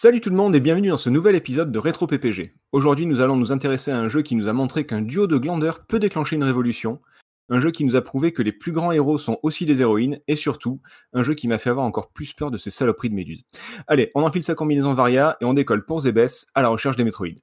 Salut 0.00 0.20
tout 0.20 0.30
le 0.30 0.36
monde 0.36 0.54
et 0.54 0.60
bienvenue 0.60 0.90
dans 0.90 0.96
ce 0.96 1.10
nouvel 1.10 1.34
épisode 1.34 1.72
de 1.72 1.78
Rétro 1.80 2.06
PPG. 2.06 2.54
Aujourd'hui, 2.70 3.04
nous 3.04 3.20
allons 3.20 3.34
nous 3.34 3.50
intéresser 3.50 3.90
à 3.90 3.98
un 3.98 4.06
jeu 4.06 4.22
qui 4.22 4.36
nous 4.36 4.46
a 4.46 4.52
montré 4.52 4.86
qu'un 4.86 5.02
duo 5.02 5.26
de 5.26 5.38
glandeurs 5.38 5.86
peut 5.86 5.98
déclencher 5.98 6.36
une 6.36 6.44
révolution, 6.44 7.00
un 7.48 7.58
jeu 7.58 7.72
qui 7.72 7.84
nous 7.84 7.96
a 7.96 8.00
prouvé 8.00 8.32
que 8.32 8.42
les 8.42 8.52
plus 8.52 8.70
grands 8.70 8.92
héros 8.92 9.18
sont 9.18 9.40
aussi 9.42 9.66
des 9.66 9.80
héroïnes, 9.80 10.20
et 10.28 10.36
surtout, 10.36 10.80
un 11.14 11.24
jeu 11.24 11.34
qui 11.34 11.48
m'a 11.48 11.58
fait 11.58 11.70
avoir 11.70 11.84
encore 11.84 12.12
plus 12.12 12.32
peur 12.32 12.52
de 12.52 12.58
ces 12.58 12.70
saloperies 12.70 13.10
de 13.10 13.16
méduses. 13.16 13.42
Allez, 13.88 14.12
on 14.14 14.22
enfile 14.22 14.44
sa 14.44 14.54
combinaison 14.54 14.94
Varia 14.94 15.36
et 15.40 15.44
on 15.44 15.52
décolle 15.52 15.84
pour 15.84 15.98
Zebes 15.98 16.28
à 16.54 16.62
la 16.62 16.68
recherche 16.68 16.94
des 16.94 17.02
métroïdes. 17.02 17.40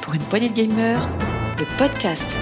Pour 0.00 0.14
une 0.14 0.22
poignée 0.22 0.48
de 0.48 0.54
gamers, 0.54 1.06
le 1.58 1.66
podcast. 1.76 2.38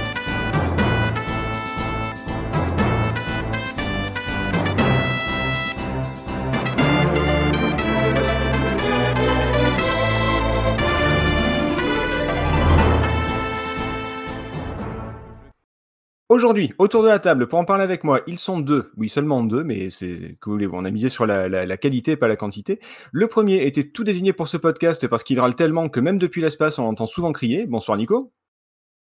Aujourd'hui, 16.33 16.73
autour 16.79 17.03
de 17.03 17.09
la 17.09 17.19
table, 17.19 17.47
pour 17.47 17.59
en 17.59 17.67
parler 17.67 17.85
avec 17.85 18.05
moi, 18.05 18.23
ils 18.27 18.39
sont 18.39 18.59
deux. 18.59 18.91
Oui, 18.97 19.11
seulement 19.11 19.45
deux, 19.45 19.65
mais 19.65 19.91
c'est 19.91 20.39
que 20.41 20.49
voulez-vous, 20.49 20.75
on 20.75 20.87
a 20.87 20.91
misé 20.91 21.11
sur 21.11 21.27
la, 21.27 21.47
la, 21.47 21.67
la, 21.67 21.77
qualité, 21.77 22.17
pas 22.17 22.27
la 22.27 22.37
quantité. 22.37 22.81
Le 23.13 23.27
premier 23.27 23.67
était 23.67 23.83
tout 23.83 24.03
désigné 24.03 24.33
pour 24.33 24.49
ce 24.49 24.57
podcast 24.57 25.07
parce 25.09 25.25
qu'il 25.25 25.39
râle 25.39 25.55
tellement 25.55 25.91
que 25.91 26.01
même 26.01 26.17
depuis 26.17 26.41
l'espace, 26.41 26.79
on 26.79 26.85
l'entend 26.85 27.05
souvent 27.05 27.33
crier. 27.33 27.67
Bonsoir 27.67 27.99
Nico. 27.99 28.33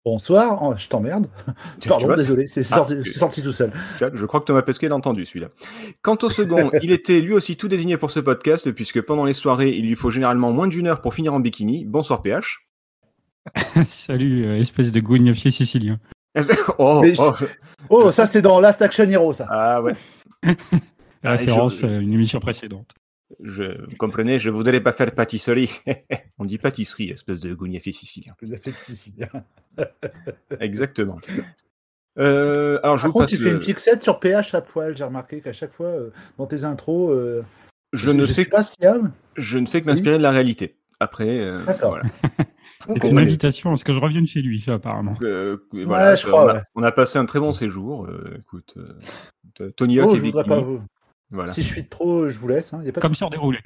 Bonsoir, 0.04 0.60
oh, 0.60 0.74
je 0.76 0.88
t'emmerde. 0.88 1.28
Pardon, 1.86 2.06
vois, 2.06 2.16
désolé, 2.16 2.48
c'est 2.48 2.64
sorti, 2.64 2.94
ah, 2.98 3.08
sorti, 3.08 3.44
tout 3.44 3.52
seul. 3.52 3.70
Je 4.00 4.26
crois 4.26 4.40
que 4.40 4.46
Thomas 4.46 4.62
Pesquet 4.62 4.88
l'a 4.88 4.96
entendu 4.96 5.24
celui-là. 5.24 5.50
Quant 6.02 6.18
au 6.20 6.28
second, 6.28 6.72
il 6.82 6.90
était 6.90 7.20
lui 7.20 7.34
aussi 7.34 7.56
tout 7.56 7.68
désigné 7.68 7.96
pour 7.96 8.10
ce 8.10 8.18
podcast, 8.18 8.72
puisque 8.72 9.00
pendant 9.00 9.24
les 9.24 9.34
soirées, 9.34 9.70
il 9.70 9.86
lui 9.86 9.94
faut 9.94 10.10
généralement 10.10 10.50
moins 10.50 10.66
d'une 10.66 10.88
heure 10.88 11.00
pour 11.00 11.14
finir 11.14 11.32
en 11.32 11.38
bikini. 11.38 11.84
Bonsoir 11.84 12.22
PH. 12.22 12.66
Salut, 13.84 14.46
euh, 14.46 14.56
espèce 14.56 14.90
de 14.90 14.98
gougnafier 14.98 15.52
sicilien. 15.52 16.00
oh, 16.78 17.02
oh. 17.18 17.32
oh, 17.88 18.10
ça 18.10 18.26
c'est 18.26 18.42
dans 18.42 18.60
Last 18.60 18.82
Action 18.82 19.08
Hero, 19.08 19.32
ça. 19.32 19.46
Ah 19.48 19.82
ouais. 19.82 19.94
Référence 21.22 21.82
à 21.82 21.86
une 21.86 22.12
émission 22.12 22.40
précédente. 22.40 22.92
Je, 23.42 23.84
vous 23.88 23.96
comprenez, 23.96 24.38
je 24.38 24.50
voudrais 24.50 24.80
pas 24.80 24.92
faire 24.92 25.12
pâtisserie. 25.12 25.70
On 26.38 26.44
dit 26.44 26.58
pâtisserie, 26.58 27.10
espèce 27.10 27.40
de 27.40 27.54
gougnafier 27.54 27.92
sicilien. 27.92 28.34
sicilien. 28.76 29.28
Exactement. 30.60 31.18
Euh, 32.18 32.78
alors, 32.82 32.98
je 32.98 33.02
Par 33.02 33.08
vous 33.08 33.12
contre, 33.14 33.24
passe 33.24 33.30
tu 33.30 33.38
le... 33.38 33.48
fais 33.48 33.54
une 33.54 33.60
fixette 33.60 34.02
sur 34.02 34.20
PH 34.20 34.54
à 34.54 34.60
poil. 34.60 34.96
J'ai 34.96 35.04
remarqué 35.04 35.40
qu'à 35.40 35.52
chaque 35.52 35.72
fois, 35.72 35.86
euh, 35.86 36.10
dans 36.38 36.46
tes 36.46 36.64
intros, 36.64 37.10
euh, 37.10 37.42
je, 37.92 38.10
ne 38.10 38.24
sais, 38.26 38.34
sais 38.34 38.44
pas 38.44 38.62
ce 38.62 38.72
qu'il 38.72 38.84
y 38.84 38.86
a. 38.86 38.98
je 39.36 39.58
ne 39.58 39.66
fais 39.66 39.80
que 39.80 39.86
m'inspirer 39.86 40.18
de 40.18 40.22
la 40.22 40.30
réalité. 40.30 40.76
Après, 41.00 41.40
euh, 41.40 41.64
D'accord. 41.64 41.90
voilà. 41.90 42.04
C'est 42.86 43.08
une 43.08 43.18
invitation 43.18 43.72
à 43.72 43.76
ce 43.76 43.84
que 43.84 43.92
je 43.92 43.98
revienne 43.98 44.26
chez 44.26 44.42
lui, 44.42 44.60
ça, 44.60 44.74
apparemment. 44.74 45.14
Euh, 45.22 45.56
voilà, 45.72 46.16
je 46.16 46.26
crois, 46.26 46.44
on, 46.44 46.48
a, 46.48 46.54
ouais. 46.54 46.62
on 46.74 46.82
a 46.82 46.92
passé 46.92 47.18
un 47.18 47.24
très 47.26 47.40
bon 47.40 47.52
séjour. 47.52 48.04
euh, 48.06 48.36
écoute, 48.38 48.76
euh, 49.60 49.70
Tony 49.76 49.98
Hawk 50.00 50.10
Oh, 50.10 50.14
et 50.14 50.18
je 50.18 50.22
voudrais 50.24 50.42
Bikini. 50.44 50.60
pas 50.60 50.66
vous. 50.66 50.82
Voilà. 51.30 51.52
Si 51.52 51.62
je 51.62 51.68
suis 51.68 51.82
de 51.84 51.88
trop, 51.88 52.28
je 52.28 52.38
vous 52.38 52.48
laisse. 52.48 52.72
Hein. 52.74 52.82
Y 52.84 52.88
a 52.90 52.92
pas 52.92 53.00
de 53.00 53.02
Comme 53.06 53.14
sur 53.14 53.30
déroulé. 53.30 53.58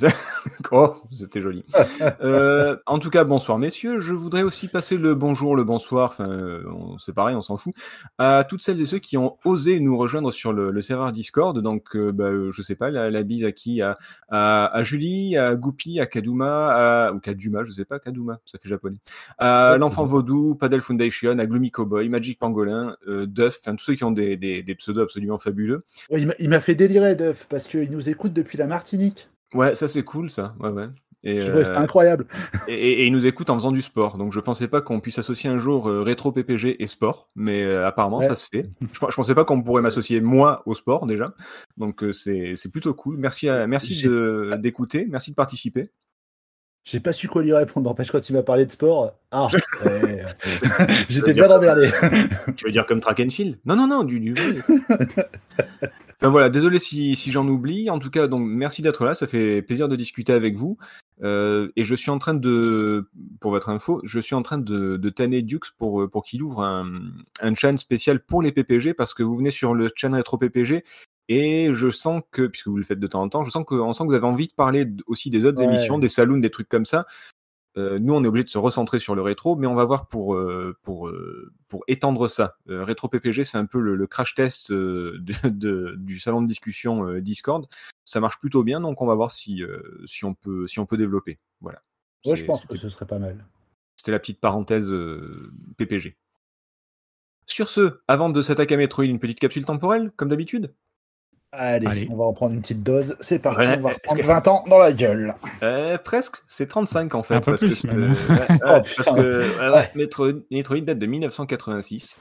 oh, 0.72 0.96
c'était 1.10 1.40
joli. 1.40 1.64
Euh, 2.22 2.76
en 2.86 2.98
tout 2.98 3.10
cas, 3.10 3.24
bonsoir 3.24 3.58
messieurs. 3.58 4.00
Je 4.00 4.14
voudrais 4.14 4.42
aussi 4.42 4.68
passer 4.68 4.96
le 4.96 5.14
bonjour, 5.14 5.56
le 5.56 5.64
bonsoir, 5.64 6.10
enfin, 6.10 6.28
euh, 6.30 6.62
c'est 6.98 7.12
pareil, 7.12 7.34
on 7.34 7.42
s'en 7.42 7.56
fout, 7.56 7.74
à 8.18 8.44
toutes 8.48 8.62
celles 8.62 8.80
et 8.80 8.86
ceux 8.86 8.98
qui 8.98 9.16
ont 9.16 9.38
osé 9.44 9.80
nous 9.80 9.96
rejoindre 9.96 10.32
sur 10.32 10.52
le, 10.52 10.70
le 10.70 10.82
serveur 10.82 11.12
Discord. 11.12 11.58
Donc, 11.60 11.96
euh, 11.96 12.12
bah, 12.12 12.24
euh, 12.26 12.50
je 12.52 12.62
sais 12.62 12.74
pas, 12.74 12.90
la, 12.90 13.10
la 13.10 13.22
bise 13.22 13.44
à 13.44 13.52
qui? 13.52 13.82
À, 13.82 13.98
à, 14.28 14.66
à 14.66 14.84
Julie, 14.84 15.36
à 15.36 15.54
Goupy, 15.56 16.00
à 16.00 16.06
Kaduma, 16.06 17.06
à, 17.06 17.12
ou 17.12 17.20
Kaduma, 17.20 17.64
je 17.64 17.72
sais 17.72 17.84
pas, 17.84 17.98
Kaduma, 17.98 18.38
ça 18.44 18.58
fait 18.58 18.68
japonais. 18.68 18.98
À 19.38 19.76
l'enfant 19.78 20.04
vaudou, 20.04 20.54
Paddle 20.54 20.80
Foundation, 20.80 21.38
à 21.38 21.46
Gloomy 21.46 21.70
Cowboy, 21.70 22.08
Magic 22.08 22.38
Pangolin, 22.38 22.96
euh, 23.08 23.26
Duff, 23.26 23.58
enfin 23.60 23.76
tous 23.76 23.84
ceux 23.84 23.94
qui 23.94 24.04
ont 24.04 24.12
des, 24.12 24.36
des, 24.36 24.62
des 24.62 24.74
pseudos 24.74 25.02
absolument 25.02 25.38
fabuleux. 25.38 25.84
Il 26.10 26.48
m'a 26.48 26.60
fait 26.60 26.74
délirer, 26.74 27.14
Duff, 27.16 27.46
parce 27.48 27.68
qu'il 27.68 27.90
nous 27.90 28.08
écoute 28.08 28.32
depuis 28.32 28.58
la 28.58 28.66
Martinique. 28.66 29.28
Ouais, 29.54 29.74
ça 29.74 29.88
c'est 29.88 30.02
cool, 30.02 30.30
ça. 30.30 30.54
Ouais, 30.60 30.70
ouais. 30.70 30.88
Et, 31.24 31.36
que 31.38 31.42
euh, 31.50 31.76
incroyable. 31.78 32.26
Et, 32.68 32.74
et- 32.74 33.02
et 33.02 33.06
il 33.06 33.12
nous 33.12 33.26
écoute 33.26 33.48
en 33.48 33.54
faisant 33.54 33.70
du 33.70 33.80
sport. 33.80 34.18
Donc 34.18 34.32
je 34.32 34.40
pensais 34.40 34.66
pas 34.66 34.80
qu'on 34.80 34.98
puisse 34.98 35.18
associer 35.18 35.48
un 35.48 35.56
jour 35.58 35.88
euh, 35.88 36.02
rétro 36.02 36.32
PPG 36.32 36.82
et 36.82 36.86
sport, 36.88 37.30
mais 37.36 37.62
euh, 37.62 37.86
apparemment 37.86 38.18
Ouais. 38.18 38.26
ça 38.26 38.34
se 38.34 38.48
fait. 38.52 38.68
Je, 38.80 38.86
je 39.08 39.14
pensais 39.14 39.34
pas 39.34 39.44
qu'on 39.44 39.62
pourrait 39.62 39.82
m'associer 39.82 40.20
moi 40.20 40.62
au 40.66 40.74
sport 40.74 41.06
déjà. 41.06 41.32
Donc 41.76 42.04
c'est 42.10 42.54
c'est 42.56 42.70
plutôt 42.72 42.92
cool. 42.94 43.18
Merci 43.18 43.48
à, 43.48 43.68
merci 43.68 44.04
d'écouter, 44.58 45.06
merci 45.08 45.30
de 45.30 45.36
participer. 45.36 45.90
J'ai 46.84 46.98
pas 46.98 47.12
su 47.12 47.28
quoi 47.28 47.42
lui 47.44 47.52
répondre. 47.52 47.88
N'empêche, 47.88 48.10
quand 48.10 48.28
il 48.28 48.32
m'a 48.32 48.42
parlé 48.42 48.66
de 48.66 48.70
sport, 48.72 49.12
ah, 49.30 49.46
Ça 50.56 50.68
j'étais 51.08 51.32
bien 51.34 51.48
emmerdé. 51.48 51.88
Tu 52.56 52.64
veux 52.64 52.72
dire 52.72 52.84
comme 52.86 52.98
track 52.98 53.20
and 53.20 53.30
field? 53.30 53.60
Non, 53.64 53.76
non, 53.76 53.86
non, 53.86 54.02
du, 54.02 54.18
du. 54.18 54.34
Enfin 56.22 56.30
voilà, 56.30 56.50
désolé 56.50 56.78
si, 56.78 57.16
si 57.16 57.32
j'en 57.32 57.48
oublie. 57.48 57.90
En 57.90 57.98
tout 57.98 58.08
cas, 58.08 58.28
donc 58.28 58.46
merci 58.46 58.80
d'être 58.80 59.04
là, 59.04 59.12
ça 59.12 59.26
fait 59.26 59.60
plaisir 59.60 59.88
de 59.88 59.96
discuter 59.96 60.32
avec 60.32 60.54
vous. 60.54 60.78
Euh, 61.24 61.68
et 61.74 61.82
je 61.82 61.96
suis 61.96 62.12
en 62.12 62.18
train 62.18 62.34
de, 62.34 63.08
pour 63.40 63.50
votre 63.50 63.68
info, 63.70 64.00
je 64.04 64.20
suis 64.20 64.36
en 64.36 64.42
train 64.42 64.58
de, 64.58 64.96
de 64.96 65.10
tanner 65.10 65.42
Dux 65.42 65.58
pour, 65.78 66.02
euh, 66.02 66.08
pour 66.08 66.22
qu'il 66.22 66.44
ouvre 66.44 66.62
un, 66.62 66.86
un 67.40 67.54
channel 67.54 67.78
spécial 67.78 68.20
pour 68.24 68.40
les 68.40 68.52
PPG 68.52 68.94
parce 68.94 69.14
que 69.14 69.24
vous 69.24 69.34
venez 69.36 69.50
sur 69.50 69.74
le 69.74 69.90
channel 69.96 70.18
rétro 70.18 70.38
PPG 70.38 70.84
et 71.28 71.70
je 71.72 71.90
sens 71.90 72.22
que, 72.30 72.46
puisque 72.46 72.68
vous 72.68 72.76
le 72.76 72.84
faites 72.84 73.00
de 73.00 73.06
temps 73.08 73.22
en 73.22 73.28
temps, 73.28 73.42
je 73.42 73.50
sens 73.50 73.64
que, 73.66 73.74
on 73.74 73.92
sent 73.92 74.04
que 74.04 74.08
vous 74.10 74.14
avez 74.14 74.26
envie 74.26 74.46
de 74.46 74.54
parler 74.54 74.86
aussi 75.08 75.28
des 75.28 75.44
autres 75.44 75.58
Ouais. 75.60 75.68
émissions, 75.68 75.98
des 75.98 76.06
saloons, 76.08 76.38
des 76.38 76.50
trucs 76.50 76.68
comme 76.68 76.86
ça. 76.86 77.04
Euh, 77.78 77.98
nous, 77.98 78.12
on 78.14 78.22
est 78.22 78.26
obligé 78.26 78.44
de 78.44 78.48
se 78.50 78.58
recentrer 78.58 78.98
sur 78.98 79.14
le 79.14 79.22
rétro, 79.22 79.56
mais 79.56 79.66
on 79.66 79.74
va 79.74 79.84
voir 79.84 80.06
pour, 80.08 80.34
euh, 80.34 80.76
pour, 80.82 81.08
euh, 81.08 81.52
pour 81.68 81.84
étendre 81.88 82.28
ça. 82.28 82.56
Rétro 82.66 83.08
PPG, 83.08 83.44
c'est 83.44 83.56
un 83.58 83.64
peu 83.66 83.80
le, 83.80 83.94
le 83.96 84.06
crash 84.06 84.34
test 84.34 84.70
de- 84.72 85.18
de- 85.48 85.94
du 85.96 86.18
salon 86.18 86.42
de 86.42 86.46
discussion 86.46 87.18
Discord. 87.18 87.66
Ça 88.04 88.20
marche 88.20 88.38
plutôt 88.38 88.62
bien, 88.62 88.80
donc 88.80 89.00
on 89.00 89.06
va 89.06 89.14
voir 89.14 89.30
si, 89.30 89.62
si, 90.04 90.24
on, 90.24 90.34
peut, 90.34 90.66
si 90.66 90.78
on 90.80 90.86
peut 90.86 90.96
développer. 90.98 91.38
Voilà. 91.60 91.82
Ouais, 92.26 92.36
je 92.36 92.44
pense 92.44 92.66
que 92.66 92.76
ce 92.76 92.88
serait 92.88 93.06
pas 93.06 93.18
mal. 93.18 93.44
C'était 93.96 94.12
la 94.12 94.18
petite 94.18 94.40
parenthèse 94.40 94.94
PPG. 95.78 96.16
Sur 97.46 97.68
ce, 97.68 98.00
avant 98.08 98.30
de 98.30 98.40
s'attaquer 98.40 98.74
à 98.74 98.76
Metroid, 98.76 99.04
une 99.04 99.18
petite 99.18 99.40
capsule 99.40 99.64
temporelle, 99.64 100.12
comme 100.16 100.28
d'habitude 100.28 100.72
Allez, 101.54 101.86
Allez. 101.86 102.08
on 102.10 102.16
va 102.16 102.24
en 102.24 102.32
prendre 102.32 102.54
une 102.54 102.62
petite 102.62 102.82
dose. 102.82 103.14
C'est 103.20 103.38
parti, 103.38 103.66
Ouais, 103.66 103.76
on 103.78 103.80
va 103.82 103.94
que- 103.94 104.22
20 104.26 104.48
ans 104.48 104.64
dans 104.68 104.78
la 104.78 104.92
gueule. 104.92 105.34
Euh, 105.62 105.98
presque, 105.98 106.36
c'est 106.48 106.66
35 106.66 107.14
en 107.14 107.22
fait. 107.22 107.34
Un 107.34 107.40
parce 107.42 107.60
que 107.60 107.66
plus, 107.66 107.74
c'est- 107.76 107.92
même. 107.92 108.12
ouais, 108.12 108.16
ouais, 108.30 108.46
Oh, 108.50 108.58
parce 108.64 108.94
putain. 108.94 109.14
que 109.16 109.20
ouais, 109.20 109.68
ouais, 109.68 109.70
Ouais. 109.70 109.90
Metroid, 110.50 110.80
date 110.80 110.98
de 110.98 111.06
1986. 111.06 112.18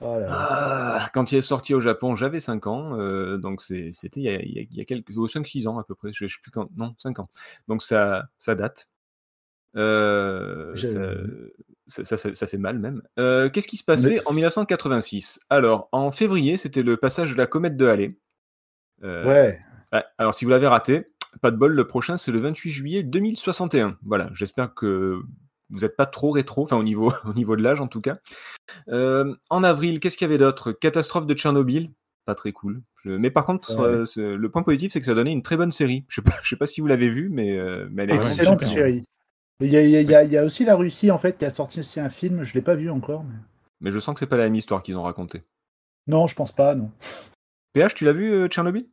Oh 0.00 0.06
là 0.14 0.20
là. 0.20 0.28
Ah, 0.38 1.10
quand 1.14 1.32
il 1.32 1.38
est 1.38 1.42
sorti 1.42 1.74
au 1.74 1.80
Japon, 1.80 2.14
j'avais 2.14 2.38
5 2.40 2.66
ans, 2.68 2.96
euh, 2.98 3.38
donc 3.38 3.60
c'était 3.60 4.20
il 4.20 4.22
y 4.22 4.28
a, 4.28 4.40
il 4.40 4.52
y 4.52 4.58
a- 4.60 4.62
il 4.70 4.76
y 4.76 4.80
a 4.80 4.84
quelques 4.84 5.10
5-6 5.28 5.66
ans 5.66 5.78
à 5.78 5.84
peu 5.84 5.94
près, 5.96 6.10
je, 6.12 6.26
je 6.26 6.34
sais 6.34 6.40
plus 6.42 6.50
quand, 6.52 6.68
non, 6.76 6.94
5 6.98 7.18
ans. 7.18 7.28
Donc 7.68 7.82
ça, 7.82 8.24
ça 8.38 8.54
date. 8.54 8.86
Euh, 9.76 10.74
ça, 11.88 12.04
ça- 12.04 12.16
ça- 12.16 12.34
ça 12.34 12.46
fait 12.46 12.58
mal 12.58 12.78
même. 12.78 13.02
Euh, 13.18 13.48
Qu'est-ce 13.50 13.66
qui 13.68 13.76
se 13.76 13.84
passait 13.84 14.20
en 14.26 14.32
1986 14.32 15.40
Alors, 15.50 15.88
en 15.92 16.10
février, 16.12 16.56
c'était 16.56 16.82
le 16.82 16.96
passage 16.96 17.32
de 17.32 17.36
la 17.36 17.46
comète 17.46 17.76
de 17.76 17.86
Halley. 17.86 18.16
Euh, 19.04 19.24
Ouais. 19.26 19.60
Ouais, 19.92 20.02
alors, 20.18 20.34
si 20.34 20.44
vous 20.44 20.50
l'avez 20.50 20.66
raté, 20.66 21.06
pas 21.40 21.50
de 21.50 21.56
bol, 21.56 21.72
le 21.72 21.86
prochain, 21.86 22.16
c'est 22.16 22.32
le 22.32 22.38
28 22.40 22.70
juillet 22.70 23.02
2061. 23.02 23.96
Voilà, 24.04 24.28
j'espère 24.32 24.74
que 24.74 25.20
vous 25.70 25.80
n'êtes 25.80 25.96
pas 25.96 26.06
trop 26.06 26.30
rétro, 26.30 26.64
enfin, 26.64 26.76
au 26.76 26.82
niveau, 26.82 27.12
au 27.24 27.32
niveau 27.34 27.56
de 27.56 27.62
l'âge 27.62 27.80
en 27.80 27.86
tout 27.88 28.00
cas. 28.00 28.18
Euh, 28.88 29.34
en 29.50 29.62
avril, 29.64 30.00
qu'est-ce 30.00 30.16
qu'il 30.18 30.26
y 30.26 30.30
avait 30.30 30.38
d'autre? 30.38 30.72
Catastrophe 30.72 31.26
de 31.26 31.34
Tchernobyl. 31.34 31.90
Pas 32.26 32.34
très 32.34 32.52
cool. 32.52 32.82
Je- 33.04 33.10
Mais 33.10 33.30
par 33.30 33.44
contre, 33.44 33.70
Ouais. 33.78 34.02
euh, 34.22 34.36
le 34.36 34.50
point 34.50 34.62
positif, 34.62 34.92
c'est 34.92 35.00
que 35.00 35.04
ça 35.06 35.14
donnait 35.14 35.32
une 35.32 35.42
très 35.42 35.56
bonne 35.58 35.72
série. 35.72 36.06
Je 36.08 36.16
sais 36.16 36.22
pas, 36.22 36.34
je 36.42 36.48
sais 36.48 36.56
pas 36.56 36.64
si 36.66 36.80
vous 36.80 36.86
l'avez 36.86 37.08
vu, 37.10 37.28
mais, 37.28 37.56
euh, 37.58 37.86
mais 37.92 38.04
elle 38.04 38.10
est 38.10 38.14
Ah 38.14 38.16
Excellente 38.16 38.62
série. 38.62 39.04
Il 39.60 39.68
y, 39.68 39.76
a, 39.76 39.82
il 39.82 39.90
y 39.90 40.14
a- 40.14 40.24
il 40.24 40.32
y 40.32 40.38
aussi 40.38 40.64
la 40.64 40.74
Russie 40.74 41.10
en 41.10 41.18
fait 41.18 41.38
qui 41.38 41.44
a 41.44 41.50
sorti 41.50 41.80
aussi 41.80 42.00
un 42.00 42.08
film. 42.08 42.42
Je 42.42 42.54
l'ai 42.54 42.62
pas 42.62 42.74
vu 42.74 42.88
encore. 42.90 43.22
mais- 43.24 43.36
Mais 43.80 43.90
je 43.92 44.00
sens 44.00 44.14
que 44.14 44.20
c'est 44.20 44.26
pas 44.26 44.38
la 44.38 44.44
même 44.44 44.54
histoire 44.54 44.82
qu'ils 44.82 44.96
ont 44.96 45.02
raconté. 45.02 45.42
Non, 46.06 46.26
je 46.26 46.34
pense 46.34 46.50
pas. 46.52 46.74
Non. 46.74 46.90
PH, 47.74 47.94
tu 47.94 48.04
l'as 48.06 48.12
vu, 48.12 48.46
Tchernobyl? 48.48 48.86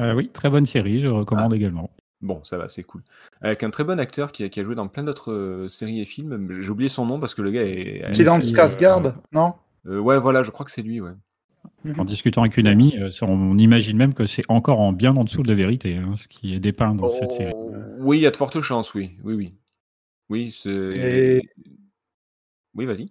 Euh, 0.00 0.14
oui, 0.14 0.28
très 0.28 0.50
bonne 0.50 0.66
série, 0.66 1.00
je 1.00 1.06
recommande 1.08 1.52
Ah. 1.52 1.56
également. 1.56 1.90
Bon, 2.20 2.42
ça 2.42 2.56
va, 2.56 2.68
c'est 2.68 2.82
cool. 2.84 3.02
Avec 3.42 3.62
un 3.62 3.70
très 3.70 3.84
bon 3.84 4.00
acteur 4.00 4.32
qui 4.32 4.44
a, 4.44 4.48
qui 4.48 4.58
a 4.58 4.64
joué 4.64 4.74
dans 4.74 4.88
plein 4.88 5.04
d'autres 5.04 5.32
euh, 5.32 5.68
séries 5.68 6.00
et 6.00 6.04
films. 6.06 6.48
J'ai 6.58 6.70
oublié 6.70 6.88
son 6.88 7.04
nom 7.04 7.20
parce 7.20 7.34
que 7.34 7.42
le 7.42 7.50
gars 7.50 7.64
est. 7.64 8.02
Silence 8.14 8.44
euh, 8.50 8.54
Skarsgård, 8.54 9.14
non? 9.32 9.54
Euh, 9.86 9.98
ouais, 9.98 10.18
voilà, 10.18 10.42
je 10.42 10.50
crois 10.50 10.64
que 10.64 10.72
c'est 10.72 10.82
lui, 10.82 11.00
ouais. 11.00 11.10
En 11.98 12.04
discutant 12.04 12.40
avec 12.42 12.56
une 12.56 12.66
amie, 12.66 12.96
euh, 12.98 13.10
on 13.22 13.58
imagine 13.58 13.96
même 13.98 14.14
que 14.14 14.24
c'est 14.26 14.44
encore 14.48 14.80
en 14.80 14.92
bien 14.92 15.14
en 15.16 15.24
dessous 15.24 15.42
de 15.42 15.48
la 15.48 15.54
vérité, 15.54 15.96
hein, 15.96 16.14
ce 16.16 16.28
qui 16.28 16.54
est 16.54 16.60
dépeint 16.60 16.94
dans 16.94 17.10
cette 17.10 17.32
série. 17.32 17.52
Oh, 17.54 17.74
Oui, 17.98 18.18
il 18.18 18.22
y 18.22 18.26
a 18.26 18.30
de 18.30 18.36
fortes 18.36 18.60
chances, 18.62 18.94
oui. 18.94 19.16
Oui, 19.22 19.34
oui. 19.34 19.54
Oui, 20.30 20.50
c'est. 20.50 20.70
Et- 20.70 21.48
Oui, 22.74 22.86
vas-y. 22.86 23.10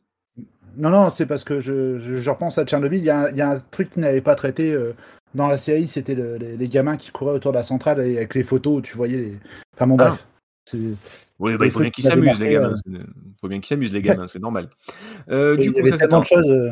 Non, 0.76 0.90
non, 0.90 1.12
c'est 1.12 1.28
parce 1.28 1.44
que 1.44 1.62
je, 1.62 2.00
je, 2.00 2.16
je 2.18 2.30
repense 2.32 2.58
à 2.58 2.66
Tchernobyl. 2.66 3.00
Il 3.00 3.06
y, 3.06 3.10
a 3.12 3.22
un- 3.26 3.30
il 3.30 3.38
y 3.38 3.42
a 3.42 3.52
un 3.52 3.60
truc 3.60 3.92
qui 3.92 4.00
n'avait 4.00 4.22
pas 4.22 4.34
traité 4.34 4.74
euh, 4.74 4.94
Dans 5.36 5.48
la 5.48 5.58
série, 5.58 5.88
c'était 5.88 6.16
le- 6.16 6.38
les, 6.38 6.58
les 6.58 6.68
gamins 6.68 6.98
qui 6.98 7.12
couraient 7.12 7.34
autour 7.34 7.52
de 7.52 7.58
la 7.58 7.64
centrale 7.64 8.02
et 8.02 8.18
avec 8.18 8.36
les 8.36 8.44
photos 8.44 8.78
où 8.78 8.82
tu 8.82 8.96
voyais 8.96 9.18
les. 9.18 9.40
Enfin 9.76 9.88
bon, 9.88 9.98
Ah. 10.00 10.10
bref. 10.10 10.28
C'est- 10.66 10.78
Oui, 11.40 11.52
C'est 11.52 11.58
bah, 11.58 11.66
il 11.66 11.72
faut 11.72 11.80
bien 11.80 11.90
qui 11.90 12.02
qu'ils 12.02 12.10
s'amusent, 12.10 12.40
les 12.40 12.50
gamins. 12.52 12.70
euh. 12.72 12.76
c'est- 12.76 12.92
Il 12.92 13.34
faut 13.42 13.48
bien 13.48 13.60
qu'ils 13.60 13.68
s'amusent, 13.68 13.92
les 13.92 14.02
gamins, 14.02 14.28
c'est 14.28 14.40
normal. 14.40 14.70
Euh, 15.30 15.56
il 15.60 15.62
du 15.62 15.74
coup, 15.74 15.80
ça, 15.88 15.98
c'était 15.98 15.98
tellement 16.08 16.18
en, 16.18 16.20
de 16.22 16.26
choses. 16.26 16.46
euh. 16.48 16.72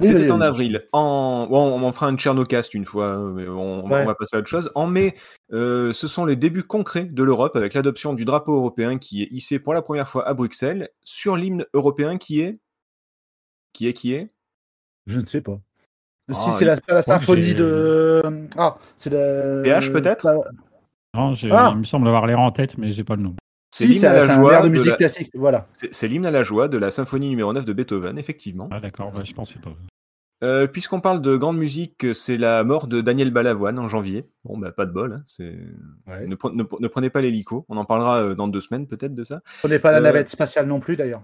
Oui, 0.00 0.06
c'était 0.06 0.30
en 0.30 0.40
avril. 0.40 0.86
En... 0.92 1.48
bon, 1.50 1.72
on 1.72 1.82
en 1.82 1.90
fera 1.90 2.06
un 2.06 2.16
Tchernocast 2.16 2.72
une 2.74 2.84
fois, 2.84 3.18
mais 3.34 3.48
on, 3.48 3.84
on 3.84 3.88
va 3.88 4.14
passer 4.14 4.36
à 4.36 4.38
autre 4.38 4.46
chose. 4.48 4.70
En 4.76 4.86
mai, 4.86 5.16
euh, 5.52 5.92
ce 5.92 6.06
sont 6.06 6.24
les 6.24 6.36
débuts 6.36 6.62
concrets 6.62 7.04
de 7.06 7.22
l'Europe 7.24 7.56
avec 7.56 7.74
l'adoption 7.74 8.14
du 8.14 8.24
drapeau 8.24 8.54
européen 8.54 8.98
qui 8.98 9.22
est 9.24 9.28
hissé 9.32 9.58
pour 9.58 9.74
la 9.74 9.82
première 9.82 10.08
fois 10.08 10.28
à 10.28 10.34
Bruxelles 10.34 10.90
sur 11.02 11.36
l'hymne 11.36 11.64
européen 11.74 12.16
qui 12.16 12.40
est. 12.42 12.60
Qui 13.72 13.88
est 13.88 13.92
Qui 13.92 14.12
est? 14.12 14.30
Je 15.06 15.18
ne 15.18 15.26
sais 15.26 15.40
pas. 15.40 15.58
Ah, 16.30 16.34
si 16.34 16.50
c'est 16.52 16.64
la, 16.64 17.02
symphonie 17.02 17.54
de. 17.54 18.22
Ah, 18.56 18.76
c'est 18.96 19.10
la. 19.10 19.62
PH, 19.62 19.92
peut-être 19.92 20.26
Non, 21.14 21.32
j'ai- 21.34 21.50
Ah. 21.50 21.70
il 21.72 21.78
me 21.78 21.84
semble 21.84 22.06
avoir 22.08 22.26
l'air 22.26 22.38
en 22.40 22.52
tête, 22.52 22.76
mais 22.78 22.92
j'ai 22.92 23.04
pas 23.04 23.16
le 23.16 23.22
nom. 23.22 23.34
C'est 23.70 23.84
Si, 23.84 23.90
l'hymne 23.92 24.00
c'est 24.00 24.06
à 24.06 24.24
la 24.26 24.34
un 24.34 24.40
joie 24.40 24.60
de 24.62 24.64
de 24.68 24.72
musique 24.72 24.90
la- 24.92 24.96
classique. 24.96 25.30
Voilà. 25.34 25.66
C'est 25.90 26.08
l'hymne 26.08 26.26
à 26.26 26.30
la 26.30 26.42
joie 26.42 26.68
de 26.68 26.78
la 26.78 26.90
symphonie 26.90 27.28
numéro 27.28 27.52
9 27.52 27.64
de 27.64 27.72
Beethoven, 27.72 28.18
effectivement. 28.18 28.68
Ah 28.72 28.80
d'accord, 28.80 29.12
je 29.24 29.32
pensais 29.34 29.58
pas. 29.58 29.70
Euh, 30.44 30.66
Puisqu'on 30.68 31.00
parle 31.00 31.20
de 31.20 31.36
grande 31.36 31.58
musique, 31.58 32.06
c'est 32.14 32.36
la 32.36 32.62
mort 32.62 32.86
de 32.86 33.00
Daniel 33.00 33.30
Balavoine 33.32 33.78
en 33.78 33.88
janvier. 33.88 34.26
Bon, 34.44 34.56
bah, 34.56 34.70
pas 34.70 34.86
de 34.86 34.92
bol. 34.92 35.14
hein, 35.14 35.22
c'est- 35.26 35.56
Ouais. 36.06 36.26
ne, 36.28 36.34
pre- 36.36 36.54
ne 36.54 36.62
pre- 36.62 36.80
ne 36.80 36.86
prenez 36.88 37.10
pas 37.10 37.20
l'hélico. 37.20 37.66
On 37.68 37.76
en 37.76 37.84
parlera 37.84 38.18
euh, 38.22 38.34
dans 38.36 38.46
deux 38.48 38.60
semaines, 38.60 38.86
peut-être, 38.86 39.14
de 39.14 39.24
ça. 39.24 39.40
Prenez 39.60 39.78
pas 39.80 39.90
la 39.92 39.98
Euh, 39.98 40.02
navette 40.02 40.28
spatiale 40.28 40.66
non 40.66 40.78
plus 40.78 40.96
d'ailleurs. 40.96 41.22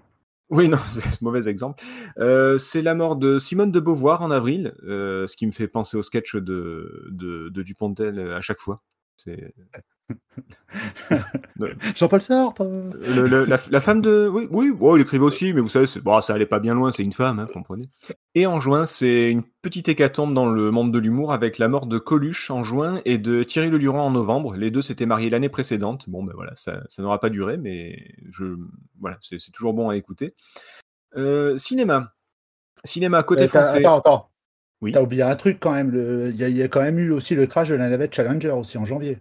Oui, 0.50 0.69
non, 0.69 0.79
c'est 0.87 1.06
un 1.06 1.11
mauvais 1.23 1.49
exemple. 1.49 1.82
Euh, 2.19 2.58
c'est 2.58 2.82
la 2.82 2.94
mort 2.94 3.17
de 3.17 3.38
Simone 3.38 3.73
de 3.73 3.81
Beauvoir 3.81 4.23
en 4.23 4.31
avril, 4.31 4.75
euh, 4.85 5.26
ce 5.26 5.37
qui 5.37 5.46
me 5.46 5.52
fait 5.52 5.69
penser 5.69 5.96
au 5.96 6.02
sketch 6.02 6.37
de, 6.37 7.06
de, 7.11 7.49
de 7.49 7.62
Dupontel 7.62 8.19
euh, 8.19 8.37
à 8.37 8.41
chaque 8.41 8.61
fois. 8.61 8.82
C'est 9.16 9.55
Jean-Paul 11.94 12.20
Sartre. 12.20 12.64
le- 12.64 13.26
le- 13.26 13.44
la, 13.44 13.58
la 13.70 13.81
femme 13.81 14.00
de. 14.00 14.28
Oui, 14.28 14.46
oui 14.50 14.72
il 14.96 15.02
écrivait 15.02 15.25
aussi, 15.25 15.52
mais 15.52 15.61
vous 15.61 15.69
savez, 15.69 15.87
bon, 16.02 16.20
ça 16.20 16.34
allait 16.34 16.46
pas 16.46 16.58
bien 16.58 16.75
loin, 16.75 16.93
c'est 16.93 17.02
une 17.05 17.12
femme, 17.12 17.38
hein, 17.38 17.46
comprenez. 17.52 17.88
Et 18.34 18.46
en 18.46 18.61
juin, 18.61 18.87
c'est 18.87 19.31
une 19.31 19.43
petite 19.62 19.88
hécatombe 19.88 20.34
dans 20.34 20.46
le 20.50 20.70
monde 20.70 20.93
de 20.93 20.99
l'humour 20.99 21.32
avec 21.32 21.58
la 21.58 21.69
mort 21.69 21.87
de 21.87 21.99
Coluche 21.99 22.50
en 22.50 22.64
juin 22.64 23.00
et 23.05 23.19
de 23.19 23.43
Thierry 23.44 23.70
Leluron 23.70 24.00
en 24.00 24.11
novembre. 24.11 24.55
Les 24.56 24.70
deux 24.70 24.82
s'étaient 24.82 25.06
mariés 25.06 25.31
l'année 25.31 25.49
précédente. 25.49 26.08
Bon, 26.11 26.22
ben 26.25 26.32
voilà, 26.34 26.52
ça, 26.56 26.82
ça 26.88 27.02
n'aura 27.02 27.20
pas 27.20 27.31
duré, 27.31 27.56
mais 27.56 27.96
je, 28.31 28.56
voilà, 29.00 29.16
c'est 29.22 29.38
toujours 29.52 29.75
bon 29.75 29.88
à 29.90 29.96
écouter. 29.96 30.34
Euh, 31.16 31.56
cinéma. 31.56 32.12
Cinéma 32.84 33.22
côté 33.22 33.49
français. 33.49 33.78
Attends, 33.78 33.99
attends. 34.00 34.31
Oui. 34.82 34.93
T'as 34.93 35.03
oublié 35.03 35.23
un 35.23 35.37
truc 35.37 35.59
quand 35.61 35.73
même. 35.73 35.93
Il 36.31 36.37
y, 36.37 36.44
a- 36.44 36.49
il 36.49 36.56
y 36.56 36.62
a 36.62 36.69
quand 36.69 36.82
même 36.82 36.99
eu 36.99 37.11
aussi 37.11 37.35
le 37.35 37.47
crash 37.47 37.69
de 37.71 37.75
la 37.75 37.88
navette 37.88 38.15
Challenger 38.15 38.50
aussi 38.50 38.76
en 38.79 38.85
janvier. 38.85 39.19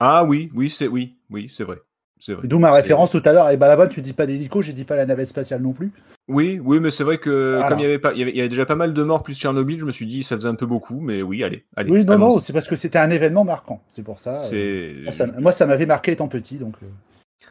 Ah 0.00 0.24
oui, 0.24 0.50
oui, 0.54 0.70
c'est 0.70 0.88
oui, 0.88 1.16
oui, 1.30 1.48
c'est 1.52 1.64
vrai. 1.64 1.78
C'est 2.18 2.34
vrai. 2.34 2.46
D'où 2.46 2.58
ma 2.60 2.72
référence 2.72 3.10
tout 3.10 3.22
à 3.24 3.32
l'heure. 3.32 3.50
Et 3.50 3.56
Balavoine, 3.56 3.88
tu 3.88 4.00
dis 4.00 4.12
pas 4.12 4.26
l'hélico, 4.26 4.62
j'ai 4.62 4.72
dit 4.72 4.84
pas 4.84 4.94
la 4.94 5.06
navette 5.06 5.28
spatiale 5.28 5.60
non 5.60 5.72
plus. 5.72 5.90
Oui, 6.28 6.60
oui, 6.62 6.78
mais 6.78 6.92
c'est 6.92 7.02
vrai 7.02 7.18
que 7.18 7.54
Voilà. 7.56 7.68
comme 7.68 7.78
il 7.80 7.82
y 7.82 7.84
avait 7.84 7.98
pas, 7.98 8.12
il 8.12 8.20
y 8.20 8.22
avait, 8.22 8.30
il 8.30 8.36
y 8.36 8.40
avait 8.40 8.48
déjà 8.48 8.64
pas 8.64 8.76
mal 8.76 8.94
de 8.94 9.02
morts 9.02 9.24
plus 9.24 9.34
Tchernobyl, 9.36 9.80
je 9.80 9.84
me 9.84 9.90
suis 9.90 10.06
dit 10.06 10.22
ça 10.22 10.36
faisait 10.36 10.48
un 10.48 10.54
peu 10.54 10.66
beaucoup, 10.66 11.00
mais 11.00 11.20
oui, 11.22 11.42
allez, 11.42 11.64
allez. 11.76 11.90
Oui, 11.90 12.04
non, 12.04 12.16
non, 12.18 12.38
c'est 12.38 12.52
parce 12.52 12.68
que 12.68 12.76
c'était 12.76 12.98
un 13.00 13.10
événement 13.10 13.42
marquant. 13.44 13.82
C'est 13.88 14.02
pour 14.04 14.20
ça. 14.20 14.38
euh, 14.38 14.42
C'est 14.42 14.94
moi, 15.02 15.12
ça, 15.12 15.26
moi, 15.40 15.52
ça 15.52 15.66
m'avait 15.66 15.86
marqué 15.86 16.12
étant 16.12 16.28
petit, 16.28 16.58
donc 16.58 16.76
euh, 16.84 17.46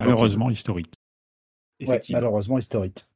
Malheureusement 0.00 0.50
historique. 0.50 0.92
ouais, 1.80 1.86
effectivement. 1.86 2.18
malheureusement 2.20 2.58
historique. 2.58 3.06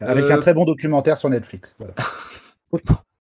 Avec 0.00 0.24
Euh, 0.24 0.34
un 0.34 0.38
très 0.40 0.54
bon 0.54 0.64
documentaire 0.64 1.16
sur 1.16 1.30
Netflix. 1.30 1.74
Voilà. 1.78 1.94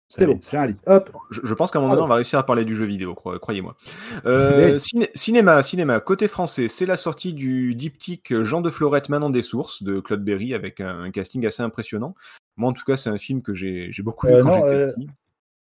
C'est 0.10 0.28
bon, 0.28 0.38
c'est 0.42 0.58
un 0.58 0.68
lit. 0.68 0.76
Hop. 0.86 1.10
Je, 1.32 1.42
je 1.44 1.54
pense 1.56 1.72
qu'à 1.72 1.80
un 1.80 1.82
moment 1.82 1.96
donné, 1.96 2.06
on 2.06 2.10
va 2.10 2.16
réussir 2.16 2.38
à 2.38 2.46
parler 2.46 2.66
du 2.66 2.76
jeu 2.76 2.86
vidéo, 2.86 3.14
cro- 3.16 3.40
croyez-moi. 3.40 3.76
Euh, 4.28 4.78
ciné- 4.78 5.10
cinéma, 5.16 5.64
cinéma. 5.64 6.00
Côté 6.02 6.28
français, 6.28 6.68
c'est 6.68 6.86
la 6.86 6.98
sortie 6.98 7.34
du 7.34 7.74
diptyque 7.74 8.44
Jean 8.44 8.62
de 8.62 8.70
Florette, 8.70 9.10
Manon 9.10 9.32
des 9.32 9.42
Sources 9.42 9.82
de 9.82 10.00
Claude 10.00 10.24
Berry 10.24 10.54
avec 10.54 10.82
un, 10.82 11.02
un 11.04 11.10
casting 11.10 11.44
assez 11.48 11.64
impressionnant. 11.64 12.14
Moi, 12.58 12.70
en 12.70 12.74
tout 12.74 12.84
cas, 12.86 12.96
c'est 12.96 13.10
un 13.10 13.18
film 13.18 13.42
que 13.42 13.56
j'ai 13.56 13.92
beaucoup 14.04 14.28
vu 14.28 14.34
Euh, 14.34 14.44
quand 14.44 14.64
euh, 14.66 14.92
petit. 14.94 15.08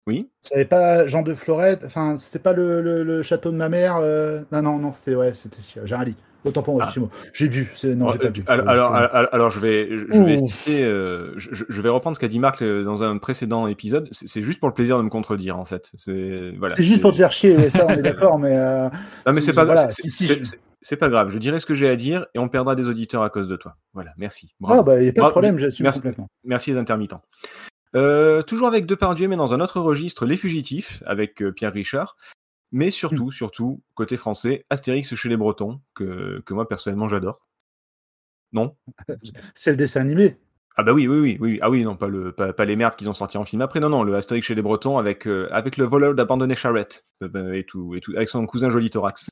Oui? 0.06 0.30
C'était 0.42 0.64
pas 0.64 1.06
Jean 1.06 1.20
de 1.20 1.34
Florette, 1.34 1.82
enfin, 1.84 2.16
c'était 2.18 2.38
pas 2.38 2.54
le, 2.54 2.80
le- 2.80 3.02
le 3.04 3.22
château 3.22 3.50
de 3.50 3.56
ma 3.56 3.68
mère. 3.68 3.96
euh, 3.96 4.40
Non, 4.50 4.62
non, 4.62 4.78
non, 4.78 4.92
c'était 4.94 5.14
ouais, 5.14 5.34
c'était 5.34 5.58
j'ai 5.84 5.94
un 5.94 6.04
lit. 6.04 6.16
Autant 6.48 6.62
pour 6.62 6.74
moi, 6.74 6.84
Ah. 6.86 6.92
J'ai 7.32 7.48
bu, 7.48 7.70
non, 7.84 8.06
Oh, 8.08 8.12
j'ai 8.12 8.18
pas 8.18 8.30
bu. 8.30 8.42
alors, 8.46 8.68
alors, 8.68 8.90
je- 8.90 8.96
alors, 9.14 9.28
alors, 9.34 9.50
je 9.50 9.60
vais, 9.60 9.88
je, 9.98 10.04
je 10.10 10.22
vais 10.22 10.38
citer, 10.38 10.84
euh, 10.84 11.34
je, 11.36 11.80
vais 11.82 11.88
reprendre 11.88 12.16
ce 12.16 12.20
qu'a 12.20 12.28
dit 12.28 12.38
Marc 12.38 12.62
euh, 12.62 12.82
dans 12.84 13.02
un 13.02 13.18
précédent 13.18 13.66
épisode. 13.66 14.08
C'est 14.12 14.28
c'est 14.28 14.42
juste 14.42 14.60
pour 14.60 14.68
le 14.68 14.74
plaisir 14.74 14.96
de 14.98 15.02
me 15.02 15.10
contredire, 15.10 15.58
en 15.58 15.64
fait. 15.64 15.90
C'est 15.96 16.52
voilà. 16.58 16.74
c'est 16.74 16.84
juste 16.84 17.00
pour 17.02 17.10
te 17.12 17.16
faire 17.16 17.32
chier, 17.32 17.56
ouais, 17.56 17.70
ça, 17.70 17.86
on 17.86 17.90
est 17.90 18.02
d'accord, 18.02 18.38
mais 18.38 18.56
euh, 18.56 18.84
Non, 19.26 19.32
mais 19.32 19.40
c'est- 19.40 19.46
c'est 19.46 19.52
pas, 19.52 19.64
voilà, 19.64 19.90
c'est- 19.90 20.02
si, 20.02 20.10
si, 20.10 20.24
c'est- 20.24 20.38
je- 20.38 20.44
c'est- 20.44 20.60
c'est 20.80 20.96
pas 20.96 21.08
grave. 21.08 21.28
Je 21.30 21.38
dirai 21.38 21.58
ce 21.60 21.66
que 21.66 21.74
j'ai 21.74 21.88
à 21.88 21.96
dire 21.96 22.26
et 22.34 22.38
on 22.38 22.48
perdra 22.48 22.74
des 22.76 22.88
auditeurs 22.88 23.22
à 23.22 23.30
cause 23.30 23.48
de 23.48 23.56
toi. 23.56 23.76
Voilà. 23.94 24.12
Merci. 24.16 24.54
Bravo. 24.60 24.80
ah 24.80 24.82
bah 24.84 25.02
y 25.02 25.08
a 25.08 25.12
pas 25.12 25.24
de 25.26 25.30
problème, 25.30 25.58
j'assume 25.58 25.84
Merci. 25.84 25.98
complètement. 25.98 26.28
Merci 26.44 26.70
les 26.72 26.78
intermittents. 26.78 27.20
Euh, 27.96 28.42
toujours 28.42 28.68
avec 28.68 28.86
Depardieu, 28.86 29.28
mais 29.28 29.36
dans 29.36 29.54
un 29.54 29.60
autre 29.60 29.80
registre, 29.80 30.26
Les 30.26 30.36
Fugitifs, 30.36 31.02
avec 31.06 31.42
euh, 31.42 31.52
Pierre 31.52 31.72
Richard. 31.72 32.16
Mais 32.72 32.90
surtout, 32.90 33.30
surtout, 33.30 33.80
côté 33.94 34.16
français, 34.16 34.64
Astérix 34.70 35.14
chez 35.14 35.28
les 35.28 35.36
Bretons, 35.36 35.80
que, 35.94 36.42
que 36.44 36.54
moi 36.54 36.68
personnellement 36.68 37.08
j'adore. 37.08 37.40
Non? 38.52 38.76
C'est 39.54 39.70
le 39.70 39.76
dessin 39.76 40.00
animé. 40.00 40.36
Ah 40.80 40.84
bah 40.84 40.92
oui, 40.92 41.08
oui, 41.08 41.18
oui, 41.18 41.36
oui. 41.40 41.58
Ah 41.60 41.70
oui, 41.70 41.82
non, 41.82 41.96
pas, 41.96 42.06
le, 42.06 42.30
pas, 42.30 42.52
pas 42.52 42.64
les 42.64 42.76
merdes 42.76 42.94
qu'ils 42.94 43.10
ont 43.10 43.14
sorti 43.14 43.36
en 43.36 43.44
film 43.44 43.62
après. 43.62 43.80
Non, 43.80 43.88
non, 43.88 44.04
le 44.04 44.14
Astérix 44.14 44.46
chez 44.46 44.54
les 44.54 44.62
Bretons 44.62 44.96
avec, 44.96 45.26
euh, 45.26 45.48
avec 45.50 45.76
le 45.76 45.84
voleur 45.84 46.14
d'abandonner 46.14 46.54
Charrette 46.54 47.04
euh, 47.24 47.26
bah, 47.26 47.56
et, 47.56 47.64
tout, 47.64 47.96
et 47.96 48.00
tout, 48.00 48.12
avec 48.14 48.28
son 48.28 48.46
cousin 48.46 48.68
Joli 48.70 48.88
Thorax. 48.88 49.28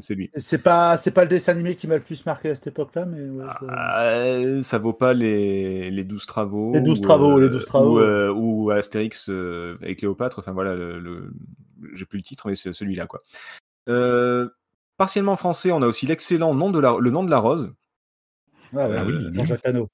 C'est- 0.00 0.14
lui. 0.14 0.30
C'est 0.38 0.62
pas, 0.62 0.96
c'est 0.96 1.10
pas 1.10 1.24
le 1.24 1.28
dessin 1.28 1.52
animé 1.52 1.74
qui 1.74 1.86
m'a 1.88 1.96
le 1.96 2.02
plus 2.02 2.24
marqué 2.24 2.48
à 2.48 2.54
cette 2.54 2.68
époque-là, 2.68 3.04
mais 3.04 3.20
ouais, 3.28 3.44
ça- 3.60 4.00
Euh, 4.00 4.62
ça 4.62 4.78
vaut 4.78 4.94
pas 4.94 5.12
les, 5.12 5.90
les 5.90 6.04
12 6.04 6.24
travaux. 6.24 6.72
Les 6.72 6.80
12 6.80 7.00
ou, 7.00 7.02
travaux, 7.02 7.38
les 7.38 7.50
12 7.50 7.66
travaux. 7.66 7.96
Ou, 7.98 8.00
euh, 8.00 8.32
ou 8.32 8.70
Astérix 8.70 9.28
euh, 9.28 9.76
avec 9.82 9.98
Cléopâtre. 9.98 10.38
Enfin 10.38 10.52
voilà, 10.52 10.74
le, 10.74 11.00
le- 11.00 11.30
j'ai 11.94 12.04
plus 12.06 12.18
le 12.18 12.22
titre, 12.24 12.48
mais 12.48 12.54
c'est 12.54 12.72
celui-là. 12.72 13.06
quoi. 13.06 13.20
Euh, 13.88 14.48
partiellement 14.96 15.36
français, 15.36 15.72
on 15.72 15.82
a 15.82 15.86
aussi 15.86 16.06
l'excellent 16.06 16.54
nom 16.54 16.70
de 16.70 16.78
la, 16.78 16.96
Le 16.98 17.10
nom 17.10 17.24
de 17.24 17.30
la 17.30 17.38
rose. 17.38 17.72
Ah 18.76 18.88
ouais, 18.88 18.96
Ah 18.98 19.04
oui, 19.04 19.14
Jean-Jacques 19.32 19.64
Hano. 19.66 19.88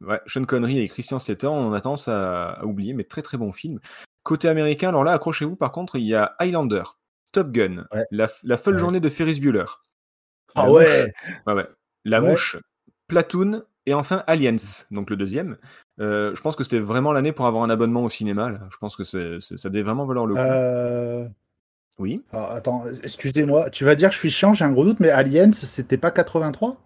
Ouais, 0.00 0.20
Sean 0.26 0.44
Connery 0.44 0.78
et 0.80 0.88
Christian 0.88 1.18
Slater, 1.18 1.46
on 1.46 1.72
a 1.74 1.80
tendance 1.80 2.08
à, 2.08 2.52
à 2.52 2.64
oublier, 2.64 2.94
mais 2.94 3.04
très 3.04 3.20
très 3.22 3.36
bon 3.36 3.52
film. 3.52 3.78
Côté 4.22 4.48
américain, 4.48 4.88
alors 4.88 5.04
là, 5.04 5.12
accrochez-vous, 5.12 5.56
par 5.56 5.72
contre, 5.72 5.96
il 5.96 6.04
y 6.04 6.14
a 6.14 6.34
Highlander, 6.38 6.82
Top 7.32 7.50
Gun, 7.52 7.86
Ouais. 7.92 8.04
la, 8.10 8.28
la 8.42 8.56
folle 8.56 8.74
Ouais. 8.74 8.80
journée 8.80 9.00
de 9.00 9.08
Ferris 9.10 9.40
Bueller. 9.40 9.66
Ah 10.54 10.64
La 10.64 10.72
ouais, 10.72 11.12
Ouais, 11.46 11.52
ouais. 11.54 11.68
La 12.04 12.20
Ouais. 12.22 12.30
Mouche, 12.30 12.56
Platoon 13.08 13.62
et 13.86 13.94
enfin 13.94 14.22
Aliens, 14.26 14.56
donc 14.90 15.10
le 15.10 15.16
deuxième. 15.16 15.56
Euh, 16.00 16.34
je 16.34 16.40
pense 16.42 16.56
que 16.56 16.64
c'était 16.64 16.78
vraiment 16.80 17.12
l'année 17.12 17.32
pour 17.32 17.46
avoir 17.46 17.62
un 17.64 17.70
abonnement 17.70 18.04
au 18.04 18.08
cinéma. 18.08 18.50
là. 18.50 18.60
Je 18.70 18.76
pense 18.78 18.96
que 18.96 19.04
c'est- 19.04 19.40
c'est- 19.40 19.56
ça 19.56 19.68
devait 19.70 19.82
vraiment 19.82 20.06
valoir 20.06 20.26
le 20.26 20.34
coup. 20.34 20.40
euh... 20.40 21.28
Oui. 21.98 22.22
alors, 22.32 22.50
attends, 22.52 22.84
excusez-moi, 23.02 23.68
tu 23.68 23.84
vas 23.84 23.94
dire 23.94 24.08
que 24.08 24.14
je 24.14 24.20
suis 24.20 24.30
chiant, 24.30 24.54
j'ai 24.54 24.64
un 24.64 24.72
gros 24.72 24.84
doute, 24.84 25.00
mais 25.00 25.10
Aliens, 25.10 25.52
c'était 25.52 25.98
pas 25.98 26.10
83 26.10 26.80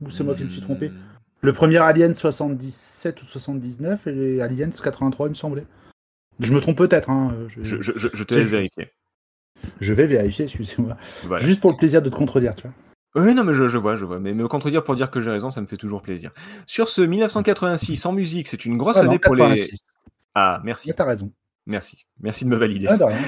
Ou 0.00 0.10
c'est 0.10 0.24
moi 0.24 0.34
qui 0.34 0.44
me 0.44 0.48
suis 0.48 0.62
trompé? 0.62 0.88
Hmm. 0.88 0.98
Le 1.42 1.52
premier 1.52 1.78
Alien 1.78 2.14
77 2.14 3.20
ou 3.20 3.24
79 3.26 4.06
et 4.06 4.12
les 4.12 4.40
Aliens 4.40 4.70
83, 4.70 5.26
il 5.26 5.30
me 5.30 5.34
semblait. 5.34 5.66
Je 6.40 6.54
me 6.54 6.60
trompe 6.60 6.78
peut-être, 6.78 7.10
hein, 7.10 7.34
je, 7.48 7.62
Je, 7.62 7.82
je- 7.82 7.92
je- 7.96 8.08
je 8.12 8.24
te 8.24 8.34
laisse 8.34 8.48
vérifier. 8.48 8.90
je 9.80 9.92
vais 9.92 10.06
vérifier, 10.06 10.44
excusez-moi. 10.46 10.96
Voilà. 11.24 11.44
Juste 11.44 11.60
pour 11.60 11.70
le 11.72 11.76
plaisir 11.76 12.00
de 12.00 12.08
te 12.08 12.14
contredire, 12.16 12.54
tu 12.54 12.62
vois. 12.68 12.74
Oui, 13.14 13.34
non, 13.34 13.44
mais 13.44 13.52
je, 13.54 13.68
je 13.68 13.76
vois, 13.76 13.96
je 13.96 14.04
vois. 14.04 14.18
Mais 14.18 14.32
me 14.32 14.48
contredire 14.48 14.82
pour 14.84 14.96
dire 14.96 15.10
que 15.10 15.20
j'ai 15.20 15.30
raison, 15.30 15.50
ça 15.50 15.60
me 15.60 15.66
fait 15.66 15.76
toujours 15.76 16.00
plaisir. 16.02 16.30
Sur 16.66 16.88
ce 16.88 17.02
1986, 17.02 18.06
en 18.06 18.12
musique, 18.12 18.48
c'est 18.48 18.64
une 18.64 18.76
grosse 18.78 18.96
Ah 18.98 19.02
non, 19.02 19.10
année 19.10 19.18
pour 19.18 19.34
les. 19.34 19.42
86. 19.42 19.80
Ah, 20.34 20.60
merci. 20.64 20.88
Mais 20.88 20.94
t'as 20.94 21.04
raison. 21.04 21.30
Merci. 21.66 22.06
Merci 22.20 22.44
de 22.44 22.50
me 22.50 22.56
valider. 22.56 22.86
Ah, 22.88 22.96
de 22.96 23.04
rien. 23.04 23.18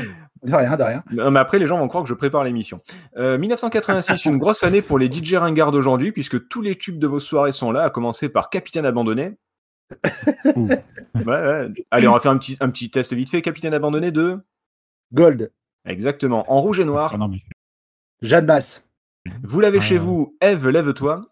De 0.43 0.55
rien, 0.55 0.77
de 0.77 0.83
rien. 0.83 1.03
Non, 1.13 1.31
mais 1.31 1.39
après, 1.41 1.59
les 1.59 1.67
gens 1.67 1.79
vont 1.79 1.87
croire 1.89 2.03
que 2.03 2.09
je 2.09 2.15
prépare 2.15 2.45
l'émission. 2.45 2.81
Euh, 3.17 3.39
1986, 3.39 4.25
une 4.25 4.39
grosse 4.39 4.63
année 4.65 4.83
pour 4.83 4.99
les 4.99 5.11
DJ 5.13 5.35
ringards 5.35 5.71
d'aujourd'hui, 5.71 6.13
puisque 6.13 6.49
tous 6.49 6.61
les 6.63 6.77
tubes 6.77 6.99
de 6.99 7.07
vos 7.07 7.21
soirées 7.21 7.53
sont 7.53 7.71
là, 7.71 7.83
à 7.85 7.91
commencer 7.91 8.29
par 8.29 8.51
Capitaine 8.51 8.87
Abandonné. 8.87 9.37
Ouh. 10.57 10.69
Ouais, 11.15 11.25
ouais. 11.27 11.69
Allez, 11.93 12.09
on 12.09 12.13
va 12.13 12.19
faire 12.21 12.33
un 12.33 12.39
petit, 12.39 12.57
un 12.61 12.69
petit 12.71 12.91
test 12.91 13.13
vite 13.15 13.31
fait. 13.31 13.41
Capitaine 13.41 13.73
Abandonné 13.73 14.11
de 14.11 14.39
Gold. 15.13 15.53
Exactement. 15.85 16.51
En 16.53 16.61
rouge 16.61 16.81
et 16.81 16.85
noir. 16.85 17.13
Ah 17.15 17.19
non, 17.19 17.29
mais- 17.29 17.43
Jeanne 18.21 18.47
Masse. 18.47 18.85
Vous 19.43 19.61
l'avez 19.61 19.79
Ah. 19.79 19.83
chez 19.83 19.97
vous. 19.99 20.37
Eve, 20.41 20.69
lève-toi. 20.69 21.31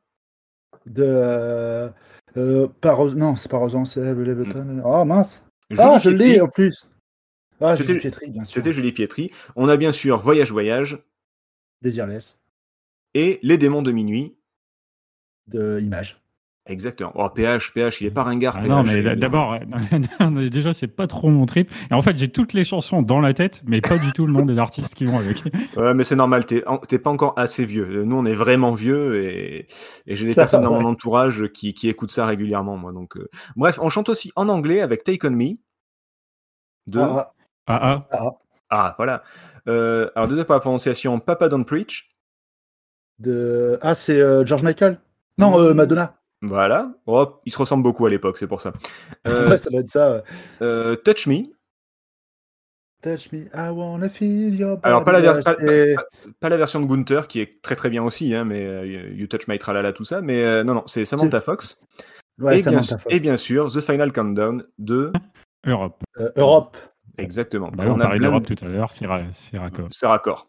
De. 0.87 1.03
Euh, 1.05 1.89
euh, 2.37 2.67
Paros- 2.81 3.15
Non, 3.15 3.37
c'est 3.37 3.51
pas 3.51 3.59
Rosan, 3.59 3.85
c'est 3.85 4.15
le 4.15 4.25
Leveton. 4.25 4.83
Oh 4.85 5.05
mince. 5.05 5.43
Julie 5.71 5.83
Ah, 5.83 5.99
je 5.99 6.11
l'ai 6.11 6.41
en 6.41 6.49
plus. 6.49 6.89
Ah, 7.61 7.75
C'était- 7.75 7.89
Julie 7.89 8.01
Pietri, 8.01 8.31
bien 8.31 8.45
sûr. 8.45 8.55
C'était 8.55 8.73
Julie 8.73 8.93
Pietri. 8.93 9.31
On 9.57 9.69
a 9.69 9.77
bien 9.77 9.93
sûr 9.93 10.19
Voyage, 10.21 10.51
Voyage 10.51 10.99
Désirless. 11.83 12.39
et 13.15 13.39
Les 13.43 13.59
démons 13.59 13.83
de 13.83 13.93
minuit. 13.93 14.37
De 15.49 15.81
Image. 15.81 16.22
Exactement. 16.67 17.11
Oh, 17.17 17.29
PH, 17.29 17.73
PH, 17.75 18.01
il 18.01 18.07
est 18.07 18.11
pas 18.13 18.23
ringard. 18.23 18.55
Ah 18.57 18.61
PH. 18.61 18.71
non, 18.71 18.85
mais 18.85 19.17
d'abord, 19.17 19.55
euh, 19.55 20.49
déjà, 20.51 20.73
c'est 20.73 20.87
pas 20.87 21.09
trop 21.09 21.29
mon 21.29 21.45
trip. 21.45 21.71
Et 21.91 21.95
en 21.95 22.03
fait, 22.03 22.17
j'ai 22.17 22.29
toutes 22.31 22.53
les 22.53 22.63
chansons 22.63 23.03
dans 23.03 23.19
la 23.21 23.35
tête, 23.35 23.63
mais 23.67 23.81
pas 23.81 23.99
du 23.99 24.13
tout 24.13 24.27
le 24.29 24.33
nom 24.33 24.45
des 24.45 24.59
artistes 24.59 24.95
qui 24.95 25.05
vont 25.05 25.19
avec. 25.19 25.43
Ouais, 25.77 25.93
mais 25.93 26.05
c'est 26.05 26.15
normal, 26.15 26.47
t'es 26.47 26.65
en- 26.69 26.79
pas 26.79 27.11
encore 27.11 27.35
assez 27.37 27.65
vieux. 27.65 28.05
Nous, 28.05 28.15
on 28.15 28.25
est 28.27 28.35
vraiment 28.35 28.73
vieux 28.75 29.25
et, 29.25 29.67
et 30.07 30.15
j'ai 30.15 30.27
des 30.27 30.35
Ça, 30.35 30.43
personnes 30.43 30.63
dans 30.63 30.77
ouais. 30.77 30.83
mon 30.85 30.91
entourage 30.91 31.49
qui, 31.53 31.75
qui 31.75 31.89
écoutent 31.89 32.13
ça 32.13 32.27
régulièrement, 32.27 32.77
moi. 32.77 32.93
Donc, 32.93 33.17
euh, 33.17 33.29
Bref, 33.57 33.81
on 33.83 33.89
chante 33.91 34.09
aussi 34.09 34.31
en 34.37 34.49
anglais 34.49 34.81
avec 34.83 35.03
Take 35.03 35.27
On 35.27 35.31
Me. 35.33 35.55
De... 36.87 37.01
Ah, 37.01 37.33
Ah 37.67 37.81
ah. 37.83 38.01
ah, 38.13 38.31
Ah, 38.71 38.95
voilà. 38.99 39.25
Euh, 39.69 40.11
alors, 40.15 40.29
désolé 40.29 40.45
pour 40.45 40.55
la 40.55 40.61
prononciation, 40.61 41.19
Papa 41.19 41.49
Don't 41.49 41.65
Preach. 41.65 42.11
de... 43.19 43.79
ah 43.83 43.95
c'est 43.97 44.21
euh, 44.21 44.45
George 44.47 44.63
Michael? 44.63 45.01
Non, 45.39 45.59
euh, 45.59 45.75
Madonna. 45.75 46.15
Voilà. 46.43 46.93
Oh, 47.07 47.41
ils 47.47 47.53
se 47.53 47.59
ressemblent 47.59 47.83
beaucoup 47.85 48.05
à 48.05 48.11
l'époque, 48.11 48.37
c'est 48.39 48.47
pour 48.49 48.61
ça. 48.61 48.73
Euh, 49.27 49.49
Ouais, 49.51 49.59
ça 49.59 49.71
doit 49.71 49.81
être 49.81 49.89
ça. 49.89 50.17
ouais. 50.17 50.23
euh, 50.63 50.97
Touch 50.97 51.27
Me. 51.29 51.45
Touch 53.03 53.33
me, 53.33 53.47
I 53.55 53.71
wanna 53.71 54.09
feel 54.09 54.55
your 54.55 54.77
body. 54.77 54.81
Alors, 54.85 55.05
pas 55.05 55.13
la, 55.13 55.21
ver- 55.21 55.41
pas- 55.45 55.55
pas- 55.55 56.03
pas 56.41 56.49
la 56.49 56.57
version 56.57 56.81
de 56.81 56.87
Gunther, 56.87 57.27
qui 57.27 57.41
est 57.41 57.61
très 57.61 57.75
très 57.75 57.91
bien 57.91 58.05
aussi, 58.05 58.33
hein, 58.35 58.45
mais 58.45 58.65
euh, 58.65 59.11
You 59.13 59.27
Touch 59.27 59.49
My 59.49 59.59
Tralala, 59.59 59.93
tout 59.93 60.05
ça. 60.05 60.21
Mais 60.23 60.43
euh, 60.45 60.63
non, 60.63 60.75
non, 60.75 60.85
c'est 60.87 61.05
Samantha 61.05 61.41
Fox. 61.41 61.81
Ouais, 62.39 62.61
et, 62.61 62.63
bien, 62.63 62.81
Fox. 62.81 63.05
et 63.11 63.19
bien 63.21 63.37
sûr, 63.37 63.73
The 63.73 63.81
Final 63.81 64.13
Countdown 64.13 64.65
de. 64.79 65.13
Europe. 65.67 66.01
Euh, 66.21 66.31
Europe. 66.37 66.77
Exactement. 67.19 67.71
Bah, 67.73 67.85
on 67.89 67.99
a 68.01 68.09
plein 68.09 68.19
d'Europe 68.19 68.47
de- 68.49 68.55
tout 68.55 68.65
à 68.65 68.69
l'heure, 68.69 68.93
c'est 68.93 69.07
ra- 69.07 69.23
c'est 69.33 69.59
raccord. 69.59 69.89
C'est 69.91 70.07
raccord. 70.07 70.49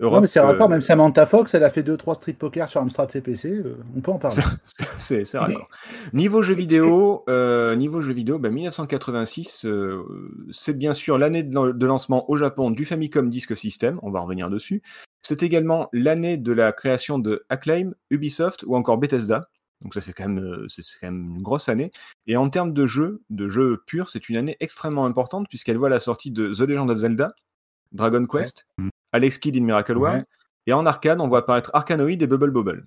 Non, 0.00 0.20
mais 0.20 0.26
c'est 0.26 0.40
raccord. 0.40 0.66
euh, 0.66 0.70
Même 0.70 0.80
Samantha 0.80 1.26
Fox, 1.26 1.54
elle 1.54 1.64
a 1.64 1.70
fait 1.70 1.82
2-3 1.82 2.14
street 2.14 2.32
poker 2.32 2.68
sur 2.68 2.80
Amstrad 2.80 3.10
CPC. 3.10 3.50
euh, 3.50 3.76
on 3.94 4.00
peut 4.00 4.10
en 4.10 4.18
parler. 4.18 4.42
c'est 4.98 5.22
raccord. 5.36 5.68
Niveau 6.12 6.42
jeux 6.42 6.54
vidéo, 6.54 7.24
euh, 7.28 7.76
niveau 7.76 8.00
jeux 8.00 8.14
vidéo, 8.14 8.38
bah, 8.38 8.48
1986, 8.50 9.66
euh, 9.66 10.02
c'est 10.50 10.76
bien 10.76 10.94
sûr 10.94 11.18
l'année 11.18 11.42
de, 11.42 11.72
de 11.72 11.86
lancement 11.86 12.28
au 12.30 12.36
Japon 12.36 12.70
du 12.70 12.84
Famicom 12.84 13.28
Disk 13.28 13.56
System. 13.56 13.98
On 14.02 14.10
va 14.10 14.20
revenir 14.20 14.48
dessus. 14.50 14.82
C'est 15.20 15.42
également 15.42 15.88
l'année 15.92 16.36
de 16.36 16.52
la 16.52 16.72
création 16.72 17.18
de 17.18 17.44
Acclaim, 17.48 17.92
Ubisoft 18.10 18.64
ou 18.66 18.74
encore 18.76 18.98
Bethesda. 18.98 19.48
Donc 19.82 19.94
ça 19.94 20.00
fait 20.00 20.12
quand 20.12 20.28
même, 20.28 20.66
c'est 20.68 20.82
c'est 20.82 20.98
quand 21.00 21.10
même 21.10 21.34
une 21.36 21.42
grosse 21.42 21.68
année. 21.68 21.90
Et 22.26 22.36
en 22.36 22.48
termes 22.48 22.72
de 22.72 22.86
jeux, 22.86 23.22
de 23.30 23.48
jeux 23.48 23.82
purs, 23.86 24.08
c'est 24.08 24.28
une 24.28 24.36
année 24.36 24.56
extrêmement 24.60 25.06
importante 25.06 25.46
puisqu'elle 25.48 25.76
voit 25.76 25.88
la 25.88 26.00
sortie 26.00 26.30
de 26.30 26.52
The 26.52 26.60
Legend 26.60 26.88
of 26.90 26.98
Zelda, 26.98 27.34
Dragon 27.92 28.24
Quest. 28.26 28.66
Alex 29.12 29.38
Kidd 29.38 29.56
in 29.56 29.62
Miracle 29.64 29.96
World, 29.96 30.20
Ouais. 30.20 30.24
et 30.66 30.72
en 30.72 30.84
arcade, 30.86 31.20
on 31.20 31.28
voit 31.28 31.40
apparaître 31.40 31.70
Arkanoid 31.74 32.10
et 32.22 32.26
Bubble 32.26 32.50
Bobble. 32.50 32.86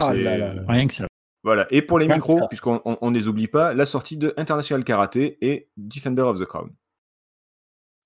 Ah 0.00 0.14
là 0.14 0.38
là 0.38 0.54
là. 0.54 0.62
Rien 0.68 0.86
que 0.86 0.94
ça. 0.94 1.06
Voilà. 1.42 1.66
Et 1.70 1.82
pour 1.82 1.98
les 1.98 2.06
Rien 2.06 2.16
micros, 2.16 2.46
puisqu'on 2.48 2.80
on, 2.84 2.96
on 3.00 3.10
les 3.10 3.26
oublie 3.28 3.48
pas, 3.48 3.74
la 3.74 3.86
sortie 3.86 4.16
de 4.16 4.34
International 4.36 4.84
Karaté 4.84 5.38
et 5.40 5.68
Defender 5.76 6.22
of 6.22 6.38
the 6.40 6.44
Crown. 6.44 6.70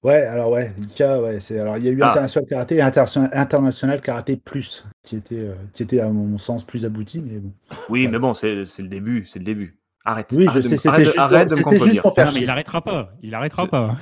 Ouais, 0.02 0.22
alors 0.22 0.50
ouais, 0.50 0.72
Ika, 0.80 1.22
ouais, 1.22 1.38
c'est 1.38 1.58
alors 1.60 1.76
il 1.76 1.84
y 1.84 1.88
a 1.88 1.92
eu 1.92 2.02
Ah. 2.02 2.10
International 2.10 2.48
Karaté 2.48 2.76
et 2.76 2.80
Interna- 2.80 3.30
International 3.32 4.00
Karaté 4.00 4.36
Plus, 4.36 4.84
qui 5.04 5.14
était, 5.16 5.48
euh, 5.48 5.54
qui 5.72 5.84
était 5.84 6.00
à 6.00 6.10
mon 6.10 6.38
sens 6.38 6.64
plus 6.64 6.84
abouti, 6.84 7.22
mais 7.22 7.38
bon. 7.38 7.52
Oui, 7.88 8.08
mais 8.08 8.18
bon, 8.18 8.34
c'est 8.34 8.64
c'est 8.64 8.82
le 8.82 8.88
début, 8.88 9.26
c'est 9.26 9.38
le 9.38 9.44
début. 9.44 9.78
Arrête. 10.04 10.26
Oui, 10.32 10.44
je 10.44 10.48
arrête 10.48 10.62
de 10.64 10.68
sais, 10.68 10.76
c'était 10.76 10.88
arrête 10.88 11.00
de- 11.00 11.04
juste, 11.06 11.18
arrête 11.18 11.48
de 11.48 11.52
me 11.54 11.56
juste 11.58 11.64
contredire. 11.68 12.02
pour 12.02 12.14
faire 12.14 12.26
Non, 12.26 12.32
mais 12.34 12.40
il 12.40 12.50
arrêtera 12.50 12.80
pas. 12.82 13.08
Il 13.22 13.34
arrêtera 13.36 13.66
pas. 13.68 13.96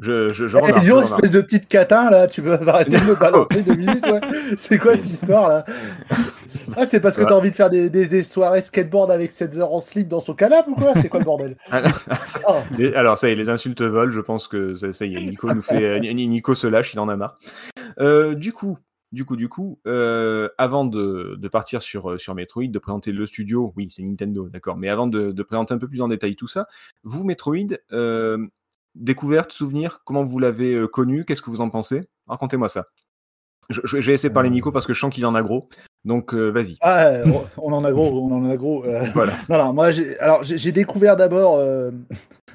Je, 0.00 0.28
je, 0.28 0.48
je 0.48 0.56
Eh, 0.56 0.60
remarque. 0.60 0.82
je 0.84 0.90
remarque. 0.92 1.08
espèce 1.14 1.30
de 1.30 1.40
petite 1.40 1.68
catin 1.68 2.10
là, 2.10 2.26
tu 2.26 2.40
veux 2.40 2.54
arrêter 2.68 2.98
de 2.98 3.04
me 3.04 3.14
balancer 3.14 3.62
deux 3.62 3.74
minutes, 3.76 4.04
ouais. 4.06 4.20
C'est 4.56 4.78
quoi 4.78 4.96
cette 4.96 5.06
histoire 5.08 5.48
là? 5.48 5.64
Ah, 6.76 6.86
c'est 6.86 6.98
parce 7.00 7.14
que 7.16 7.20
Ouais. 7.22 7.28
t'as 7.28 7.34
envie 7.36 7.50
de 7.50 7.56
faire 7.56 7.70
des, 7.70 7.88
des, 7.88 8.06
des 8.06 8.22
soirées 8.24 8.60
skateboard 8.62 9.10
avec 9.10 9.30
7 9.32 9.56
heures 9.58 9.72
en 9.72 9.80
slip 9.80 10.08
dans 10.08 10.20
son 10.20 10.34
canapé 10.34 10.70
ou 10.70 10.74
quoi? 10.74 10.92
C'est 11.00 11.08
quoi 11.08 11.20
le 11.20 11.24
bordel? 11.24 11.56
Ah, 11.70 11.82
Alors, 12.96 13.18
ça 13.18 13.28
y 13.28 13.32
est, 13.32 13.36
les 13.36 13.48
insultes 13.48 13.82
volent. 13.82 14.10
Je 14.10 14.20
pense 14.20 14.48
que 14.48 14.74
ça, 14.74 14.92
ça 14.92 15.04
y 15.06 15.14
est, 15.16 15.20
Nico 15.20 15.52
nous 15.52 15.62
fait. 15.62 15.82
euh, 15.84 15.98
Ni- 16.00 16.26
Nico 16.26 16.54
se 16.54 16.66
lâche, 16.66 16.94
il 16.94 17.00
en 17.00 17.08
a 17.08 17.16
marre. 17.16 17.38
Euh, 18.00 18.34
du 18.34 18.52
coup, 18.52 18.78
du 19.14 19.24
coup, 19.24 19.36
du 19.36 19.48
coup, 19.48 19.78
euh, 19.86 20.48
avant 20.58 20.84
de, 20.84 21.36
de 21.38 21.48
partir 21.48 21.80
sur, 21.80 22.10
euh, 22.10 22.18
sur 22.18 22.34
Metroid, 22.34 22.66
de 22.68 22.78
présenter 22.78 23.12
le 23.12 23.24
studio, 23.26 23.72
oui, 23.76 23.86
c'est 23.88 24.02
Nintendo, 24.02 24.48
d'accord, 24.50 24.76
mais 24.76 24.88
avant 24.90 25.06
de, 25.06 25.32
de 25.32 25.42
présenter 25.42 25.72
un 25.72 25.78
peu 25.78 25.88
plus 25.88 26.02
en 26.02 26.08
détail 26.08 26.36
tout 26.36 26.48
ça, 26.48 26.66
vous, 27.04 27.24
Metroid, 27.24 27.56
euh, 27.92 28.38
découverte, 28.94 29.52
souvenir, 29.52 30.00
comment 30.04 30.22
vous 30.22 30.38
l'avez 30.38 30.86
connu, 30.92 31.24
qu'est-ce 31.24 31.42
que 31.42 31.50
vous 31.50 31.60
en 31.62 31.70
pensez? 31.70 32.02
Racontez-moi 32.26 32.68
ça. 32.68 32.86
Je, 33.70 33.80
je- 33.84 33.98
je 34.00 34.06
vais 34.06 34.12
laisser 34.12 34.28
parler 34.28 34.50
Euh. 34.50 34.52
Nico 34.52 34.72
parce 34.72 34.86
que 34.86 34.92
je 34.92 35.00
sens 35.00 35.12
qu'il 35.14 35.24
en 35.24 35.34
a 35.34 35.42
gros. 35.42 35.70
Donc, 36.04 36.34
euh, 36.34 36.50
vas-y. 36.50 36.76
ah, 36.82 37.12
on 37.56 37.72
en 37.72 37.82
a 37.82 37.90
gros, 37.92 38.20
on 38.28 38.30
en 38.30 38.50
a 38.50 38.56
gros. 38.58 38.84
euh. 38.84 39.00
Voilà. 39.14 39.32
Non, 39.48 39.56
non, 39.58 39.72
moi, 39.72 39.90
j'ai, 39.90 40.18
alors, 40.20 40.44
j'ai, 40.44 40.58
j'ai 40.58 40.70
découvert 40.70 41.16
d'abord, 41.16 41.56
euh, 41.56 41.90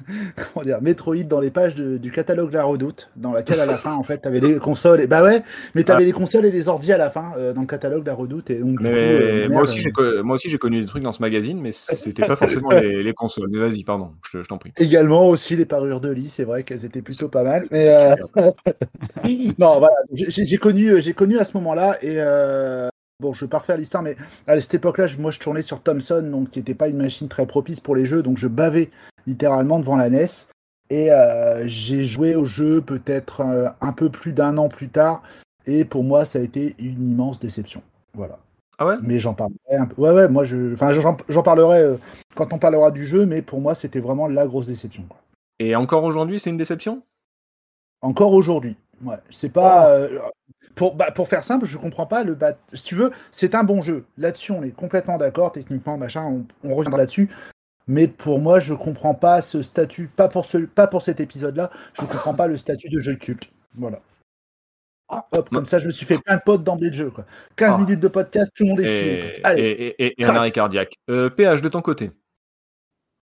comment 0.54 0.64
dire, 0.64 0.80
Metroid 0.82 1.22
dans 1.24 1.40
les 1.40 1.50
pages 1.50 1.74
de- 1.74 1.96
du 1.98 2.10
catalogue 2.10 2.52
La 2.52 2.64
Redoute, 2.64 3.10
dans 3.16 3.32
laquelle 3.32 3.60
à 3.60 3.66
la 3.66 3.78
fin, 3.78 3.94
en 3.94 4.02
fait, 4.02 4.18
t'avais 4.18 4.40
des 4.40 4.56
consoles. 4.58 5.00
Et 5.00 5.06
bah 5.06 5.22
ouais, 5.22 5.40
mais 5.74 5.84
t'avais 5.84 6.04
les 6.04 6.12
consoles 6.12 6.44
et 6.46 6.50
les 6.50 6.68
ordi 6.68 6.92
à 6.92 6.98
la 6.98 7.10
fin 7.10 7.32
euh, 7.36 7.52
dans 7.52 7.60
le 7.62 7.66
catalogue 7.66 8.06
La 8.06 8.14
Redoute. 8.14 8.50
Et 8.50 8.58
donc, 8.58 8.78
du 8.78 8.84
Mais 8.84 8.90
coup, 8.90 8.96
euh, 8.96 9.48
moi, 9.48 9.62
aussi, 9.62 9.86
moi 10.24 10.36
aussi, 10.36 10.48
j'ai 10.50 10.58
connu 10.58 10.80
des 10.80 10.86
trucs 10.86 11.02
dans 11.02 11.12
ce 11.12 11.20
magazine, 11.22 11.60
mais 11.60 11.72
c'était 11.72 12.26
pas 12.26 12.36
forcément 12.36 12.70
les, 12.70 13.02
les 13.02 13.12
consoles. 13.12 13.48
Mais 13.50 13.58
vas-y, 13.58 13.84
pardon, 13.84 14.12
je, 14.30 14.42
je 14.42 14.48
t'en 14.48 14.58
prie. 14.58 14.72
Également 14.78 15.28
aussi 15.28 15.56
les 15.56 15.64
parures 15.66 16.00
de 16.00 16.10
lit, 16.10 16.28
c'est 16.28 16.44
vrai 16.44 16.62
qu'elles 16.64 16.84
étaient 16.84 17.02
plutôt 17.02 17.28
pas 17.28 17.44
mal. 17.44 17.66
Mais 17.70 17.88
euh, 17.88 18.14
non, 19.58 19.78
voilà, 19.78 19.94
j'ai 20.12 20.56
connu, 20.58 21.00
j'ai 21.00 21.12
connu 21.12 21.38
à 21.38 21.44
ce 21.44 21.56
moment-là 21.56 21.96
et 22.02 22.16
bon, 23.20 23.32
je 23.32 23.44
vais 23.44 23.48
pas 23.48 23.58
refaire 23.58 23.76
l'histoire, 23.76 24.02
mais 24.02 24.16
à 24.46 24.58
cette 24.60 24.74
époque-là, 24.74 25.06
je- 25.06 25.18
moi, 25.18 25.30
je 25.30 25.38
tournais 25.38 25.62
sur 25.62 25.82
Thomson, 25.82 26.22
donc 26.22 26.50
qui 26.50 26.58
n'était 26.58 26.74
pas 26.74 26.88
une 26.88 26.96
machine 26.96 27.28
très 27.28 27.46
propice 27.46 27.80
pour 27.80 27.94
les 27.94 28.04
jeux, 28.06 28.22
donc 28.22 28.38
je 28.38 28.48
bavais 28.48 28.90
littéralement 29.30 29.78
devant 29.78 29.96
la 29.96 30.10
NES 30.10 30.26
et 30.90 31.12
euh, 31.12 31.66
j'ai 31.66 32.02
joué 32.02 32.34
au 32.34 32.44
jeu 32.44 32.80
peut-être 32.80 33.40
euh, 33.40 33.68
un 33.80 33.92
peu 33.92 34.10
plus 34.10 34.32
d'un 34.32 34.58
an 34.58 34.68
plus 34.68 34.88
tard 34.88 35.22
et 35.66 35.84
pour 35.84 36.02
moi, 36.04 36.24
ça 36.24 36.38
a 36.38 36.42
été 36.42 36.74
une 36.78 37.06
immense 37.06 37.38
déception. 37.38 37.82
Voilà. 38.14 38.38
Ah 38.78 38.86
ouais? 38.86 38.94
Mais 39.02 39.18
j'en 39.18 39.34
parlerai 39.34 39.76
un 39.78 39.86
peu. 39.86 40.00
Ouais, 40.00 40.10
ouais, 40.10 40.28
moi, 40.28 40.42
je, 40.44 40.72
enfin, 40.74 40.90
j'en 41.28 41.42
parlerai 41.42 41.80
euh, 41.80 41.96
quand 42.34 42.52
on 42.52 42.58
parlera 42.58 42.90
du 42.90 43.04
jeu, 43.04 43.26
mais 43.26 43.42
pour 43.42 43.60
moi, 43.60 43.74
c'était 43.74 44.00
vraiment 44.00 44.26
la 44.26 44.46
grosse 44.46 44.66
déception. 44.66 45.04
Quoi. 45.08 45.18
Et 45.58 45.76
encore 45.76 46.02
aujourd'hui, 46.04 46.40
c'est 46.40 46.50
une 46.50 46.56
déception? 46.56 47.02
Encore 48.00 48.32
aujourd'hui. 48.32 48.76
Ouais, 49.04 49.18
c'est 49.28 49.50
pas. 49.50 49.90
euh, 49.90 50.18
pour, 50.74 50.94
bah, 50.94 51.10
pour 51.10 51.28
faire 51.28 51.44
simple, 51.44 51.66
je 51.66 51.76
comprends 51.76 52.06
pas 52.06 52.24
le 52.24 52.34
bat. 52.34 52.54
Si 52.72 52.84
tu 52.84 52.94
veux, 52.94 53.12
c'est 53.30 53.54
un 53.54 53.64
bon 53.64 53.82
jeu. 53.82 54.06
Là-dessus, 54.16 54.52
on 54.52 54.62
est 54.62 54.70
complètement 54.74 55.18
d'accord, 55.18 55.52
techniquement, 55.52 55.98
machin, 55.98 56.24
on, 56.24 56.44
on 56.68 56.74
reviendra 56.74 56.98
là-dessus. 56.98 57.28
Mais 57.90 58.06
pour 58.06 58.38
moi, 58.38 58.60
je 58.60 58.72
comprends 58.72 59.14
pas 59.14 59.40
ce 59.42 59.62
statut, 59.62 60.06
pas 60.06 60.28
pour, 60.28 60.44
ce, 60.44 60.58
pas 60.58 60.86
pour 60.86 61.02
cet 61.02 61.18
épisode-là, 61.18 61.70
je 61.94 62.02
comprends 62.02 62.34
pas 62.34 62.46
le 62.46 62.56
statut 62.56 62.88
de 62.88 63.00
jeu 63.00 63.16
culte. 63.16 63.50
Voilà. 63.76 63.98
Hop, 65.32 65.50
comme 65.50 65.66
ça, 65.66 65.80
je 65.80 65.86
me 65.86 65.90
suis 65.90 66.06
fait 66.06 66.18
plein 66.18 66.36
de 66.36 66.42
potes 66.42 66.62
d'emblée 66.62 66.90
de 66.90 66.94
jeu. 66.94 67.10
Quoi. 67.10 67.24
15 67.56 67.72
Ah. 67.74 67.78
minutes 67.78 67.98
de 67.98 68.06
podcast, 68.06 68.52
tout 68.54 68.62
le 68.62 68.68
monde 68.70 68.80
est 68.80 68.84
et. 69.38 69.44
Allez, 69.44 69.62
et, 69.62 70.04
et- 70.06 70.14
et 70.22 70.24
un 70.24 70.36
arrêt 70.36 70.52
cardiaque. 70.52 70.94
Euh, 71.10 71.30
PH, 71.30 71.62
de 71.62 71.68
ton 71.68 71.82
côté 71.82 72.12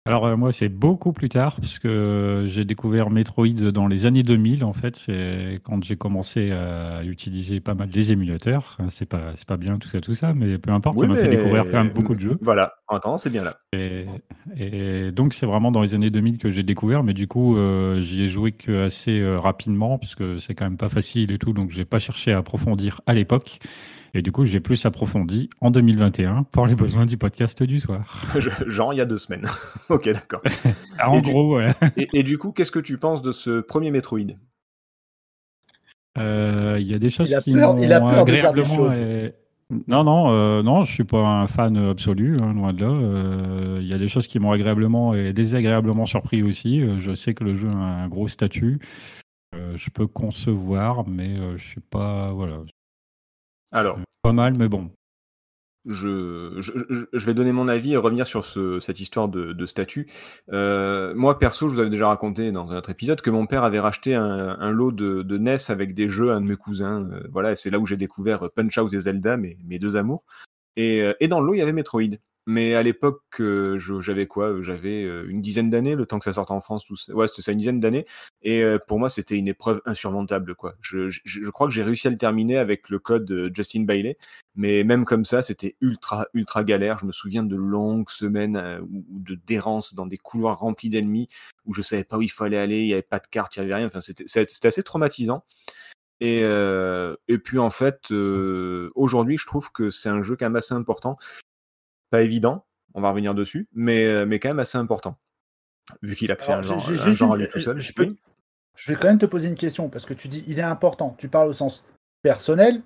Alors 0.07 0.25
euh, 0.27 0.37
moi 0.37 0.53
c'est 0.53 0.69
beaucoup 0.69 1.13
plus 1.13 1.29
tard 1.29 1.57
parce 1.57 1.81
que 1.81 2.45
j'ai 2.47 2.65
découvert 2.65 3.11
Metroid 3.11 3.49
dans 3.73 3.89
les 3.89 4.07
années 4.07 4.23
2000 4.23 4.63
en 4.65 4.73
fait. 4.73 4.95
C'est 4.95 5.61
quand 5.65 5.83
j'ai 5.83 5.97
commencé 5.97 6.53
à 6.53 7.03
utiliser 7.03 7.59
pas 7.59 7.75
mal 7.75 7.91
les 7.93 8.13
émulateurs. 8.13 8.79
C'est 8.89 9.07
pas 9.07 9.33
c'est 9.35 9.49
pas 9.49 9.57
bien 9.57 9.79
tout 9.79 9.89
ça 9.89 10.01
tout 10.01 10.15
ça 10.15 10.33
mais 10.33 10.59
peu 10.59 10.71
importe 10.71 11.01
ça 11.01 11.07
m'a 11.07 11.17
fait 11.17 11.29
découvrir 11.29 11.65
quand 11.65 11.79
même 11.83 11.91
beaucoup 11.91 12.15
de 12.15 12.21
jeux. 12.21 12.39
Voilà, 12.41 12.75
attends, 12.89 13.19
c'est 13.19 13.31
bien 13.31 13.43
là. 13.43 13.59
et, 13.73 14.07
et 14.57 15.11
donc 15.11 15.35
c'est 15.35 15.47
vraiment 15.47 15.73
dans 15.73 15.83
les 15.83 15.95
années 15.95 16.11
2000 16.11 16.39
que 16.39 16.51
j'ai 16.53 16.63
découvert 16.63 17.03
mais 17.03 17.13
du 17.13 17.27
coup 17.27 17.57
euh, 17.57 18.01
j'y 18.01 18.23
ai 18.23 18.29
joué 18.29 18.53
que 18.53 18.85
assez 18.85 19.21
euh, 19.21 19.41
rapidement 19.41 19.99
parce 19.99 20.15
que 20.15 20.39
c'est 20.39 20.55
quand 20.55 20.67
même 20.67 20.77
pas 20.77 20.89
facile 20.89 21.33
et 21.33 21.39
tout 21.39 21.53
donc 21.53 21.71
j'ai 21.73 21.85
pas 21.85 21.99
cherché 21.99 22.33
à 22.33 22.39
approfondir 22.39 23.01
à 23.07 23.15
l'époque 23.15 23.59
et 24.17 24.23
du 24.23 24.33
coup 24.33 24.45
j'ai 24.45 24.61
plus 24.61 24.85
approfondi 24.87 25.51
en 25.61 25.71
2021 25.71 26.45
pour 26.45 26.67
les 26.67 26.75
besoins 26.75 27.07
du 27.07 27.17
podcast 27.19 27.63
du 27.63 27.79
soir 27.79 28.25
Genre, 28.67 28.93
il 28.95 28.97
y 28.97 29.01
a 29.01 29.05
deux 29.05 29.19
semaines. 29.19 29.47
ok, 29.89 30.09
d'accord. 30.13 30.43
Ah, 30.99 31.11
en 31.11 31.19
Et 31.19 31.23
du- 31.23 31.31
gros 31.31 31.47
voilà. 31.49 31.75
Et, 31.97 32.09
et 32.15 32.23
du 32.23 32.39
coup, 32.39 32.53
qu'est-ce 32.53 32.73
que 32.73 32.79
tu 32.79 32.97
penses 32.99 33.21
de 33.23 33.33
ce 33.33 33.61
premier 33.61 33.91
Metroid? 33.91 34.37
Euh, 36.19 36.79
Il 36.81 36.87
y 36.91 36.95
a 36.95 36.99
des 36.99 37.11
choses 37.11 37.29
Il 37.31 37.35
a 37.35 37.41
qui 37.43 37.53
peur- 37.53 37.77
il 37.79 37.93
a 37.93 38.21
agréablement. 38.21 38.75
choses. 38.75 39.03
Non, 39.89 40.05
non, 40.05 40.31
euh, 40.31 40.63
non, 40.63 40.85
je 40.85 40.93
suis 40.93 41.05
pas 41.05 41.19
un 41.19 41.47
fan 41.49 41.77
absolu, 41.77 42.39
hein, 42.41 42.55
loin 42.55 42.73
de 42.73 42.81
là. 42.83 42.91
Euh, 42.91 43.79
Il 43.81 43.87
y 43.89 43.93
a 43.93 43.99
des 43.99 44.09
choses 44.09 44.27
qui 44.29 44.39
m'ont 44.39 44.53
agréablement 44.53 45.13
et 45.13 45.33
désagréablement 45.33 46.07
surpris 46.07 46.43
aussi. 46.43 46.81
Euh, 46.81 46.99
je 46.99 47.15
sais 47.15 47.35
que 47.35 47.43
le 47.45 47.57
jeu 47.57 47.69
a 47.69 47.75
un 47.75 48.09
gros 48.09 48.29
statut. 48.29 48.79
Euh, 49.55 49.77
je 49.77 49.91
peux 49.91 50.07
concevoir, 50.07 51.07
mais 51.09 51.39
euh, 51.41 51.57
je 51.57 51.65
suis 51.67 51.81
pas, 51.81 52.31
voilà, 52.33 52.59
Alors, 53.73 53.99
pas 54.27 54.33
mal, 54.33 54.55
mais 54.55 54.69
bon. 54.69 54.91
je, 55.85 56.61
je, 57.13 57.27
vais 57.27 57.33
donner 57.35 57.53
mon 57.53 57.69
avis 57.69 57.93
et 57.93 57.97
revenir 57.97 58.27
sur 58.27 58.45
ce- 58.45 58.81
cette 58.81 58.99
histoire 58.99 59.29
de, 59.29 59.67
statut. 59.67 60.11
Euh, 60.53 61.15
moi, 61.15 61.39
perso, 61.39 61.69
je 61.69 61.75
vous 61.75 61.81
avais 61.81 61.91
déjà 61.91 62.09
raconté 62.09 62.51
dans 62.51 62.73
un 62.73 62.77
autre 62.77 62.91
épisode 62.91 63.21
que 63.21 63.31
mon 63.31 63.47
père 63.47 63.63
avait 63.63 63.79
racheté 63.79 64.17
un, 64.17 64.71
lot 64.73 64.91
de, 64.91 65.23
de 65.23 65.39
NES 65.39 65.59
avec 65.69 65.95
des 65.95 66.09
jeux 66.09 66.33
à 66.33 66.35
un 66.35 66.41
de 66.41 66.49
mes 66.49 66.57
cousins. 66.57 67.09
Euh, 67.13 67.23
voilà, 67.31 67.55
c'est 67.55 67.71
là 67.71 67.79
où 67.79 67.87
j'ai 67.87 67.97
découvert 67.97 68.51
Punch 68.51 68.77
Out 68.79 68.93
et 68.95 69.01
Zelda, 69.01 69.37
mes, 69.37 69.59
mes 69.65 69.79
deux 69.79 69.97
amours. 69.97 70.25
Et, 70.75 71.03
euh, 71.03 71.13
et 71.21 71.29
dans 71.29 71.41
le 71.41 71.47
lot, 71.47 71.55
il 71.55 71.59
y 71.59 71.63
avait 71.63 71.73
Metroid. 71.73 72.17
Mais 72.47 72.75
à 72.75 72.83
l'époque, 72.83 73.23
euh, 73.41 73.79
j'avais 74.01 74.27
quoi? 74.27 74.49
euh, 74.49 74.63
J'avais 74.63 75.03
euh, 75.05 75.27
une 75.29 75.43
dizaine 75.43 75.69
d'années, 75.71 75.95
le 75.97 76.07
temps 76.07 76.19
que 76.19 76.25
ça 76.25 76.33
sorte 76.33 76.51
en 76.53 76.61
France, 76.61 76.85
tout 76.85 76.97
ça. 76.97 77.13
Ouais, 77.15 77.27
c'était 77.29 77.43
ça, 77.43 77.53
une 77.53 77.59
dizaine 77.59 77.81
d'années. 77.81 78.07
Et 78.43 78.63
euh, 78.63 78.79
pour 78.87 78.99
moi, 79.01 79.11
c'était 79.11 79.37
une 79.37 79.49
épreuve 79.49 79.81
insurmontable, 79.85 80.55
quoi. 80.55 80.75
Je, 80.81 81.09
je- 81.11 81.21
je 81.25 81.51
crois 81.51 81.67
que 81.67 81.73
j'ai 81.75 81.83
réussi 81.83 82.07
à 82.07 82.11
le 82.11 82.19
terminer 82.19 82.57
avec 82.59 82.89
le 82.89 82.99
code 83.01 83.25
de 83.25 83.51
Justin 83.55 83.83
Bailey, 83.83 84.17
mais 84.55 84.85
même 84.85 85.05
comme 85.05 85.25
ça, 85.25 85.43
c'était 85.43 85.77
ultra, 85.81 86.27
ultra 86.35 86.63
galère. 86.65 86.99
Je 86.99 87.07
me 87.07 87.13
souviens 87.13 87.43
de 87.43 87.57
longues 87.57 88.11
semaines 88.11 88.57
euh, 88.57 88.81
de 88.91 89.35
d'errance 89.47 89.95
dans 89.95 90.07
des 90.07 90.17
couloirs 90.19 90.59
remplis 90.61 90.89
d'ennemis 90.89 91.29
où 91.65 91.75
je 91.75 91.83
savais 91.83 92.05
pas 92.05 92.17
où 92.19 92.23
il 92.23 92.31
fallait 92.31 92.57
aller, 92.59 92.81
il 92.83 92.87
y 92.89 92.93
avait 92.93 93.03
pas 93.03 93.19
de 93.19 93.27
carte, 93.27 93.57
il 93.57 93.61
y 93.61 93.63
avait 93.63 93.75
rien. 93.75 93.87
Enfin, 93.87 94.01
c'était 94.01 94.67
assez 94.69 94.83
traumatisant. 94.83 95.45
Et, 96.21 96.41
euh, 96.45 97.15
et 97.29 97.39
puis 97.39 97.59
en 97.59 97.69
fait, 97.71 98.11
euh, 98.11 98.91
aujourd'hui, 98.95 99.37
je 99.37 99.47
trouve 99.47 99.71
que 99.73 99.91
c'est 99.91 100.09
un 100.09 100.23
jeu 100.23 100.35
quand 100.37 100.47
même 100.47 100.57
assez 100.57 100.75
important. 100.75 101.19
Pas 102.11 102.23
évident, 102.23 102.65
on 102.95 103.01
va 103.01 103.11
revenir 103.11 103.35
dessus, 103.35 103.69
mais, 103.73 104.07
euh, 104.07 104.27
mais 104.27 104.39
quand 104.39 104.49
même 104.49 104.59
assez 104.59 104.79
important. 104.79 105.19
Vu 106.03 106.15
qu'il 106.17 106.31
a 106.33 106.37
créé 106.37 106.49
Alors, 106.49 106.59
un 106.59 106.63
genre, 106.63 106.89
un 106.89 107.33
à 107.33 107.37
lui 107.37 107.49
tout 107.51 107.61
seul. 107.61 107.81
je 107.81 107.93
peux- 107.93 108.05
Oui. 108.05 108.17
Je 108.75 108.93
vais 108.93 108.99
quand 108.99 109.09
même 109.09 109.19
te 109.19 109.27
poser 109.27 109.49
une 109.49 109.55
question 109.55 109.89
parce 109.89 110.05
que 110.05 110.13
tu 110.15 110.29
dis 110.29 110.45
il 110.47 110.59
est 110.59 110.63
important. 110.63 111.15
Tu 111.19 111.29
parles 111.29 111.49
au 111.49 111.53
sens 111.55 111.83
personnel 112.23 112.83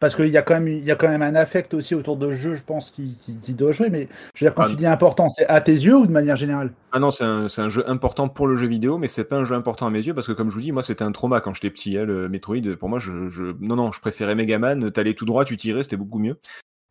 parce 0.00 0.16
qu'il 0.16 0.28
y 0.28 0.36
a 0.36 0.42
quand 0.42 0.54
même 0.54 0.66
il 0.68 0.82
y 0.82 0.90
a 0.90 0.96
quand 0.96 1.08
même 1.08 1.22
un 1.22 1.34
affect 1.36 1.74
aussi 1.74 1.94
autour 1.94 2.16
de 2.16 2.30
ce 2.32 2.36
jeu, 2.36 2.54
je 2.56 2.64
pense, 2.64 2.90
qui, 2.90 3.16
qui, 3.22 3.36
qui 3.38 3.54
doit 3.54 3.70
jouer. 3.72 3.88
Mais 3.90 4.08
je 4.34 4.44
veux 4.44 4.50
dire 4.50 4.54
quand 4.54 4.64
Ah, 4.64 4.68
tu 4.70 4.74
dis 4.76 4.86
important, 4.86 5.28
c'est 5.28 5.46
à 5.46 5.60
tes 5.60 5.72
yeux 5.72 5.96
ou 5.96 6.06
de 6.06 6.12
manière 6.12 6.36
générale? 6.36 6.72
Ah 6.90 6.98
non, 6.98 7.10
c'est 7.12 7.22
un, 7.24 7.48
c'est 7.48 7.60
un 7.60 7.68
jeu 7.70 7.88
important 7.88 8.28
pour 8.28 8.48
le 8.48 8.56
jeu 8.56 8.66
vidéo, 8.66 8.98
mais 8.98 9.06
c'est 9.06 9.24
pas 9.24 9.36
un 9.36 9.44
jeu 9.44 9.54
important 9.54 9.86
à 9.86 9.90
mes 9.90 10.04
yeux 10.04 10.14
parce 10.14 10.26
que, 10.26 10.32
comme 10.32 10.50
je 10.50 10.54
vous 10.56 10.60
dis, 10.62 10.72
moi 10.72 10.82
c'était 10.82 11.04
un 11.04 11.12
trauma 11.12 11.40
quand 11.40 11.54
j'étais 11.54 11.70
petit. 11.70 11.96
hein, 11.98 12.04
le 12.04 12.28
Metroid, 12.28 12.76
pour 12.78 12.88
moi, 12.88 12.98
je, 12.98 13.28
je- 13.28 13.54
non, 13.60 13.76
non, 13.76 13.92
je 13.92 14.00
préférais 14.00 14.34
Megaman. 14.34 14.90
T'allais 14.90 15.14
tout 15.14 15.26
droit, 15.26 15.44
tu 15.44 15.56
tirais, 15.56 15.82
c'était 15.84 15.96
beaucoup 15.96 16.18
mieux. 16.18 16.36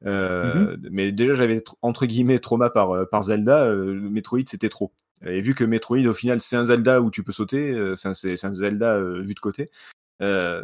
Euh, 0.06 0.78
Mais 0.92 1.12
déjà, 1.12 1.34
j'avais 1.34 1.58
tr- 1.58 1.76
entre 1.82 2.06
guillemets 2.06 2.40
trauma 2.40 2.70
par, 2.70 2.92
euh, 2.92 3.06
par 3.06 3.24
Zelda. 3.24 3.66
euh, 3.66 3.94
Metroid, 3.94 4.42
c'était 4.46 4.70
trop. 4.70 4.92
Et 5.26 5.42
vu 5.42 5.56
que 5.56 5.64
Metroid, 5.64 6.06
au 6.06 6.14
final, 6.14 6.40
c'est 6.42 6.56
un 6.56 6.66
Zelda 6.66 7.02
où 7.02 7.10
tu 7.10 7.24
peux 7.24 7.32
sauter, 7.32 7.76
enfin, 7.94 8.14
c'est 8.14 8.38
c'est 8.38 8.46
un 8.48 8.54
Zelda 8.54 9.02
vu 9.02 9.34
de 9.34 9.40
côté. 9.40 9.72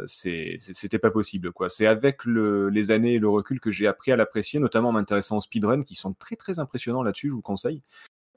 c'était 0.06 0.98
pas 1.00 1.10
possible 1.10 1.52
quoi. 1.52 1.68
C'est 1.68 1.86
avec 1.86 2.24
le- 2.24 2.68
les 2.68 2.90
années 2.90 3.14
et 3.14 3.18
le 3.18 3.28
recul 3.28 3.60
que 3.60 3.70
j'ai 3.72 3.86
appris 3.86 4.12
à 4.12 4.16
l'apprécier, 4.16 4.60
notamment 4.60 4.90
en 4.90 4.92
m'intéressant 4.92 5.38
aux 5.38 5.40
speedruns 5.40 5.82
qui 5.82 5.94
sont 5.96 6.12
très 6.14 6.36
très 6.36 6.60
impressionnants 6.60 7.02
là-dessus, 7.02 7.30
je 7.30 7.34
vous 7.34 7.42
conseille. 7.42 7.82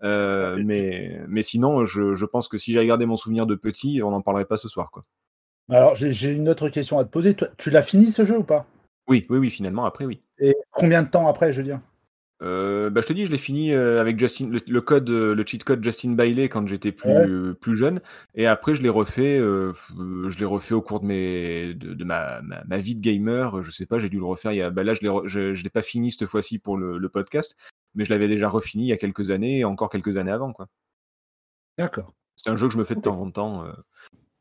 Ah, 0.01 0.56
mais, 0.63 1.22
mais 1.27 1.42
sinon, 1.42 1.86
je, 1.86 2.13
je 2.13 2.25
pense 2.25 2.48
que 2.48 2.58
si 2.58 2.74
j'avais 2.74 2.88
gardé 2.88 3.06
mon 3.06 3.18
souvenir 3.18 3.46
de 3.46 3.56
petit, 3.56 4.01
on 4.04 4.12
n'en 4.12 4.22
parlerait 4.22 4.46
pas 4.46 4.58
ce 4.58 4.70
soir. 4.70 4.92
Quoi. 4.92 5.06
Alors 5.70 5.96
j'ai 5.96 6.32
une 6.32 6.50
autre 6.50 6.70
question 6.70 6.98
à 6.98 7.04
te 7.04 7.10
poser. 7.10 7.36
Tu 7.58 7.70
l'as 7.70 7.84
fini 7.84 8.08
ce 8.08 8.24
jeu 8.24 8.38
ou 8.38 8.44
pas? 8.44 8.66
Oui, 9.07 9.25
oui, 9.29 9.37
oui, 9.37 9.49
finalement, 9.49 9.85
après, 9.85 10.05
oui. 10.05 10.21
Et 10.39 10.55
combien 10.71 11.03
de 11.03 11.09
temps 11.09 11.27
après, 11.27 11.53
je 11.53 11.57
veux 11.59 11.63
dire? 11.63 11.79
Euh, 12.43 12.91
bah, 12.91 13.01
je 13.01 13.07
te 13.07 13.13
dis, 13.13 13.25
je 13.25 13.31
l'ai 13.31 13.37
fini 13.37 13.73
euh, 13.73 13.99
avec 13.99 14.19
Justin, 14.19 14.49
le, 14.49 14.59
le 14.67 14.81
code, 14.81 15.09
euh, 15.09 15.33
le 15.33 15.43
cheat 15.43 15.63
code 15.63 15.83
Justin 15.83 16.11
Bailey 16.11 16.49
quand 16.49 16.67
j'étais 16.67 16.91
plus, 16.91 17.09
Ouais. 17.09 17.27
euh, 17.27 17.53
plus 17.55 17.75
jeune. 17.75 17.99
Et 18.35 18.45
après, 18.45 18.75
je 18.75 18.83
l'ai 18.83 18.89
refait, 18.89 19.39
je 19.39 20.37
l'ai 20.37 20.45
refait 20.45 20.75
au 20.75 20.81
cours 20.83 20.99
de, 20.99 21.05
mes, 21.07 21.73
de, 21.73 21.95
de 21.95 22.03
ma, 22.03 22.41
ma, 22.43 22.63
ma 22.65 22.77
vie 22.77 22.93
de 22.95 23.01
gamer. 23.01 23.63
Je 23.63 23.71
sais 23.71 23.87
pas, 23.87 23.97
j'ai 23.97 24.09
dû 24.09 24.19
le 24.19 24.25
refaire. 24.25 24.51
Il 24.51 24.57
y 24.57 24.61
a, 24.61 24.69
bah 24.69 24.83
là, 24.83 24.93
je 24.93 25.01
l'ai, 25.01 25.09
je, 25.25 25.53
je 25.55 25.63
l'ai 25.63 25.69
pas 25.71 25.81
fini 25.81 26.11
cette 26.11 26.27
fois-ci 26.27 26.59
pour 26.59 26.77
le, 26.77 26.99
le 26.99 27.09
podcast, 27.09 27.55
mais 27.95 28.05
je 28.05 28.11
l'avais 28.11 28.27
déjà 28.27 28.49
refini 28.49 28.83
il 28.83 28.89
y 28.89 28.93
a 28.93 28.97
quelques 28.97 29.31
années 29.31 29.59
et 29.59 29.63
encore 29.65 29.89
quelques 29.89 30.17
années 30.17 30.31
avant. 30.31 30.53
Quoi. 30.53 30.67
D'accord. 31.79 32.13
C'est 32.35 32.51
un 32.51 32.57
jeu 32.57 32.67
que 32.67 32.73
je 32.73 32.77
me 32.77 32.83
fais 32.83 32.93
de 32.95 33.01
temps 33.01 33.19
en 33.19 33.31
temps. 33.31 33.65
euh, 33.65 33.71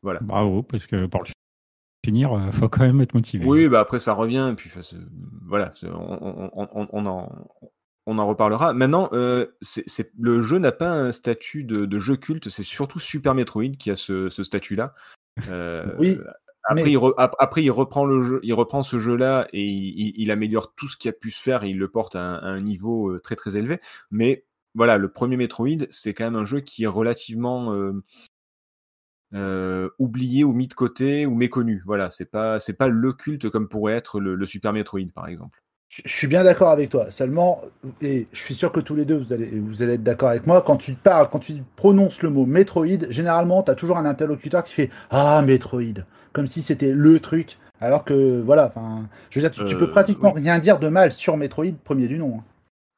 voilà. 0.03 0.21
Bravo, 0.21 0.63
parce 0.63 0.87
que 0.87 1.07
pour 1.07 1.23
le 1.23 1.29
finir, 2.07 2.31
il 2.47 2.53
faut 2.53 2.69
quand 2.69 2.83
même 2.85 3.01
être 3.01 3.15
motivé. 3.15 3.45
Oui, 3.45 3.69
bah 3.69 3.81
après 3.81 3.99
ça 3.99 4.13
revient, 4.15 4.49
et 4.53 4.55
puis 4.55 4.71
c'est- 4.81 4.97
voilà, 5.47 5.73
on, 5.85 6.51
on- 6.55 6.69
on- 6.75 6.89
on 6.93 7.07
en, 7.07 7.33
on 8.07 8.19
en 8.19 8.27
reparlera. 8.27 8.73
Maintenant, 8.73 9.09
euh, 9.13 9.47
le 10.19 10.43
jeu 10.43 10.59
n'a 10.59 10.73
pas 10.73 10.91
un 10.91 11.13
statut 11.13 11.65
de, 11.65 11.85
de 11.85 11.99
jeu 11.99 12.17
culte, 12.17 12.49
c'est 12.49 12.63
surtout 12.63 12.99
Super 13.01 13.35
Metroid 13.35 13.73
qui 13.79 13.91
a 13.91 13.97
ce, 13.97 14.29
ce 14.29 14.43
statut-là. 14.45 14.95
Euh, 15.51 15.85
Oui, 15.99 16.17
Après, 16.69 16.83
mais- 16.85 16.91
il 16.93 16.97
re- 16.99 17.15
ap- 17.17 17.37
après, 17.39 17.63
il 17.63 17.71
reprend 17.71 18.05
le 18.05 18.23
jeu, 18.23 18.41
il 18.43 18.55
reprend 18.55 18.83
ce 18.83 18.99
jeu-là 18.99 19.47
et 19.53 19.65
il, 19.65 20.01
il- 20.01 20.15
il 20.17 20.31
améliore 20.31 20.75
tout 20.75 20.89
ce 20.89 20.97
qu'il 20.97 21.09
a 21.09 21.13
pu 21.13 21.31
se 21.31 21.41
faire 21.43 21.63
et 21.65 21.71
il 21.71 21.79
le 21.79 21.89
porte 21.89 22.17
à 22.17 22.23
un, 22.23 22.35
à 22.39 22.47
un 22.47 22.61
niveau 22.61 23.11
euh, 23.13 23.21
très 23.21 23.37
très 23.37 23.57
élevé. 23.57 23.79
Mais 24.11 24.45
voilà, 24.75 24.99
le 24.99 25.09
premier 25.09 25.37
Metroid, 25.37 25.87
c'est 25.91 26.13
quand 26.15 26.25
même 26.25 26.37
un 26.37 26.45
jeu 26.45 26.61
qui 26.61 26.85
est 26.85 26.89
relativement 26.89 27.73
euh, 27.73 28.03
euh, 29.35 29.89
oublié 29.99 30.45
ou 30.45 30.53
mis 30.53 30.69
de 30.69 30.75
côté 30.75 31.27
ou 31.27 31.35
méconnu. 31.35 31.83
Voilà, 31.87 32.11
c'est 32.11 32.31
pas 32.31 32.59
c'est 32.61 32.75
pas 32.75 32.89
le 32.89 33.13
culte 33.13 33.51
comme 33.51 33.69
pourrait 33.69 33.95
être 33.95 34.21
le, 34.21 34.35
le 34.35 34.47
Super 34.47 34.73
Metroid 34.73 35.11
par 35.15 35.29
exemple. 35.29 35.61
Je 35.89 36.03
je 36.05 36.13
suis 36.13 36.27
bien 36.27 36.43
d'accord 36.45 36.71
avec 36.71 36.91
toi. 36.91 37.11
Seulement, 37.11 37.61
et 38.01 38.27
je 38.33 38.41
suis 38.43 38.55
sûr 38.55 38.73
que 38.73 38.81
tous 38.81 38.95
les 38.97 39.05
deux, 39.05 39.17
vous 39.17 39.33
allez, 39.33 39.61
vous 39.61 39.83
allez 39.83 39.95
être 39.95 40.03
d'accord 40.03 40.31
avec 40.31 40.47
moi, 40.47 40.63
quand 40.63 40.77
tu 40.77 40.95
parles, 40.95 41.29
quand 41.31 41.39
tu 41.39 41.55
prononces 41.77 42.23
le 42.23 42.31
mot 42.31 42.45
Metroid, 42.45 43.09
généralement, 43.11 43.63
tu 43.63 43.71
as 43.71 43.75
toujours 43.77 43.97
un 43.97 44.05
interlocuteur 44.05 44.65
qui 44.65 44.73
fait 44.73 44.91
Ah, 45.11 45.43
Metroid, 45.47 46.03
comme 46.33 46.47
si 46.49 46.61
c'était 46.63 46.93
le 46.93 47.21
truc. 47.21 47.59
Alors 47.81 48.05
que, 48.05 48.41
voilà, 48.41 48.67
enfin, 48.67 49.09
je 49.31 49.39
veux 49.39 49.43
dire, 49.43 49.51
tu, 49.51 49.65
tu 49.65 49.77
peux 49.77 49.87
Euh, 49.87 49.91
pratiquement 49.91 50.33
rien 50.33 50.59
dire 50.59 50.79
de 50.81 50.89
mal 50.89 51.13
sur 51.13 51.37
Metroid, 51.37 51.73
premier 51.85 52.09
du 52.09 52.19
nom. 52.19 52.39
hein. 52.41 52.45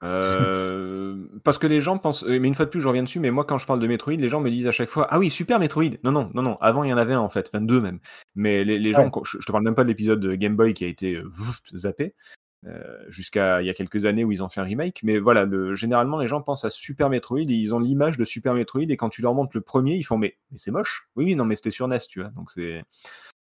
Euh, 0.05 1.17
parce 1.45 1.59
que 1.59 1.67
les 1.67 1.81
gens 1.81 1.99
pensent, 1.99 2.25
euh, 2.25 2.39
mais 2.39 2.49
une 2.49 2.55
fois 2.55 2.65
de 2.65 2.71
plus, 2.71 2.81
je 2.81 2.89
reviens 2.89 3.03
dessus, 3.03 3.21
mais 3.21 3.31
moi, 3.31 3.45
quand 3.45 3.59
je 3.59 3.67
parle 3.67 3.81
de 3.81 3.87
Metroid, 3.87 4.15
les 4.15 4.29
gens 4.29 4.41
me 4.41 4.51
disent 4.51 4.67
à 4.67 4.73
chaque 4.73 4.91
fois, 4.91 5.07
ah 5.11 5.19
oui, 5.19 5.31
super 5.31 5.59
Metroid. 5.59 5.99
Non, 6.05 6.13
non, 6.13 6.31
non, 6.35 6.43
non, 6.43 6.57
avant, 6.61 6.85
il 6.85 6.91
y 6.91 6.93
en 6.93 6.97
avait 6.99 7.15
un, 7.15 7.21
en 7.21 7.29
fait, 7.29 7.49
enfin 7.53 7.61
deux 7.61 7.81
même. 7.81 7.99
Mais 8.35 8.65
les, 8.65 8.79
les 8.79 8.93
gens, 8.93 9.07
Ouais. 9.07 9.23
je, 9.25 9.39
je 9.41 9.47
te 9.47 9.53
parle 9.53 9.65
même 9.65 9.75
pas 9.75 9.83
de 9.85 9.89
l'épisode 9.89 10.21
de 10.21 10.35
Game 10.35 10.57
Boy 10.57 10.75
qui 10.75 10.85
a 10.85 10.89
été 10.89 11.17
euh, 11.17 11.31
zappé, 11.75 12.15
euh, 12.67 12.99
jusqu'à 13.09 13.63
il 13.63 13.67
y 13.67 13.71
a 13.71 13.75
quelques 13.75 14.05
années 14.05 14.25
où 14.25 14.33
ils 14.33 14.43
ont 14.43 14.49
fait 14.49 14.61
un 14.61 14.65
remake. 14.65 15.01
Mais 15.03 15.19
voilà, 15.19 15.45
le, 15.45 15.75
généralement, 15.75 16.19
les 16.19 16.29
gens 16.29 16.43
pensent 16.43 16.65
à 16.65 16.71
Super 16.71 17.09
Metroid 17.11 17.41
et 17.41 17.45
ils 17.55 17.75
ont 17.75 17.81
l'image 17.81 18.17
de 18.17 18.25
Super 18.25 18.55
Metroid, 18.55 18.83
et 18.89 18.97
quand 18.97 19.09
tu 19.09 19.23
leur 19.23 19.35
montres 19.35 19.53
le 19.55 19.63
premier, 19.63 19.97
ils 19.97 20.05
font, 20.05 20.19
mais, 20.19 20.37
mais 20.53 20.59
c'est 20.59 20.71
moche. 20.71 21.09
Oui, 21.17 21.25
oui, 21.25 21.35
non, 21.37 21.45
mais 21.45 21.57
c'était 21.57 21.71
sur 21.71 21.89
NES, 21.89 21.99
tu 22.09 22.21
vois. 22.21 22.31
Donc 22.31 22.51
c'est. 22.53 22.85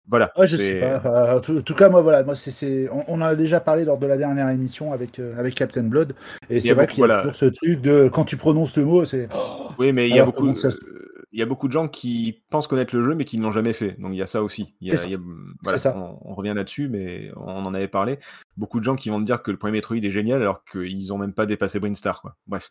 Voilà. 0.09 0.33
Ouais, 0.37 0.47
je 0.47 0.57
c'est- 0.57 0.73
sais 0.73 0.81
pas. 0.81 0.97
Enfin, 0.99 1.37
en 1.37 1.40
tout, 1.40 1.59
en 1.59 1.62
tout 1.62 1.75
cas, 1.75 1.88
moi, 1.88 2.01
voilà, 2.03 2.23
moi, 2.25 2.35
c'est, 2.35 2.88
on, 2.90 3.05
on 3.09 3.14
en 3.16 3.23
a 3.23 3.35
déjà 3.37 3.61
parlé 3.61 3.85
lors 3.85 3.99
de 3.99 4.07
la 4.07 4.16
dernière 4.16 4.49
émission 4.51 4.92
avec, 4.92 5.19
euh, 5.19 5.37
avec 5.38 5.55
Captain 5.55 5.83
Blood. 5.85 6.14
Et 6.49 6.61
c'est 6.61 6.73
vrai 6.75 6.87
qu'il 6.87 7.01
y 7.01 7.03
a 7.03 7.07
voilà. 7.07 7.23
toujours 7.23 7.35
ce 7.35 7.47
truc 7.47 7.81
de 7.81 8.09
quand 8.12 8.25
tu 8.25 8.37
prononces 8.37 8.77
le 8.77 8.85
mot, 8.85 9.05
c'est. 9.05 9.29
Oui, 9.79 9.92
mais 9.92 10.09
il 10.09 10.16
y 10.16 10.21
a 10.21 10.25
beaucoup, 10.25 10.47
bon, 10.47 10.55
ça 10.55 10.71
se- 10.71 10.77
euh, 10.79 11.03
il 11.33 11.38
y 11.38 11.42
a 11.42 11.47
beaucoup 11.47 11.69
de 11.69 11.73
gens 11.73 11.87
qui 11.87 12.42
pensent 12.51 12.66
connaître 12.66 12.97
le 12.97 13.03
jeu, 13.03 13.14
mais 13.14 13.27
qui 13.27 13.37
ne 13.37 13.42
l'ont 13.42 13.53
jamais 13.53 13.75
fait. 13.75 13.95
Donc 14.01 14.12
il 14.12 14.16
y 14.16 14.23
a 14.23 14.27
ça 14.27 14.42
aussi. 14.42 14.75
Il 14.81 14.88
y 14.88 14.90
a- 14.90 14.97
C'est 14.97 15.03
ça. 15.03 15.09
il 15.09 15.12
y 15.12 15.16
a- 15.16 15.21
voilà, 15.64 15.77
ça. 15.77 15.95
On, 15.99 16.19
on 16.31 16.35
revient 16.35 16.55
là-dessus, 16.57 16.88
mais 16.88 17.31
on 17.37 17.66
en 17.66 17.75
avait 17.75 17.88
parlé. 17.88 18.19
Beaucoup 18.57 18.79
de 18.79 18.85
gens 18.85 18.97
qui 18.97 19.11
vont 19.11 19.21
te 19.21 19.27
dire 19.27 19.42
que 19.42 19.51
le 19.51 19.59
premier 19.59 19.73
Metroid 19.73 19.97
est 19.99 20.11
génial, 20.11 20.40
alors 20.40 20.64
qu'ils 20.64 21.09
n'ont 21.09 21.19
même 21.19 21.35
pas 21.35 21.45
dépassé 21.45 21.79
Brinstar. 21.79 22.23
Quoi. 22.23 22.37
Bref. 22.47 22.71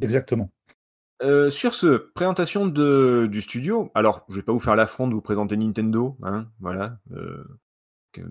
Exactement. 0.00 0.50
Euh, 1.22 1.48
sur 1.50 1.74
ce, 1.74 1.86
présentation 2.14 2.66
de, 2.66 3.28
du 3.30 3.40
studio. 3.40 3.90
Alors, 3.94 4.24
je 4.28 4.34
vais 4.36 4.42
pas 4.42 4.52
vous 4.52 4.60
faire 4.60 4.76
l'affront 4.76 5.06
de 5.08 5.14
vous 5.14 5.20
présenter 5.22 5.56
Nintendo. 5.56 6.16
Hein, 6.22 6.48
voilà. 6.60 6.98
Euh, 7.12 7.44
que- 8.12 8.22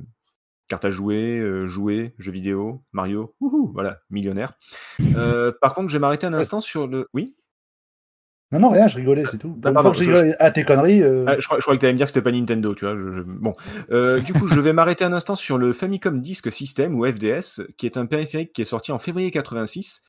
carte 0.67 0.85
à 0.85 0.91
jouer, 0.91 1.39
euh, 1.39 1.67
jouer, 1.67 2.13
jeux 2.17 2.31
vidéo, 2.31 2.83
Mario. 2.91 3.35
Wouhou, 3.39 3.71
voilà, 3.73 3.99
millionnaire. 4.09 4.53
Euh, 5.15 5.51
par 5.61 5.73
contre, 5.73 5.89
je 5.89 5.93
vais 5.93 5.99
m'arrêter 5.99 6.25
un 6.27 6.33
instant 6.33 6.61
sur 6.61 6.87
le. 6.87 7.07
Oui? 7.13 7.35
Non, 8.51 8.59
non, 8.59 8.69
rien, 8.69 8.87
je 8.87 8.97
rigolais, 8.97 9.23
c'est 9.31 9.37
tout. 9.39 9.57
Ah, 9.65 9.71
pardon, 9.71 9.91
que 9.91 9.97
je 9.97 10.03
rigolais 10.03 10.35
à 10.39 10.51
tes 10.51 10.63
conneries. 10.63 11.01
euh, 11.01 11.25
Ah, 11.27 11.35
je, 11.39 11.45
crois, 11.45 11.57
je 11.57 11.63
crois 11.63 11.75
que 11.75 11.79
tu 11.79 11.85
allais 11.85 11.93
me 11.93 11.97
dire 11.97 12.05
que 12.05 12.11
c'était 12.11 12.23
pas 12.23 12.31
Nintendo, 12.31 12.75
tu 12.75 12.85
vois. 12.85 12.95
je- 12.95 13.17
je- 13.17 13.21
Bon, 13.23 13.55
Euh, 13.91 14.19
du 14.19 14.33
coup, 14.33 14.47
je 14.47 14.59
vais 14.59 14.73
m'arrêter 14.73 15.03
un 15.03 15.13
instant 15.13 15.35
sur 15.35 15.57
le 15.57 15.73
Famicom 15.73 16.21
Disk 16.21 16.51
System 16.51 16.93
ou 16.95 17.05
FDS, 17.05 17.61
qui 17.77 17.85
est 17.87 17.97
un 17.97 18.05
périphérique 18.05 18.53
qui 18.53 18.61
est 18.61 18.65
sorti 18.65 18.91
en 18.91 18.99
février 18.99 19.31
86. 19.31 20.03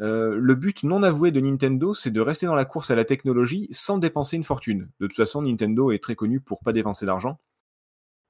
Euh, 0.00 0.36
le 0.38 0.54
but 0.54 0.82
non 0.84 1.02
avoué 1.02 1.30
de 1.30 1.40
Nintendo, 1.40 1.94
c'est 1.94 2.10
de 2.10 2.20
rester 2.20 2.44
dans 2.46 2.54
la 2.54 2.64
course 2.66 2.90
à 2.90 2.94
la 2.94 3.04
technologie 3.04 3.66
sans 3.70 3.96
dépenser 3.98 4.36
une 4.36 4.44
fortune. 4.44 4.88
De 5.00 5.06
toute 5.06 5.16
façon, 5.16 5.40
Nintendo 5.42 5.90
est 5.90 6.02
très 6.02 6.14
connu 6.14 6.40
pour 6.40 6.60
pas 6.60 6.72
dépenser 6.72 7.06
d'argent. 7.06 7.38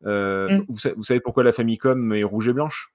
Euh, 0.04 0.48
Mm. 0.48 0.64
vous, 0.68 0.78
sa- 0.78 0.94
vous 0.94 1.02
savez 1.02 1.20
pourquoi 1.20 1.42
la 1.42 1.52
Famicom 1.52 2.12
est 2.12 2.22
rouge 2.22 2.48
et 2.48 2.52
blanche? 2.52 2.92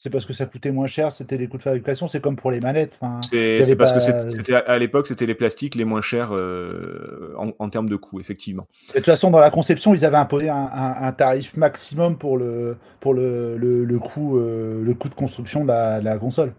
C'est 0.00 0.10
parce 0.10 0.24
que 0.26 0.32
ça 0.32 0.46
coûtait 0.46 0.70
moins 0.70 0.86
cher, 0.86 1.10
c'était 1.10 1.36
les 1.36 1.48
coûts 1.48 1.58
de 1.58 1.62
fabrication, 1.62 2.06
c'est 2.06 2.20
comme 2.20 2.36
pour 2.36 2.52
les 2.52 2.60
manettes. 2.60 2.96
enfin, 3.00 3.20
C'est 3.28 3.74
parce 3.76 3.90
que 3.92 3.98
pas- 4.12 4.30
c'était 4.30 4.54
à, 4.54 4.78
l'époque, 4.78 5.08
c'était 5.08 5.26
les 5.26 5.34
plastiques 5.34 5.74
les 5.74 5.84
moins 5.84 6.00
chers 6.02 6.30
euh, 6.32 7.34
en, 7.36 7.50
en 7.58 7.68
termes 7.68 7.88
de 7.88 7.96
coût, 7.96 8.20
effectivement. 8.20 8.68
De 8.90 8.92
toute 8.94 9.06
façon, 9.06 9.30
dans 9.32 9.40
la 9.40 9.50
conception, 9.50 9.94
ils 9.94 10.04
avaient 10.04 10.16
imposé 10.16 10.50
un, 10.50 10.54
un- 10.56 10.94
un 11.02 11.12
tarif 11.12 11.56
maximum 11.56 12.16
pour 12.16 12.38
le, 12.38 12.76
pour 13.00 13.12
le, 13.12 13.56
le, 13.56 13.84
le 13.84 13.98
coût, 13.98 14.38
euh, 14.38 14.82
le 14.84 14.94
coût 14.94 15.08
de 15.08 15.14
construction 15.14 15.62
de 15.64 15.68
la, 15.68 15.98
de 15.98 16.04
la 16.04 16.16
console. 16.16 16.52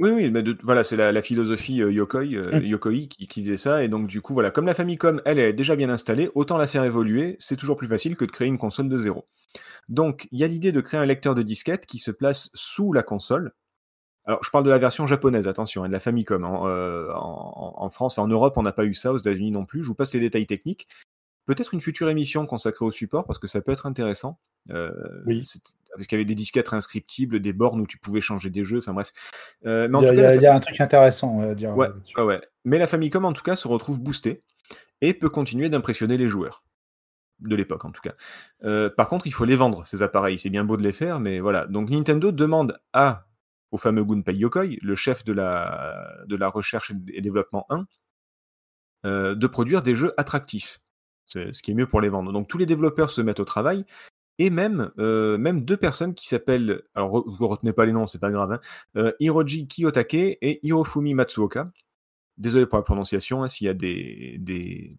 Oui, 0.00 0.10
oui, 0.10 0.30
mais 0.30 0.42
de- 0.42 0.58
voilà, 0.62 0.82
c'est 0.82 0.96
la, 0.96 1.12
la 1.12 1.22
philosophie 1.22 1.80
euh, 1.80 1.92
Yokoi, 1.92 2.24
euh, 2.34 2.58
Mm. 2.60 2.64
Yokoi 2.64 2.92
qui, 3.08 3.28
qui 3.28 3.42
faisait 3.44 3.56
ça. 3.56 3.84
Et 3.84 3.88
donc, 3.88 4.08
du 4.08 4.20
coup, 4.20 4.32
voilà, 4.34 4.50
comme 4.50 4.66
la 4.66 4.74
Famicom, 4.74 5.22
elle, 5.24 5.38
elle 5.38 5.48
est 5.50 5.52
déjà 5.52 5.76
bien 5.76 5.88
installée, 5.88 6.30
autant 6.34 6.56
la 6.58 6.66
faire 6.66 6.82
évoluer. 6.84 7.36
C'est 7.38 7.56
toujours 7.56 7.76
plus 7.76 7.86
facile 7.86 8.16
que 8.16 8.24
de 8.24 8.30
créer 8.32 8.48
une 8.48 8.58
console 8.58 8.88
de 8.88 8.98
zéro. 8.98 9.26
Donc, 9.88 10.26
il 10.32 10.40
y 10.40 10.44
a 10.44 10.48
l'idée 10.48 10.72
de 10.72 10.80
créer 10.80 10.98
un 10.98 11.06
lecteur 11.06 11.34
de 11.36 11.42
disquette 11.42 11.86
qui 11.86 11.98
se 11.98 12.10
place 12.10 12.50
sous 12.54 12.92
la 12.92 13.04
console. 13.04 13.52
Alors, 14.24 14.42
je 14.42 14.50
parle 14.50 14.64
de 14.64 14.70
la 14.70 14.78
version 14.78 15.06
japonaise, 15.06 15.46
attention, 15.46 15.84
et 15.84 15.88
de 15.88 15.92
la 15.92 16.00
Famicom. 16.00 16.44
En, 16.44 16.66
euh, 16.66 17.12
en- 17.14 17.74
en 17.76 17.90
France, 17.90 18.14
enfin, 18.14 18.22
en 18.22 18.28
Europe, 18.28 18.54
on 18.56 18.62
n'a 18.62 18.72
pas 18.72 18.84
eu 18.86 18.94
ça, 18.94 19.12
aux 19.12 19.18
États-Unis 19.18 19.52
non 19.52 19.64
plus. 19.64 19.82
Je 19.82 19.88
vous 19.88 19.94
passe 19.94 20.12
les 20.14 20.20
détails 20.20 20.46
techniques. 20.46 20.88
Peut-être 21.46 21.74
une 21.74 21.80
future 21.80 22.08
émission 22.08 22.46
consacrée 22.46 22.84
au 22.84 22.90
support, 22.90 23.26
parce 23.26 23.38
que 23.38 23.46
ça 23.46 23.60
peut 23.60 23.72
être 23.72 23.86
intéressant. 23.86 24.38
Euh, 24.70 24.90
Oui. 25.26 25.42
parce 25.94 26.06
qu'il 26.06 26.16
y 26.16 26.20
avait 26.20 26.24
des 26.24 26.34
disquettes 26.34 26.72
inscriptibles, 26.72 27.40
des 27.40 27.52
bornes 27.52 27.80
où 27.80 27.86
tu 27.86 27.98
pouvais 27.98 28.22
changer 28.22 28.48
des 28.48 28.64
jeux, 28.64 28.78
enfin 28.78 28.94
bref. 28.94 29.12
Euh, 29.66 29.88
mais 29.88 29.98
en 29.98 30.00
il, 30.00 30.06
y 30.06 30.08
a, 30.08 30.12
tout 30.12 30.20
cas, 30.20 30.34
il 30.34 30.42
y 30.42 30.46
a 30.46 30.54
un 30.54 30.60
truc 30.60 30.80
intéressant 30.80 31.40
à 31.40 31.54
dire. 31.54 31.76
Ouais, 31.76 31.88
ouais. 32.16 32.40
Mais 32.64 32.78
la 32.78 32.86
Famicom, 32.86 33.24
en 33.24 33.32
tout 33.34 33.42
cas, 33.42 33.56
se 33.56 33.68
retrouve 33.68 34.00
boostée 34.00 34.42
et 35.02 35.12
peut 35.12 35.28
continuer 35.28 35.68
d'impressionner 35.68 36.16
les 36.16 36.28
joueurs. 36.28 36.64
De 37.40 37.56
l'époque, 37.56 37.84
en 37.84 37.90
tout 37.90 38.00
cas. 38.00 38.14
Euh, 38.62 38.88
par 38.88 39.08
contre, 39.08 39.26
il 39.26 39.32
faut 39.32 39.44
les 39.44 39.56
vendre, 39.56 39.86
ces 39.86 40.02
appareils. 40.02 40.38
C'est 40.38 40.50
bien 40.50 40.64
beau 40.64 40.76
de 40.76 40.82
les 40.82 40.92
faire, 40.92 41.18
mais 41.20 41.40
voilà. 41.40 41.66
Donc 41.66 41.90
Nintendo 41.90 42.30
demande 42.32 42.78
à, 42.92 43.26
au 43.70 43.76
fameux 43.76 44.04
Gunpei 44.04 44.36
Yokoi, 44.36 44.78
le 44.80 44.94
chef 44.94 45.24
de 45.24 45.32
la, 45.32 46.08
de 46.26 46.36
la 46.36 46.48
recherche 46.48 46.92
et 47.12 47.20
développement 47.20 47.66
1, 47.70 47.86
euh, 49.04 49.34
de 49.34 49.46
produire 49.46 49.82
des 49.82 49.94
jeux 49.94 50.14
attractifs. 50.16 50.80
C'est 51.26 51.52
ce 51.52 51.62
qui 51.62 51.70
est 51.70 51.74
mieux 51.74 51.86
pour 51.86 52.00
les 52.00 52.08
vendre. 52.08 52.32
Donc 52.32 52.48
tous 52.48 52.58
les 52.58 52.66
développeurs 52.66 53.10
se 53.10 53.20
mettent 53.20 53.40
au 53.40 53.44
travail 53.44 53.84
et 54.38 54.50
même, 54.50 54.90
euh, 54.98 55.38
même 55.38 55.64
deux 55.64 55.76
personnes 55.76 56.14
qui 56.14 56.26
s'appellent, 56.26 56.82
alors 56.94 57.24
vous 57.26 57.48
retenez 57.48 57.72
pas 57.72 57.86
les 57.86 57.92
noms, 57.92 58.06
c'est 58.06 58.18
pas 58.18 58.30
grave, 58.30 58.52
hein, 58.52 58.60
euh, 58.96 59.12
Hiroji 59.20 59.68
Kiyotake 59.68 60.14
et 60.14 60.60
Hirofumi 60.66 61.14
Matsuoka. 61.14 61.70
Désolé 62.36 62.66
pour 62.66 62.78
la 62.78 62.82
prononciation, 62.82 63.44
hein, 63.44 63.48
s'il 63.48 63.68
y 63.68 63.70
a 63.70 63.74
des, 63.74 64.36
des, 64.40 64.98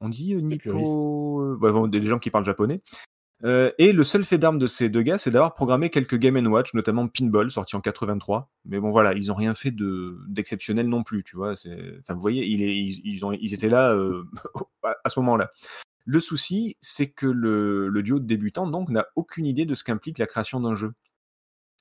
on 0.00 0.08
dit 0.08 0.34
Nippo, 0.34 1.56
ouais, 1.56 1.88
des 1.88 2.02
gens 2.02 2.18
qui 2.18 2.30
parlent 2.30 2.44
japonais. 2.44 2.80
Euh, 3.44 3.70
et 3.78 3.92
le 3.92 4.04
seul 4.04 4.24
fait 4.24 4.38
d'arme 4.38 4.58
de 4.58 4.66
ces 4.66 4.88
deux 4.88 5.02
gars, 5.02 5.18
c'est 5.18 5.30
d'avoir 5.30 5.54
programmé 5.54 5.90
quelques 5.90 6.16
Game 6.16 6.36
Watch, 6.46 6.74
notamment 6.74 7.08
Pinball, 7.08 7.50
sorti 7.50 7.76
en 7.76 7.80
83. 7.80 8.50
Mais 8.66 8.78
bon, 8.78 8.90
voilà, 8.90 9.14
ils 9.14 9.32
ont 9.32 9.34
rien 9.34 9.54
fait 9.54 9.70
de 9.70 10.18
d'exceptionnel 10.28 10.88
non 10.88 11.02
plus, 11.02 11.24
tu 11.24 11.36
vois. 11.36 11.52
Enfin, 11.52 12.14
vous 12.14 12.20
voyez, 12.20 12.46
ils 12.46 13.54
étaient 13.54 13.68
là 13.68 13.94
euh, 13.94 14.24
à 15.04 15.08
ce 15.08 15.20
moment-là. 15.20 15.50
Le 16.04 16.20
souci, 16.20 16.76
c'est 16.80 17.08
que 17.08 17.26
le, 17.26 17.88
le, 17.88 18.02
duo 18.02 18.18
de 18.18 18.26
débutants, 18.26 18.66
donc, 18.66 18.88
n'a 18.88 19.06
aucune 19.16 19.46
idée 19.46 19.64
de 19.64 19.74
ce 19.74 19.84
qu'implique 19.84 20.18
la 20.18 20.26
création 20.26 20.60
d'un 20.60 20.74
jeu. 20.74 20.92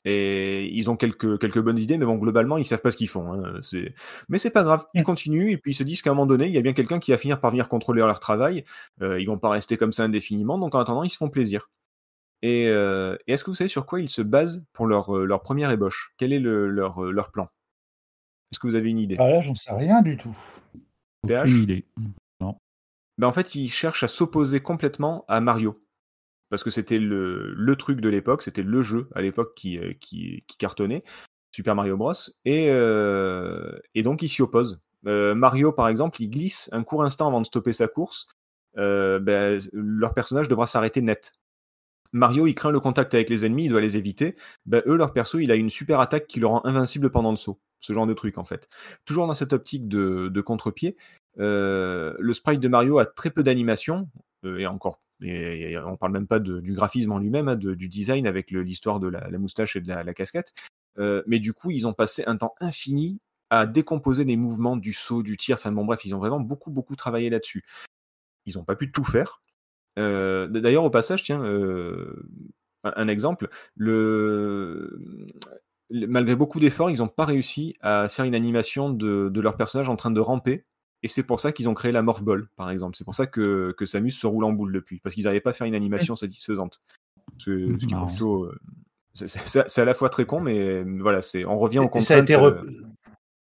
Et 0.06 0.68
ils 0.74 0.90
ont 0.90 0.96
quelques, 0.96 1.40
quelques 1.40 1.60
bonnes 1.60 1.78
idées, 1.78 1.98
mais 1.98 2.06
bon, 2.06 2.16
globalement, 2.16 2.58
ils 2.58 2.66
savent 2.66 2.82
pas 2.82 2.92
ce 2.92 2.98
qu'ils 2.98 3.10
font. 3.10 3.34
Hein. 3.34 3.60
Mais 4.30 4.40
c'est 4.40 4.50
pas 4.50 4.64
grave, 4.64 4.86
ils 4.94 5.04
continuent, 5.04 5.52
et 5.52 5.58
puis 5.58 5.72
ils 5.72 5.76
se 5.76 5.84
disent 5.84 6.02
qu'à 6.02 6.12
un 6.12 6.14
moment 6.14 6.26
donné, 6.26 6.48
il 6.48 6.54
y 6.54 6.58
a 6.58 6.62
bien 6.62 6.74
quelqu'un 6.74 7.00
qui 7.00 7.12
va 7.12 7.18
finir 7.18 7.40
par 7.42 7.52
venir 7.52 7.68
contrôler 7.68 8.00
leur 8.00 8.20
travail. 8.20 8.64
Euh, 9.02 9.20
ils 9.20 9.26
vont 9.26 9.38
pas 9.38 9.50
rester 9.50 9.76
comme 9.78 9.92
ça 9.92 10.04
indéfiniment, 10.04 10.58
donc 10.58 10.74
en 10.74 10.80
attendant, 10.80 11.04
ils 11.04 11.10
se 11.10 11.18
font 11.18 11.30
plaisir. 11.30 11.70
Et, 12.42 12.68
euh, 12.70 13.18
est-ce 13.28 13.44
que 13.44 13.52
vous 13.52 13.56
savez 13.56 13.68
sur 13.68 13.86
quoi 13.86 14.00
ils 14.00 14.10
se 14.10 14.22
basent 14.22 14.66
pour 14.74 14.88
leur, 14.88 15.16
euh, 15.16 15.26
leur 15.26 15.42
première 15.42 15.72
ébauche? 15.72 16.14
Quel 16.18 16.32
est 16.32 16.40
le, 16.40 16.70
leur, 16.70 17.04
euh, 17.04 17.12
leur 17.12 17.32
plan? 17.32 17.50
Est-ce 18.52 18.60
que 18.60 18.68
vous 18.68 18.76
avez 18.76 18.90
une 18.90 19.00
idée? 19.00 19.18
Ah 19.20 19.30
là, 19.30 19.42
j'en 19.42 19.56
sais 19.56 19.74
rien 19.74 20.02
du 20.02 20.18
tout. 20.18 20.36
Aucune 21.24 21.64
idée. 21.64 21.86
Non. 22.40 22.58
Ben, 23.18 23.28
en 23.28 23.34
fait, 23.34 23.56
ils 23.56 23.70
cherchent 23.70 24.04
à 24.04 24.08
s'opposer 24.08 24.62
complètement 24.62 25.26
à 25.28 25.42
Mario 25.42 25.80
parce 26.50 26.64
que 26.64 26.70
c'était 26.70 26.98
le, 26.98 27.76
truc 27.78 28.02
de 28.02 28.10
l'époque, 28.10 28.42
c'était 28.42 28.64
le 28.64 28.82
jeu 28.82 29.08
à 29.14 29.22
l'époque 29.22 29.54
qui, 29.56 29.78
euh, 29.78 29.94
cartonnait, 30.58 31.04
Super 31.52 31.76
Mario 31.76 31.98
Bros. 31.98 32.14
Et, 32.46 32.68
euh, 32.70 33.72
donc 33.96 34.22
il 34.22 34.30
s'y 34.30 34.42
oppose. 34.42 34.82
Euh, 35.08 35.36
Mario, 35.36 35.72
par 35.72 35.88
exemple, 35.88 36.22
il 36.22 36.30
glisse 36.30 36.70
un 36.72 36.84
court 36.84 37.04
instant 37.04 37.28
avant 37.28 37.42
de 37.42 37.46
stopper 37.46 37.74
sa 37.74 37.88
course. 37.88 38.28
Ben, 38.76 39.60
leur 39.74 40.14
personnage 40.14 40.48
devra 40.48 40.68
s'arrêter 40.68 41.02
net. 41.02 41.34
Mario, 42.12 42.48
il 42.48 42.56
craint 42.56 42.72
le 42.72 42.80
contact 42.80 43.14
avec 43.14 43.30
les 43.30 43.46
ennemis, 43.46 43.66
il 43.66 43.70
doit 43.70 43.82
les 43.82 43.98
éviter. 43.98 44.36
Ben, 44.66 44.82
eux, 44.88 44.96
leur 44.96 45.14
perso, 45.14 45.38
il 45.38 45.52
a 45.52 45.56
une 45.56 45.70
super 45.70 46.00
attaque 46.00 46.26
qui 46.28 46.40
le 46.40 46.48
rend 46.48 46.66
invincible 46.66 47.12
pendant 47.12 47.32
le 47.32 47.38
saut. 47.38 47.60
Ce 47.82 47.94
genre 47.94 48.08
de 48.08 48.14
truc, 48.14 48.38
en 48.38 48.44
fait. 48.44 48.68
Toujours 49.06 49.28
dans 49.28 49.34
cette 49.34 49.54
optique 49.54 49.88
de, 49.88 50.42
contre-pied, 50.42 50.98
le 51.38 52.32
sprite 52.32 52.60
de 52.60 52.68
Mario 52.68 52.98
a 52.98 53.06
très 53.06 53.30
peu 53.30 53.44
d'animation, 53.44 54.10
et 54.44 54.68
encore 54.68 55.00
et, 55.22 55.78
on 55.78 55.98
parle 55.98 56.14
même 56.14 56.28
pas 56.28 56.40
du 56.40 56.74
graphisme 56.74 57.12
en 57.12 57.20
lui-même, 57.20 57.50
hein, 57.50 57.56
du 57.56 57.90
design 57.90 58.28
avec 58.28 58.52
l'histoire 58.52 59.00
de 59.00 59.08
la, 59.08 59.30
moustache 59.38 59.76
et 59.76 59.82
de 59.82 59.88
la, 59.88 60.14
casquette. 60.14 60.54
Euh, 60.98 61.24
mais 61.28 61.40
du 61.40 61.54
coup, 61.54 61.72
ils 61.72 61.88
ont 61.88 61.94
passé 61.94 62.24
un 62.28 62.38
temps 62.38 62.56
infini 62.60 63.20
à 63.50 63.66
décomposer 63.66 64.24
les 64.24 64.38
mouvements 64.38 64.78
du 64.78 64.94
saut, 64.94 65.24
du 65.24 65.38
tir. 65.38 65.56
Enfin 65.56 65.72
bon, 65.72 65.86
bref, 65.86 66.06
ils 66.06 66.16
ont 66.16 66.20
vraiment 66.20 66.40
beaucoup, 66.40 66.72
beaucoup 66.72 66.96
travaillé 66.96 67.30
là-dessus. 67.30 67.64
Ils 68.46 68.58
n'ont 68.58 68.64
pas 68.64 68.76
pu 68.76 68.92
tout 68.92 69.04
faire. 69.04 69.42
Euh, 69.98 70.48
D'ailleurs, 70.48 70.84
au 70.84 70.90
passage, 70.90 71.24
tiens, 71.24 71.44
euh, 71.44 72.24
un, 72.84 73.08
exemple, 73.08 73.50
le, 73.76 75.00
malgré 75.90 76.36
beaucoup 76.36 76.60
d'efforts, 76.60 76.92
ils 76.92 77.00
n'ont 77.00 77.08
pas 77.08 77.26
réussi 77.26 77.76
à 77.82 78.08
faire 78.08 78.26
une 78.26 78.36
animation 78.36 78.90
de, 78.90 79.30
de 79.30 79.42
leur 79.42 79.58
personnage 79.58 79.90
en 79.90 79.96
train 79.96 80.12
de 80.12 80.20
ramper 80.20 80.66
et 81.02 81.08
c'est 81.08 81.24
pour 81.24 81.40
ça 81.40 81.52
qu'ils 81.52 81.70
ont 81.70 81.74
créé 81.74 81.92
la 81.92 82.02
Morph 82.02 82.24
Ball, 82.24 82.48
par 82.56 82.70
exemple. 82.70 82.98
C'est 82.98 83.06
pour 83.06 83.16
ça 83.16 83.26
que, 83.26 83.74
que 83.78 83.86
Samus 83.86 84.12
se 84.12 84.28
roule 84.28 84.44
en 84.44 84.52
boule 84.52 84.74
depuis, 84.74 85.00
parce 85.00 85.16
qu'ils 85.16 85.24
n'arrivaient 85.24 85.42
pas 85.42 85.52
à 85.52 85.54
faire 85.54 85.68
une 85.68 85.76
animation 85.76 86.16
satisfaisante. 86.16 86.82
C'est 87.38 87.66
plutôt. 87.78 88.46
Euh, 88.46 88.60
c'est 89.14 89.82
à 89.82 89.86
la 89.86 89.94
fois 89.94 90.10
très 90.10 90.26
con, 90.26 90.40
mais 90.40 90.84
voilà, 90.84 91.22
c'est 91.22 91.46
on 91.46 91.58
revient 91.58 91.80
au 91.80 91.88
contraintes. 91.88 92.08
Ça 92.08 92.16
a 92.16 92.20
été, 92.20 92.36
re... 92.36 92.64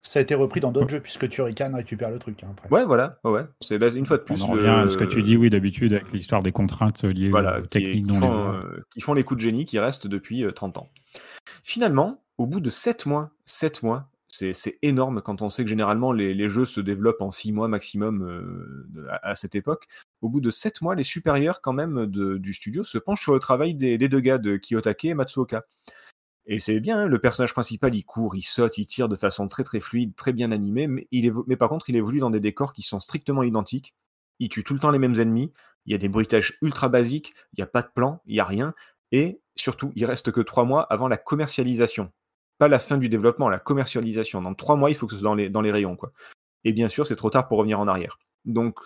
ça 0.02 0.18
a 0.18 0.22
été 0.22 0.34
repris 0.34 0.60
dans 0.60 0.72
d'autres 0.72 0.90
jeux, 0.90 1.00
puisque 1.00 1.28
Turrican 1.28 1.72
récupère 1.74 2.10
le 2.10 2.18
truc. 2.18 2.42
Hein, 2.44 2.48
après. 2.52 2.68
Ouais, 2.70 2.84
voilà, 2.84 3.18
ouais. 3.24 3.44
C'est 3.60 3.76
une 3.76 4.06
fois 4.06 4.18
de 4.18 4.22
plus. 4.22 4.42
On 4.42 4.52
revient 4.52 4.68
à 4.68 4.86
ce 4.86 4.96
que 4.96 5.04
tu 5.04 5.22
dis, 5.22 5.36
oui, 5.36 5.48
d'habitude, 5.50 5.92
avec 5.92 6.12
l'histoire 6.12 6.42
des 6.42 6.52
contraintes 6.52 7.04
liées 7.04 7.28
voilà, 7.28 7.60
aux 7.60 7.66
techniques 7.66 8.06
qui, 8.06 8.14
font, 8.14 8.52
euh, 8.52 8.84
qui 8.92 9.00
font 9.00 9.14
les 9.14 9.22
coups 9.22 9.38
de 9.38 9.44
génie 9.44 9.64
qui 9.64 9.78
restent 9.78 10.06
depuis 10.06 10.44
30 10.52 10.76
euh, 10.76 10.80
ans. 10.80 10.90
Finalement, 11.62 12.22
au 12.38 12.46
bout 12.46 12.60
de 12.60 12.70
7 12.70 13.06
mois, 13.06 13.30
7 13.46 13.82
mois, 13.82 14.08
c'est 14.52 14.78
énorme 14.82 15.22
quand 15.22 15.42
on 15.42 15.50
sait 15.50 15.64
que 15.64 15.70
généralement 15.70 16.12
les, 16.12 16.48
jeux 16.48 16.64
se 16.64 16.80
développent 16.80 17.20
en 17.20 17.30
six 17.30 17.52
mois 17.52 17.68
maximum 17.68 18.22
euh, 18.22 19.06
à, 19.22 19.34
cette 19.34 19.54
époque. 19.54 19.86
Au 20.22 20.28
bout 20.28 20.40
de 20.40 20.50
sept 20.50 20.82
mois, 20.82 20.94
les 20.94 21.02
supérieurs 21.02 21.60
quand 21.60 21.72
même 21.72 22.06
du 22.06 22.52
studio 22.52 22.84
se 22.84 22.98
penchent 22.98 23.22
sur 23.22 23.34
le 23.34 23.40
travail 23.40 23.74
des, 23.74 23.96
deux 23.96 24.20
gars 24.20 24.38
de 24.38 24.56
Kiyotake 24.56 25.04
et 25.06 25.14
Matsuoka. 25.14 25.64
Et 26.46 26.58
c'est 26.58 26.78
bien, 26.80 27.00
hein, 27.00 27.06
le 27.06 27.18
personnage 27.18 27.54
principal, 27.54 27.94
il 27.94 28.04
court, 28.04 28.36
il 28.36 28.42
saute, 28.42 28.76
il 28.76 28.86
tire 28.86 29.08
de 29.08 29.16
façon 29.16 29.46
très 29.46 29.64
très 29.64 29.80
fluide, 29.80 30.14
très 30.14 30.32
bien 30.32 30.52
animé, 30.52 30.86
mais, 30.86 31.56
par 31.56 31.70
contre, 31.70 31.88
il 31.88 31.96
évolue 31.96 32.20
dans 32.20 32.30
des 32.30 32.40
décors 32.40 32.74
qui 32.74 32.82
sont 32.82 33.00
strictement 33.00 33.42
identiques. 33.42 33.94
Il 34.40 34.50
tue 34.50 34.62
tout 34.62 34.74
le 34.74 34.80
temps 34.80 34.90
les 34.90 34.98
mêmes 34.98 35.18
ennemis, 35.18 35.52
il 35.86 35.92
y 35.92 35.94
a 35.94 35.98
des 35.98 36.08
bruitages 36.08 36.58
ultra 36.60 36.88
basiques, 36.88 37.34
il 37.52 37.60
n'y 37.60 37.64
a 37.64 37.66
pas 37.66 37.80
de 37.80 37.88
plan, 37.94 38.20
il 38.26 38.34
n'y 38.34 38.40
a 38.40 38.44
rien, 38.44 38.74
et 39.10 39.40
surtout, 39.56 39.92
il 39.94 40.04
reste 40.04 40.32
que 40.32 40.40
trois 40.40 40.64
mois 40.64 40.82
avant 40.82 41.08
la 41.08 41.16
commercialisation 41.16 42.12
pas 42.58 42.68
la 42.68 42.78
fin 42.78 42.98
du 42.98 43.08
développement, 43.08 43.48
la 43.48 43.58
commercialisation. 43.58 44.42
Dans 44.42 44.54
trois 44.54 44.76
mois, 44.76 44.90
il 44.90 44.94
faut 44.94 45.06
que 45.06 45.12
ce 45.12 45.18
soit 45.18 45.28
dans 45.28 45.34
les, 45.34 45.50
dans 45.50 45.60
les 45.60 45.72
rayons. 45.72 45.96
Quoi. 45.96 46.12
Et 46.64 46.72
bien 46.72 46.88
sûr, 46.88 47.06
c'est 47.06 47.16
trop 47.16 47.30
tard 47.30 47.48
pour 47.48 47.58
revenir 47.58 47.80
en 47.80 47.88
arrière. 47.88 48.18
Donc, 48.44 48.78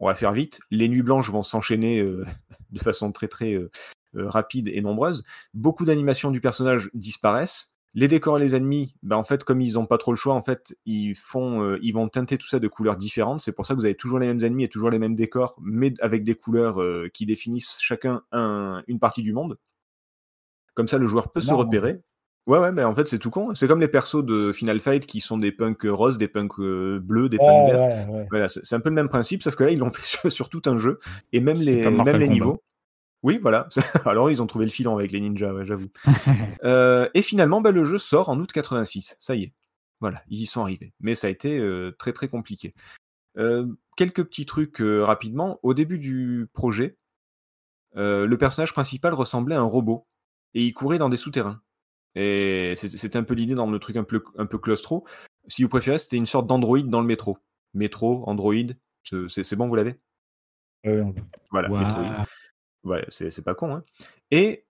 on 0.00 0.06
va 0.06 0.14
faire 0.14 0.32
vite. 0.32 0.60
Les 0.70 0.88
nuits 0.88 1.02
blanches 1.02 1.30
vont 1.30 1.42
s'enchaîner 1.42 2.00
euh, 2.00 2.24
de 2.70 2.78
façon 2.78 3.12
très 3.12 3.28
très 3.28 3.54
euh, 3.54 3.70
euh, 4.16 4.28
rapide 4.28 4.68
et 4.68 4.80
nombreuse. 4.80 5.24
Beaucoup 5.54 5.84
d'animations 5.84 6.30
du 6.30 6.40
personnage 6.40 6.90
disparaissent. 6.94 7.72
Les 7.94 8.08
décors 8.08 8.36
et 8.36 8.40
les 8.42 8.54
ennemis, 8.54 8.94
ben 9.02 9.16
en 9.16 9.24
fait, 9.24 9.42
comme 9.42 9.62
ils 9.62 9.74
n'ont 9.74 9.86
pas 9.86 9.96
trop 9.96 10.12
le 10.12 10.18
choix, 10.18 10.34
en 10.34 10.42
fait, 10.42 10.76
ils 10.84 11.14
font, 11.14 11.78
ils 11.80 11.92
vont 11.92 12.10
teinter 12.10 12.36
tout 12.36 12.46
ça 12.46 12.58
de 12.58 12.68
couleurs 12.68 12.96
différentes. 12.96 13.40
C'est 13.40 13.52
pour 13.52 13.64
ça 13.64 13.72
que 13.72 13.78
vous 13.78 13.86
avez 13.86 13.94
toujours 13.94 14.18
les 14.18 14.26
mêmes 14.26 14.44
ennemis 14.44 14.64
et 14.64 14.68
toujours 14.68 14.90
les 14.90 14.98
mêmes 14.98 15.14
décors, 15.14 15.56
mais 15.62 15.94
avec 16.00 16.22
des 16.22 16.34
couleurs 16.34 16.78
qui 17.14 17.24
définissent 17.24 17.78
chacun 17.80 18.22
un, 18.32 18.82
une 18.86 18.98
partie 18.98 19.22
du 19.22 19.32
monde. 19.32 19.56
Comme 20.74 20.88
ça, 20.88 20.98
le 20.98 21.06
joueur 21.06 21.32
peut 21.32 21.40
non, 21.40 21.46
se 21.46 21.52
repérer. 21.54 22.02
Ouais, 22.46 22.58
ouais, 22.58 22.70
mais 22.70 22.84
en 22.84 22.94
fait, 22.94 23.06
c'est 23.06 23.18
tout 23.18 23.30
con. 23.30 23.54
C'est 23.54 23.66
comme 23.66 23.80
les 23.80 23.88
persos 23.88 24.24
de 24.24 24.52
Final 24.52 24.78
Fight 24.78 25.04
qui 25.04 25.20
sont 25.20 25.36
des 25.36 25.50
punks 25.50 25.82
roses, 25.84 26.16
des 26.16 26.28
punks 26.28 26.60
euh, 26.60 27.00
bleus, 27.02 27.28
des 27.28 27.38
punks 27.38 27.48
ouais, 27.48 27.72
verts. 27.72 28.08
Ouais, 28.08 28.14
ouais. 28.14 28.26
Voilà, 28.30 28.48
c'est 28.48 28.74
un 28.74 28.80
peu 28.80 28.88
le 28.88 28.94
même 28.94 29.08
principe, 29.08 29.42
sauf 29.42 29.56
que 29.56 29.64
là, 29.64 29.70
ils 29.70 29.78
l'ont 29.78 29.90
fait 29.92 30.06
sur, 30.06 30.30
sur, 30.30 30.48
tout 30.48 30.62
un 30.66 30.78
jeu. 30.78 31.00
Et 31.32 31.40
même 31.40 31.58
les, 31.58 31.90
même 31.90 32.16
les 32.18 32.28
niveaux. 32.28 32.62
Oui, 33.22 33.38
voilà. 33.42 33.68
Alors, 34.04 34.30
ils 34.30 34.40
ont 34.40 34.46
trouvé 34.46 34.64
le 34.64 34.70
filon 34.70 34.96
avec 34.96 35.10
les 35.10 35.20
ninjas, 35.20 35.64
j'avoue. 35.64 35.90
euh, 36.64 37.08
et 37.14 37.22
finalement, 37.22 37.60
bah, 37.60 37.72
le 37.72 37.82
jeu 37.82 37.98
sort 37.98 38.28
en 38.28 38.38
août 38.38 38.52
86. 38.52 39.16
Ça 39.18 39.34
y 39.34 39.44
est. 39.44 39.52
Voilà, 40.00 40.22
ils 40.28 40.42
y 40.42 40.46
sont 40.46 40.60
arrivés. 40.60 40.92
Mais 41.00 41.14
ça 41.14 41.26
a 41.26 41.30
été 41.30 41.58
euh, 41.58 41.90
très, 41.98 42.12
très 42.12 42.28
compliqué. 42.28 42.74
Euh, 43.38 43.66
quelques 43.96 44.24
petits 44.24 44.46
trucs 44.46 44.80
euh, 44.80 45.04
rapidement. 45.04 45.58
Au 45.62 45.74
début 45.74 45.98
du 45.98 46.48
projet, 46.52 46.96
le 47.94 48.34
personnage 48.36 48.72
principal 48.72 49.14
ressemblait 49.14 49.54
à 49.54 49.60
un 49.60 49.64
robot. 49.64 50.06
Et 50.54 50.62
il 50.62 50.72
courait 50.72 50.98
dans 50.98 51.08
des 51.08 51.16
souterrains. 51.16 51.60
Et 52.18 52.72
c'était 52.76 53.18
un 53.18 53.24
peu 53.24 53.34
l'idée 53.34 53.54
dans 53.54 53.70
le 53.70 53.78
truc 53.78 53.96
un 53.96 54.04
peu, 54.04 54.24
un 54.38 54.46
peu 54.46 54.58
claustro. 54.58 55.06
Si 55.48 55.62
vous 55.62 55.68
préférez, 55.68 55.98
c'était 55.98 56.16
une 56.16 56.26
sorte 56.26 56.46
d'Android 56.46 56.80
dans 56.80 57.02
le 57.02 57.06
métro. 57.06 57.38
Métro, 57.74 58.24
Android, 58.26 58.54
c'est 59.04 59.54
bon, 59.54 59.68
vous 59.68 59.74
l'avez? 59.74 60.00
Euh, 60.86 61.04
Voilà, 61.50 61.68
wow. 61.70 62.24
ouais, 62.84 63.04
c'est 63.10 63.44
pas 63.44 63.54
con. 63.54 63.74
Hein. 63.74 63.84
Et, 64.30 64.64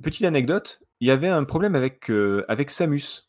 petite 0.00 0.24
anecdote, 0.24 0.80
il 1.00 1.08
y 1.08 1.10
avait 1.10 1.28
un 1.28 1.42
problème 1.42 1.74
avec, 1.74 2.08
euh, 2.08 2.44
avec 2.46 2.70
Samus. 2.70 3.28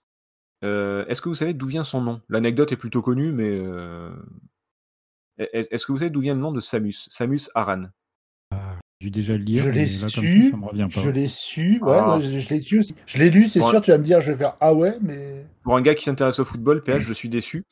Euh, 0.64 1.04
Est-ce 1.08 1.22
que 1.22 1.30
vous 1.30 1.36
savez 1.36 1.56
d'où 1.56 1.66
vient 1.66 1.84
son 1.84 2.02
nom? 2.02 2.22
L'anecdote 2.30 2.72
est 2.72 2.78
plutôt 2.78 3.02
connue, 3.02 3.32
mais... 3.32 3.50
Euh, 3.50 4.12
est-ce 5.38 5.88
que 5.88 5.92
vous 5.92 5.98
savez 5.98 6.12
d'où 6.12 6.22
vient 6.22 6.36
le 6.36 6.42
nom 6.42 6.52
de 6.52 6.60
Samus? 6.60 7.08
Samus 7.10 7.50
Aran 7.56 7.86
dû 9.04 9.12
déjà 9.12 9.34
le 9.34 9.44
lire. 9.44 9.63
Je 9.63 9.70
l'ai 9.70 9.88
su. 9.88 10.00
Ça, 10.00 10.08
ça 10.08 10.22
je 10.22 11.10
l'ai 11.10 11.28
su. 11.28 11.80
Ouais, 11.82 11.98
ah. 12.00 12.20
je, 12.22 12.39
je 12.39 12.50
l'ai 12.50 12.62
su. 12.62 12.80
Aussi. 12.80 12.96
Je 13.06 13.18
l'ai 13.18 13.30
lu, 13.30 13.48
c'est 13.48 13.60
sûr. 13.60 13.76
Un... 13.76 13.82
Tu 13.82 13.92
vas 13.92 13.98
me 13.98 14.04
dire, 14.04 14.22
je 14.22 14.32
vais 14.32 14.38
faire 14.38 14.56
ah 14.62 14.74
ouais, 14.74 14.96
mais. 15.02 15.46
Pour 15.63 15.76
un 15.76 15.82
gars 15.82 15.94
qui 15.94 16.04
s'intéresse 16.04 16.39
au 16.39 16.46
football, 16.46 16.82
PH, 16.84 17.02
je 17.04 17.13
suis 17.13 17.30
déçu. 17.30 17.63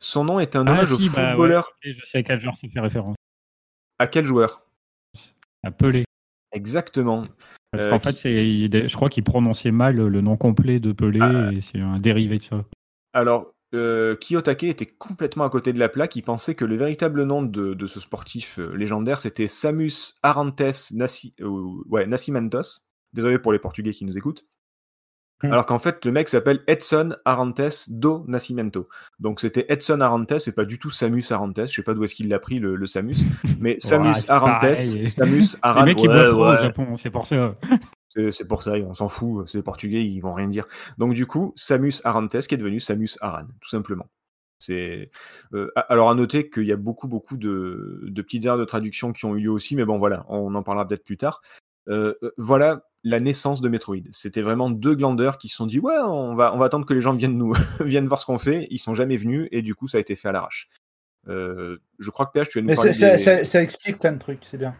Son 0.00 0.24
nom 0.24 0.40
est 0.40 0.56
un 0.56 0.60
hommage 0.62 0.88
ah, 0.92 0.96
si, 0.96 1.08
au 1.08 1.12
bah, 1.12 1.30
footballeur. 1.30 1.72
Ouais. 1.84 1.94
Je 1.96 2.04
sais 2.04 2.18
à 2.18 2.22
quel 2.22 2.40
joueur 2.40 2.56
ça 2.56 2.68
fait 2.68 2.80
référence. 2.80 3.16
À 3.98 4.06
quel 4.06 4.24
joueur? 4.24 4.64
À 5.62 5.70
Pelé. 5.70 6.04
Exactement. 6.52 7.26
Parce 7.70 7.84
Euh, 7.84 7.90
qu'en 7.90 7.98
qui- 7.98 8.06
fait, 8.08 8.16
c'est, 8.16 8.48
il- 8.48 8.88
je 8.88 8.96
crois 8.96 9.08
qu'il 9.08 9.22
prononçait 9.22 9.70
mal 9.70 9.96
le 9.96 10.20
nom 10.20 10.36
complet 10.36 10.80
de 10.80 10.92
Pelé 10.92 11.20
Ah. 11.22 11.52
et 11.52 11.60
c'est 11.60 11.78
un 11.80 11.98
dérivé 12.00 12.38
de 12.38 12.42
ça. 12.42 12.64
Alors, 13.12 13.52
euh, 13.74 14.16
Kiyotake 14.16 14.64
était 14.64 14.86
complètement 14.86 15.44
à 15.44 15.50
côté 15.50 15.72
de 15.72 15.78
la 15.78 15.88
plaque. 15.88 16.16
Il 16.16 16.22
pensait 16.22 16.54
que 16.54 16.64
le 16.64 16.76
véritable 16.76 17.22
nom 17.24 17.42
de, 17.42 17.74
de 17.74 17.86
ce 17.86 18.00
sportif 18.00 18.58
euh, 18.58 18.74
légendaire, 18.76 19.20
c'était 19.20 19.48
Samus 19.48 20.14
Arantes 20.22 20.60
Nasci- 20.92 21.34
euh, 21.40 21.82
ouais, 21.88 22.06
Nascimentos. 22.06 22.86
Désolé 23.12 23.38
pour 23.38 23.52
les 23.52 23.58
Portugais 23.58 23.92
qui 23.92 24.04
nous 24.04 24.16
écoutent. 24.18 24.44
Hmm. 25.42 25.52
Alors 25.52 25.64
qu'en 25.64 25.78
fait, 25.78 26.04
le 26.04 26.12
mec 26.12 26.28
s'appelle 26.28 26.60
Edson 26.66 27.14
Arantes 27.24 27.88
do 27.88 28.24
Nascimento. 28.28 28.88
Donc 29.20 29.40
c'était 29.40 29.64
Edson 29.68 30.00
Arantes 30.00 30.46
et 30.46 30.52
pas 30.52 30.64
du 30.66 30.78
tout 30.78 30.90
Samus 30.90 31.24
Arantes. 31.30 31.60
Je 31.66 31.72
sais 31.72 31.82
pas 31.82 31.94
d'où 31.94 32.04
est-ce 32.04 32.14
qu'il 32.14 32.28
l'a 32.28 32.38
pris, 32.38 32.58
le, 32.58 32.76
le 32.76 32.86
Samus. 32.86 33.16
Mais 33.58 33.76
Samus 33.80 34.28
Arantes. 34.28 34.74
Samus 34.74 35.56
Arantes. 35.62 35.86
mecs, 35.86 36.02
ils 36.02 36.08
ouais, 36.10 36.28
ouais. 36.28 36.32
au 36.34 36.62
Japon, 36.62 36.96
c'est 36.96 37.10
pour 37.10 37.26
ça. 37.26 37.54
C'est 38.10 38.46
pour 38.48 38.62
ça, 38.62 38.72
on 38.72 38.94
s'en 38.94 39.08
fout, 39.08 39.46
c'est 39.48 39.58
les 39.58 39.62
Portugais, 39.62 40.02
ils 40.04 40.20
vont 40.20 40.32
rien 40.34 40.48
dire. 40.48 40.66
Donc 40.98 41.14
du 41.14 41.26
coup, 41.26 41.52
Samus 41.56 41.94
Arantes 42.04 42.40
qui 42.46 42.54
est 42.54 42.58
devenu 42.58 42.80
Samus 42.80 43.16
Aran, 43.20 43.46
tout 43.60 43.68
simplement. 43.68 44.06
C'est 44.58 45.10
euh, 45.54 45.70
alors 45.88 46.10
à 46.10 46.14
noter 46.14 46.50
qu'il 46.50 46.64
y 46.64 46.72
a 46.72 46.76
beaucoup 46.76 47.08
beaucoup 47.08 47.36
de, 47.38 48.00
de 48.02 48.22
petites 48.22 48.44
erreurs 48.44 48.58
de 48.58 48.64
traduction 48.66 49.12
qui 49.12 49.24
ont 49.24 49.34
eu 49.36 49.40
lieu 49.40 49.50
aussi, 49.50 49.74
mais 49.76 49.84
bon 49.86 49.98
voilà, 49.98 50.26
on 50.28 50.54
en 50.54 50.62
parlera 50.62 50.86
peut-être 50.86 51.04
plus 51.04 51.16
tard. 51.16 51.40
Euh, 51.88 52.14
euh, 52.22 52.32
voilà 52.36 52.82
la 53.02 53.20
naissance 53.20 53.62
de 53.62 53.68
Metroid. 53.70 54.02
C'était 54.10 54.42
vraiment 54.42 54.68
deux 54.68 54.94
glandeurs 54.94 55.38
qui 55.38 55.48
se 55.48 55.56
sont 55.56 55.66
dit 55.66 55.78
ouais, 55.78 55.96
on 56.02 56.34
va 56.34 56.52
on 56.54 56.58
va 56.58 56.66
attendre 56.66 56.84
que 56.84 56.92
les 56.92 57.00
gens 57.00 57.14
viennent 57.14 57.38
nous 57.38 57.54
viennent 57.80 58.06
voir 58.06 58.20
ce 58.20 58.26
qu'on 58.26 58.38
fait. 58.38 58.66
Ils 58.70 58.78
sont 58.78 58.94
jamais 58.94 59.16
venus 59.16 59.48
et 59.52 59.62
du 59.62 59.74
coup 59.74 59.88
ça 59.88 59.96
a 59.96 60.00
été 60.02 60.14
fait 60.14 60.28
à 60.28 60.32
l'arrache. 60.32 60.68
Euh, 61.28 61.78
je 61.98 62.10
crois 62.10 62.26
que 62.26 62.32
PH, 62.32 62.48
tu 62.50 62.58
vas 62.58 62.62
nous 62.62 62.68
parler 62.76 62.92
ça, 62.92 63.18
ça- 63.18 63.34
des- 63.36 63.44
ça- 63.44 63.44
ça 63.46 63.62
explique 63.62 63.98
plein 63.98 64.12
de 64.12 64.18
trucs, 64.18 64.44
c'est 64.44 64.58
bien. 64.58 64.74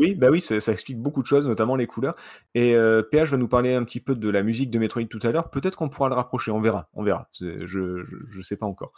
Oui, 0.00 0.14
bah 0.14 0.30
oui, 0.30 0.40
ça, 0.40 0.56
explique 0.56 0.98
beaucoup 0.98 1.20
de 1.20 1.26
choses, 1.26 1.46
notamment 1.46 1.76
les 1.76 1.86
couleurs. 1.86 2.16
Et 2.54 2.74
euh, 2.74 3.02
PH 3.02 3.30
va 3.30 3.36
nous 3.36 3.48
parler 3.48 3.74
un 3.74 3.84
petit 3.84 4.00
peu 4.00 4.14
de 4.14 4.30
la 4.30 4.42
musique 4.42 4.70
de 4.70 4.78
Metroid 4.78 5.04
tout 5.04 5.20
à 5.22 5.30
l'heure. 5.30 5.50
Peut-être 5.50 5.76
qu'on 5.76 5.90
pourra 5.90 6.08
le 6.08 6.14
rapprocher, 6.14 6.50
on 6.50 6.60
verra, 6.60 6.88
on 6.94 7.02
verra. 7.02 7.28
Je, 7.38 8.02
je 8.04 8.42
sais 8.42 8.56
pas 8.56 8.64
encore. 8.64 8.92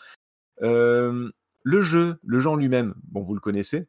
Euh, 0.62 1.28
le 1.64 1.82
jeu, 1.82 2.20
le 2.24 2.38
genre 2.38 2.56
lui-même, 2.56 2.94
bon, 3.02 3.20
vous 3.20 3.34
le 3.34 3.40
connaissez. 3.40 3.88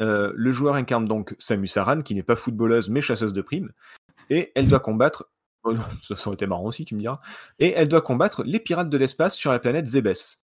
Euh, 0.00 0.32
le 0.34 0.50
joueur 0.50 0.76
incarne 0.76 1.04
donc 1.04 1.34
Samus 1.38 1.76
Aran, 1.76 2.00
qui 2.00 2.14
n'est 2.14 2.22
pas 2.22 2.36
footballeuse 2.36 2.88
mais 2.88 3.02
chasseuse 3.02 3.34
de 3.34 3.42
primes, 3.42 3.70
et 4.30 4.50
elle 4.54 4.66
doit 4.66 4.80
combattre. 4.80 5.30
Oh 5.62 5.74
ça 6.02 6.14
aurait 6.26 6.34
été 6.34 6.46
marrant 6.46 6.64
aussi, 6.64 6.86
tu 6.86 6.94
me 6.94 7.00
diras. 7.00 7.18
Et 7.58 7.72
elle 7.72 7.88
doit 7.88 8.00
combattre 8.00 8.44
les 8.44 8.60
pirates 8.60 8.88
de 8.88 8.96
l'espace 8.96 9.34
sur 9.34 9.52
la 9.52 9.58
planète 9.58 9.86
Zebes. 9.86 10.38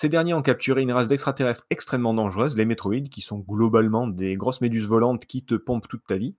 Ces 0.00 0.08
derniers 0.08 0.32
ont 0.32 0.42
capturé 0.42 0.82
une 0.82 0.92
race 0.92 1.08
d'extraterrestres 1.08 1.66
extrêmement 1.70 2.14
dangereuse, 2.14 2.56
les 2.56 2.64
métroïdes, 2.64 3.08
qui 3.08 3.20
sont 3.20 3.40
globalement 3.40 4.06
des 4.06 4.36
grosses 4.36 4.60
méduses 4.60 4.86
volantes 4.86 5.26
qui 5.26 5.44
te 5.44 5.56
pompent 5.56 5.88
toute 5.88 6.06
ta 6.06 6.18
vie. 6.18 6.36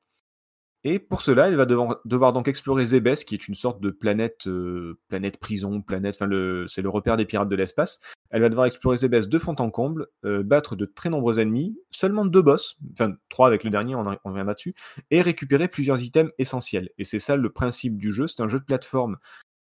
Et 0.86 0.98
pour 0.98 1.22
cela, 1.22 1.50
elle 1.50 1.58
va 1.58 1.66
devoir, 1.66 2.32
donc 2.32 2.48
explorer 2.48 2.86
Zebes, 2.86 3.16
qui 3.16 3.36
est 3.36 3.50
une 3.50 3.56
sorte 3.56 3.82
de 3.82 3.90
planète, 3.90 4.48
euh, 4.48 4.98
prison, 5.42 5.82
planète, 5.82 6.16
enfin 6.16 6.30
c'est 6.70 6.82
le 6.82 6.88
repère 6.88 7.18
des 7.18 7.26
pirates 7.26 7.50
de 7.50 7.56
l'espace. 7.58 8.00
Elle 8.30 8.44
va 8.44 8.48
devoir 8.48 8.66
explorer 8.66 8.96
Zebes 8.96 9.26
de 9.28 9.40
fond 9.40 9.56
en 9.60 9.70
comble, 9.72 10.08
euh, 10.24 10.42
battre 10.42 10.78
de 10.78 10.86
très 10.86 11.10
nombreux 11.10 11.42
ennemis, 11.42 11.78
seulement 11.92 12.26
deux 12.26 12.42
boss, 12.42 12.78
enfin 12.94 13.16
trois 13.28 13.48
avec 13.48 13.66
le 13.66 13.72
dernier, 13.72 13.94
on, 13.94 14.08
en- 14.08 14.16
on 14.24 14.30
reviendra 14.30 14.54
dessus, 14.54 14.74
et 15.12 15.22
récupérer 15.22 15.68
plusieurs 15.68 16.02
items 16.02 16.32
essentiels. 16.38 16.92
Et 16.98 17.04
c'est 17.04 17.20
ça 17.20 17.36
le 17.36 17.50
principe 17.50 17.98
du 17.98 18.14
jeu. 18.14 18.26
C'est 18.26 18.42
un 18.42 18.48
jeu 18.48 18.60
de 18.62 18.64
plateforme 18.64 19.18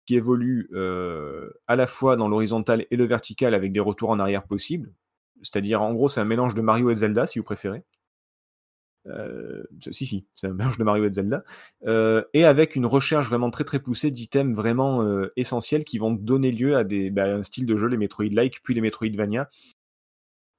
qui 0.08 0.16
évolue 0.16 0.70
euh, 0.74 1.52
à 1.68 1.76
la 1.76 1.86
fois 1.86 2.16
dans 2.16 2.30
l'horizontal 2.30 2.88
et 2.90 2.96
le 2.96 3.06
vertical 3.06 3.54
avec 3.54 3.74
des 3.74 3.82
retours 3.82 4.10
en 4.10 4.20
arrière 4.20 4.44
possibles. 4.44 4.94
C'est-à-dire, 5.44 5.82
en 5.82 5.94
gros, 5.94 6.08
c'est 6.08 6.22
un 6.22 6.26
mélange 6.26 6.56
de 6.56 6.62
Mario 6.62 6.90
et 6.90 6.96
Zelda, 6.96 7.28
si 7.28 7.40
vous 7.40 7.46
préférez. 7.46 7.84
Euh, 9.08 9.64
si, 9.92 10.06
si, 10.06 10.26
c'est 10.34 10.48
un 10.48 10.54
mélange 10.54 10.78
de 10.78 10.84
Mario 10.86 11.06
et 11.06 11.12
Zelda. 11.12 11.44
Euh, 11.86 12.24
et 12.34 12.46
avec 12.46 12.78
une 12.78 12.86
recherche 12.86 13.28
vraiment 13.28 13.52
très 13.52 13.66
très 13.66 13.80
poussée 13.80 14.10
d'items 14.10 14.56
vraiment 14.56 15.06
essentiels 15.36 15.84
qui 15.84 15.98
vont 15.98 16.12
donner 16.12 16.52
lieu 16.52 16.78
à 16.78 16.86
des, 16.86 17.12
bah, 17.12 17.26
un 17.26 17.44
style 17.44 17.66
de 17.66 17.76
jeu, 17.76 17.88
les 17.88 17.98
Metroid-like, 17.98 18.64
puis 18.64 18.74
les 18.74 18.82
Metroidvania. 18.82 19.50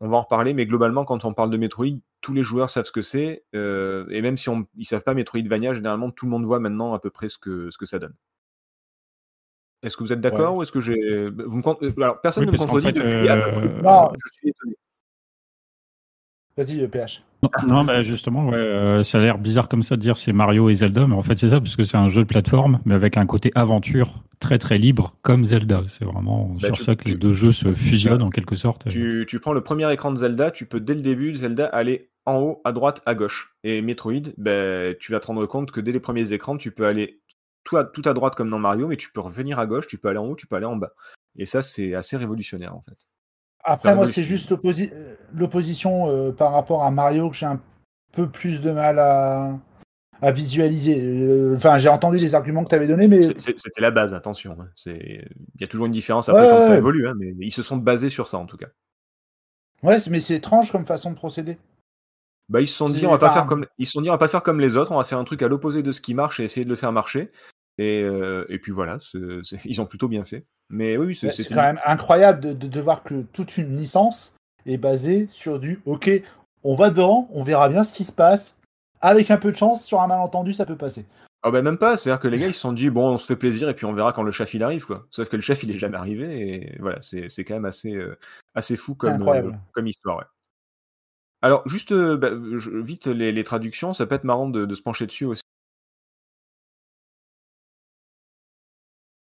On 0.00 0.08
va 0.08 0.18
en 0.18 0.22
reparler, 0.22 0.52
mais 0.52 0.66
globalement, 0.66 1.04
quand 1.06 1.24
on 1.24 1.32
parle 1.32 1.50
de 1.50 1.56
Metroid, 1.56 1.98
tous 2.20 2.34
les 2.34 2.42
joueurs 2.42 2.70
savent 2.70 2.84
ce 2.84 2.92
que 2.92 3.02
c'est. 3.02 3.44
et 3.54 4.22
même 4.22 4.36
si 4.36 4.50
on, 4.50 4.66
ils 4.76 4.84
savent 4.84 5.02
pas 5.02 5.14
Metroidvania, 5.14 5.72
généralement, 5.72 6.10
tout 6.10 6.26
le 6.26 6.30
monde 6.30 6.44
voit 6.44 6.60
maintenant 6.60 6.92
à 6.92 7.00
peu 7.00 7.08
près 7.08 7.30
ce 7.30 7.38
que 7.38 7.86
ça 7.86 7.98
donne. 7.98 8.14
Est-ce 9.82 9.96
que 9.96 10.02
vous 10.02 10.12
êtes 10.12 10.20
d'accord 10.20 10.56
ou 10.56 10.62
est-ce 10.62 10.72
que 10.72 10.80
j'ai. 10.80 11.28
Vous 11.28 11.56
me... 11.58 11.84
euh, 11.84 11.92
Alors, 12.02 12.20
personne 12.20 12.44
Oui, 12.44 12.46
ne 12.48 12.52
me 12.52 12.58
contredit 12.58 12.86
fait, 12.86 12.92
depuis. 12.92 13.28
euh, 13.28 13.80
Non. 13.82 14.10
je 14.12 14.32
suis 14.38 14.48
étonné. 14.48 14.74
Vas-y, 16.56 16.82
euh, 16.82 16.88
PH. 16.88 17.22
Non, 17.68 17.84
bah 17.84 18.02
justement, 18.02 18.48
ouais, 18.48 18.56
euh, 18.56 19.04
ça 19.04 19.18
a 19.18 19.20
l'air 19.20 19.38
bizarre 19.38 19.68
comme 19.68 19.84
ça 19.84 19.94
de 19.94 20.00
dire 20.00 20.16
c'est 20.16 20.32
Mario 20.32 20.68
et 20.70 20.74
Zelda, 20.74 21.06
mais 21.06 21.14
en 21.14 21.22
fait 21.22 21.38
c'est 21.38 21.50
ça, 21.50 21.60
parce 21.60 21.76
que 21.76 21.84
c'est 21.84 21.96
un 21.96 22.08
jeu 22.08 22.22
de 22.22 22.26
plateforme, 22.26 22.80
mais 22.84 22.94
avec 22.96 23.16
un 23.16 23.26
côté 23.26 23.52
aventure 23.54 24.24
très 24.40 24.58
très 24.58 24.76
libre, 24.76 25.14
comme 25.22 25.44
Zelda. 25.44 25.82
C'est 25.86 26.04
vraiment 26.04 26.48
Bah, 26.60 26.66
sur 26.66 26.76
tu- 26.76 26.82
ça 26.82 26.96
que 26.96 27.04
tu- 27.04 27.12
les 27.12 27.16
deux 27.16 27.32
jeux 27.32 27.52
se 27.52 27.68
fusionnent 27.72 28.22
en 28.22 28.30
quelque 28.30 28.56
sorte. 28.56 28.88
Tu, 28.88 29.24
tu 29.28 29.38
prends 29.38 29.52
le 29.52 29.60
premier 29.62 29.90
écran 29.92 30.10
de 30.10 30.16
Zelda, 30.16 30.50
tu 30.50 30.66
peux 30.66 30.80
dès 30.80 30.94
le 30.94 31.00
début 31.00 31.30
de 31.30 31.36
Zelda 31.36 31.66
aller 31.66 32.10
en 32.26 32.40
haut, 32.40 32.60
à 32.64 32.72
droite, 32.72 33.02
à 33.06 33.14
gauche. 33.14 33.54
Et 33.62 33.80
Metroid, 33.80 34.32
ben, 34.36 34.96
tu 34.98 35.12
vas 35.12 35.20
te 35.20 35.28
rendre 35.28 35.46
compte 35.46 35.70
que 35.70 35.80
dès 35.80 35.92
les 35.92 36.00
premiers 36.00 36.32
écrans, 36.32 36.56
tu 36.56 36.72
peux 36.72 36.86
aller 36.86 37.20
tout 37.68 37.76
à, 37.76 37.84
tout 37.84 38.02
à 38.06 38.14
droite 38.14 38.34
comme 38.34 38.48
dans 38.48 38.58
Mario, 38.58 38.86
mais 38.88 38.96
tu 38.96 39.10
peux 39.12 39.20
revenir 39.20 39.58
à 39.58 39.66
gauche, 39.66 39.86
tu 39.86 39.98
peux 39.98 40.08
aller 40.08 40.18
en 40.18 40.24
haut, 40.26 40.36
tu 40.36 40.46
peux 40.46 40.56
aller 40.56 40.64
en 40.66 40.76
bas. 40.76 40.94
Et 41.36 41.44
ça, 41.44 41.60
c'est 41.60 41.94
assez 41.94 42.16
révolutionnaire 42.16 42.74
en 42.74 42.80
fait. 42.80 42.96
Après, 43.62 43.94
moi, 43.94 44.06
c'est 44.06 44.24
juste 44.24 44.52
euh, 44.52 45.16
l'opposition 45.34 46.08
euh, 46.08 46.32
par 46.32 46.52
rapport 46.52 46.84
à 46.84 46.90
Mario 46.90 47.28
que 47.28 47.36
j'ai 47.36 47.46
un 47.46 47.60
peu 48.12 48.28
plus 48.28 48.62
de 48.62 48.70
mal 48.70 48.98
à, 48.98 49.58
à 50.22 50.32
visualiser. 50.32 50.98
Euh, 51.02 51.56
Enfin, 51.56 51.76
j'ai 51.76 51.90
entendu 51.90 52.16
les 52.16 52.34
arguments 52.34 52.64
que 52.64 52.70
tu 52.70 52.74
avais 52.76 52.86
donnés, 52.86 53.08
mais 53.08 53.20
C'était 53.20 53.80
la 53.80 53.90
base, 53.90 54.14
attention. 54.14 54.56
hein. 54.58 54.68
C'est- 54.74 55.28
Il 55.56 55.60
y 55.60 55.64
a 55.64 55.66
toujours 55.68 55.86
une 55.86 55.92
différence 55.92 56.30
après 56.30 56.44
Ouais, 56.44 56.48
quand 56.48 56.62
ça 56.62 56.70
ouais. 56.70 56.78
évolue, 56.78 57.06
hein, 57.06 57.14
mais 57.18 57.34
ils 57.38 57.52
se 57.52 57.62
sont 57.62 57.76
basés 57.76 58.10
sur 58.10 58.26
ça 58.26 58.38
en 58.38 58.46
tout 58.46 58.56
cas. 58.56 58.68
ouais, 59.82 59.98
mais 60.08 60.20
c'est 60.20 60.36
étrange 60.36 60.72
comme 60.72 60.86
façon 60.86 61.10
de 61.10 61.16
procéder. 61.16 61.58
Bah, 62.48 62.62
ils 62.62 62.66
se 62.66 62.74
sont 62.76 62.88
dit, 62.88 63.04
on 63.04 63.10
va 63.10 63.18
pas 63.18 63.30
faire 63.30 63.44
comme, 63.44 63.66
ils 63.76 63.84
se 63.84 63.92
sont 63.92 64.00
dit, 64.00 64.08
on 64.08 64.12
va 64.12 64.18
pas 64.18 64.28
faire 64.28 64.42
comme 64.42 64.58
les 64.60 64.76
autres, 64.76 64.92
on 64.92 64.96
va 64.96 65.04
faire 65.04 65.18
un 65.18 65.24
truc 65.24 65.42
à 65.42 65.48
l'opposé 65.48 65.82
de 65.82 65.92
ce 65.92 66.00
qui 66.00 66.14
marche 66.14 66.40
et 66.40 66.44
essayer 66.44 66.64
de 66.64 66.70
le 66.70 66.76
faire 66.76 66.92
marcher. 66.92 67.30
Et, 67.78 68.02
euh, 68.02 68.44
et 68.48 68.58
puis 68.58 68.72
voilà, 68.72 68.98
ils 69.64 69.80
ont 69.80 69.86
plutôt 69.86 70.08
bien 70.08 70.24
fait. 70.24 70.44
Mais 70.68 70.96
oui, 70.96 71.14
c'est 71.14 71.30
quand 71.48 71.62
même 71.62 71.80
incroyable 71.84 72.40
de, 72.40 72.52
de, 72.52 72.66
de 72.66 72.80
voir 72.80 73.02
que 73.02 73.22
toute 73.32 73.56
une 73.56 73.76
licence 73.76 74.34
est 74.66 74.76
basée 74.76 75.26
sur 75.28 75.58
du 75.58 75.80
OK, 75.86 76.10
on 76.64 76.74
va 76.74 76.90
dedans, 76.90 77.28
on 77.32 77.42
verra 77.42 77.68
bien 77.68 77.84
ce 77.84 77.92
qui 77.92 78.04
se 78.04 78.12
passe. 78.12 78.56
Avec 79.00 79.30
un 79.30 79.36
peu 79.36 79.52
de 79.52 79.56
chance, 79.56 79.84
sur 79.84 80.00
un 80.00 80.08
malentendu, 80.08 80.52
ça 80.52 80.66
peut 80.66 80.76
passer. 80.76 81.06
Ah 81.44 81.52
bah 81.52 81.62
même 81.62 81.78
pas, 81.78 81.96
c'est-à-dire 81.96 82.18
que 82.18 82.26
les 82.26 82.36
gars 82.36 82.48
ils 82.48 82.52
se 82.54 82.58
sont 82.58 82.72
dit 82.72 82.90
bon 82.90 83.10
on 83.10 83.16
se 83.18 83.24
fait 83.24 83.36
plaisir 83.36 83.68
et 83.68 83.74
puis 83.74 83.86
on 83.86 83.92
verra 83.92 84.12
quand 84.12 84.24
le 84.24 84.32
chef 84.32 84.54
il 84.54 84.62
arrive 84.64 84.84
quoi. 84.86 85.06
Sauf 85.12 85.28
que 85.28 85.36
le 85.36 85.42
chef 85.42 85.62
il 85.62 85.70
est 85.70 85.78
jamais 85.78 85.96
arrivé 85.96 86.52
et 86.52 86.76
voilà, 86.80 86.98
c'est 87.00 87.28
quand 87.44 87.54
même 87.54 87.64
assez, 87.64 87.94
euh, 87.94 88.18
assez 88.56 88.76
fou 88.76 88.96
comme, 88.96 89.22
euh, 89.28 89.52
comme 89.70 89.86
histoire. 89.86 90.18
Ouais. 90.18 90.24
Alors 91.42 91.62
juste 91.68 91.94
bah, 91.94 92.30
je- 92.56 92.70
vite 92.70 93.06
les, 93.06 93.30
les 93.30 93.44
traductions, 93.44 93.92
ça 93.92 94.04
peut 94.04 94.16
être 94.16 94.24
marrant 94.24 94.48
de, 94.48 94.66
de 94.66 94.74
se 94.74 94.82
pencher 94.82 95.06
dessus 95.06 95.26
aussi. 95.26 95.42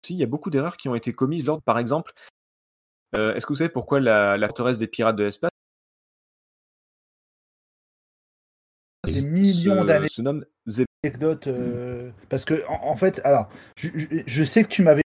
Il 0.09 0.17
y 0.17 0.23
a 0.23 0.27
beaucoup 0.27 0.49
d'erreurs 0.49 0.77
qui 0.77 0.89
ont 0.89 0.95
été 0.95 1.13
commises 1.13 1.45
lors, 1.45 1.61
par 1.61 1.77
exemple, 1.77 2.13
euh, 3.15 3.35
est-ce 3.35 3.45
que 3.45 3.53
vous 3.53 3.57
savez 3.57 3.69
pourquoi 3.69 3.99
la, 3.99 4.37
la 4.37 4.47
forteresse 4.47 4.79
des 4.79 4.87
pirates 4.87 5.15
de 5.15 5.23
l'espace 5.23 5.51
Des 9.05 9.25
millions 9.25 9.83
d'années. 9.83 10.07
se 10.07 10.21
nomme 10.21 10.45
Anecdote, 11.03 11.47
euh, 11.47 12.11
parce 12.29 12.45
que 12.45 12.63
en, 12.67 12.89
en 12.89 12.95
fait, 12.95 13.19
alors, 13.23 13.49
je, 13.75 13.89
je- 13.95 14.23
je 14.25 14.43
sais 14.43 14.63
que 14.63 14.69
tu 14.69 14.83
m'avais 14.83 15.01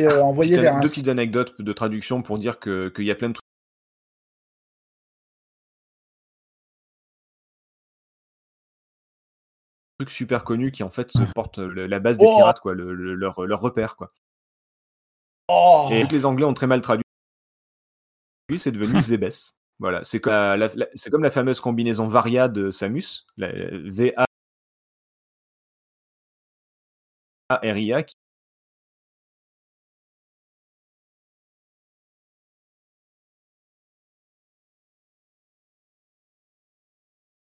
euh, 0.00 0.20
envoyé 0.20 0.58
vers 0.60 0.76
un 0.76 0.80
deux 0.80 0.88
site. 0.88 0.96
petites 1.04 1.08
anecdotes 1.08 1.60
de 1.62 1.72
traduction 1.72 2.22
pour 2.22 2.38
dire 2.38 2.58
que- 2.58 2.88
qu'il 2.88 3.04
y 3.04 3.12
a 3.12 3.14
plein 3.14 3.28
de 3.28 3.34
trucs. 3.34 3.44
Trucs 9.98 10.10
super 10.10 10.44
connus 10.44 10.72
qui 10.72 10.82
en 10.82 10.90
fait 10.90 11.10
se 11.12 11.22
portent 11.34 11.58
le- 11.58 11.86
la 11.86 12.00
base 12.00 12.18
des 12.18 12.26
Oh 12.28 12.36
pirates 12.36 12.60
quoi, 12.60 12.74
le- 12.74 12.94
le- 12.94 13.14
leur, 13.14 13.44
leur 13.46 13.60
repère 13.60 13.96
quoi. 13.96 14.12
Oh 15.48 15.88
Et 15.92 16.04
les 16.04 16.24
Anglais 16.26 16.44
ont 16.46 16.54
très 16.54 16.66
mal 16.66 16.80
traduit, 16.80 17.04
c'est 18.58 18.72
devenu 18.72 19.00
Zebes. 19.02 19.52
Voilà, 19.78 20.04
c'est 20.04 20.20
comme 20.20 20.32
la, 20.32 20.56
la- 20.56 20.74
la- 20.74 20.88
c'est 20.94 21.10
comme 21.10 21.22
la 21.22 21.30
fameuse 21.30 21.60
combinaison 21.60 22.06
Varia 22.06 22.48
de 22.48 22.70
Samus, 22.70 23.26
la 23.36 23.48
V 23.52 24.14
A 24.16 24.24
R 27.50 27.76
I 27.76 27.92
A 27.92 28.02
qui 28.02 28.14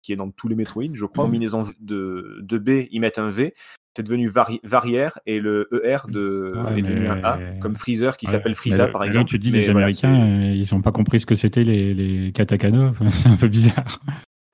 qui 0.06 0.12
est 0.12 0.16
dans 0.16 0.30
tous 0.30 0.46
les 0.48 0.54
Metroid, 0.54 0.84
je 0.94 1.04
crois. 1.04 1.24
En 1.24 1.26
combinaison 1.26 1.66
de, 1.80 2.38
de 2.40 2.58
B, 2.58 2.86
ils 2.92 3.00
mettent 3.00 3.18
un 3.18 3.28
V. 3.28 3.54
c'est 3.96 4.02
devenu 4.04 4.28
vari- 4.28 4.60
Varière 4.62 5.18
et 5.26 5.40
le 5.40 5.68
ER 5.84 5.98
de, 6.08 6.52
Ouais, 6.54 6.78
est 6.78 6.82
devenu 6.82 7.08
un 7.08 7.20
A, 7.24 7.40
comme 7.60 7.74
Freezer 7.74 8.16
qui 8.16 8.26
Ouais, 8.26 8.32
s'appelle 8.32 8.52
mais 8.52 8.56
Frieza 8.56 8.84
là- 8.86 8.92
par 8.92 9.00
là, 9.00 9.06
exemple. 9.08 9.30
tu 9.30 9.38
dis 9.38 9.50
Mais 9.50 9.58
les 9.58 9.64
voilà, 9.70 9.86
Américains, 9.86 10.14
euh, 10.22 10.52
ils 10.54 10.68
n'ont 10.74 10.82
pas 10.82 10.92
compris 10.92 11.18
ce 11.18 11.26
que 11.26 11.34
c'était 11.34 11.64
les, 11.64 11.92
les 11.94 12.30
katakana. 12.32 12.92
C'est 13.10 13.28
un 13.28 13.36
peu 13.36 13.48
bizarre. 13.48 14.00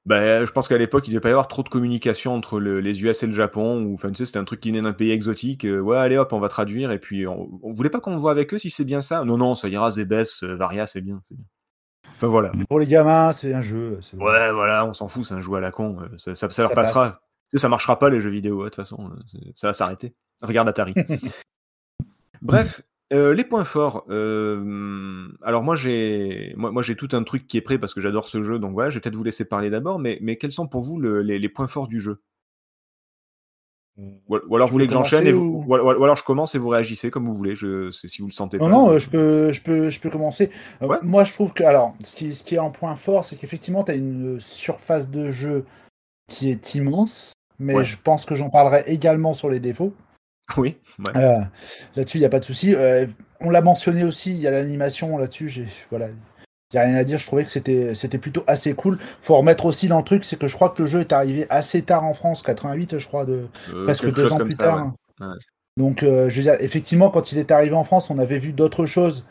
Bah, 0.04 0.44
je 0.44 0.50
pense 0.50 0.66
qu'à 0.68 0.78
l'époque, 0.78 1.06
il 1.06 1.10
devait 1.10 1.20
pas 1.20 1.28
y 1.28 1.32
avoir 1.32 1.46
trop 1.48 1.62
de 1.62 1.68
communication 1.68 2.34
entre 2.34 2.58
le- 2.58 2.80
les 2.80 3.02
US 3.02 3.22
et 3.22 3.26
le 3.28 3.32
Japon, 3.32 3.82
ou 3.84 3.94
enfin, 3.94 4.08
tu 4.10 4.16
sais, 4.16 4.26
c'était 4.26 4.38
un 4.38 4.44
truc 4.44 4.58
qui 4.60 4.72
naît 4.72 4.82
d'un 4.82 4.92
pays 4.92 5.10
exotique. 5.12 5.64
euh, 5.64 5.78
ouais, 5.80 5.96
allez 5.96 6.16
hop, 6.18 6.32
on 6.32 6.40
va 6.40 6.48
traduire, 6.48 6.90
et 6.90 6.98
puis 6.98 7.26
on, 7.28 7.60
on 7.62 7.72
voulait 7.72 7.90
pas 7.90 8.00
qu'on 8.00 8.16
voit 8.16 8.32
avec 8.32 8.52
eux 8.54 8.58
si 8.58 8.68
c'est 8.70 8.84
bien 8.84 9.00
ça. 9.00 9.24
Non, 9.24 9.36
non, 9.38 9.54
ça 9.54 9.68
ira, 9.68 9.90
Zebes, 9.92 10.24
euh, 10.42 10.56
Varia, 10.56 10.86
c'est 10.88 11.00
bien, 11.02 11.20
c'est 11.28 11.36
bien. 11.36 11.44
Enfin 12.16 12.26
voilà. 12.28 12.52
Pour 12.68 12.78
les 12.78 12.86
gamins, 12.86 13.32
c'est 13.32 13.52
un 13.52 13.60
jeu. 13.60 13.98
Ouais, 14.14 14.52
voilà, 14.52 14.86
on 14.86 14.92
s'en 14.92 15.08
fout, 15.08 15.24
c'est 15.24 15.34
un 15.34 15.40
jeu 15.40 15.52
à 15.54 15.60
la 15.60 15.70
con. 15.70 15.98
euh, 16.00 16.08
Ça, 16.16 16.34
ça, 16.34 16.48
ça 16.50 16.62
leur 16.62 16.70
Ça 16.70 16.74
passera. 16.74 17.10
passe. 17.52 17.60
Ça 17.60 17.68
marchera 17.68 17.98
pas 17.98 18.08
les 18.08 18.20
jeux 18.20 18.30
vidéo, 18.30 18.60
de 18.60 18.64
toute 18.68 18.76
façon, 18.76 19.10
euh, 19.10 19.50
ça 19.54 19.66
va 19.68 19.72
s'arrêter. 19.74 20.14
Regarde 20.42 20.68
Atari. 20.68 20.94
Bref, 22.42 22.82
euh, 23.12 23.34
les 23.34 23.44
points 23.44 23.64
forts. 23.64 24.04
euh, 24.08 25.28
alors 25.42 25.62
moi 25.62 25.76
j'ai, 25.76 26.54
moi, 26.56 26.70
moi 26.72 26.82
j'ai 26.82 26.96
tout 26.96 27.08
un 27.12 27.22
truc 27.24 27.46
qui 27.46 27.56
est 27.58 27.60
prêt 27.60 27.78
parce 27.78 27.94
que 27.94 28.00
j'adore 28.00 28.26
ce 28.26 28.42
jeu, 28.42 28.58
donc 28.58 28.72
voilà, 28.72 28.90
je 28.90 28.96
vais 28.96 29.00
peut-être 29.00 29.16
vous 29.16 29.22
laisser 29.24 29.44
parler 29.44 29.70
d'abord. 29.70 29.98
Mais, 29.98 30.18
mais 30.22 30.36
quels 30.36 30.52
sont 30.52 30.66
pour 30.66 30.82
vous 30.82 30.98
le- 30.98 31.22
les, 31.22 31.38
les 31.38 31.48
points 31.48 31.66
forts 31.68 31.88
du 31.88 32.00
jeu? 32.00 32.20
Ou, 33.98 34.14
ou 34.48 34.56
alors 34.56 34.68
vous 34.68 34.72
voulez 34.72 34.86
que 34.86 34.92
j'enchaîne 34.92 35.26
et 35.26 35.32
vous, 35.32 35.64
ou- 35.66 35.74
ou, 35.74 35.76
ou- 35.76 36.00
ou 36.00 36.04
alors 36.04 36.16
je 36.16 36.24
commence 36.24 36.54
et 36.54 36.58
vous 36.58 36.68
réagissez 36.68 37.10
comme 37.10 37.26
vous 37.26 37.34
voulez. 37.34 37.54
Je, 37.54 37.90
si 37.90 38.22
vous 38.22 38.28
le 38.28 38.32
sentez 38.32 38.58
Non, 38.58 38.64
pas. 38.66 38.70
non, 38.70 38.86
je- 38.86 38.92
euh, 38.94 38.98
je 38.98 39.10
peux, 39.10 39.52
je 39.52 39.62
peux, 39.62 39.90
je 39.90 40.00
peux 40.00 40.10
commencer. 40.10 40.50
Euh, 40.82 40.86
Ouais. 40.86 40.96
Moi, 41.02 41.24
je 41.24 41.32
trouve 41.32 41.52
que, 41.52 41.62
alors, 41.64 41.94
ce 42.02 42.16
qui, 42.16 42.34
ce 42.34 42.42
qui 42.44 42.54
est 42.54 42.58
en 42.58 42.70
point 42.70 42.96
fort, 42.96 43.24
c'est 43.24 43.36
qu'effectivement, 43.36 43.84
tu 43.84 43.92
as 43.92 43.94
une 43.94 44.40
surface 44.40 45.10
de 45.10 45.30
jeu 45.30 45.64
qui 46.28 46.50
est 46.50 46.74
immense, 46.74 47.32
mais 47.58 47.74
Ouais. 47.74 47.84
je 47.84 47.96
pense 48.02 48.24
que 48.24 48.34
j'en 48.34 48.48
parlerai 48.50 48.84
également 48.86 49.34
sur 49.34 49.50
les 49.50 49.60
défauts. 49.60 49.92
Oui. 50.56 50.76
ouais. 50.98 51.22
Euh, 51.22 51.38
là-dessus, 51.96 52.18
il 52.18 52.20
n'y 52.20 52.26
a 52.26 52.30
pas 52.30 52.40
de 52.40 52.44
souci. 52.44 52.74
Euh, 52.74 53.06
on 53.40 53.50
l'a 53.50 53.62
mentionné 53.62 54.04
aussi, 54.04 54.30
il 54.32 54.38
y 54.40 54.46
a 54.46 54.50
l'animation 54.50 55.16
là-dessus. 55.18 55.48
J'ai, 55.48 55.66
voilà, 55.90 56.08
il 56.08 56.16
n'y 56.78 56.80
a 56.84 56.86
rien 56.86 56.96
à 56.96 57.04
dire. 57.04 57.18
Je 57.18 57.26
trouvais 57.26 57.44
que 57.44 57.50
c'était, 57.50 57.94
c'était 57.94 58.18
plutôt 58.18 58.42
assez 58.46 58.74
cool. 58.74 58.98
Faut 59.20 59.36
remettre 59.36 59.66
aussi 59.66 59.88
dans 59.88 59.98
le 59.98 60.04
truc, 60.04 60.24
c'est 60.24 60.36
que 60.38 60.48
je 60.48 60.54
crois 60.54 60.70
que 60.70 60.82
le 60.82 60.88
jeu 60.88 61.00
est 61.00 61.12
arrivé 61.12 61.46
assez 61.50 61.82
tard 61.82 62.04
en 62.04 62.14
France, 62.14 62.42
88, 62.42 62.98
je 62.98 63.06
crois, 63.06 63.24
de 63.24 63.46
Euh, 63.74 63.84
presque 63.84 64.12
deux 64.12 64.32
ans 64.32 64.38
plus 64.38 64.52
ça, 64.52 64.64
tard. 64.64 64.92
ouais. 65.20 65.26
Ouais. 65.26 65.34
Donc, 65.76 66.02
euh, 66.02 66.28
je 66.28 66.36
veux 66.36 66.42
dire, 66.42 66.56
effectivement, 66.60 67.10
quand 67.10 67.32
il 67.32 67.38
est 67.38 67.50
arrivé 67.50 67.74
en 67.74 67.84
France, 67.84 68.10
on 68.10 68.18
avait 68.18 68.38
vu 68.38 68.52
d'autres 68.52 68.86
choses, 68.86 69.24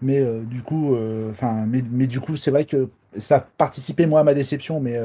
mais 0.00 0.20
euh, 0.20 0.42
du 0.42 0.62
coup, 0.62 0.96
enfin, 1.30 1.64
mais, 1.66 1.82
mais 1.90 2.06
du 2.06 2.20
coup, 2.20 2.36
c'est 2.36 2.50
vrai 2.50 2.64
que 2.64 2.88
ça 3.16 3.46
participait 3.56 4.06
moi 4.06 4.20
à 4.20 4.24
ma 4.24 4.34
déception, 4.34 4.80
mais 4.80 4.98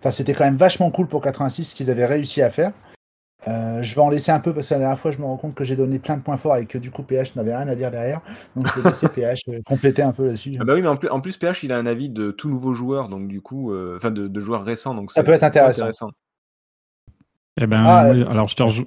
enfin, 0.00 0.10
c'était 0.10 0.32
quand 0.34 0.44
même 0.44 0.56
vachement 0.56 0.90
cool 0.90 1.06
pour 1.06 1.20
86 1.22 1.64
ce 1.64 1.74
qu'ils 1.74 1.90
avaient 1.90 2.06
réussi 2.06 2.42
à 2.42 2.50
faire. 2.50 2.72
Euh, 3.48 3.82
je 3.82 3.94
vais 3.94 4.00
en 4.00 4.08
laisser 4.08 4.30
un 4.30 4.38
peu 4.38 4.54
parce 4.54 4.68
que 4.68 4.74
la 4.74 4.80
dernière 4.80 4.98
fois, 4.98 5.10
je 5.10 5.18
me 5.18 5.24
rends 5.24 5.36
compte 5.36 5.54
que 5.54 5.64
j'ai 5.64 5.74
donné 5.74 5.98
plein 5.98 6.16
de 6.16 6.22
points 6.22 6.36
forts 6.36 6.56
et 6.56 6.66
que 6.66 6.78
du 6.78 6.90
coup, 6.92 7.02
PH 7.02 7.34
n'avait 7.34 7.56
rien 7.56 7.66
à 7.66 7.74
dire 7.74 7.90
derrière. 7.90 8.20
Donc, 8.54 8.68
je 8.68 8.80
vais 8.80 8.88
laisser 8.90 9.08
PH 9.14 9.40
euh, 9.48 9.60
compléter 9.66 10.02
un 10.02 10.12
peu 10.12 10.26
là-dessus. 10.26 10.56
Ah 10.60 10.64
bah 10.64 10.74
oui, 10.74 10.80
mais 10.82 10.86
en 10.88 10.96
plus, 10.96 11.08
en 11.08 11.20
plus, 11.20 11.36
PH, 11.36 11.64
il 11.64 11.72
a 11.72 11.76
un 11.78 11.86
avis 11.86 12.08
de 12.08 12.30
tout 12.30 12.48
nouveau 12.48 12.74
joueur, 12.74 13.08
donc 13.08 13.26
du 13.26 13.40
coup, 13.40 13.72
euh, 13.72 13.96
enfin 13.96 14.10
de, 14.12 14.28
de 14.28 14.40
joueurs 14.40 14.64
récents, 14.64 14.94
donc 14.94 15.10
Ça 15.10 15.24
peut 15.24 15.32
être 15.32 15.42
intéressant. 15.42 16.10
Eh 17.60 17.66
ben, 17.66 17.84
Ah, 17.84 18.00
alors 18.30 18.48
je 18.48 18.56
te 18.56 18.62
rejoins. 18.62 18.86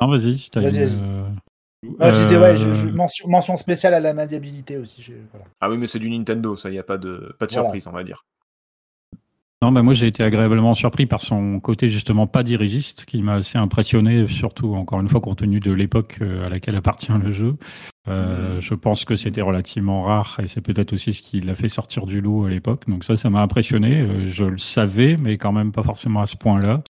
Non, 0.00 0.08
vas-y. 0.08 0.36
si 0.36 0.50
t'as 0.50 0.60
euh, 0.60 1.22
Ah, 1.98 2.10
je 2.10 2.16
disais, 2.16 2.36
ouais, 2.38 2.56
je, 2.56 2.72
je- 2.74 2.88
mention, 2.88 3.28
mention 3.28 3.56
spéciale 3.56 3.94
à 3.94 4.00
la 4.00 4.12
maniabilité 4.14 4.76
aussi. 4.76 5.02
je- 5.02 5.14
voilà. 5.32 5.46
Ah 5.60 5.70
oui, 5.70 5.78
mais 5.78 5.86
c'est 5.86 5.98
du 5.98 6.10
Nintendo, 6.10 6.54
ça, 6.56 6.68
il 6.68 6.72
n'y 6.72 6.78
a 6.78 6.82
pas 6.84 6.98
de, 6.98 7.34
pas 7.38 7.46
de 7.46 7.52
Voilà. 7.52 7.64
surprise, 7.68 7.86
on 7.86 7.92
va 7.92 8.04
dire. 8.04 8.24
Non, 9.62 9.72
bah 9.72 9.82
moi 9.82 9.94
j'ai 9.94 10.06
été 10.06 10.22
agréablement 10.22 10.74
surpris 10.74 11.06
par 11.06 11.22
son 11.22 11.60
côté 11.60 11.88
justement 11.88 12.26
pas 12.26 12.42
dirigiste, 12.42 13.06
qui 13.06 13.22
m'a 13.22 13.34
assez 13.36 13.56
impressionné, 13.56 14.28
surtout 14.28 14.74
encore 14.74 15.00
une 15.00 15.08
fois 15.08 15.22
compte 15.22 15.38
tenu 15.38 15.60
de 15.60 15.72
l'époque 15.72 16.18
euh, 16.20 16.44
à 16.44 16.50
laquelle 16.50 16.76
appartient 16.76 17.12
le 17.12 17.30
jeu. 17.32 17.56
Euh, 18.08 18.56
Mhm. 18.56 18.60
Je 18.60 18.74
pense 18.74 19.04
que 19.04 19.16
c'était 19.16 19.40
relativement 19.40 20.02
rare 20.02 20.38
et 20.42 20.46
c'est 20.46 20.60
peut-être 20.60 20.92
aussi 20.92 21.12
ce 21.12 21.22
qui 21.22 21.40
l'a 21.40 21.54
fait 21.54 21.68
sortir 21.68 22.06
du 22.06 22.20
lot 22.20 22.44
à 22.44 22.50
l'époque. 22.50 22.84
Donc 22.86 23.04
ça, 23.04 23.16
ça 23.16 23.30
m'a 23.30 23.40
impressionné. 23.40 24.00
Euh, 24.02 24.28
Je 24.28 24.44
le 24.44 24.58
savais, 24.58 25.16
mais 25.16 25.38
quand 25.38 25.52
même 25.52 25.72
pas 25.72 25.82
forcément 25.82 26.20
à 26.20 26.26
ce 26.26 26.36
point-là. 26.36 26.82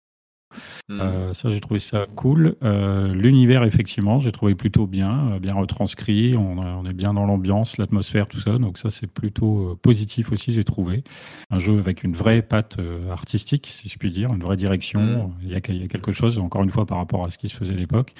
Hmm. 0.90 1.02
Euh, 1.02 1.34
ça, 1.34 1.50
j'ai 1.50 1.60
trouvé 1.60 1.80
ça 1.80 2.06
cool. 2.16 2.56
Euh, 2.64 3.14
L'univers, 3.14 3.64
effectivement, 3.64 4.20
j'ai 4.20 4.32
trouvé 4.32 4.56
plutôt 4.56 4.88
bien, 4.88 5.32
euh, 5.32 5.40
bien 5.40 5.54
retranscrit. 5.54 6.36
On, 6.38 6.86
est 6.86 6.94
bien 6.94 7.14
dans 7.14 7.26
l'ambiance, 7.26 7.78
l'atmosphère, 7.78 8.28
tout 8.28 8.40
ça. 8.40 8.58
Donc 8.58 8.78
ça, 8.78 8.90
c'est 8.90 9.08
plutôt 9.08 9.78
positif 9.82 10.32
aussi, 10.32 10.54
j'ai 10.54 10.64
trouvé. 10.64 11.04
Un 11.50 11.60
jeu 11.60 11.78
avec 11.80 12.04
une 12.04 12.16
vraie 12.16 12.42
patte 12.42 12.78
artistique, 13.10 13.68
si 13.72 13.90
je 13.90 13.98
puis 13.98 14.12
dire, 14.12 14.34
une 14.34 14.44
vraie 14.44 14.58
direction. 14.58 15.02
Mm. 15.02 15.34
Il, 15.44 15.50
y 15.50 15.56
a, 15.56 15.60
il 15.70 15.82
y 15.82 15.84
a 15.84 15.88
quelque 15.88 16.12
chose, 16.12 16.38
encore 16.40 16.64
une 16.64 16.72
fois, 16.72 16.86
par 16.86 16.98
rapport 16.98 17.26
à 17.26 17.32
ce 17.32 17.38
qui 17.38 17.48
se 17.48 17.56
faisait 17.56 17.74
à 17.74 17.78
l'époque. 17.78 18.14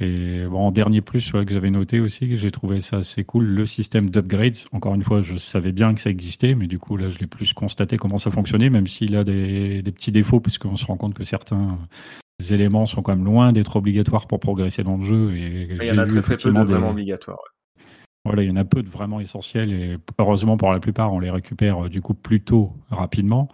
Et 0.00 0.44
bon, 0.46 0.58
en 0.58 0.72
dernier 0.72 1.00
plus 1.00 1.32
ouais, 1.32 1.44
que 1.44 1.52
j'avais 1.52 1.70
noté 1.70 2.00
aussi, 2.00 2.28
que 2.28 2.36
j'ai 2.36 2.50
trouvé 2.50 2.80
ça 2.80 2.96
assez 2.98 3.22
cool, 3.22 3.44
le 3.44 3.64
système 3.64 4.10
d'upgrades. 4.10 4.56
Encore 4.72 4.94
une 4.94 5.04
fois, 5.04 5.22
je 5.22 5.36
savais 5.36 5.70
bien 5.72 5.94
que 5.94 6.00
ça 6.00 6.10
existait, 6.10 6.54
mais 6.56 6.66
du 6.66 6.78
coup, 6.80 6.96
là, 6.96 7.10
je 7.10 7.18
l'ai 7.18 7.28
plus 7.28 7.52
constaté 7.52 7.96
comment 7.96 8.18
ça 8.18 8.32
fonctionnait, 8.32 8.70
même 8.70 8.88
s'il 8.88 9.16
a 9.16 9.22
des, 9.22 9.82
des 9.82 9.92
petits 9.92 10.10
défauts, 10.10 10.40
puisqu'on 10.40 10.76
se 10.76 10.84
rend 10.86 10.96
compte 10.96 11.14
que 11.14 11.22
certains 11.22 11.78
éléments 12.50 12.86
sont 12.86 13.02
quand 13.02 13.14
même 13.14 13.24
loin 13.24 13.52
d'être 13.52 13.76
obligatoires 13.76 14.26
pour 14.26 14.40
progresser 14.40 14.82
dans 14.82 14.96
le 14.96 15.04
jeu. 15.04 15.36
Et 15.36 15.68
Il 15.80 15.86
y 15.86 15.90
en 15.92 15.98
a 15.98 16.06
très 16.06 16.20
très 16.22 16.36
peu 16.36 16.50
de 16.50 16.58
des- 16.58 16.64
vraiment 16.64 16.90
obligatoires. 16.90 17.38
ouais. 17.38 17.84
voilà, 18.24 18.42
il 18.42 18.48
y 18.48 18.52
en 18.52 18.56
a 18.56 18.64
peu 18.64 18.82
de 18.82 18.88
vraiment 18.88 19.20
essentiels 19.20 19.72
et 19.72 19.96
heureusement 20.18 20.56
pour 20.56 20.72
la 20.72 20.80
plupart, 20.80 21.12
on 21.12 21.20
les 21.20 21.30
récupère 21.30 21.84
euh, 21.84 21.88
du 21.88 22.02
coup 22.02 22.14
plutôt 22.14 22.72
rapidement. 22.90 23.48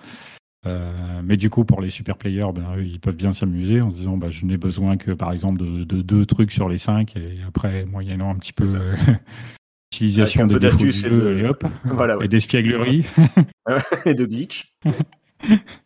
Euh, 0.67 1.23
mais 1.25 1.37
du 1.39 1.49
coup, 1.49 1.65
pour 1.65 1.81
les 1.81 1.89
super 1.91 2.19
players, 2.19 2.53
ben, 2.55 2.77
eux, 2.77 2.85
ils 2.85 3.01
peuvent 3.01 3.17
bien 3.17 3.33
s'amuser 3.33 3.81
en 3.81 3.89
se 3.91 3.97
disant 3.97 4.17
bah, 4.19 4.29
je 4.31 4.45
n'ai 4.45 4.59
besoin 4.59 4.97
que 4.99 5.13
par 5.13 5.33
exemple 5.33 5.59
de, 5.59 5.85
de 5.85 6.03
deux 6.03 6.27
trucs 6.27 6.53
sur 6.53 6.69
les 6.69 6.77
cinq 6.79 7.17
et 7.17 7.39
après, 7.47 7.87
moyennant 7.87 8.31
un 8.31 8.37
petit 8.37 8.53
peu 8.53 8.65
euh, 8.75 8.95
utilisation 9.93 10.47
des 10.47 10.59
défauts 10.59 10.77
du 10.77 10.91
et 10.91 11.11
de- 11.11 11.39
et 11.39 11.47
hop, 11.47 11.65
Voilà, 11.85 12.19
ouais. 12.19 12.27
et 12.27 12.29
d'espièglerie 12.29 13.07
Et 14.07 14.15
de 14.15 14.25
glitch. 14.27 14.75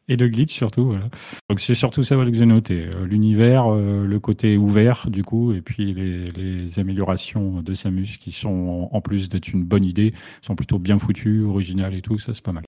et 0.09 0.17
de 0.17 0.27
glitch 0.27 0.53
surtout. 0.53 0.87
Voilà. 0.87 1.09
Donc 1.49 1.61
c'est 1.61 1.77
surtout 1.77 2.03
ça 2.03 2.17
que 2.17 2.33
j'ai 2.35 2.45
noté. 2.47 2.91
L'univers, 3.05 3.73
euh, 3.73 4.05
le 4.05 4.19
côté 4.19 4.57
ouvert 4.57 5.09
du 5.09 5.23
coup, 5.23 5.53
et 5.53 5.61
puis 5.63 5.95
les, 5.95 6.33
les 6.33 6.81
améliorations 6.81 7.63
de 7.63 7.75
Samus 7.75 8.19
qui 8.19 8.33
sont, 8.33 8.89
en 8.91 9.01
plus 9.01 9.29
d'être 9.29 9.49
une 9.53 9.63
bonne 9.63 9.85
idée, 9.85 10.13
sont 10.43 10.57
plutôt 10.57 10.81
bien 10.81 10.99
foutues, 10.99 11.45
originales 11.45 11.95
et 11.95 12.03
tout, 12.03 12.19
ça 12.19 12.33
c'est 12.35 12.43
pas 12.45 12.51
mal. 12.53 12.65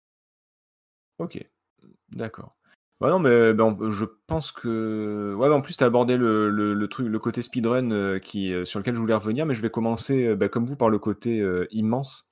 Ok, 1.19 1.43
d'accord. 2.11 2.57
Non, 3.03 3.19
mais 3.19 3.53
ben, 3.53 3.77
on- 3.79 3.91
je 3.91 4.05
pense 4.27 4.53
que. 4.53 5.35
Ouais, 5.37 5.49
ben, 5.49 5.57
en 5.57 5.61
plus, 5.61 5.77
tu 5.77 5.85
as 5.85 5.87
abordé 5.87 6.17
le, 6.17 7.19
côté 7.19 7.43
speedrun 7.43 7.91
euh, 7.91 8.19
qui, 8.19 8.53
euh, 8.53 8.65
sur 8.65 8.79
lequel 8.79 8.95
je 8.95 9.01
voulais 9.01 9.15
revenir, 9.15 9.45
mais 9.45 9.55
je 9.55 9.63
vais 9.63 9.71
commencer, 9.71 10.29
euh, 10.29 10.37
ben, 10.37 10.49
comme 10.49 10.67
vous, 10.67 10.77
par 10.77 10.89
le 10.89 10.99
côté 10.99 11.41
euh, 11.41 11.67
immense. 11.71 12.31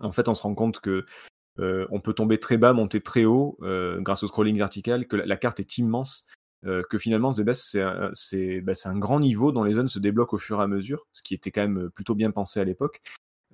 En 0.00 0.12
fait, 0.12 0.28
on 0.28 0.34
se 0.34 0.42
rend 0.42 0.54
compte 0.54 0.80
que 0.80 1.04
euh, 1.58 1.86
on 1.90 2.00
peut 2.00 2.14
tomber 2.14 2.38
très 2.38 2.58
bas, 2.58 2.72
monter 2.72 3.00
très 3.00 3.24
haut 3.24 3.58
euh, 3.62 4.00
grâce 4.00 4.22
au 4.22 4.28
scrolling 4.28 4.56
vertical, 4.56 5.08
que 5.08 5.16
la, 5.16 5.36
carte 5.36 5.60
est 5.60 5.78
immense, 5.78 6.26
euh, 6.64 6.82
que 6.88 6.98
finalement, 6.98 7.32
Zebes, 7.32 7.54
c'est 7.54 7.82
un, 7.82 8.12
ben, 8.62 8.74
un 8.84 8.98
grand 8.98 9.20
niveau 9.20 9.50
dont 9.52 9.64
les 9.64 9.74
zones 9.74 9.88
se 9.88 9.98
débloquent 9.98 10.36
au 10.36 10.40
fur 10.40 10.60
et 10.60 10.64
à 10.64 10.68
mesure, 10.68 11.06
ce 11.12 11.22
qui 11.22 11.34
était 11.34 11.50
quand 11.50 11.62
même 11.62 11.90
plutôt 11.90 12.14
bien 12.14 12.30
pensé 12.30 12.60
à 12.60 12.64
l'époque. 12.64 13.02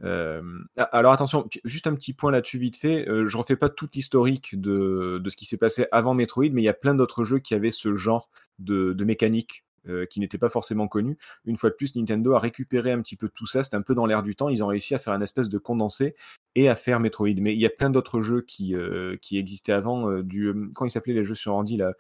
Alors 0.03 1.13
attention, 1.13 1.49
juste 1.65 1.87
un 1.87 1.95
petit 1.95 2.13
point 2.13 2.31
là-dessus 2.31 2.59
vite 2.59 2.77
fait. 2.77 3.09
Euh, 3.09 3.27
je 3.29 3.37
refais 3.37 3.57
pas 3.57 3.69
tout 3.69 3.89
l'historique 3.95 4.61
de, 4.61 5.23
ce 5.27 5.37
qui 5.37 5.45
s'est 5.45 5.57
passé 5.57 5.87
avant 5.93 6.15
Metroid, 6.15 6.51
mais 6.53 6.63
il 6.63 6.65
y 6.65 6.69
a 6.69 6.75
plein 6.75 6.95
d'autres 6.95 7.25
jeux 7.25 7.39
qui 7.39 7.55
avaient 7.55 7.71
ce 7.71 7.95
genre 7.95 8.29
de, 8.59 9.05
mécanique 9.05 9.65
euh, 9.87 10.07
qui 10.07 10.19
n'était 10.19 10.39
pas 10.39 10.49
forcément 10.49 10.89
connu. 10.89 11.19
Une 11.45 11.59
fois 11.59 11.69
de 11.69 11.75
plus, 11.75 11.95
Nintendo 11.95 12.33
a 12.33 12.39
récupéré 12.39 12.91
un 12.91 13.03
petit 13.03 13.17
peu 13.17 13.29
tout 13.29 13.45
ça. 13.45 13.63
C'était 13.63 13.77
un 13.77 13.83
peu 13.83 13.95
dans 13.95 14.07
l'air 14.07 14.23
du 14.23 14.35
temps. 14.35 14.49
Ils 14.49 14.65
ont 14.65 14.67
réussi 14.67 14.95
à 14.95 14.99
faire 14.99 15.13
un 15.13 15.21
espèce 15.21 15.51
de 15.51 15.59
condensé 15.59 16.15
et 16.55 16.71
à 16.71 16.75
faire 16.75 17.01
Metroid. 17.01 17.35
Mais 17.39 17.53
il 17.53 17.61
y 17.61 17.67
a 17.67 17.71
plein 17.71 17.91
d'autres 17.91 18.23
jeux 18.23 18.41
qui, 18.41 18.75
euh, 18.75 19.17
existaient 19.33 19.73
avant. 19.73 20.11
euh, 20.11 20.23
du, 20.23 20.53
comment 20.75 20.89
ils 20.89 20.91
s'appelaient 20.91 21.13
les 21.13 21.25
jeux 21.25 21.35
sur 21.35 21.55
Andy 21.55 21.77
là? 21.77 21.93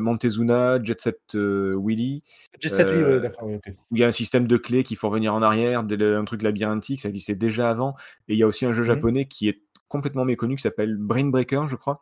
Montezuna, 0.00 0.82
Jet 0.82 1.00
Set 1.00 1.20
euh, 1.34 1.74
Willy 1.78 2.22
J'ai 2.60 2.68
7 2.68 2.88
oui, 2.90 2.94
Euh, 3.02 3.14
ouais, 3.16 3.20
d'accord, 3.20 3.48
oui, 3.48 3.54
ok. 3.56 3.74
où 3.90 3.96
il 3.96 4.00
y 4.00 4.04
a 4.04 4.08
un 4.08 4.12
système 4.12 4.46
de 4.46 4.56
clés 4.56 4.82
qu'il 4.84 4.96
faut 4.96 5.08
revenir 5.08 5.34
en 5.34 5.42
arrière, 5.42 5.80
un 5.80 6.24
truc 6.24 6.42
labyrinthique, 6.42 7.00
ça 7.00 7.08
existait 7.08 7.34
déjà 7.36 7.70
avant. 7.70 7.94
Et 8.28 8.34
il 8.34 8.38
y 8.38 8.42
a 8.42 8.46
aussi 8.46 8.66
un 8.66 8.72
jeu 8.72 8.82
Mhm. 8.82 8.86
japonais 8.88 9.24
qui 9.26 9.48
est 9.48 9.62
complètement 9.88 10.24
méconnu 10.24 10.56
qui 10.56 10.62
s'appelle 10.62 10.96
Brain 10.96 11.26
Breaker, 11.26 11.62
je 11.68 11.76
crois. 11.76 12.00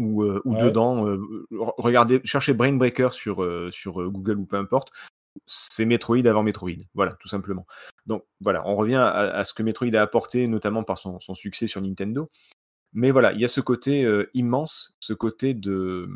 Euh, 0.00 0.40
Ouais. 0.44 0.62
dedans, 0.62 1.06
euh, 1.06 1.18
re- 1.52 1.74
regardez, 1.76 2.20
cherchez 2.24 2.54
Brain 2.54 2.72
Breaker 2.72 3.10
sur, 3.12 3.42
euh, 3.42 3.70
sur 3.70 4.00
euh, 4.00 4.08
Google 4.08 4.38
ou 4.38 4.46
peu 4.46 4.56
importe. 4.56 4.90
C'est 5.46 5.84
Metroid 5.84 6.26
avant 6.26 6.42
Metroid. 6.42 6.70
Voilà, 6.94 7.12
tout 7.20 7.28
simplement. 7.28 7.66
Donc 8.06 8.24
voilà, 8.40 8.66
on 8.66 8.74
revient 8.76 8.96
à, 8.96 9.08
à 9.10 9.44
ce 9.44 9.54
que 9.54 9.62
Metroid 9.62 9.94
a 9.94 10.02
apporté, 10.02 10.46
notamment 10.46 10.82
par 10.82 10.98
son, 10.98 11.20
son 11.20 11.34
succès 11.34 11.66
sur 11.66 11.80
Nintendo. 11.82 12.30
Mais 12.94 13.10
voilà, 13.10 13.32
il 13.32 13.40
y 13.40 13.44
a 13.44 13.48
ce 13.48 13.60
côté 13.60 14.04
euh, 14.04 14.30
immense, 14.34 14.96
ce 15.00 15.14
côté 15.14 15.54
de. 15.54 16.08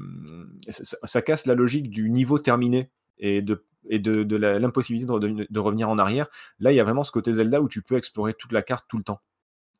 Ça, 0.68 0.96
ça- 1.02 1.22
casse 1.22 1.46
la 1.46 1.54
logique 1.54 1.88
du 1.88 2.10
niveau 2.10 2.38
terminé 2.38 2.90
et 3.18 3.40
de, 3.40 3.64
et 3.88 3.98
de, 3.98 4.36
l'impossibilité 4.36 5.10
de, 5.48 5.58
revenir 5.58 5.88
en 5.88 5.98
arrière. 5.98 6.28
Là, 6.60 6.72
il 6.72 6.74
y 6.76 6.80
a 6.80 6.84
vraiment 6.84 7.02
ce 7.02 7.12
côté 7.12 7.32
Zelda 7.32 7.62
où 7.62 7.68
tu 7.68 7.80
peux 7.80 7.96
explorer 7.96 8.34
toute 8.34 8.52
la 8.52 8.62
carte 8.62 8.84
tout 8.88 8.98
le 8.98 9.04
temps. 9.04 9.22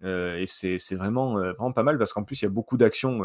Euh, 0.05 0.39
et 0.39 0.47
c'est 0.47 0.95
vraiment, 0.95 1.39
euh, 1.39 1.53
vraiment 1.53 1.73
pas 1.73 1.83
mal 1.83 1.99
parce 1.99 2.13
qu'en 2.13 2.25
plus, 2.25 2.41
il 2.41 2.45
y 2.45 2.49
a 2.49 2.51
beaucoup 2.51 2.79
d'actions 2.79 3.23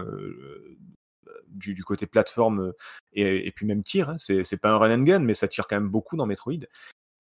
du, 1.48 1.84
côté 1.84 2.08
plateforme 2.08 2.74
et, 3.14 3.52
puis 3.56 3.66
même 3.66 3.84
tir. 3.84 4.10
Hein. 4.10 4.18
C'est 4.18 4.60
pas 4.60 4.72
un 4.72 4.78
run 4.78 5.00
and 5.00 5.04
gun, 5.04 5.20
mais 5.20 5.34
ça 5.34 5.48
tire 5.48 5.68
quand 5.68 5.78
même 5.78 5.90
beaucoup 5.90 6.18
dans 6.18 6.26
Metroid. 6.26 6.66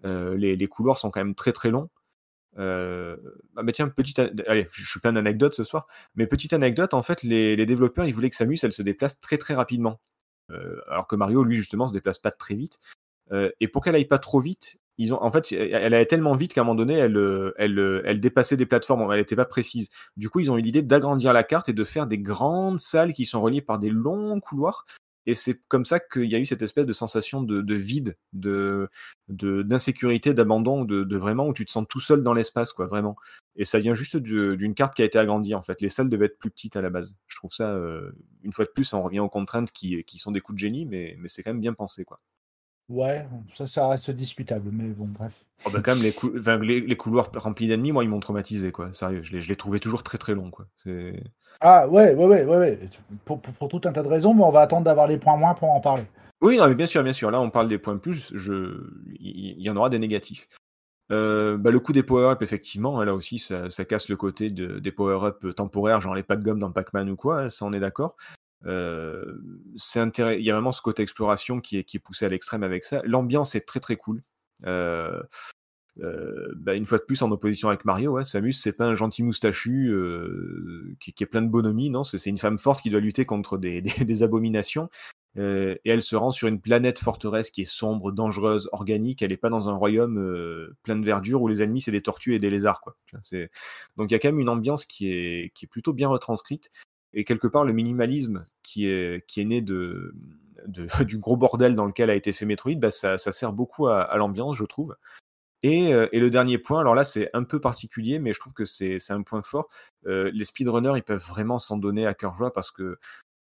Les 0.03 0.67
couloirs 0.67 0.97
sont 0.97 1.11
quand 1.11 1.21
même 1.21 1.35
très 1.35 1.53
très 1.53 1.71
longs. 1.71 1.89
Euh, 2.57 3.15
petite, 3.95 4.19
allez, 4.47 4.67
je 4.71 4.89
suis 4.89 4.99
plein 4.99 5.13
d'anecdotes 5.13 5.53
ce 5.53 5.63
soir, 5.63 5.87
mais 6.15 6.27
petite 6.27 6.53
anecdote, 6.53 6.93
en 6.93 7.01
fait, 7.01 7.23
les, 7.23 7.65
développeurs, 7.65 8.05
ils 8.05 8.13
voulaient 8.13 8.29
que 8.29 8.35
Samus, 8.35 8.59
elle 8.63 8.73
se 8.73 8.81
déplace 8.81 9.19
très 9.19 9.37
très 9.37 9.53
rapidement. 9.53 9.99
Euh, 10.51 10.81
alors 10.89 11.07
que 11.07 11.15
Mario, 11.15 11.43
lui, 11.43 11.55
justement, 11.55 11.87
se 11.87 11.93
déplace 11.93 12.19
pas 12.19 12.31
très 12.31 12.55
vite. 12.55 12.79
Euh, 13.31 13.49
et 13.59 13.67
pour 13.67 13.83
qu'elle 13.83 13.95
aille 13.95 14.05
pas 14.05 14.19
trop 14.19 14.41
vite, 14.41 14.77
ils 14.97 15.13
ont, 15.13 15.31
fait, 15.31 15.51
elle 15.53 15.93
allait 15.93 16.05
tellement 16.05 16.35
vite 16.35 16.53
qu'à 16.53 16.61
un 16.61 16.63
moment 16.63 16.75
donné, 16.75 16.93
elle, 16.95 17.17
elle, 17.57 18.01
elle 18.05 18.19
dépassait 18.19 18.57
des 18.57 18.65
plateformes, 18.67 19.09
elle 19.11 19.19
n'était 19.19 19.37
pas 19.37 19.45
précise. 19.45 19.89
Du 20.17 20.29
coup, 20.29 20.41
ils 20.41 20.51
ont 20.51 20.57
eu 20.57 20.61
l'idée 20.61 20.83
d'agrandir 20.83 21.33
la 21.33 21.43
carte 21.43 21.69
et 21.69 21.73
de 21.73 21.83
faire 21.83 22.05
des 22.05 22.19
grandes 22.19 22.79
salles 22.79 23.13
qui 23.13 23.25
sont 23.25 23.41
reliées 23.41 23.61
par 23.61 23.79
des 23.79 23.89
longs 23.89 24.39
couloirs. 24.41 24.85
Et 25.27 25.35
c'est 25.35 25.59
comme 25.67 25.85
ça 25.85 25.99
qu'il 25.99 26.25
y 26.25 26.35
a 26.35 26.39
eu 26.39 26.45
cette 26.45 26.61
espèce 26.63 26.85
de 26.85 26.93
sensation 26.93 27.43
de, 27.43 27.61
de 27.61 27.75
vide, 27.75 28.17
de 28.33 28.89
d'insécurité, 29.29 30.33
d'abandon, 30.33 30.83
de, 30.83 31.15
vraiment 31.15 31.47
où 31.47 31.53
tu 31.53 31.65
te 31.65 31.71
sens 31.71 31.85
tout 31.87 31.99
seul 31.99 32.23
dans 32.23 32.33
l'espace, 32.33 32.73
quoi, 32.73 32.87
vraiment. 32.87 33.15
Et 33.55 33.65
ça 33.65 33.79
vient 33.79 33.93
juste 33.93 34.17
du- 34.17 34.57
d'une 34.57 34.73
carte 34.75 34.95
qui 34.95 35.01
a 35.01 35.05
été 35.05 35.17
agrandie, 35.19 35.55
en 35.55 35.61
fait. 35.61 35.79
Les 35.81 35.89
salles 35.89 36.09
devaient 36.09 36.25
être 36.25 36.37
plus 36.39 36.49
petites 36.51 36.75
à 36.75 36.81
la 36.81 36.89
base. 36.89 37.15
Je 37.27 37.35
trouve 37.37 37.51
ça, 37.53 37.69
euh, 37.71 38.11
une 38.43 38.51
fois 38.53 38.65
de 38.65 38.71
plus, 38.71 38.93
on 38.93 39.01
revient 39.03 39.19
aux 39.19 39.29
contraintes 39.29 39.71
qui, 39.71 40.03
qui 40.03 40.17
sont 40.17 40.31
des 40.31 40.41
coups 40.41 40.55
de 40.55 40.59
génie, 40.59 40.85
mais, 40.85 41.15
mais 41.19 41.27
c'est 41.29 41.43
quand 41.43 41.51
même 41.51 41.61
bien 41.61 41.73
pensé, 41.73 42.03
quoi. 42.05 42.19
Ouais, 42.91 43.25
ça, 43.53 43.65
ça 43.67 43.87
reste 43.87 44.11
discutable, 44.11 44.69
mais 44.71 44.89
bon, 44.89 45.07
bref. 45.07 45.31
Oh, 45.65 45.69
bah, 45.71 45.81
quand 45.81 45.95
même, 45.95 46.03
les, 46.03 46.11
cou- 46.11 46.33
enfin, 46.37 46.57
les, 46.57 46.81
les 46.81 46.97
couloirs 46.97 47.31
remplis 47.35 47.67
d'ennemis, 47.67 47.93
moi, 47.93 48.03
ils 48.03 48.09
m'ont 48.09 48.19
traumatisé, 48.19 48.73
quoi. 48.73 48.91
Sérieux, 48.91 49.21
je 49.23 49.37
les, 49.37 49.55
trouvais 49.55 49.79
toujours 49.79 50.03
très 50.03 50.17
très 50.17 50.35
longs, 50.35 50.51
quoi. 50.51 50.67
Ah, 51.61 51.87
ouais, 51.87 52.13
ouais, 52.13 52.25
ouais, 52.25 52.43
ouais, 52.43 52.57
ouais. 52.57 52.79
Pour, 53.23 53.39
pour, 53.39 53.53
pour 53.53 53.69
tout 53.69 53.81
un 53.87 53.93
tas 53.93 54.03
de 54.03 54.09
raisons, 54.09 54.33
mais 54.33 54.43
on 54.43 54.51
va 54.51 54.61
attendre 54.61 54.83
d'avoir 54.83 55.07
les 55.07 55.17
points 55.17 55.37
moins 55.37 55.53
pour 55.53 55.69
en 55.69 55.79
parler. 55.79 56.03
Oui, 56.41 56.57
non, 56.57 56.67
mais 56.67 56.75
bien 56.75 56.87
sûr, 56.87 57.01
bien 57.01 57.13
sûr. 57.13 57.31
Là, 57.31 57.39
on 57.39 57.49
parle 57.49 57.69
des 57.69 57.77
points 57.77 57.97
plus. 57.97 58.33
Je, 58.35 58.89
il 59.19 59.61
y, 59.61 59.69
en 59.69 59.77
aura 59.77 59.89
des 59.89 59.99
négatifs. 59.99 60.49
Euh, 61.13 61.57
bah, 61.57 61.71
le 61.71 61.79
coup 61.79 61.93
des 61.93 62.03
power-up, 62.03 62.41
effectivement, 62.41 62.99
hein, 62.99 63.05
là 63.05 63.13
aussi, 63.13 63.37
ça, 63.37 63.69
ça 63.69 63.85
casse 63.85 64.09
le 64.09 64.17
côté 64.17 64.49
de, 64.49 64.79
des 64.79 64.91
power-up 64.91 65.55
temporaires, 65.55 66.01
genre 66.01 66.15
les 66.15 66.23
packs 66.23 66.41
gomme 66.43 66.59
dans 66.59 66.71
Pac-Man 66.71 67.09
ou 67.09 67.15
quoi. 67.15 67.41
hein, 67.41 67.49
ça, 67.49 67.65
on 67.65 67.73
est 67.73 67.79
d'accord. 67.79 68.17
Euh, 68.65 69.39
c'est. 69.75 70.01
Il 70.17 70.41
y 70.41 70.51
a 70.51 70.53
vraiment 70.53 70.71
ce 70.71 70.81
côté 70.81 71.03
exploration 71.03 71.59
qui 71.59 71.77
est, 71.77 71.99
poussé 71.99 72.25
à 72.25 72.29
l'extrême 72.29 72.63
avec 72.63 72.83
ça. 72.83 73.01
L'ambiance 73.05 73.55
est 73.55 73.61
très 73.61 73.79
très 73.79 73.95
cool. 73.95 74.23
Euh, 74.65 75.21
euh, 75.99 76.53
bah, 76.55 76.75
une 76.75 76.85
fois 76.85 76.99
de 76.99 77.03
plus 77.03 77.21
en 77.21 77.31
opposition 77.31 77.69
avec 77.69 77.83
Mario, 77.85 78.13
ouais, 78.13 78.23
Samus 78.23 78.53
c'est 78.53 78.71
pas 78.73 78.85
un 78.85 78.95
gentil 78.95 79.23
moustachu 79.23 79.93
qui, 80.99 81.13
est 81.19 81.25
plein 81.25 81.41
de 81.41 81.49
bonhomie, 81.49 81.89
non, 81.89 82.03
c'est 82.03 82.29
une 82.29 82.37
femme 82.37 82.57
forte 82.57 82.81
qui 82.81 82.89
doit 82.89 83.01
lutter 83.01 83.25
contre 83.25 83.57
des, 83.57 83.83
abominations. 84.23 84.89
Et 85.37 85.79
elle 85.85 86.01
se 86.01 86.17
rend 86.17 86.31
sur 86.31 86.49
une 86.49 86.59
planète 86.59 86.99
forteresse 86.99 87.51
qui 87.51 87.61
est 87.61 87.65
sombre, 87.65 88.11
dangereuse, 88.11 88.67
organique. 88.73 89.21
Elle 89.21 89.29
n'est 89.29 89.37
pas 89.37 89.49
dans 89.49 89.69
un 89.69 89.73
royaume 89.73 90.73
plein 90.83 90.97
de 90.97 91.05
verdure 91.05 91.41
où 91.41 91.47
les 91.47 91.61
ennemis 91.61 91.81
c'est 91.81 91.91
des 91.91 92.01
tortues 92.01 92.35
et 92.35 92.39
des 92.39 92.49
lézards. 92.49 92.81
Quoi. 92.81 92.95
Donc 93.97 94.11
il 94.11 94.11
y 94.11 94.15
a 94.15 94.19
quand 94.19 94.27
même 94.27 94.39
une 94.39 94.49
ambiance 94.49 94.85
qui 94.85 95.09
est 95.09 95.67
plutôt 95.69 95.93
bien 95.93 96.09
retranscrite. 96.09 96.69
Et 97.13 97.23
quelque 97.25 97.47
part, 97.47 97.65
le 97.65 97.73
minimalisme 97.73 98.47
qui 98.63 98.87
est, 98.87 99.25
qui 99.27 99.41
est 99.41 99.45
né 99.45 99.61
de, 99.61 100.13
de- 100.67 100.87
du 101.05 101.17
gros 101.17 101.37
bordel 101.37 101.75
dans 101.75 101.85
lequel 101.85 102.09
a 102.09 102.15
été 102.15 102.33
fait 102.33 102.45
Metroid, 102.45 102.75
bah, 102.75 102.91
ça, 102.91 103.17
ça 103.17 103.31
sert 103.31 103.53
beaucoup 103.53 103.87
à, 103.87 104.01
à 104.01 104.17
l'ambiance, 104.17 104.57
je 104.57 104.63
trouve. 104.65 104.95
Et, 105.63 105.93
euh, 105.93 106.07
et 106.11 106.19
le 106.19 106.31
dernier 106.31 106.57
point, 106.57 106.79
alors 106.79 106.95
là 106.95 107.03
c'est 107.03 107.29
un 107.33 107.43
peu 107.43 107.59
particulier, 107.61 108.17
mais 108.17 108.33
je 108.33 108.39
trouve 108.39 108.53
que 108.53 108.65
c'est 108.65 108.97
un 109.11 109.21
point 109.21 109.43
fort. 109.43 109.69
Euh, 110.07 110.31
les 110.33 110.45
speedrunners, 110.45 110.93
ils 110.95 111.03
peuvent 111.03 111.23
vraiment 111.23 111.59
s'en 111.59 111.77
donner 111.77 112.07
à 112.07 112.15
cœur 112.15 112.35
joie 112.35 112.51
parce 112.51 112.71
que 112.71 112.97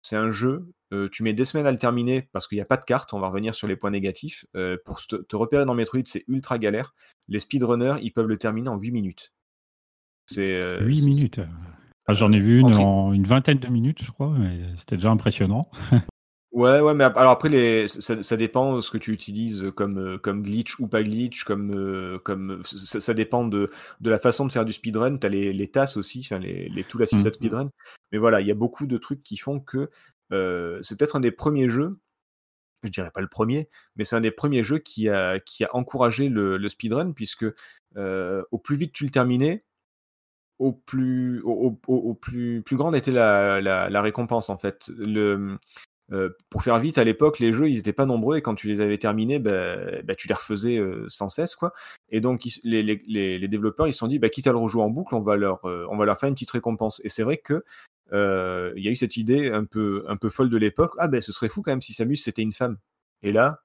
c'est 0.01 0.15
un 0.15 0.31
jeu, 0.31 0.67
euh, 0.93 1.09
tu 1.09 1.25
mets 1.25 1.33
des 1.33 1.45
semaines 1.45 1.67
à 1.67 1.73
le 1.73 1.79
terminer 1.79 2.29
parce 2.31 2.47
qu'il 2.47 2.57
n'y 2.57 2.62
a 2.62 2.67
pas 2.67 2.77
de 2.77 2.85
carte, 2.85 3.15
on 3.15 3.19
va 3.19 3.29
revenir 3.29 3.53
sur 3.55 3.67
les 3.67 3.75
points 3.75 3.91
négatifs. 3.91 4.45
Euh, 4.55 4.77
pour 4.85 5.05
te, 5.05 5.17
te 5.17 5.35
repérer 5.35 5.65
dans 5.65 5.75
Metroid, 5.75 6.03
c'est 6.05 6.25
ultra 6.29 6.59
galère. 6.59 6.95
Les 7.27 7.41
speedrunners, 7.41 7.97
ils 8.03 8.12
peuvent 8.12 8.29
le 8.29 8.37
terminer 8.39 8.69
en 8.69 8.77
8 8.77 8.93
minutes. 8.93 9.33
C'est 10.27 10.55
euh, 10.55 10.79
8 10.85 10.97
c'est- 10.99 11.09
minutes. 11.09 11.41
Ah, 12.07 12.15
J'en 12.15 12.33
ai 12.33 12.41
vu 12.41 12.61
une 12.61 12.75
en 12.75 13.13
une 13.13 13.27
vingtaine 13.27 13.59
de 13.59 13.69
minutes, 13.69 14.03
je 14.05 14.11
crois, 14.11 14.31
mais 14.39 14.61
c'était 14.77 14.97
déjà 14.97 15.11
impressionnant. 15.11 15.63
Ouais, 16.53 16.81
ouais, 16.81 16.95
mais 16.95 17.03
alors 17.03 17.33
après, 17.33 17.49
les, 17.49 17.89
ça, 17.89 18.23
ça 18.23 18.37
dépend 18.37 18.77
de 18.77 18.81
ce 18.81 18.93
que 18.93 18.99
tu 18.99 19.13
utilises 19.13 19.73
comme, 19.75 19.99
euh, 19.99 20.19
comme 20.19 20.41
glitch 20.41 20.79
ou 20.79 20.87
pas 20.87 21.03
glitch, 21.03 21.43
comme, 21.43 21.75
euh, 21.75 22.21
comme 22.21 22.63
ça, 22.65 23.01
ça 23.01 23.13
dépend 23.13 23.45
de, 23.45 23.73
de 24.01 24.11
la 24.11 24.21
façon 24.21 24.47
de 24.47 24.53
faire 24.53 24.65
du 24.65 24.73
speedrun. 24.73 25.19
Tu 25.19 25.27
as 25.27 25.31
les, 25.31 25.53
les 25.53 25.69
tasses 25.69 25.97
aussi, 25.97 26.21
enfin 26.21 26.39
les, 26.39 26.69
les 26.69 26.85
tool 26.85 27.03
assisted 27.03 27.33
Mhm. 27.33 27.35
speedrun. 27.35 27.71
Mais 28.13 28.19
voilà, 28.19 28.41
il 28.41 28.47
y 28.47 28.53
a 28.53 28.55
beaucoup 28.55 28.87
de 28.87 28.97
trucs 28.99 29.25
qui 29.25 29.37
font 29.37 29.59
que 29.59 29.91
euh, 30.33 30.79
c'est 30.83 30.97
peut-être 30.97 31.17
un 31.17 31.21
des 31.21 31.33
premiers 31.33 31.69
jeux, 31.69 31.99
je 32.85 32.91
dirais 32.91 33.11
pas 33.13 33.21
le 33.21 33.29
premier, 33.29 33.69
mais 33.97 34.05
c'est 34.05 34.17
un 34.17 34.21
des 34.21 34.31
premiers 34.31 34.63
jeux 34.63 34.79
qui 34.79 35.09
a, 35.09 35.41
qui 35.41 35.65
a 35.65 35.75
encouragé 35.75 36.29
le, 36.29 36.57
le 36.57 36.69
speedrun, 36.69 37.13
puisque 37.13 37.47
euh, 37.97 38.43
au 38.53 38.59
plus 38.59 38.77
vite 38.77 38.93
tu 38.93 39.05
le 39.05 39.11
terminais, 39.11 39.65
au 40.59 40.73
plus, 40.73 41.41
au, 41.43 42.15
plus, 42.15 42.63
plus 42.63 42.77
grande 42.77 42.95
était 42.95 43.11
la, 43.11 43.61
la, 43.61 44.03
récompense 44.03 44.51
en 44.51 44.57
fait. 44.57 44.91
Le, 44.97 45.59
euh, 46.13 46.31
pour 46.51 46.63
faire 46.63 46.79
vite, 46.79 46.99
à 46.99 47.05
l'époque, 47.05 47.39
les 47.39 47.53
jeux, 47.53 47.69
ils 47.69 47.77
n'étaient 47.77 47.93
pas 47.93 48.07
nombreux 48.07 48.37
et 48.37 48.43
quand 48.43 48.55
tu 48.55 48.69
les 48.69 48.81
avais 48.81 48.99
terminés, 48.99 49.39
bah, 49.39 49.77
bah, 50.03 50.15
tu 50.15 50.29
les 50.29 50.35
refaisais 50.35 50.79
euh, 50.79 51.07
sans 51.09 51.29
cesse, 51.29 51.55
quoi. 51.55 51.73
Et 52.11 52.21
donc, 52.21 52.43
les, 52.63 52.83
les, 52.83 53.03
les, 53.07 53.49
développeurs, 53.49 53.89
ils 53.89 53.93
se 53.93 53.99
sont 54.01 54.07
dit, 54.07 54.19
bah, 54.19 54.29
quitte 54.29 54.47
à 54.47 54.53
le 54.53 54.59
rejouer 54.59 54.83
en 54.83 54.91
boucle, 54.91 55.15
on 55.15 55.23
va 55.23 55.37
leur, 55.37 55.65
euh, 55.65 55.87
on 55.91 55.97
va 55.97 56.05
leur 56.05 56.19
faire 56.19 56.29
une 56.29 56.35
petite 56.35 56.51
récompense. 56.51 57.01
Et 57.05 57.09
c'est 57.09 57.23
vrai 57.23 57.39
que 57.39 57.65
il 58.13 58.85
y 58.85 58.89
a 58.89 58.91
eu 58.93 58.97
cette 58.97 59.17
idée 59.17 59.51
un 59.51 59.65
peu, 59.65 60.05
un 60.09 60.17
peu 60.17 60.29
folle 60.29 60.51
de 60.51 60.57
l'époque. 60.57 60.95
Ah 60.99 61.09
ben, 61.09 61.21
ce 61.21 61.33
serait 61.33 61.49
fou 61.49 61.63
quand 61.63 61.73
même 61.73 61.83
si 61.83 61.95
Samus 61.95 62.17
c'était 62.17 62.43
une 62.43 62.53
femme. 62.53 62.79
Et 63.23 63.33
là, 63.33 63.63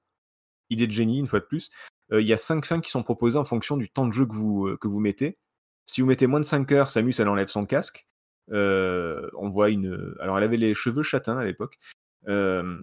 idée 0.70 0.88
de 0.88 0.92
génie 0.92 1.20
une 1.20 1.28
fois 1.28 1.38
de 1.38 1.44
plus. 1.44 1.70
Il 2.12 2.26
y 2.26 2.32
a 2.32 2.36
cinq 2.36 2.64
fins 2.64 2.80
qui 2.80 2.90
sont 2.90 3.04
proposées 3.04 3.38
en 3.38 3.44
fonction 3.44 3.76
du 3.76 3.88
temps 3.88 4.08
de 4.08 4.12
jeu 4.12 4.26
que 4.26 4.32
vous, 4.32 4.76
que 4.80 4.88
vous 4.88 4.98
mettez. 4.98 5.38
Si 5.86 6.00
vous 6.00 6.06
mettez 6.06 6.26
moins 6.26 6.40
de 6.40 6.44
5 6.44 6.70
heures, 6.72 6.90
Samus 6.90 7.14
elle 7.18 7.28
enlève 7.28 7.48
son 7.48 7.66
casque. 7.66 8.06
Euh, 8.52 9.28
on 9.38 9.48
voit 9.48 9.70
une. 9.70 10.14
Alors 10.20 10.38
elle 10.38 10.44
avait 10.44 10.56
les 10.56 10.74
cheveux 10.74 11.02
châtains 11.02 11.38
à 11.38 11.44
l'époque. 11.44 11.78
Euh, 12.28 12.78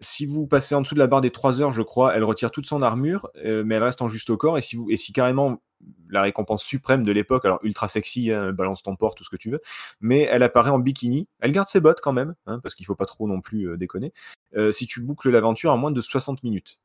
si 0.00 0.26
vous 0.26 0.46
passez 0.46 0.74
en 0.74 0.82
dessous 0.82 0.94
de 0.94 0.98
la 0.98 1.06
barre 1.06 1.22
des 1.22 1.30
3 1.30 1.60
heures, 1.62 1.72
je 1.72 1.82
crois, 1.82 2.14
elle 2.14 2.24
retire 2.24 2.50
toute 2.50 2.66
son 2.66 2.82
armure, 2.82 3.30
euh, 3.44 3.64
mais 3.64 3.76
elle 3.76 3.82
reste 3.82 4.02
en 4.02 4.08
juste 4.08 4.28
au 4.28 4.36
corps. 4.36 4.58
Et 4.58 4.60
si, 4.60 4.76
vous, 4.76 4.90
et 4.90 4.96
si 4.98 5.12
carrément 5.12 5.62
la 6.10 6.22
récompense 6.22 6.62
suprême 6.62 7.02
de 7.02 7.12
l'époque, 7.12 7.44
alors 7.44 7.60
ultra 7.62 7.88
sexy, 7.88 8.30
hein, 8.30 8.52
balance 8.52 8.82
ton 8.82 8.96
port, 8.96 9.14
tout 9.14 9.24
ce 9.24 9.30
que 9.30 9.36
tu 9.36 9.50
veux, 9.50 9.60
mais 10.00 10.22
elle 10.30 10.42
apparaît 10.42 10.70
en 10.70 10.78
bikini. 10.78 11.28
Elle 11.40 11.52
garde 11.52 11.68
ses 11.68 11.80
bottes 11.80 12.00
quand 12.02 12.12
même, 12.12 12.34
hein, 12.46 12.60
parce 12.62 12.74
qu'il 12.74 12.86
faut 12.86 12.94
pas 12.94 13.06
trop 13.06 13.26
non 13.26 13.40
plus 13.40 13.76
déconner. 13.78 14.12
Si 14.72 14.86
tu 14.86 15.02
boucles 15.02 15.30
l'aventure 15.30 15.70
en 15.72 15.76
moins 15.76 15.90
de 15.90 16.00
60 16.00 16.42
minutes. 16.42 16.78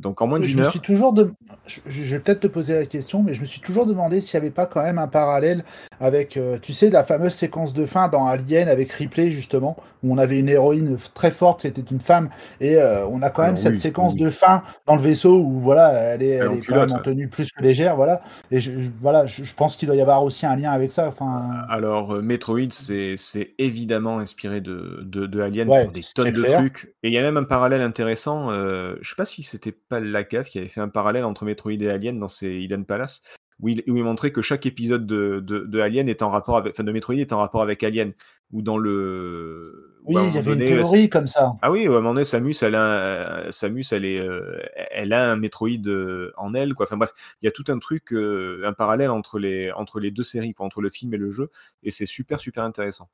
Donc 0.00 0.22
en 0.22 0.26
moins 0.26 0.40
Je 0.42 0.48
d'une 0.48 0.60
me 0.60 0.64
heure. 0.64 0.70
suis 0.70 0.80
toujours 0.80 1.12
de... 1.12 1.32
je, 1.66 1.80
je 1.86 2.02
vais 2.14 2.20
peut-être 2.20 2.40
te 2.40 2.46
poser 2.46 2.74
la 2.74 2.86
question, 2.86 3.22
mais 3.22 3.34
je 3.34 3.42
me 3.42 3.46
suis 3.46 3.60
toujours 3.60 3.84
demandé 3.86 4.20
s'il 4.20 4.40
n'y 4.40 4.46
avait 4.46 4.54
pas 4.54 4.66
quand 4.66 4.82
même 4.82 4.98
un 4.98 5.06
parallèle 5.06 5.64
avec, 6.00 6.36
euh, 6.38 6.58
tu 6.60 6.72
sais, 6.72 6.88
la 6.88 7.04
fameuse 7.04 7.34
séquence 7.34 7.74
de 7.74 7.84
fin 7.84 8.08
dans 8.08 8.26
Alien 8.26 8.68
avec 8.68 8.90
Ripley 8.92 9.30
justement, 9.30 9.76
où 10.02 10.14
on 10.14 10.18
avait 10.18 10.40
une 10.40 10.48
héroïne 10.48 10.96
très 11.14 11.30
forte 11.30 11.60
qui 11.60 11.66
était 11.66 11.82
une 11.82 12.00
femme, 12.00 12.30
et 12.60 12.76
euh, 12.76 13.06
on 13.06 13.20
a 13.20 13.28
quand 13.28 13.42
même 13.42 13.56
Alors, 13.56 13.58
cette 13.58 13.74
oui, 13.74 13.80
séquence 13.80 14.14
oui. 14.14 14.20
de 14.20 14.30
fin 14.30 14.62
dans 14.86 14.96
le 14.96 15.02
vaisseau 15.02 15.38
où 15.40 15.60
voilà, 15.60 15.92
elle 16.14 16.22
est, 16.22 16.40
Elle 16.40 16.52
est 16.54 16.62
quand 16.62 16.76
même 16.76 16.92
en 16.92 16.98
tenue 17.00 17.28
plus 17.28 17.52
que 17.52 17.62
légère, 17.62 17.96
voilà. 17.96 18.22
Et 18.50 18.60
je, 18.60 18.80
je- 18.82 18.90
voilà, 19.02 19.26
je, 19.26 19.44
je 19.44 19.54
pense 19.54 19.76
qu'il 19.76 19.86
doit 19.88 19.96
y 19.96 20.00
avoir 20.00 20.22
aussi 20.24 20.46
un 20.46 20.56
lien 20.56 20.72
avec 20.72 20.90
ça. 20.92 21.08
Enfin, 21.08 21.50
Alors, 21.68 22.14
euh, 22.16 22.22
Metroid, 22.22 22.70
c'est 22.70 23.54
évidemment 23.58 24.18
inspiré 24.18 24.60
de, 24.60 25.00
de, 25.02 25.26
de 25.26 25.40
Alien 25.40 25.68
Ouais, 25.68 25.84
pour 25.84 25.92
des 25.92 26.02
tonnes 26.14 26.32
de 26.32 26.42
clair. 26.42 26.58
trucs. 26.58 26.94
Et 27.02 27.08
il 27.08 27.12
y 27.14 27.18
a 27.18 27.22
même 27.22 27.36
un 27.36 27.44
parallèle 27.44 27.82
intéressant. 27.82 28.50
je 28.50 28.96
sais 29.08 29.16
pas 29.16 29.24
si 29.24 29.42
c'était 29.42 29.72
pas 29.90 30.00
la 30.00 30.24
cave 30.24 30.46
qui 30.46 30.58
avait 30.58 30.68
fait 30.68 30.80
un 30.80 30.88
parallèle 30.88 31.24
entre 31.24 31.44
Metroid 31.44 31.72
et 31.72 31.90
Alien 31.90 32.18
dans 32.18 32.28
ses 32.28 32.54
Hidden 32.60 32.86
Palace, 32.86 33.20
où 33.60 33.68
il, 33.68 33.82
où 33.88 33.96
il 33.98 34.04
montrait 34.04 34.32
que 34.32 34.40
chaque 34.40 34.64
épisode 34.64 35.06
de, 35.06 35.40
de, 35.40 35.58
de 35.60 35.80
Alien 35.80 36.08
est 36.08 36.22
en 36.22 36.30
rapport 36.30 36.56
avec, 36.56 36.72
enfin 36.72 36.84
de 36.84 36.92
Metroid 36.92 37.16
est 37.16 37.34
en 37.34 37.38
rapport 37.38 37.60
avec 37.60 37.84
Alien, 37.84 38.14
ou 38.52 38.62
dans 38.62 38.78
le. 38.78 39.98
oui, 40.04 40.14
il 40.28 40.34
y 40.34 40.38
avait 40.38 40.54
une 40.54 40.58
théorie 40.60 41.10
comme 41.10 41.26
ça. 41.26 41.52
Ah 41.60 41.70
oui, 41.70 41.84
à 41.86 41.88
un 41.88 41.92
moment 41.92 42.14
donné, 42.14 42.24
Samus, 42.24 42.54
elle 42.62 42.74
a, 42.74 43.48
un- 43.48 43.52
Samus, 43.52 43.84
elle 43.92 44.04
est, 44.04 44.18
euh, 44.18 44.58
elle 44.90 45.12
a 45.12 45.30
un 45.32 45.36
Metroid 45.36 45.86
euh, 45.86 46.32
en 46.36 46.54
elle, 46.54 46.74
quoi. 46.74 46.86
Enfin 46.86 46.96
bref, 46.96 47.12
il 47.42 47.44
y 47.44 47.48
a 47.48 47.52
tout 47.52 47.64
un 47.68 47.78
truc, 47.78 48.12
euh, 48.12 48.62
un 48.64 48.72
parallèle 48.72 49.10
entre 49.10 49.38
les, 49.38 49.70
entre 49.72 50.00
les 50.00 50.10
deux 50.10 50.22
séries, 50.22 50.54
quoi, 50.54 50.64
entre 50.66 50.80
le 50.80 50.88
film 50.88 51.12
et 51.14 51.18
le 51.18 51.30
jeu, 51.30 51.50
et 51.82 51.90
c'est 51.90 52.06
super, 52.06 52.40
super 52.40 52.64
intéressant. 52.64 53.08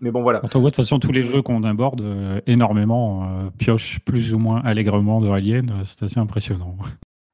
Mais 0.00 0.10
bon, 0.10 0.22
voilà. 0.22 0.40
Quand 0.40 0.54
on 0.56 0.60
voit 0.60 0.70
de 0.70 0.76
toute 0.76 0.84
façon 0.84 0.98
tous 0.98 1.12
les 1.12 1.22
jeux 1.22 1.42
qu'on 1.42 1.64
aborde, 1.64 2.00
euh, 2.00 2.40
énormément 2.46 3.24
euh, 3.24 3.50
piochent 3.58 4.00
plus 4.04 4.32
ou 4.34 4.38
moins 4.38 4.60
allègrement 4.64 5.20
de 5.20 5.28
Alien, 5.28 5.70
euh, 5.70 5.82
c'est 5.84 6.04
assez 6.04 6.20
impressionnant. 6.20 6.76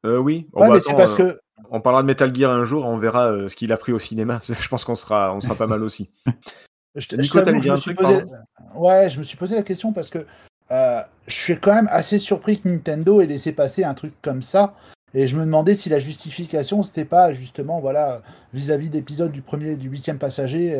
Euh, 0.07 0.19
oui. 0.19 0.47
Bon, 0.53 0.61
Ouais, 0.61 0.69
bah, 0.69 0.75
mais 0.75 0.81
c'est 0.81 0.91
attends, 0.91 0.99
parce 0.99 1.21
euh, 1.21 1.33
que 1.33 1.41
on 1.71 1.81
parlera 1.81 2.03
de 2.03 2.07
Metal 2.07 2.35
Gear 2.35 2.51
un 2.51 2.65
jour, 2.65 2.85
on 2.85 2.97
verra 2.97 3.33
euh, 3.33 3.49
ce 3.49 3.57
qu'il 3.57 3.73
a 3.73 3.77
pris 3.77 3.93
au 3.93 3.99
cinéma. 3.99 4.41
Je 4.61 4.69
pense 4.69 4.85
qu'on 4.85 4.95
sera, 4.95 5.35
on 5.35 5.41
sera 5.41 5.55
pas 5.55 5.67
mal 5.67 5.83
aussi. 5.83 6.11
Je, 6.97 7.17
Nico, 7.17 7.41
je 7.41 7.61
je 7.61 7.71
un 7.71 7.77
truc, 7.77 7.97
posé... 7.97 8.19
Ouais, 8.77 9.11
je 9.11 9.19
me 9.19 9.25
suis 9.25 9.37
posé 9.37 9.57
la 9.57 9.65
question 9.65 9.93
parce 9.93 10.11
que 10.11 10.25
euh, 10.71 11.03
je 11.27 11.35
suis 11.35 11.59
quand 11.59 11.75
même 11.75 11.89
assez 11.91 12.21
surpris 12.21 12.61
que 12.61 12.69
Nintendo 12.69 13.21
ait 13.21 13.27
laissé 13.27 13.51
passer 13.51 13.83
un 13.83 13.95
truc 13.95 14.13
comme 14.23 14.43
ça. 14.43 14.77
Et 15.13 15.27
je 15.27 15.37
me 15.37 15.45
demandais 15.45 15.75
si 15.75 15.89
la 15.89 15.99
justification, 15.99 16.85
c'était 16.85 17.05
pas 17.05 17.33
justement, 17.33 17.81
voilà, 17.81 18.23
vis-à-vis 18.53 18.91
d'épisodes 18.91 19.33
du 19.33 19.43
premier 19.43 19.75
du 19.75 19.89
huitième 19.89 20.19
passager, 20.19 20.73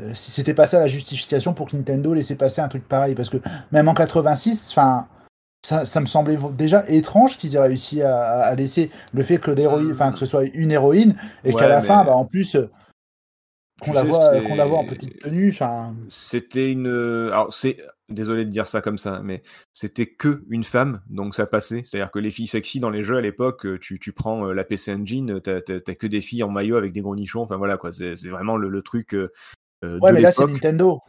euh, 0.00 0.14
si 0.14 0.30
c'était 0.30 0.54
pas 0.54 0.66
ça 0.66 0.78
la 0.80 0.86
justification 0.86 1.54
pour 1.54 1.68
que 1.68 1.76
Nintendo 1.76 2.14
laissait 2.14 2.36
passer 2.36 2.60
un 2.60 2.68
truc 2.68 2.86
pareil. 2.88 3.14
Parce 3.14 3.30
que 3.30 3.38
même 3.72 3.88
en 3.88 3.94
86, 3.94 4.68
enfin. 4.70 5.08
Ça, 5.64 5.84
ça, 5.84 6.00
me 6.00 6.06
semblait 6.06 6.36
déjà 6.54 6.84
étrange 6.88 7.38
qu'ils 7.38 7.54
aient 7.54 7.60
réussi 7.60 8.02
à, 8.02 8.40
à 8.40 8.54
laisser 8.56 8.90
le 9.12 9.22
fait 9.22 9.38
que 9.38 9.52
l'héroïne, 9.52 9.92
enfin 9.92 10.10
que 10.10 10.18
ce 10.18 10.26
soit 10.26 10.42
une 10.54 10.72
héroïne 10.72 11.14
et 11.44 11.52
Ouais, 11.54 11.60
qu'à 11.60 11.68
la 11.68 11.80
mais- 11.80 11.86
fin, 11.86 12.04
bah, 12.04 12.16
en 12.16 12.24
plus, 12.24 12.56
euh, 12.56 12.68
qu'on 13.80 13.92
la 13.92 14.02
voit, 14.02 14.40
qu'on 14.40 14.56
la 14.56 14.66
voit 14.66 14.78
en 14.78 14.86
petite 14.88 15.20
tenue. 15.20 15.56
C'était 16.08 16.72
une. 16.72 16.88
Alors, 16.88 17.52
c'est. 17.52 17.76
Désolé 18.08 18.44
de 18.44 18.50
dire 18.50 18.66
ça 18.66 18.80
comme 18.82 18.98
ça, 18.98 19.20
mais 19.22 19.44
c'était 19.72 20.06
que 20.06 20.42
une 20.50 20.64
femme, 20.64 21.00
donc 21.08 21.34
ça 21.36 21.46
passait. 21.46 21.82
C'est-à-dire 21.86 22.10
que 22.10 22.18
les 22.18 22.30
filles 22.30 22.48
sexy 22.48 22.80
dans 22.80 22.90
les 22.90 23.04
jeux 23.04 23.16
à 23.16 23.20
l'époque, 23.22 23.64
euh, 23.64 23.78
tu, 23.78 24.00
tu 24.00 24.12
prends 24.12 24.44
la 24.52 24.64
PC 24.64 24.92
Engine, 24.92 25.40
t'as 25.40 25.60
que 25.60 26.06
des 26.08 26.20
filles 26.20 26.42
en 26.42 26.50
maillot 26.50 26.74
avec 26.76 26.92
des 26.92 27.02
gros 27.02 27.14
nichons. 27.14 27.40
Enfin 27.42 27.56
voilà 27.56 27.76
quoi, 27.76 27.92
c'est 27.92 28.16
c'est 28.16 28.28
vraiment 28.30 28.56
le, 28.56 28.68
le 28.68 28.82
truc. 28.82 29.16
Euh, 29.84 29.98
ouais, 30.00 30.12
mais 30.12 30.20
là 30.20 30.32
c'est. 30.32 30.46
Nintendo. 30.46 31.00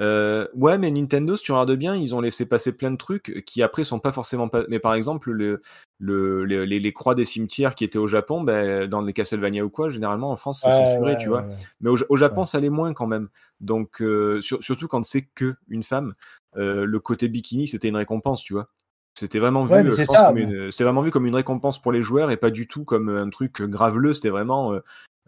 Euh, 0.00 0.48
ouais, 0.54 0.76
mais 0.76 0.90
Nintendo, 0.90 1.36
si 1.36 1.44
tu 1.44 1.52
regardes 1.52 1.76
bien, 1.76 1.94
ils 1.94 2.16
ont 2.16 2.20
laissé 2.20 2.48
passer 2.48 2.76
plein 2.76 2.90
de 2.90 2.96
trucs 2.96 3.44
qui 3.46 3.62
après 3.62 3.84
sont 3.84 4.00
pas 4.00 4.10
forcément 4.10 4.48
pas. 4.48 4.64
Mais 4.68 4.80
par 4.80 4.94
exemple, 4.94 5.30
le, 5.30 5.62
le, 6.00 6.44
les, 6.44 6.66
les- 6.66 6.80
les 6.80 6.92
croix 6.92 7.14
des 7.14 7.24
cimetières 7.24 7.76
qui 7.76 7.84
étaient 7.84 7.98
au 7.98 8.08
Japon, 8.08 8.42
ben, 8.42 8.88
dans 8.88 9.00
les 9.02 9.12
Castlevania 9.12 9.64
ou 9.64 9.70
quoi, 9.70 9.90
généralement 9.90 10.32
en 10.32 10.36
France 10.36 10.62
c'est 10.62 10.70
Ouais, 10.70 10.76
censuré, 10.78 11.12
ouais, 11.12 11.16
tu 11.18 11.28
ouais, 11.28 11.38
vois. 11.40 11.48
Mais 11.80 11.90
au, 11.90 11.96
au 12.08 12.16
Japon, 12.16 12.44
ça 12.44 12.58
l'est 12.58 12.70
moins 12.70 12.92
quand 12.92 13.06
même. 13.06 13.28
Donc, 13.60 14.02
euh, 14.02 14.40
sur- 14.40 14.60
surtout 14.64 14.88
quand 14.88 15.04
c'est 15.04 15.28
que 15.32 15.54
une 15.68 15.84
femme, 15.84 16.14
euh, 16.56 16.84
le 16.86 16.98
côté 16.98 17.28
bikini, 17.28 17.68
c'était 17.68 17.88
une 17.88 17.96
récompense, 17.96 18.42
tu 18.42 18.54
vois. 18.54 18.68
C'était 19.16 19.38
vraiment 19.38 19.62
vu, 19.62 19.70
Ouais, 19.74 19.94
c'est 19.94 20.10
mais- 20.34 20.70
vraiment 20.84 21.02
vu 21.02 21.12
comme 21.12 21.26
une 21.26 21.36
récompense 21.36 21.80
pour 21.80 21.92
les 21.92 22.02
joueurs 22.02 22.32
et 22.32 22.36
pas 22.36 22.50
du 22.50 22.66
tout 22.66 22.82
comme 22.84 23.08
un 23.08 23.30
truc 23.30 23.62
graveleux. 23.62 24.12
C'était 24.12 24.30
vraiment. 24.30 24.72
euh, 24.72 24.80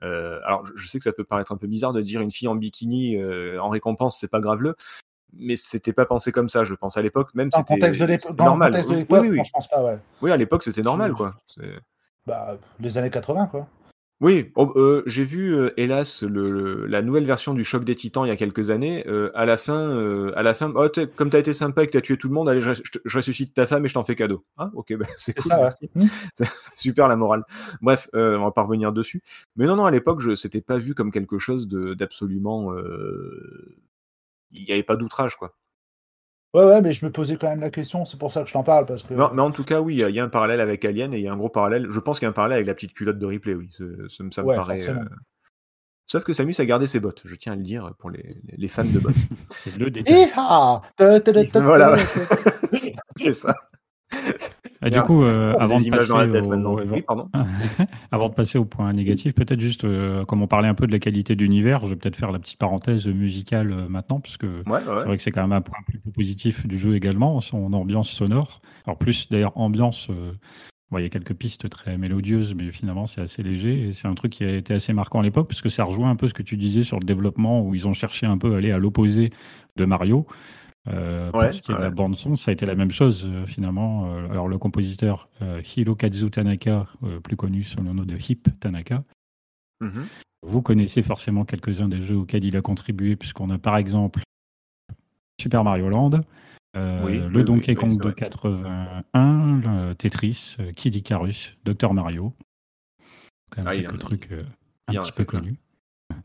alors, 0.02 0.64
je- 0.74 0.86
sais 0.88 0.98
que 0.98 1.04
ça 1.04 1.12
peut 1.12 1.24
paraître 1.24 1.52
un 1.52 1.56
peu 1.56 1.66
bizarre 1.66 1.92
de 1.92 2.00
dire 2.02 2.20
une 2.20 2.30
fille 2.30 2.48
en 2.48 2.54
bikini 2.54 3.16
euh, 3.16 3.58
en 3.60 3.68
récompense, 3.68 4.18
c'est 4.18 4.28
pas 4.30 4.40
graveleux, 4.40 4.74
mais 5.32 5.56
c'était 5.56 5.92
pas 5.92 6.06
pensé 6.06 6.32
comme 6.32 6.48
ça, 6.48 6.64
je 6.64 6.74
pense 6.74 6.96
à 6.96 7.02
l'époque. 7.02 7.34
Même 7.34 7.46
le 7.48 7.50
c'était 7.52 8.32
dans 8.34 8.44
le 8.44 8.50
normal. 8.50 8.70
contexte 8.72 8.88
de 8.90 8.94
Oui, 8.94 9.00
l'époque, 9.00 9.22
oui, 9.22 9.28
oui. 9.30 9.36
non, 9.38 9.44
je 9.44 9.50
pense 9.52 9.68
pas, 9.68 9.82
ouais. 9.82 9.98
Oui, 10.22 10.30
à 10.32 10.36
l'époque, 10.36 10.62
c'était 10.62 10.82
normal, 10.82 11.12
quoi. 11.12 11.34
Bah, 12.26 12.56
les 12.80 12.98
années 12.98 13.10
80, 13.10 13.46
quoi. 13.46 13.66
Oui, 14.20 14.50
oh, 14.56 14.72
euh, 14.76 15.02
j'ai 15.04 15.24
vu, 15.24 15.54
euh, 15.54 15.70
hélas, 15.76 16.22
le, 16.22 16.46
le- 16.50 16.86
la 16.86 17.02
nouvelle 17.02 17.26
version 17.26 17.52
du 17.52 17.64
Choc 17.64 17.84
des 17.84 17.94
Titans 17.94 18.24
il 18.24 18.28
y 18.28 18.30
a 18.30 18.36
quelques 18.36 18.70
années. 18.70 19.04
euh, 19.08 19.30
à 19.34 19.44
la 19.44 19.58
fin, 19.58 19.74
euh, 19.90 20.32
à 20.36 20.42
la 20.42 20.54
fin, 20.54 20.72
oh, 20.74 20.88
t'es- 20.88 21.06
comme 21.06 21.28
t'as 21.28 21.38
été 21.38 21.52
sympa 21.52 21.82
et 21.84 21.86
que 21.86 21.92
t'as 21.92 22.00
tué 22.00 22.16
tout 22.16 22.28
le 22.28 22.32
monde, 22.32 22.48
allez, 22.48 22.62
je, 22.62 22.72
je 22.72 22.80
te- 22.92 22.98
je 23.04 23.18
ressuscite 23.18 23.52
ta 23.52 23.66
femme 23.66 23.84
et 23.84 23.88
je 23.88 23.94
t'en 23.94 24.04
fais 24.04 24.14
cadeau. 24.16 24.42
Ah, 24.56 24.70
ok, 24.72 24.96
bah, 24.96 25.04
c'est 25.18 25.32
C'est 25.36 25.42
cool, 25.42 25.50
ça, 25.52 25.56
ouais. 25.58 25.62
merci. 25.64 25.90
Hmm. 25.94 26.06
C'est 26.34 26.48
super 26.76 27.08
la 27.08 27.16
morale. 27.16 27.44
Bref, 27.82 28.08
euh, 28.14 28.38
on 28.38 28.44
va 28.44 28.52
pas 28.52 28.62
revenir 28.62 28.90
dessus. 28.94 29.22
Mais 29.56 29.66
non, 29.66 29.76
non, 29.76 29.84
à 29.84 29.90
l'époque, 29.90 30.20
je 30.20 30.34
c'était 30.34 30.62
pas 30.62 30.78
vu 30.78 30.94
comme 30.94 31.10
quelque 31.12 31.38
chose 31.38 31.68
de- 31.68 31.92
d'absolument. 31.92 32.72
euh, 32.72 33.76
Il 34.52 34.64
n'y 34.64 34.72
avait 34.72 34.82
pas 34.82 34.96
d'outrage, 34.96 35.36
quoi. 35.36 35.54
Ouais, 36.54 36.64
ouais, 36.64 36.80
mais 36.80 36.92
je 36.92 37.04
me 37.04 37.10
posais 37.10 37.36
quand 37.36 37.48
même 37.50 37.60
la 37.60 37.70
question, 37.70 38.04
c'est 38.04 38.18
pour 38.18 38.32
ça 38.32 38.42
que 38.42 38.48
je 38.48 38.52
t'en 38.54 38.62
parle, 38.62 38.86
parce 38.86 39.02
que. 39.02 39.12
Non, 39.14 39.30
mais 39.34 39.42
en 39.42 39.50
tout 39.50 39.64
cas, 39.64 39.80
oui, 39.80 39.94
il 39.96 40.00
y 40.00 40.04
a- 40.04 40.08
il 40.08 40.14
y, 40.14 40.20
a 40.20 40.24
un 40.24 40.28
parallèle 40.28 40.60
avec 40.60 40.84
Alien 40.84 41.12
et 41.12 41.18
il 41.18 41.24
y 41.24 41.28
a 41.28 41.32
un 41.32 41.36
gros 41.36 41.48
parallèle. 41.50 41.86
Je 41.90 42.00
pense 42.00 42.18
qu'il 42.18 42.24
y 42.24 42.28
a 42.28 42.30
un 42.30 42.32
parallèle 42.32 42.56
avec 42.56 42.66
la 42.66 42.74
petite 42.74 42.94
culotte 42.94 43.18
de 43.18 43.26
Ripley, 43.26 43.54
oui. 43.54 43.68
Ça, 44.08 44.24
me- 44.24 44.30
ça 44.30 44.42
me 44.42 44.48
Ouais, 44.48 44.56
paraît. 44.56 44.88
euh, 44.88 44.94
Sauf 46.06 46.22
que 46.22 46.32
Samus 46.32 46.54
a 46.58 46.64
gardé 46.64 46.86
ses 46.86 47.00
bottes, 47.00 47.22
je 47.24 47.34
tiens 47.34 47.52
à 47.52 47.56
le 47.56 47.62
dire 47.62 47.92
pour 47.98 48.10
les, 48.10 48.36
les 48.56 48.68
fans 48.68 48.84
de 48.84 48.98
bottes. 49.00 49.14
C'est 49.56 49.76
le 49.76 49.90
détail. 49.90 50.28
Voilà. 51.62 51.96
C'est 53.16 53.34
ça. 53.34 53.54
Et 54.86 54.90
du 54.90 55.00
coup, 55.02 55.22
euh, 55.24 55.54
avant, 55.58 55.80
de 55.80 55.90
passer 55.90 56.12
au- 56.12 56.16
maintenant. 56.48 56.72
au- 56.74 56.80
Oui, 56.80 57.02
pardon. 57.02 57.28
avant 58.12 58.28
de 58.28 58.34
passer 58.34 58.58
au 58.58 58.64
point 58.64 58.92
négatif, 58.92 59.34
peut-être 59.34 59.60
juste, 59.60 59.84
euh, 59.84 60.24
comme 60.24 60.42
on 60.42 60.46
parlait 60.46 60.68
un 60.68 60.74
peu 60.74 60.86
de 60.86 60.92
la 60.92 60.98
qualité 60.98 61.34
d'univers, 61.36 61.80
je 61.84 61.88
vais 61.88 61.96
peut-être 61.96 62.16
faire 62.16 62.32
la 62.32 62.38
petite 62.38 62.58
parenthèse 62.58 63.06
musicale 63.06 63.72
euh, 63.72 63.88
maintenant, 63.88 64.20
puisque 64.20 64.44
Ouais, 64.44 64.50
ouais. 64.66 64.80
c'est 64.98 65.04
vrai 65.06 65.16
que 65.16 65.22
c'est 65.22 65.30
quand 65.32 65.42
même 65.42 65.52
un 65.52 65.60
point 65.60 65.78
plus 65.86 65.98
positif 66.14 66.66
du 66.66 66.78
jeu 66.78 66.94
également, 66.94 67.40
son 67.40 67.72
ambiance 67.72 68.08
sonore. 68.08 68.60
Alors 68.86 68.96
plus 68.98 69.28
d'ailleurs 69.30 69.56
ambiance, 69.58 70.08
euh, 70.10 70.32
bon, 70.90 70.98
il 70.98 71.02
y 71.02 71.06
a 71.06 71.08
quelques 71.08 71.34
pistes 71.34 71.68
très 71.68 71.98
mélodieuses, 71.98 72.54
mais 72.54 72.70
finalement 72.70 73.06
c'est 73.06 73.20
assez 73.20 73.42
léger 73.42 73.88
et 73.88 73.92
c'est 73.92 74.06
un 74.06 74.14
truc 74.14 74.32
qui 74.32 74.44
a 74.44 74.54
été 74.54 74.74
assez 74.74 74.92
marquant 74.92 75.20
à 75.20 75.22
l'époque, 75.22 75.48
parce 75.48 75.62
que 75.62 75.68
ça 75.68 75.82
rejoint 75.84 76.10
un 76.10 76.16
peu 76.16 76.28
ce 76.28 76.34
que 76.34 76.42
tu 76.44 76.56
disais 76.56 76.84
sur 76.84 77.00
le 77.00 77.04
développement 77.04 77.62
où 77.62 77.74
ils 77.74 77.88
ont 77.88 77.92
cherché 77.94 78.26
un 78.26 78.38
peu 78.38 78.54
à 78.54 78.58
aller 78.58 78.70
à 78.70 78.78
l'opposé 78.78 79.30
de 79.76 79.84
Mario. 79.84 80.26
Euh, 80.88 81.30
Ouais, 81.32 81.46
pour 81.46 81.54
ce 81.54 81.62
qui 81.62 81.72
est 81.72 81.74
de 81.74 81.80
la 81.80 81.88
ouais. 81.88 81.94
bande 81.94 82.14
son, 82.16 82.36
ça 82.36 82.50
a 82.50 82.54
été 82.54 82.64
la 82.66 82.74
même 82.76 82.92
chose 82.92 83.26
euh, 83.28 83.44
finalement. 83.46 84.14
Euh, 84.14 84.30
alors 84.30 84.46
le 84.48 84.56
compositeur 84.58 85.28
euh, 85.42 85.60
Hirokazu 85.76 86.30
Tanaka, 86.30 86.86
euh, 87.02 87.18
plus 87.20 87.36
connu 87.36 87.62
sous 87.64 87.78
le 87.78 87.92
nom 87.92 88.04
de 88.04 88.16
Hip 88.16 88.42
Tanaka, 88.60 89.02
Mhm. 89.80 90.06
vous 90.42 90.62
connaissez 90.62 91.02
forcément 91.02 91.44
quelques-uns 91.44 91.88
des 91.88 92.02
jeux 92.02 92.16
auxquels 92.16 92.44
il 92.44 92.56
a 92.56 92.62
contribué, 92.62 93.16
puisqu'on 93.16 93.50
a 93.50 93.58
par 93.58 93.76
exemple 93.76 94.20
Super 95.40 95.64
Mario 95.64 95.88
Land, 95.88 96.10
Oui, 96.74 97.18
le 97.18 97.26
oui, 97.38 97.44
Donkey 97.44 97.74
Kong 97.74 97.96
de 97.96 98.02
vrai. 98.02 98.14
81, 98.14 99.60
le 99.60 99.94
Tetris, 99.94 100.56
Kid 100.76 100.94
Icarus, 100.94 101.56
Dr 101.64 101.92
Mario. 101.94 102.32
Quand 103.50 103.62
même 103.64 103.72
Ah, 103.72 103.76
quelques 103.76 103.98
trucs 103.98 104.30
un 104.88 104.92
petit 105.02 105.12
peu 105.12 105.24
connus. 105.24 105.56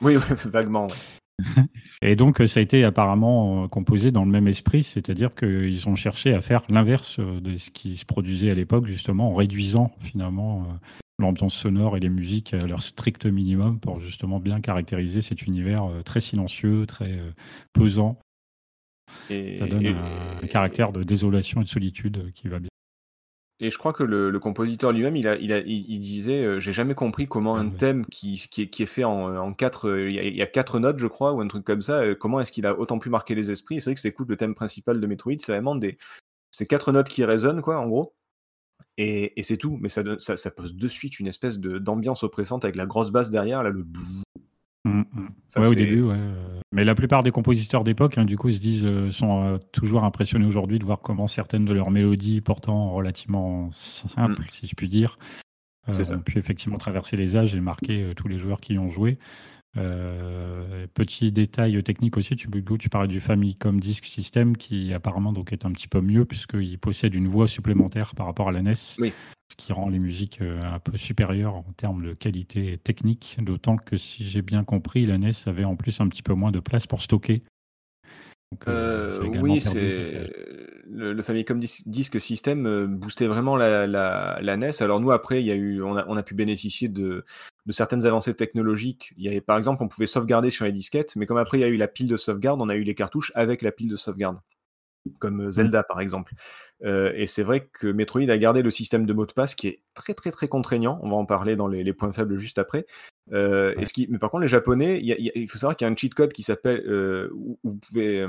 Oui, 0.01 0.15
ouais, 0.17 0.17
vaguement. 0.45 0.87
ouais. 0.87 0.93
Et 2.01 2.15
donc, 2.15 2.41
euh, 2.41 2.47
ça 2.47 2.59
a 2.59 2.63
été 2.63 2.83
apparemment 2.83 3.63
euh, 3.63 3.67
composé 3.67 4.11
dans 4.11 4.25
le 4.25 4.31
même 4.31 4.47
esprit, 4.47 4.83
c'est-à-dire 4.83 5.35
qu'ils 5.35 5.87
ont 5.87 5.95
cherché 5.95 6.33
à 6.33 6.41
faire 6.41 6.63
l'inverse 6.69 7.19
euh, 7.19 7.39
de 7.39 7.57
ce 7.57 7.69
qui 7.71 7.97
se 7.97 8.05
produisait 8.05 8.51
à 8.51 8.53
l'époque, 8.53 8.85
justement, 8.87 9.31
en 9.31 9.35
réduisant 9.35 9.91
finalement 9.99 10.67
l'ambiance 11.19 11.53
sonore 11.53 11.97
et 11.97 11.99
les 11.99 12.09
musiques 12.09 12.53
à 12.53 12.65
leur 12.65 12.81
strict 12.81 13.25
minimum 13.25 13.79
pour 13.79 13.99
justement 13.99 14.39
bien 14.39 14.59
caractériser 14.59 15.21
cet 15.21 15.43
univers 15.43 15.87
très 16.03 16.19
silencieux, 16.19 16.85
très 16.87 17.19
pesant. 17.73 18.17
Et, 19.29 19.57
Ça 19.57 19.67
donne 19.67 19.85
et- 19.85 19.93
un, 20.43 20.47
caractère 20.47 20.91
de 20.91 21.03
désolation 21.03 21.61
et 21.61 21.63
de 21.65 21.69
solitude 21.69 22.31
qui 22.33 22.47
va 22.47 22.59
bien. 22.59 22.69
Et 23.63 23.69
je 23.69 23.77
crois 23.77 23.93
que 23.93 24.03
le, 24.03 24.31
le 24.31 24.39
compositeur 24.39 24.91
lui-même, 24.91 25.15
il, 25.15 25.27
a, 25.27 25.35
il, 25.37 25.53
a, 25.53 25.59
il, 25.59 25.85
il 25.87 25.99
disait 25.99 26.43
euh, 26.43 26.59
J'ai 26.59 26.73
jamais 26.73 26.95
compris 26.95 27.27
comment 27.27 27.55
un 27.55 27.67
Ouais. 27.67 27.77
thème 27.77 28.05
qui, 28.07 28.47
qui, 28.49 28.63
est, 28.63 28.67
qui 28.67 28.81
est 28.83 28.87
fait 28.87 29.03
en, 29.03 29.35
en 29.37 29.53
quatre. 29.53 29.87
euh, 29.87 30.09
Il 30.09 30.15
y, 30.15 30.19
a, 30.19 30.23
il 30.23 30.35
y 30.35 30.41
a 30.41 30.47
quatre 30.47 30.79
notes, 30.79 30.97
je 30.97 31.05
crois, 31.05 31.31
ou 31.31 31.41
un 31.41 31.47
truc 31.47 31.63
comme 31.63 31.83
ça. 31.83 31.99
euh, 32.01 32.15
comment 32.15 32.39
est-ce 32.41 32.51
qu'il 32.51 32.65
a 32.65 32.77
autant 32.77 32.97
pu 32.97 33.09
marquer 33.09 33.35
les 33.35 33.51
esprits? 33.51 33.79
C'est 33.79 33.91
vrai 33.91 33.93
que 33.93 34.01
c'est 34.01 34.11
cool, 34.13 34.25
le 34.29 34.35
thème 34.35 34.55
principal 34.55 34.99
de 34.99 35.07
Metroid, 35.07 35.35
c'est 35.39 35.51
vraiment 35.51 35.75
des. 35.75 35.97
C'est 36.49 36.65
quatre 36.65 36.91
notes 36.91 37.07
qui 37.07 37.23
résonnent, 37.23 37.61
quoi, 37.61 37.77
en 37.79 37.87
gros. 37.87 38.15
Et, 38.97 39.39
et 39.39 39.43
c'est 39.43 39.57
tout. 39.57 39.77
Mais 39.79 39.89
ça, 39.89 40.01
donne- 40.03 40.19
ça, 40.19 40.35
ça 40.37 40.49
pose 40.51 40.75
de 40.75 40.87
suite 40.87 41.19
une 41.19 41.27
espèce 41.27 41.59
d'ambiance 41.59 42.23
oppressante 42.23 42.65
avec 42.65 42.75
la 42.75 42.87
grosse 42.87 43.11
basse 43.11 43.29
derrière, 43.29 43.61
là, 43.63 43.69
le 43.69 43.85
Mm, 44.83 44.99
mm. 45.01 45.29
Enfin, 45.49 45.61
ouais, 45.61 45.67
au 45.67 45.75
début, 45.75 46.01
ouais. 46.01 46.15
euh, 46.17 46.59
Mais 46.71 46.83
la 46.83 46.95
plupart 46.95 47.23
des 47.23 47.31
compositeurs 47.31 47.83
d'époque, 47.83 48.17
hein, 48.17 48.25
du 48.25 48.37
coup, 48.37 48.49
se 48.49 48.59
disent, 48.59 48.85
euh, 48.85 49.11
sont 49.11 49.43
euh, 49.43 49.57
toujours 49.71 50.03
impressionnés 50.03 50.45
aujourd'hui 50.45 50.79
de 50.79 50.85
voir 50.85 50.99
comment 51.01 51.27
certaines 51.27 51.65
de 51.65 51.73
leurs 51.73 51.91
mélodies, 51.91 52.41
pourtant 52.41 52.91
relativement 52.91 53.69
simples, 53.71 54.45
si 54.49 54.67
je 54.67 54.75
puis 54.75 54.89
dire, 54.89 55.17
euh, 55.87 55.91
Mm. 55.91 56.03
Ça. 56.03 56.15
ont 56.15 56.19
pu 56.21 56.37
effectivement 56.39 56.77
traverser 56.77 57.17
les 57.17 57.35
âges 57.37 57.53
et 57.55 57.59
marquer 57.59 58.13
tous 58.15 58.27
les 58.27 58.37
joueurs 58.39 58.59
qui 58.59 58.73
y 58.73 58.79
ont 58.79 58.89
joué. 58.89 59.17
Petit 60.93 61.31
détail 61.31 61.81
technique 61.83 62.17
aussi, 62.17 62.35
tu, 62.35 62.47
tu 62.79 62.89
parlais 62.89 63.07
du 63.07 63.19
Famicom 63.21 63.79
Disk 63.79 64.05
System 64.05 64.57
qui 64.57 64.93
apparemment 64.93 65.31
donc 65.33 65.53
est 65.53 65.65
un 65.65 65.71
petit 65.71 65.87
peu 65.87 66.01
mieux 66.01 66.25
puisqu'il 66.25 66.77
possède 66.77 67.15
une 67.15 67.27
voix 67.27 67.47
supplémentaire 67.47 68.13
par 68.15 68.25
rapport 68.25 68.49
à 68.49 68.51
la 68.51 68.61
NES, 68.61 68.73
Oui. 68.99 69.13
Ce 69.51 69.55
qui 69.57 69.73
rend 69.73 69.89
les 69.89 69.99
musiques 69.99 70.39
euh, 70.41 70.61
un 70.63 70.79
peu 70.79 70.97
supérieures 70.97 71.55
en 71.55 71.65
termes 71.75 72.05
de 72.05 72.13
qualité 72.13 72.77
technique, 72.77 73.37
d'autant 73.41 73.75
que 73.75 73.97
si 73.97 74.23
j'ai 74.29 74.41
bien 74.41 74.63
compris, 74.63 75.05
la 75.05 75.15
NES 75.15 75.31
avait 75.45 75.65
en 75.65 75.75
plus 75.75 75.99
un 75.99 76.07
petit 76.07 76.23
peu 76.23 76.33
moins 76.33 76.51
de 76.51 76.61
place 76.61 76.87
pour 76.87 77.01
stocker. 77.01 77.43
Donc, 78.53 78.67
euh, 78.67 79.11
Euh, 79.21 79.41
oui, 79.41 79.59
c'est 79.59 80.29
le, 80.89 81.13
le 81.13 81.23
Famicom 81.23 81.59
Dis- 81.59 81.83
Disk 81.85 82.19
System 82.19 82.85
boostait 82.97 83.27
vraiment 83.27 83.57
la, 83.57 83.87
la, 83.87 84.39
la 84.41 84.53
NES. 84.57 84.71
Alors 84.81 85.01
nous 85.01 85.11
après, 85.11 85.41
il 85.41 85.47
y 85.47 85.51
a 85.51 85.55
eu, 85.55 85.81
on 85.83 85.97
a, 85.97 86.05
on 86.07 86.15
a 86.15 86.23
pu 86.23 86.33
bénéficier 86.33 86.87
de, 86.87 87.25
de 87.65 87.71
certaines 87.71 88.05
avancées 88.05 88.33
technologiques. 88.35 89.13
Il 89.17 89.23
y 89.25 89.27
avait, 89.27 89.41
par 89.41 89.57
exemple, 89.57 89.83
on 89.83 89.89
pouvait 89.89 90.07
sauvegarder 90.07 90.49
sur 90.49 90.63
les 90.63 90.71
disquettes, 90.71 91.15
mais 91.17 91.25
comme 91.25 91.37
après 91.37 91.57
il 91.57 91.61
y 91.61 91.65
a 91.65 91.69
eu 91.69 91.77
la 91.77 91.87
pile 91.89 92.07
de 92.07 92.17
sauvegarde, 92.17 92.61
on 92.61 92.69
a 92.69 92.75
eu 92.75 92.83
les 92.83 92.95
cartouches 92.95 93.31
avec 93.35 93.61
la 93.61 93.71
pile 93.73 93.89
de 93.89 93.97
sauvegarde, 93.97 94.37
comme 95.19 95.47
euh, 95.47 95.51
Zelda 95.51 95.83
par 95.83 96.01
exemple. 96.01 96.33
Euh, 96.83 97.11
et 97.15 97.27
c'est 97.27 97.43
vrai 97.43 97.69
que 97.71 97.87
Metroid 97.87 98.29
a 98.29 98.37
gardé 98.37 98.61
le 98.61 98.71
système 98.71 99.05
de 99.05 99.13
mot 99.13 99.25
de 99.25 99.33
passe 99.33 99.55
qui 99.55 99.67
est 99.67 99.81
très 99.93 100.13
très 100.13 100.31
très 100.31 100.47
contraignant. 100.47 100.99
On 101.01 101.09
va 101.09 101.15
en 101.15 101.25
parler 101.25 101.55
dans 101.55 101.67
les, 101.67 101.83
les 101.83 101.93
points 101.93 102.11
faibles 102.11 102.37
juste 102.37 102.57
après. 102.57 102.85
Euh, 103.33 103.73
et 103.77 103.85
ce 103.85 103.93
qui, 103.93 104.07
mais 104.09 104.17
par 104.17 104.29
contre, 104.31 104.41
les 104.41 104.47
Japonais, 104.47 104.99
il 105.01 105.47
faut 105.47 105.57
savoir 105.57 105.77
qu'il 105.77 105.85
y 105.85 105.89
a 105.89 105.93
un 105.93 105.95
cheat 105.95 106.13
code 106.13 106.33
qui 106.33 106.43
s'appelle 106.43 106.83
euh, 106.87 107.29
où 107.33 107.59
vous 107.63 107.75
pouvez. 107.75 108.25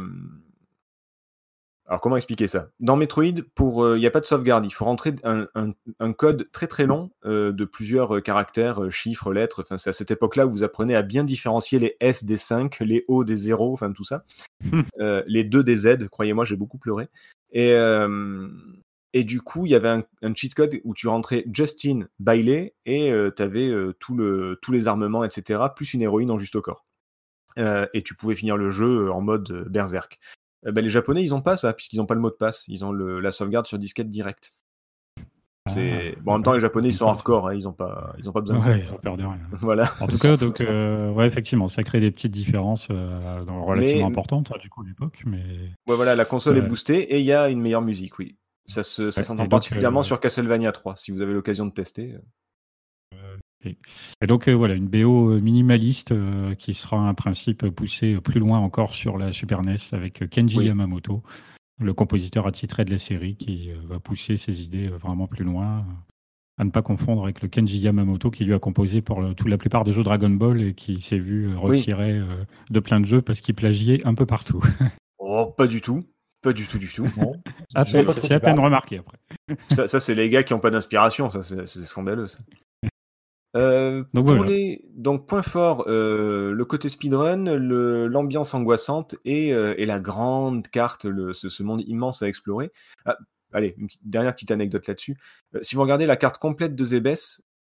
Alors 1.93 2.01
comment 2.01 2.17
expliquer 2.17 2.49
ça? 2.49 2.71
Dans 2.81 2.97
Metroid, 2.97 3.43
pour 3.55 3.85
euh, 3.85 3.99
il 3.99 4.01
n'y 4.01 4.07
a 4.07 4.11
pas 4.11 4.21
de 4.21 4.25
sauvegarde. 4.25 4.65
Il 4.65 4.71
faut 4.71 4.87
rentrer 4.87 5.15
un, 5.25 5.47
un- 5.55 5.75
un 6.01 6.13
code 6.15 6.49
très 6.51 6.67
très 6.67 6.87
long 6.87 7.11
euh, 7.27 7.53
de 7.53 7.67
plusieurs 7.67 8.17
euh, 8.17 8.21
caractères, 8.23 8.91
chiffres, 8.91 9.31
lettres. 9.31 9.61
Enfin, 9.61 9.77
c'est 9.77 9.91
à 9.91 9.93
cette 9.93 10.11
époque-là 10.11 10.47
où 10.47 10.51
vous 10.51 10.63
apprenez 10.65 10.95
à 10.97 11.03
bien 11.03 11.23
différencier 11.23 11.79
les 11.79 11.99
S 12.01 12.25
des 12.25 12.39
5, 12.39 12.81
les 12.81 13.05
O 13.09 13.25
des 13.25 13.37
0, 13.37 13.75
enfin 13.75 13.93
tout 13.93 14.05
ça. 14.05 14.25
Euh, 15.01 15.23
les 15.27 15.45
2 15.45 15.63
des 15.63 15.77
Z. 15.77 16.09
Croyez-moi, 16.09 16.47
j'ai 16.47 16.57
beaucoup 16.57 16.79
pleuré. 16.79 17.09
Et 17.53 17.75
et 19.13 19.25
du 19.25 19.43
coup, 19.43 19.67
il 19.67 19.73
y 19.73 19.75
avait 19.75 19.89
un, 19.91 20.05
un 20.23 20.35
cheat 20.35 20.55
code 20.55 20.81
où 20.85 20.95
tu 20.95 21.09
rentrais 21.09 21.45
Justin 21.53 22.07
Bailey 22.19 22.75
et 22.87 23.13
tu 23.37 23.43
avais 23.43 23.71
tout 24.01 24.17
le, 24.17 24.59
tous 24.63 24.73
les 24.73 24.89
armements, 24.89 25.25
etc., 25.25 25.61
plus 25.77 25.93
une 25.93 26.01
héroïne 26.01 26.31
en 26.31 26.39
juste 26.39 26.57
au 26.57 26.63
corps. 26.63 26.87
et 27.59 28.03
tu 28.03 28.15
pouvais 28.15 28.35
finir 28.37 28.57
le 28.57 28.71
jeu 28.71 29.13
en 29.13 29.21
mode 29.21 29.69
berserk. 29.69 30.19
Euh, 30.67 30.73
bah, 30.73 30.81
les 30.81 30.89
Japonais, 30.91 31.23
ils 31.23 31.35
ont 31.35 31.41
pas 31.41 31.57
ça, 31.57 31.73
puisqu'ils 31.73 31.97
n'ont 31.99 32.07
pas 32.07 32.15
le 32.15 32.21
mot 32.21 32.31
de 32.31 32.35
passe. 32.37 32.65
Ils 32.69 32.85
ont 32.85 32.93
le, 32.93 33.21
la 33.21 33.31
sauvegarde 33.31 33.67
sur 33.67 33.79
disquette 33.79 34.11
direct. 34.11 34.53
C'est... 35.69 36.15
Ah, 36.17 36.21
bon, 36.23 36.33
en 36.33 36.35
même 36.39 36.43
temps, 36.45 36.55
les 36.55 36.61
Japonais, 36.61 36.89
ils 36.89 36.95
sont 36.95 37.07
hardcore, 37.07 37.49
hein, 37.49 37.55
ils 37.55 37.63
n'ont 37.65 37.73
pas, 37.73 38.15
ils 38.19 38.29
ont 38.29 38.33
pas 38.33 38.41
besoin 38.41 38.59
de 38.59 38.65
ça. 38.65 38.77
Ils 38.77 38.93
ont 38.93 38.97
perdu 38.97 39.25
rien. 39.25 39.39
Voilà. 39.61 39.93
En 40.01 40.09
tout 40.09 40.19
cas, 40.19 40.37
donc, 40.37 40.61
euh, 40.61 41.11
ouais, 41.13 41.27
effectivement, 41.29 41.69
ça 41.69 41.85
crée 41.85 42.01
des 42.01 42.11
petites 42.11 42.33
différences 42.33 42.89
euh, 42.91 43.45
dans- 43.45 43.65
relativement 43.65 44.07
Mais- 44.07 44.13
importantes 44.13 44.51
hein, 44.53 44.59
du 44.61 44.69
coup 44.69 44.83
à 44.83 44.87
l'époque, 44.89 45.23
mais 45.25 45.39
Ouais, 45.87 45.95
voilà, 45.95 46.17
la 46.17 46.25
console 46.25 46.57
est 46.59 46.63
boostée 46.63 46.99
et 46.99 47.21
il 47.21 47.25
y 47.25 47.33
a 47.33 47.49
une 47.49 47.61
meilleure 47.61 47.83
musique, 47.83 48.19
oui. 48.19 48.37
Ça, 48.67 48.83
se, 48.83 49.11
ça 49.13 49.23
s'entend 49.23 49.49
particulièrement 49.49 50.01
euh, 50.01 50.05
sur 50.05 50.19
Castlevania 50.19 50.73
3, 50.73 50.97
si 50.97 51.13
vous 51.13 51.21
avez 51.21 51.33
l'occasion 51.33 51.67
de 51.67 51.73
tester. 51.73 52.17
Et 53.65 54.27
donc 54.27 54.49
euh, 54.49 54.53
voilà, 54.55 54.75
une 54.75 54.89
BO 54.89 55.39
minimaliste 55.41 56.13
euh, 56.13 56.55
qui 56.55 56.75
sera 56.75 56.99
un 56.99 57.15
principe 57.15 57.69
poussé 57.69 58.17
plus 58.21 58.41
loin 58.41 58.59
encore 58.59 58.95
sur 58.95 59.19
la 59.19 59.33
Super 59.33 59.63
NES 59.63 59.77
avec 59.93 60.29
Kenji 60.31 60.59
Oui. 60.59 60.67
Yamamoto, 60.67 61.23
le 61.81 61.95
compositeur 61.95 62.47
attitré 62.47 62.85
de 62.85 62.91
la 62.91 62.99
série 62.99 63.37
qui 63.37 63.71
euh, 63.71 63.77
va 63.89 63.99
pousser 64.01 64.37
ses 64.37 64.63
idées 64.65 64.89
euh, 64.91 64.97
vraiment 64.97 65.27
plus 65.27 65.45
loin. 65.45 65.79
euh, 65.79 65.93
À 66.59 66.65
ne 66.65 66.71
pas 66.71 66.83
confondre 66.83 67.25
avec 67.25 67.41
le 67.43 67.49
Kenji 67.49 67.79
Yamamoto 67.79 68.31
qui 68.31 68.45
lui 68.45 68.55
a 68.55 68.59
composé 68.59 69.01
pour 69.03 69.21
le- 69.23 69.35
toute 69.35 69.49
la 69.49 69.59
plupart 69.59 69.85
des 69.85 69.93
jeux 69.93 70.03
Dragon 70.03 70.31
Ball 70.31 70.63
et 70.63 70.75
qui 70.75 71.01
s'est 71.01 71.19
vu 71.19 71.49
euh, 71.49 71.57
Oui. 71.63 71.85
euh, 71.89 72.45
de 72.71 72.81
plein 72.81 73.01
de 73.01 73.07
jeux 73.07 73.23
parce 73.23 73.41
qu'il 73.41 73.55
plagiait 73.55 74.07
un 74.07 74.15
peu 74.15 74.27
partout. 74.27 74.61
Oh, 75.25 75.47
pas 75.47 75.67
du 75.69 75.81
tout. 75.81 76.05
Pas 76.43 76.53
du 76.53 76.67
tout, 76.67 76.79
du 76.79 76.89
tout. 76.89 77.07
Ah, 77.77 77.85
c'est 77.87 78.33
à 78.33 78.41
peine 78.41 78.59
remarqué 78.59 78.99
après. 78.99 79.17
ça, 79.69 79.87
ça, 79.87 80.01
c'est 80.01 80.17
les 80.17 80.29
gars 80.29 80.43
qui 80.43 80.53
n'ont 80.53 80.59
pas 80.59 80.71
d'inspiration, 80.73 81.31
ça, 81.31 81.43
c'est, 81.45 81.67
c'est 81.69 81.85
scandaleux. 81.85 82.27
Ça. 82.27 82.39
Euh, 83.55 84.05
Donc 84.15 84.27
pour 84.27 84.37
voilà. 84.37 84.51
les... 84.51 84.85
Donc, 84.95 85.27
point 85.27 85.43
fort, 85.43 85.85
euh, 85.87 86.53
le 86.53 86.65
côté 86.65 86.89
speedrun, 86.89 87.45
l'ambiance 87.57 88.55
angoissante 88.55 89.17
et, 89.25 89.53
euh, 89.53 89.75
et 89.77 89.87
la 89.87 90.01
grande 90.01 90.69
carte, 90.69 91.05
le... 91.05 91.33
ce, 91.35 91.49
ce 91.49 91.63
monde 91.63 91.83
immense 91.87 92.23
à 92.23 92.29
explorer. 92.29 92.73
Ah, 93.05 93.19
allez, 93.53 93.75
une 93.77 93.87
petite- 93.89 94.01
dernière 94.09 94.35
petite 94.35 94.51
anecdote 94.51 94.87
là-dessus. 94.87 95.17
Si 95.61 95.75
vous 95.75 95.83
regardez 95.83 96.07
la 96.07 96.17
carte 96.17 96.39
complète 96.39 96.75
de 96.75 96.85
Zebes, 96.85 97.15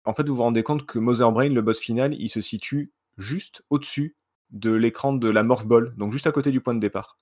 en 0.04 0.14
fait, 0.14 0.28
vous 0.28 0.36
vous 0.36 0.42
rendez 0.44 0.64
compte 0.64 0.86
que 0.86 1.00
Mother 1.00 1.32
Brain, 1.32 1.50
le 1.50 1.62
boss 1.62 1.80
final, 1.80 2.14
il 2.14 2.30
se 2.30 2.42
situe 2.42 2.92
juste 3.18 3.64
au-dessus 3.70 4.16
de 4.52 4.72
l'écran 4.72 5.12
de 5.14 5.30
la 5.30 5.44
Morph 5.44 5.68
Ball, 5.68 5.94
donc 5.98 6.14
juste 6.14 6.28
à 6.28 6.32
côté 6.32 6.52
du 6.52 6.62
point 6.62 6.74
de 6.74 6.80
départ. 6.80 7.18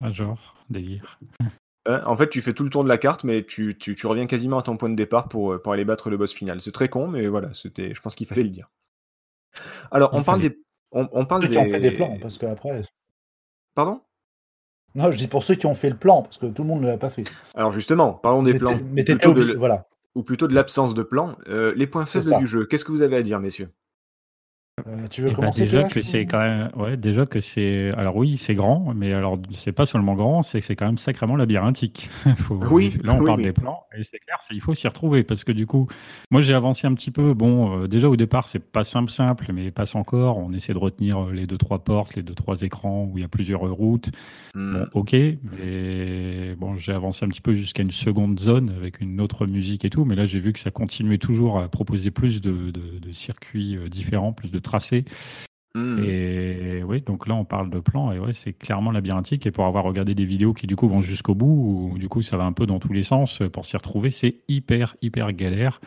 Ah, 0.00 0.10
genre, 0.10 0.56
délire. 0.70 1.18
Hein, 1.86 2.02
en 2.06 2.16
fait, 2.16 2.28
tu 2.28 2.42
fais 2.42 2.52
tout 2.52 2.62
le 2.62 2.70
tour 2.70 2.84
de 2.84 2.88
la 2.88 2.98
carte, 2.98 3.24
mais 3.24 3.42
tu, 3.44 3.76
tu, 3.76 3.96
tu 3.96 4.06
reviens 4.06 4.26
quasiment 4.26 4.58
à 4.58 4.62
ton 4.62 4.76
point 4.76 4.88
de 4.88 4.94
départ 4.94 5.28
pour, 5.28 5.54
euh, 5.54 5.62
pour 5.62 5.72
aller 5.72 5.84
battre 5.84 6.10
le 6.10 6.16
boss 6.16 6.32
final. 6.32 6.60
C'est 6.60 6.72
très 6.72 6.88
con, 6.88 7.08
mais 7.08 7.26
voilà, 7.26 7.52
c'était, 7.54 7.92
je 7.92 8.00
pense 8.00 8.14
qu'il 8.14 8.26
fallait 8.26 8.44
le 8.44 8.50
dire. 8.50 8.70
Alors, 9.90 10.10
on 10.12 10.22
parle 10.22 10.40
des. 10.40 10.58
On, 10.92 11.08
on 11.12 11.24
parle 11.24 11.42
Ceux 11.42 11.48
des... 11.48 11.54
qui 11.54 11.60
ont 11.60 11.68
fait 11.68 11.80
des 11.80 11.90
plans, 11.90 12.18
parce 12.20 12.38
que 12.38 12.46
après. 12.46 12.82
Pardon? 13.74 14.00
Non, 14.94 15.10
je 15.10 15.16
dis 15.16 15.26
pour 15.26 15.42
ceux 15.42 15.54
qui 15.54 15.66
ont 15.66 15.74
fait 15.74 15.90
le 15.90 15.96
plan, 15.96 16.22
parce 16.22 16.38
que 16.38 16.46
tout 16.46 16.62
le 16.62 16.68
monde 16.68 16.82
ne 16.82 16.88
l'a 16.88 16.98
pas 16.98 17.10
fait. 17.10 17.24
Alors, 17.54 17.72
justement, 17.72 18.12
parlons 18.12 18.42
des 18.42 18.52
Mais 18.52 18.58
plans. 18.58 18.78
Mais 18.92 19.04
plutôt 19.04 19.34
de 19.34 19.54
voilà. 19.54 19.88
Ou 20.14 20.22
plutôt 20.22 20.46
de 20.46 20.54
l'absence 20.54 20.92
de 20.92 21.02
plan. 21.02 21.36
Euh, 21.48 21.72
les 21.74 21.86
points 21.86 22.04
faibles 22.04 22.38
du 22.38 22.46
jeu. 22.46 22.66
Qu'est-ce 22.66 22.84
que 22.84 22.92
vous 22.92 23.02
avez 23.02 23.16
à 23.16 23.22
dire, 23.22 23.40
messieurs? 23.40 23.70
Euh, 24.88 25.06
tu 25.10 25.20
veux 25.22 25.28
Eh 25.28 25.30
ben, 25.30 25.36
commencer 25.36 25.62
déjà 25.62 25.82
PH, 25.84 25.92
que 25.94 26.02
c'est 26.02 26.26
quand 26.26 26.40
même, 26.40 26.70
ouais, 26.76 26.96
déjà 26.96 27.24
que 27.26 27.38
c'est, 27.40 27.90
alors 27.96 28.16
oui, 28.16 28.36
c'est 28.36 28.54
grand, 28.54 28.92
mais 28.94 29.12
alors 29.12 29.38
c'est 29.52 29.72
pas 29.72 29.86
seulement 29.86 30.14
grand, 30.14 30.42
c'est 30.42 30.58
que 30.58 30.64
c'est 30.64 30.74
quand 30.76 30.86
même 30.86 30.98
sacrément 30.98 31.36
labyrinthique. 31.36 32.10
Faut- 32.38 32.58
Oui, 32.70 32.92
là 33.04 33.14
on 33.14 33.20
oui, 33.20 33.26
parle 33.26 33.38
oui. 33.38 33.44
des 33.44 33.52
plans 33.52 33.84
et 33.96 34.02
c'est 34.02 34.18
clair, 34.18 34.38
c'est- 34.40 34.54
il 34.54 34.60
faut 34.60 34.74
s'y 34.74 34.88
retrouver 34.88 35.22
parce 35.22 35.44
que 35.44 35.52
du 35.52 35.66
coup, 35.66 35.86
moi 36.30 36.40
j'ai 36.40 36.54
avancé 36.54 36.86
un 36.86 36.94
petit 36.94 37.10
peu. 37.12 37.32
Bon, 37.34 37.82
euh, 37.82 37.86
déjà 37.86 38.08
au 38.08 38.16
départ 38.16 38.48
c'est 38.48 38.58
pas 38.58 38.82
simple 38.82 39.10
simple, 39.10 39.52
mais 39.52 39.70
passe 39.70 39.94
encore. 39.94 40.38
On 40.38 40.52
essaie 40.52 40.72
de 40.72 40.78
retenir 40.78 41.24
euh, 41.28 41.32
les 41.32 41.46
deux 41.46 41.58
trois 41.58 41.78
portes, 41.84 42.16
les 42.16 42.22
deux 42.22 42.34
trois 42.34 42.62
écrans 42.62 43.04
où 43.10 43.18
il 43.18 43.20
y 43.20 43.24
a 43.24 43.28
plusieurs 43.28 43.60
routes. 43.62 44.10
Hmm, 44.54 44.72
Bon, 44.72 44.86
ok, 45.00 45.14
mais 45.66 46.54
bon, 46.56 46.76
j'ai 46.76 46.92
avancé 46.92 47.24
un 47.24 47.28
petit 47.28 47.40
peu 47.40 47.54
jusqu'à 47.54 47.82
une 47.82 47.90
seconde 47.90 48.38
zone 48.40 48.70
avec 48.76 49.00
une 49.00 49.20
autre 49.20 49.46
musique 49.46 49.84
et 49.84 49.90
tout, 49.90 50.04
mais 50.04 50.14
là 50.16 50.26
j'ai 50.26 50.40
vu 50.40 50.52
que 50.52 50.58
ça 50.58 50.70
continuait 50.70 51.18
toujours 51.18 51.58
à 51.60 51.68
proposer 51.68 52.10
plus 52.10 52.40
de, 52.40 52.70
de- 52.70 52.98
de 52.98 53.12
circuits 53.12 53.78
différents, 53.90 54.32
plus 54.32 54.50
de 54.50 54.58
hmm. 55.74 56.02
Et 56.04 56.82
oui, 56.84 57.00
donc 57.02 57.26
là 57.26 57.34
on 57.34 57.44
parle 57.44 57.70
de 57.70 57.80
plans 57.80 58.12
et 58.12 58.18
ouais, 58.18 58.32
c'est 58.32 58.52
clairement 58.52 58.90
labyrinthique. 58.90 59.46
Et 59.46 59.50
pour 59.50 59.64
avoir 59.66 59.84
regardé 59.84 60.14
des 60.14 60.24
vidéos 60.24 60.52
qui 60.52 60.66
du 60.66 60.76
coup 60.76 60.88
vont 60.88 61.00
jusqu'au 61.00 61.34
bout, 61.34 61.92
où 61.92 61.98
du 61.98 62.08
coup 62.08 62.22
ça 62.22 62.36
va 62.36 62.44
un 62.44 62.52
peu 62.52 62.66
dans 62.66 62.78
tous 62.78 62.92
les 62.92 63.02
sens 63.02 63.40
euh, 63.42 63.48
pour 63.48 63.66
s'y 63.66 63.76
retrouver, 63.76 64.10
c'est 64.10 64.40
hyper 64.48 64.96
hyper 65.02 65.32
galère. 65.32 65.80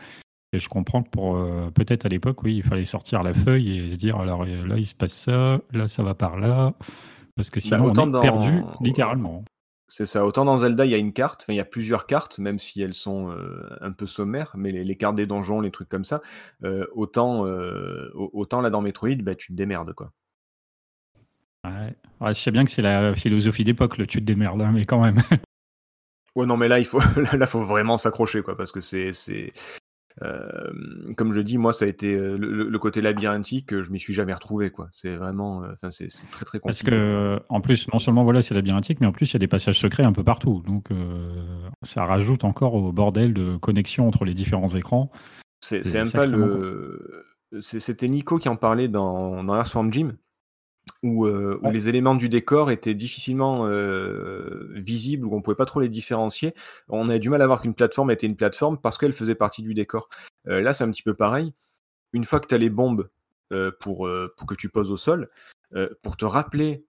Et 0.52 0.58
je 0.58 0.68
comprends 0.68 1.02
que 1.02 1.10
pour 1.10 1.36
euh, 1.36 1.70
peut-être 1.74 2.06
à 2.06 2.08
l'époque, 2.08 2.42
oui, 2.44 2.56
il 2.56 2.62
fallait 2.62 2.84
sortir 2.84 3.22
la 3.22 3.34
feuille 3.34 3.78
et 3.78 3.88
se 3.90 3.96
dire 3.96 4.16
alors 4.16 4.42
euh, 4.42 4.66
là 4.66 4.76
il 4.78 4.86
se 4.86 4.94
passe 4.94 5.12
ça, 5.12 5.60
là 5.72 5.88
ça 5.88 6.02
va 6.02 6.14
par 6.14 6.38
là, 6.38 6.72
parce 7.34 7.50
que 7.50 7.60
sinon 7.60 7.78
Bah, 7.78 7.84
on 7.86 8.08
est 8.08 8.10
dans- 8.12 8.20
perdu 8.20 8.62
littéralement. 8.80 9.44
C'est 9.88 10.06
ça. 10.06 10.24
Autant 10.26 10.44
dans 10.44 10.58
Zelda, 10.58 10.84
il 10.84 10.90
y 10.90 10.94
a 10.94 10.98
une 10.98 11.12
carte, 11.12 11.42
enfin, 11.42 11.52
il 11.52 11.56
y 11.56 11.60
a 11.60 11.64
plusieurs 11.64 12.06
cartes, 12.06 12.38
même 12.40 12.58
si 12.58 12.82
elles 12.82 12.94
sont 12.94 13.30
euh, 13.30 13.68
un 13.80 13.92
peu 13.92 14.06
sommaires, 14.06 14.52
mais 14.56 14.72
les, 14.72 14.84
les 14.84 14.96
cartes 14.96 15.14
des 15.16 15.26
donjons, 15.26 15.60
les 15.60 15.70
trucs 15.70 15.88
comme 15.88 16.04
ça, 16.04 16.22
euh, 16.64 16.86
autant, 16.92 17.46
euh, 17.46 18.10
au- 18.14 18.30
autant 18.32 18.60
là 18.60 18.70
dans 18.70 18.80
Metroid, 18.82 19.14
bah, 19.22 19.36
tu 19.36 19.48
te 19.48 19.52
démerdes, 19.56 19.92
quoi. 19.94 20.12
Ouais. 21.64 21.94
Ouais, 22.20 22.34
je 22.34 22.40
sais 22.40 22.50
bien 22.50 22.64
que 22.64 22.70
c'est 22.70 22.82
la 22.82 23.14
philosophie 23.14 23.64
d'époque, 23.64 23.98
le 23.98 24.06
tu 24.06 24.18
te 24.20 24.24
démerdes, 24.24 24.62
hein, 24.62 24.72
mais 24.72 24.86
quand 24.86 25.00
même. 25.02 25.20
Ouais, 26.34 26.46
non, 26.46 26.56
mais 26.56 26.68
là, 26.68 26.78
il 26.78 26.84
faut, 26.84 27.00
là, 27.32 27.46
faut 27.46 27.64
vraiment 27.64 27.98
s'accrocher, 27.98 28.42
quoi, 28.42 28.56
parce 28.56 28.72
que 28.72 28.80
c'est, 28.80 29.12
c'est, 29.12 29.52
euh, 30.22 30.70
comme 31.16 31.32
je 31.32 31.40
dis, 31.40 31.58
moi, 31.58 31.72
ça 31.72 31.84
a 31.84 31.88
été 31.88 32.14
euh, 32.14 32.36
le, 32.38 32.68
le 32.68 32.78
côté 32.78 33.02
labyrinthique, 33.02 33.82
je 33.82 33.90
m'y 33.90 33.98
suis 33.98 34.14
jamais 34.14 34.32
retrouvé, 34.32 34.70
quoi. 34.70 34.88
C'est 34.92 35.16
vraiment, 35.16 35.62
euh, 35.62 35.72
enfin, 35.74 35.90
c'est, 35.90 36.10
c'est 36.10 36.26
très 36.30 36.44
très 36.44 36.58
Parce 36.60 36.78
compliqué. 36.80 36.96
que, 36.96 37.40
en 37.48 37.60
plus, 37.60 37.86
non 37.92 37.98
seulement 37.98 38.24
voilà, 38.24 38.40
c'est 38.42 38.54
labyrinthique, 38.54 39.00
mais 39.00 39.06
en 39.06 39.12
plus, 39.12 39.30
il 39.30 39.34
y 39.34 39.36
a 39.36 39.40
des 39.40 39.48
passages 39.48 39.78
secrets 39.78 40.04
un 40.04 40.12
peu 40.12 40.24
partout. 40.24 40.62
Donc, 40.66 40.90
euh, 40.90 41.68
ça 41.82 42.04
rajoute 42.04 42.44
encore 42.44 42.74
au 42.74 42.92
bordel 42.92 43.34
de 43.34 43.56
connexion 43.56 44.08
entre 44.08 44.24
les 44.24 44.34
différents 44.34 44.68
écrans. 44.68 45.10
C'est, 45.60 45.84
même 45.94 46.10
pas 46.10 46.26
le, 46.26 47.24
c'était 47.60 48.08
Nico 48.08 48.38
qui 48.38 48.48
en 48.48 48.56
parlait 48.56 48.88
dans, 48.88 49.42
dans 49.42 49.54
Earthworm 49.56 49.92
Jim. 49.92 50.12
Où, 51.06 51.26
euh, 51.26 51.60
où 51.62 51.70
les 51.70 51.88
éléments 51.88 52.16
du 52.16 52.28
décor 52.28 52.70
étaient 52.70 52.94
difficilement 52.94 53.66
euh, 53.68 54.68
visibles, 54.72 55.24
où 55.26 55.36
on 55.36 55.42
pouvait 55.42 55.54
pas 55.54 55.64
trop 55.64 55.80
les 55.80 55.88
différencier. 55.88 56.52
On 56.88 57.08
avait 57.08 57.20
du 57.20 57.30
mal 57.30 57.42
à 57.42 57.46
voir 57.46 57.60
qu'une 57.60 57.74
plateforme 57.74 58.10
était 58.10 58.26
une 58.26 58.34
plateforme 58.34 58.78
parce 58.78 58.98
qu'elle 58.98 59.12
faisait 59.12 59.34
partie 59.36 59.62
du 59.62 59.72
décor. 59.72 60.08
Euh, 60.48 60.60
là, 60.60 60.72
c'est 60.72 60.84
un 60.84 60.90
petit 60.90 61.04
peu 61.04 61.14
pareil. 61.14 61.52
Une 62.12 62.24
fois 62.24 62.40
que 62.40 62.48
tu 62.48 62.54
as 62.54 62.58
les 62.58 62.70
bombes 62.70 63.08
pour, 63.80 64.08
pour 64.36 64.46
que 64.48 64.54
tu 64.56 64.68
poses 64.68 64.90
au 64.90 64.96
sol, 64.96 65.28
pour 66.02 66.16
te 66.16 66.24
rappeler, 66.24 66.84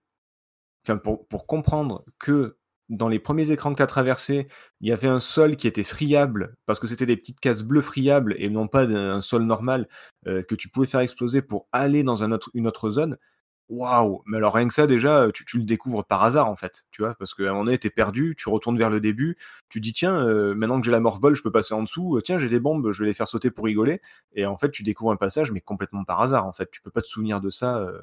pour, 1.04 1.26
pour 1.28 1.46
comprendre 1.46 2.04
que 2.18 2.58
dans 2.88 3.08
les 3.08 3.18
premiers 3.18 3.50
écrans 3.50 3.72
que 3.72 3.76
tu 3.76 3.82
as 3.82 3.86
traversés, 3.86 4.48
il 4.80 4.88
y 4.88 4.92
avait 4.92 5.08
un 5.08 5.20
sol 5.20 5.56
qui 5.56 5.68
était 5.68 5.82
friable 5.82 6.56
parce 6.66 6.80
que 6.80 6.86
c'était 6.86 7.06
des 7.06 7.16
petites 7.16 7.40
cases 7.40 7.62
bleues 7.62 7.82
friables 7.82 8.34
et 8.38 8.48
non 8.48 8.66
pas 8.66 8.84
un 8.84 9.20
sol 9.20 9.42
normal 9.42 9.88
euh, 10.26 10.42
que 10.42 10.54
tu 10.54 10.68
pouvais 10.68 10.86
faire 10.86 11.00
exploser 11.00 11.42
pour 11.42 11.68
aller 11.72 12.02
dans 12.02 12.22
un 12.22 12.32
autre, 12.32 12.50
une 12.54 12.66
autre 12.66 12.90
zone. 12.90 13.18
Waouh 13.68 14.22
Mais 14.24 14.38
alors 14.38 14.54
rien 14.54 14.66
que 14.66 14.72
ça 14.72 14.86
déjà, 14.86 15.28
tu, 15.32 15.44
tu 15.44 15.58
le 15.58 15.64
découvres 15.64 16.02
par 16.04 16.22
hasard 16.22 16.48
en 16.48 16.56
fait, 16.56 16.86
tu 16.90 17.02
vois, 17.02 17.14
parce 17.14 17.34
qu'à 17.34 17.44
un 17.44 17.52
moment 17.52 17.64
donné, 17.64 17.76
t'es 17.76 17.90
perdu, 17.90 18.34
tu 18.36 18.48
retournes 18.48 18.78
vers 18.78 18.88
le 18.88 18.98
début, 18.98 19.36
tu 19.68 19.80
dis 19.80 19.92
tiens, 19.92 20.18
euh, 20.26 20.54
maintenant 20.54 20.80
que 20.80 20.86
j'ai 20.86 20.90
la 20.90 21.00
morphball, 21.00 21.34
je 21.34 21.42
peux 21.42 21.50
passer 21.50 21.74
en 21.74 21.82
dessous, 21.82 22.18
tiens, 22.24 22.38
j'ai 22.38 22.48
des 22.48 22.60
bombes, 22.60 22.92
je 22.92 23.02
vais 23.02 23.08
les 23.08 23.14
faire 23.14 23.28
sauter 23.28 23.50
pour 23.50 23.66
rigoler, 23.66 24.00
et 24.34 24.46
en 24.46 24.56
fait, 24.56 24.70
tu 24.70 24.82
découvres 24.84 25.12
un 25.12 25.16
passage, 25.16 25.52
mais 25.52 25.60
complètement 25.60 26.04
par 26.04 26.22
hasard 26.22 26.46
en 26.46 26.52
fait, 26.52 26.70
tu 26.70 26.80
peux 26.80 26.90
pas 26.90 27.02
te 27.02 27.06
souvenir 27.06 27.42
de 27.42 27.50
ça, 27.50 27.76
euh, 27.78 28.00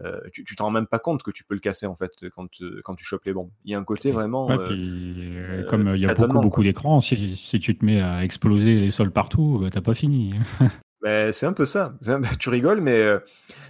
euh, 0.00 0.20
tu 0.32 0.56
t'en 0.56 0.64
rends 0.64 0.70
même 0.72 0.88
pas 0.88 0.98
compte 0.98 1.22
que 1.22 1.30
tu 1.30 1.44
peux 1.44 1.54
le 1.54 1.60
casser 1.60 1.86
en 1.86 1.94
fait 1.94 2.10
quand, 2.34 2.48
quand 2.82 2.96
tu 2.96 3.04
chopes 3.04 3.24
les 3.24 3.32
bombes. 3.32 3.50
Il 3.64 3.70
y 3.70 3.76
a 3.76 3.78
un 3.78 3.84
côté 3.84 4.10
vraiment... 4.10 4.48
Ouais, 4.48 4.58
puis, 4.64 5.64
comme 5.70 5.94
il 5.94 6.02
y 6.02 6.06
a 6.06 6.14
beaucoup, 6.14 6.40
beaucoup 6.40 6.64
d'écrans, 6.64 7.00
si, 7.00 7.36
si 7.36 7.60
tu 7.60 7.78
te 7.78 7.84
mets 7.84 8.00
à 8.00 8.24
exploser 8.24 8.80
les 8.80 8.90
sols 8.90 9.12
partout, 9.12 9.60
bah, 9.62 9.68
t'as 9.70 9.80
pas 9.80 9.94
fini. 9.94 10.34
Ben, 11.04 11.32
c'est 11.32 11.46
un 11.46 11.52
peu 11.52 11.66
ça. 11.66 11.94
Un- 12.06 12.22
Tu 12.38 12.48
rigoles, 12.48 12.80
mais 12.80 12.98
euh, 13.00 13.18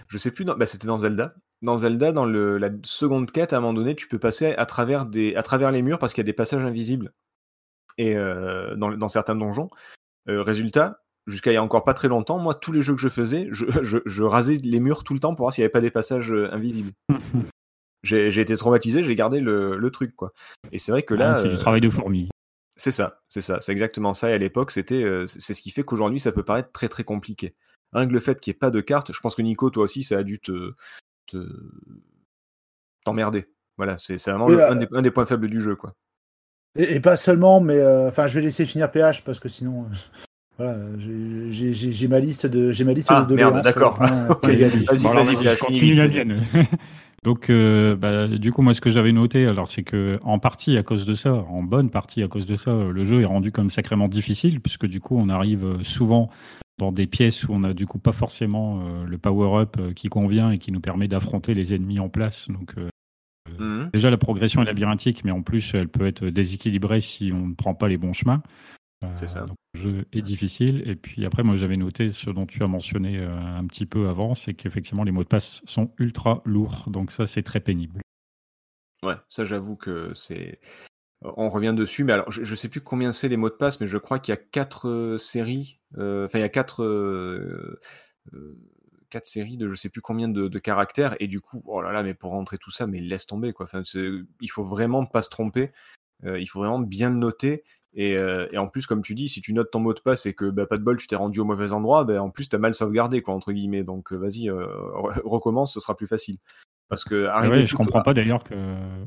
je 0.07 0.17
sais 0.17 0.31
plus. 0.31 0.45
Dans... 0.45 0.55
ben, 0.55 0.65
c'était 0.65 0.87
dans 0.87 0.97
Zelda. 0.97 1.35
Dans 1.61 1.77
Zelda, 1.77 2.11
dans 2.11 2.25
le... 2.25 2.57
la 2.57 2.69
seconde 2.83 3.31
quête, 3.31 3.53
à 3.53 3.57
un 3.57 3.59
moment 3.59 3.73
donné, 3.73 3.95
tu 3.95 4.07
peux 4.07 4.19
passer 4.19 4.53
à 4.55 4.65
travers, 4.65 5.05
des... 5.05 5.35
à 5.35 5.43
travers 5.43 5.71
les 5.71 5.81
murs 5.81 5.99
parce 5.99 6.13
qu'il 6.13 6.21
y 6.21 6.25
a 6.25 6.31
des 6.31 6.33
passages 6.33 6.63
invisibles. 6.65 7.13
Et 7.97 8.15
euh, 8.15 8.75
dans... 8.75 8.89
dans 8.91 9.07
certains 9.09 9.35
donjons. 9.35 9.69
Euh, 10.29 10.41
résultat, 10.41 11.03
jusqu'à 11.27 11.51
il 11.51 11.55
y 11.55 11.57
a 11.57 11.63
encore 11.63 11.83
pas 11.83 11.93
très 11.93 12.07
longtemps, 12.07 12.39
moi, 12.39 12.55
tous 12.55 12.71
les 12.71 12.81
jeux 12.81 12.95
que 12.95 13.01
je 13.01 13.09
faisais, 13.09 13.47
je, 13.51 13.65
je... 13.83 13.97
je 14.05 14.23
rasais 14.23 14.57
les 14.63 14.79
murs 14.79 15.03
tout 15.03 15.13
le 15.13 15.19
temps 15.19 15.35
pour 15.35 15.45
voir 15.45 15.53
s'il 15.53 15.61
n'y 15.61 15.65
avait 15.65 15.71
pas 15.71 15.81
des 15.81 15.91
passages 15.91 16.31
euh, 16.31 16.51
invisibles. 16.53 16.93
J'ai 18.03 18.39
été 18.39 18.55
traumatisé, 18.55 19.01
j'ai 19.01 19.15
gardé 19.15 19.39
le... 19.39 19.77
le 19.77 19.89
truc, 19.89 20.15
quoi. 20.15 20.31
Et 20.71 20.77
c'est 20.77 20.91
vrai 20.91 21.01
que 21.01 21.15
là. 21.15 21.31
Ah, 21.31 21.35
c'est 21.35 21.49
du 21.49 21.55
travail 21.55 21.81
de 21.81 21.89
fourmi. 21.89 22.29
C'est 22.77 22.91
ça, 22.91 23.21
c'est 23.29 23.41
ça, 23.41 23.59
c'est 23.61 23.71
exactement 23.71 24.13
ça. 24.13 24.29
Et 24.29 24.33
à 24.33 24.37
l'époque, 24.37 24.71
c'était, 24.71 25.03
euh, 25.03 25.25
c'est 25.27 25.53
ce 25.53 25.61
qui 25.61 25.69
fait 25.71 25.83
qu'aujourd'hui, 25.83 26.19
ça 26.19 26.31
peut 26.31 26.43
paraître 26.43 26.71
très 26.71 26.89
très 26.89 27.03
compliqué. 27.03 27.55
Rien 27.93 28.07
que 28.07 28.13
le 28.13 28.19
fait 28.19 28.39
qu'il 28.39 28.51
n'y 28.51 28.55
ait 28.55 28.59
pas 28.59 28.71
de 28.71 28.81
carte, 28.81 29.13
je 29.13 29.19
pense 29.21 29.35
que 29.35 29.41
Nico, 29.41 29.69
toi 29.69 29.83
aussi, 29.83 30.03
ça 30.03 30.17
a 30.17 30.23
dû 30.23 30.39
te 30.39 30.73
te- 31.27 31.47
t'emmerder. 33.03 33.47
Voilà, 33.77 33.97
c'est 33.97 34.17
c'est 34.17 34.31
vraiment 34.31 34.47
le- 34.47 34.59
euh, 34.61 34.71
un, 34.71 34.75
des, 34.75 34.87
un 34.93 35.01
des 35.01 35.11
points 35.11 35.25
faibles 35.25 35.49
du 35.49 35.61
jeu, 35.61 35.75
quoi. 35.75 35.93
Et, 36.77 36.95
et 36.95 36.99
pas 36.99 37.15
seulement, 37.15 37.61
mais 37.61 37.77
euh, 37.77 38.09
enfin, 38.09 38.27
je 38.27 38.35
vais 38.35 38.41
laisser 38.41 38.65
finir 38.65 38.91
PH 38.91 39.23
parce 39.23 39.39
que 39.39 39.49
sinon. 39.49 39.85
euh, 39.85 39.87
Voilà, 40.57 40.77
j'ai- 40.97 41.51
j'ai 41.51 41.73
j'ai- 41.73 41.91
j'ai 41.93 42.07
ma 42.07 42.19
liste 42.19 42.45
de 42.45 42.71
j'ai 42.71 42.83
ma 42.85 42.93
liste 42.93 43.11
Ah, 43.11 43.25
de 43.29 43.35
merde, 43.35 43.61
d'accord. 43.61 43.99
vas-y, 44.01 44.55
vas-y, 44.61 44.85
vas-y, 44.85 45.35
vas-y, 45.35 45.45
je 45.55 45.59
continue 45.59 45.95
la 45.95 46.07
mienne. 46.25 46.41
Donc, 47.25 47.49
euh, 47.49 47.95
bah, 47.95 48.27
du 48.27 48.51
coup, 48.51 48.61
moi, 48.61 48.75
ce 48.75 48.81
que 48.81 48.91
j'avais 48.91 49.11
noté, 49.11 49.47
alors, 49.47 49.67
c'est 49.67 49.81
que 49.81 50.19
en 50.21 50.37
partie 50.37 50.77
à 50.77 50.83
cause 50.83 51.07
de 51.07 51.15
ça, 51.15 51.33
en 51.33 51.63
bonne 51.63 51.89
partie 51.89 52.21
à 52.21 52.27
cause 52.27 52.45
de 52.45 52.55
ça, 52.55 52.71
le 52.71 53.03
jeu 53.03 53.21
est 53.21 53.25
rendu 53.25 53.51
comme 53.51 53.71
sacrément 53.71 54.07
difficile, 54.07 54.61
puisque 54.61 54.85
du 54.85 55.01
coup, 55.01 55.17
on 55.17 55.27
arrive 55.29 55.65
euh, 55.65 55.81
souvent 55.81 56.29
dans 56.77 56.91
des 56.91 57.07
pièces 57.07 57.43
où 57.45 57.47
on 57.51 57.63
a 57.63 57.73
du 57.73 57.87
coup 57.87 57.97
pas 57.97 58.11
forcément 58.11 58.81
euh, 58.81 59.05
le 59.05 59.17
power-up 59.17 59.75
qui 59.95 60.07
convient 60.07 60.51
et 60.51 60.59
qui 60.59 60.71
nous 60.71 60.81
permet 60.81 61.07
d'affronter 61.07 61.55
les 61.55 61.73
ennemis 61.73 61.99
en 61.99 62.09
place. 62.09 62.47
Donc, 62.51 62.75
euh, 62.77 62.89
Mhm. 63.57 63.89
déjà, 63.91 64.11
la 64.11 64.17
progression 64.17 64.61
est 64.61 64.65
labyrinthique, 64.65 65.23
mais 65.25 65.31
en 65.31 65.41
plus, 65.41 65.73
elle 65.73 65.87
peut 65.87 66.05
être 66.05 66.25
déséquilibrée 66.27 66.99
si 66.99 67.31
on 67.33 67.47
ne 67.47 67.53
prend 67.55 67.73
pas 67.73 67.87
les 67.87 67.97
bons 67.97 68.13
chemins. 68.13 68.43
Euh, 69.05 69.15
C'est 69.15 69.27
ça. 69.27 69.41
donc, 69.45 69.57
le 69.73 69.79
jeu 69.79 70.05
est 70.13 70.21
difficile. 70.21 70.83
Et 70.87 70.95
puis 70.95 71.25
après, 71.25 71.43
moi, 71.43 71.55
j'avais 71.55 71.77
noté 71.77 72.09
ce 72.09 72.29
dont 72.29 72.45
tu 72.45 72.63
as 72.63 72.67
mentionné 72.67 73.17
euh, 73.19 73.35
un 73.37 73.65
petit 73.67 73.85
peu 73.85 74.07
avant, 74.09 74.33
c'est 74.33 74.53
qu'effectivement, 74.53 75.03
les 75.03 75.11
mots 75.11 75.23
de 75.23 75.27
passe 75.27 75.61
sont 75.65 75.91
ultra 75.99 76.41
lourds. 76.45 76.85
Donc 76.89 77.11
ça, 77.11 77.25
c'est 77.25 77.43
très 77.43 77.59
pénible. 77.59 78.01
Ouais, 79.03 79.15
ça 79.27 79.45
j'avoue 79.45 79.75
que 79.75 80.13
c'est. 80.13 80.59
On 81.21 81.49
revient 81.49 81.73
dessus, 81.75 82.03
mais 82.03 82.13
alors 82.13 82.31
je, 82.31 82.43
je 82.43 82.55
sais 82.55 82.69
plus 82.69 82.81
combien 82.81 83.11
c'est 83.11 83.27
les 83.29 83.37
mots 83.37 83.49
de 83.49 83.55
passe, 83.55 83.79
mais 83.81 83.87
je 83.87 83.97
crois 83.97 84.19
qu'il 84.19 84.31
y 84.31 84.37
a 84.37 84.41
quatre 84.41 84.87
euh, 84.89 85.17
séries. 85.17 85.79
euh, 85.97 86.25
Enfin, 86.25 86.39
il 86.39 86.41
y 86.41 86.45
a 86.45 86.49
quatre, 86.49 86.83
euh, 86.83 87.79
euh, 88.33 88.57
quatre 89.09 89.25
séries 89.25 89.57
de 89.57 89.69
je 89.69 89.75
sais 89.75 89.89
plus 89.89 90.01
combien 90.01 90.27
de, 90.29 90.47
de 90.47 90.59
caractères, 90.59 91.15
et 91.19 91.27
du 91.27 91.41
coup, 91.41 91.63
oh 91.65 91.81
là 91.81 91.91
là, 91.91 92.03
mais 92.03 92.13
pour 92.13 92.31
rentrer 92.31 92.57
tout 92.57 92.71
ça, 92.71 92.85
mais 92.87 92.99
laisse 92.99 93.25
tomber 93.27 93.53
quoi. 93.53 93.65
Enfin, 93.65 93.81
il 93.93 94.51
faut 94.51 94.63
vraiment 94.63 95.05
pas 95.05 95.21
se 95.21 95.29
tromper. 95.29 95.71
euh, 96.25 96.39
il 96.39 96.47
faut 96.47 96.59
vraiment 96.59 96.79
bien 96.79 97.09
le 97.09 97.17
noter. 97.17 97.63
Et, 97.95 98.17
euh, 98.17 98.47
et 98.51 98.57
en 98.57 98.67
plus, 98.67 98.85
comme 98.87 99.01
tu 99.01 99.15
dis, 99.15 99.29
si 99.29 99.41
tu 99.41 99.53
notes 99.53 99.71
ton 99.71 99.79
mot 99.79 99.93
de 99.93 99.99
passe 100.01 100.25
et 100.25 100.33
que 100.33 100.49
bah, 100.49 100.65
pas 100.65 100.77
de 100.77 100.83
bol, 100.83 100.97
tu 100.97 101.07
t'es 101.07 101.15
rendu 101.15 101.39
au 101.39 101.45
mauvais 101.45 101.71
endroit, 101.71 102.03
bah, 102.03 102.21
en 102.21 102.29
plus, 102.29 102.49
tu 102.49 102.55
as 102.55 102.59
mal 102.59 102.75
sauvegardé, 102.75 103.21
quoi, 103.21 103.33
entre 103.33 103.51
guillemets. 103.53 103.83
Donc, 103.83 104.11
euh, 104.13 104.17
vas-y, 104.17 104.49
euh, 104.49 104.65
re- 104.93 105.21
recommence, 105.23 105.73
ce 105.73 105.79
sera 105.79 105.95
plus 105.95 106.07
facile. 106.07 106.37
Parce 106.87 107.03
que 107.03 107.25
Ah 107.25 107.37
arriver 107.37 107.55
ouais, 107.55 107.65
je 107.65 107.71
tout- 107.71 107.77
comprends 107.77 108.03
pas 108.03 108.13
d'ailleurs 108.13 108.43
que. 108.43 108.53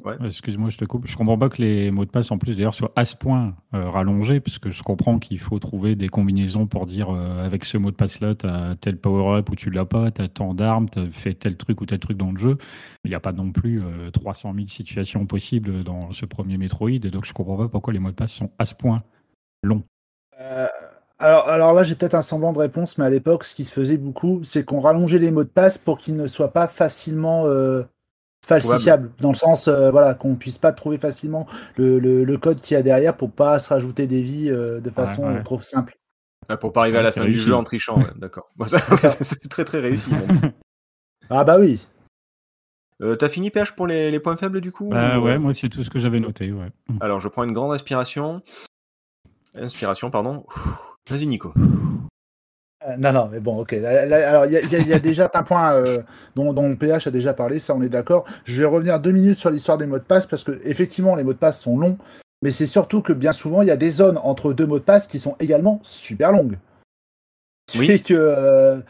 Ouais. 0.04 0.16
Excuse-moi, 0.24 0.68
je 0.70 0.76
te 0.78 0.84
coupe. 0.84 1.06
Je 1.06 1.16
comprends 1.16 1.38
pas 1.38 1.48
que 1.48 1.62
les 1.62 1.92
mots 1.92 2.04
de 2.04 2.10
passe 2.10 2.30
en 2.32 2.36
plus 2.38 2.56
d'ailleurs 2.56 2.74
soient 2.74 2.90
à 2.96 3.04
ce 3.04 3.14
point 3.16 3.54
euh, 3.72 3.88
rallongés, 3.88 4.40
parce 4.40 4.58
que 4.58 4.70
je 4.70 4.82
comprends 4.82 5.20
qu'il 5.20 5.38
faut 5.38 5.60
trouver 5.60 5.94
des 5.94 6.08
combinaisons 6.08 6.66
pour 6.66 6.86
dire 6.86 7.10
euh, 7.10 7.44
avec 7.46 7.64
ce 7.64 7.78
mot 7.78 7.92
de 7.92 7.96
passe-là, 7.96 8.34
tu 8.34 8.48
as 8.48 8.74
tel 8.80 8.96
power-up 8.98 9.48
ou 9.50 9.54
tu 9.54 9.70
l'as 9.70 9.84
pas, 9.84 10.10
tu 10.10 10.20
as 10.22 10.28
tant 10.28 10.54
d'armes, 10.54 10.88
tu 10.90 10.98
as 10.98 11.06
fait 11.06 11.34
tel 11.34 11.56
truc 11.56 11.80
ou 11.80 11.86
tel 11.86 12.00
truc 12.00 12.16
dans 12.16 12.32
le 12.32 12.38
jeu. 12.38 12.58
Il 13.04 13.10
n'y 13.10 13.14
a 13.14 13.20
pas 13.20 13.32
non 13.32 13.52
plus 13.52 13.80
euh, 13.80 14.10
300 14.10 14.54
000 14.54 14.66
situations 14.66 15.24
possibles 15.26 15.84
dans 15.84 16.10
ce 16.12 16.26
premier 16.26 16.56
Metroid, 16.58 16.90
et 16.90 16.98
donc 17.10 17.26
je 17.26 17.32
comprends 17.32 17.56
pas 17.58 17.68
pourquoi 17.68 17.92
les 17.92 18.00
mots 18.00 18.10
de 18.10 18.16
passe 18.16 18.32
sont 18.32 18.50
à 18.58 18.64
ce 18.64 18.74
point 18.74 19.04
longs. 19.62 19.84
Alors, 21.18 21.48
alors 21.48 21.72
là, 21.72 21.82
j'ai 21.82 21.94
peut-être 21.96 22.14
un 22.14 22.22
semblant 22.22 22.52
de 22.52 22.58
réponse, 22.58 22.96
mais 22.98 23.04
à 23.04 23.10
l'époque, 23.10 23.44
ce 23.44 23.54
qui 23.54 23.64
se 23.64 23.72
faisait 23.72 23.96
beaucoup, 23.96 24.42
c'est 24.44 24.64
qu'on 24.64 24.78
rallongeait 24.80 25.18
les 25.18 25.30
mots 25.32 25.42
de 25.44 25.48
passe 25.48 25.76
pour 25.76 25.98
qu'ils 25.98 26.14
ne 26.14 26.26
soient 26.28 26.52
pas 26.52 26.68
facilement 26.68 27.44
euh, 27.46 27.82
falsifiables, 28.46 29.10
dans 29.18 29.30
le 29.30 29.34
sens, 29.34 29.66
euh, 29.66 29.90
voilà, 29.90 30.14
qu'on 30.14 30.36
puisse 30.36 30.58
pas 30.58 30.72
trouver 30.72 30.96
facilement 30.96 31.46
le, 31.76 31.98
le- 31.98 32.22
le 32.24 32.38
code 32.38 32.60
qu'il 32.60 32.76
y 32.76 32.78
a 32.78 32.82
derrière 32.82 33.16
pour 33.16 33.32
pas 33.32 33.58
se 33.58 33.68
rajouter 33.68 34.06
des 34.06 34.22
vies 34.22 34.48
euh, 34.50 34.80
de 34.80 34.90
façon 34.90 35.24
ouais. 35.34 35.42
trop 35.42 35.60
simple. 35.60 35.98
Ah, 36.48 36.56
pour 36.56 36.72
pas 36.72 36.82
arriver 36.82 36.98
à 36.98 37.02
la 37.02 37.10
fin 37.12 37.24
du 37.24 37.36
jeu 37.36 37.52
en 37.54 37.64
trichant, 37.64 37.98
ouais, 37.98 38.10
d'accord. 38.16 38.48
Bon, 38.56 38.66
c'est 39.20 39.48
très 39.50 39.64
très 39.64 39.80
réussi. 39.80 40.10
Ah 41.28 41.42
bah 41.44 41.58
oui. 41.58 41.84
Euh, 43.02 43.16
T'as 43.16 43.28
fini 43.28 43.50
PH 43.50 43.76
pour 43.76 43.86
les, 43.86 44.10
les 44.10 44.18
points 44.20 44.36
faibles 44.36 44.60
du 44.60 44.72
coup 44.72 44.88
Bah 44.88 45.18
ou, 45.18 45.24
ouais, 45.24 45.38
moi 45.38 45.52
c'est 45.52 45.68
tout 45.68 45.82
ce 45.84 45.90
que 45.90 45.98
j'avais 45.98 46.20
noté. 46.20 46.52
Ouais. 46.52 46.70
Alors 47.00 47.20
je 47.20 47.28
prends 47.28 47.44
une 47.44 47.52
grande 47.52 47.72
inspiration. 47.74 48.40
Inspiration, 49.54 50.10
pardon. 50.10 50.46
Vas-y 51.10 51.26
Nico. 51.26 51.52
Euh, 52.86 52.96
non, 52.96 53.12
non, 53.12 53.28
mais 53.30 53.40
bon, 53.40 53.58
ok. 53.60 53.72
Là, 53.72 54.28
alors, 54.28 54.46
il 54.46 54.52
y, 54.52 54.56
a- 54.56 54.78
y 54.78 54.96
y 54.96 55.00
déjà 55.00 55.30
un 55.34 55.42
point 55.42 55.74
euh, 55.74 56.02
dont, 56.36 56.52
dont 56.52 56.76
PH 56.76 57.08
a 57.08 57.10
déjà 57.10 57.34
parlé, 57.34 57.58
ça, 57.58 57.74
on 57.74 57.82
est 57.82 57.88
d'accord. 57.88 58.24
Je 58.44 58.60
vais 58.60 58.68
revenir 58.68 59.00
deux 59.00 59.10
minutes 59.10 59.38
sur 59.38 59.50
l'histoire 59.50 59.78
des 59.78 59.86
mots 59.86 59.98
de 59.98 60.04
passe, 60.04 60.26
parce 60.26 60.44
que 60.44 60.60
effectivement, 60.64 61.16
les 61.16 61.24
mots 61.24 61.32
de 61.32 61.38
passe 61.38 61.60
sont 61.60 61.76
longs, 61.76 61.98
mais 62.42 62.50
c'est 62.50 62.66
surtout 62.66 63.02
que 63.02 63.12
bien 63.12 63.32
souvent, 63.32 63.62
il 63.62 63.68
y 63.68 63.72
a 63.72 63.76
des 63.76 63.90
zones 63.90 64.18
entre 64.18 64.52
deux 64.52 64.66
mots 64.66 64.78
de 64.78 64.84
passe 64.84 65.06
qui 65.06 65.18
sont 65.18 65.34
également 65.40 65.80
super 65.82 66.30
longues. 66.30 66.58
Oui. 67.76 67.90
Et 67.90 67.98
que, 67.98 68.14
euh, 68.14 68.80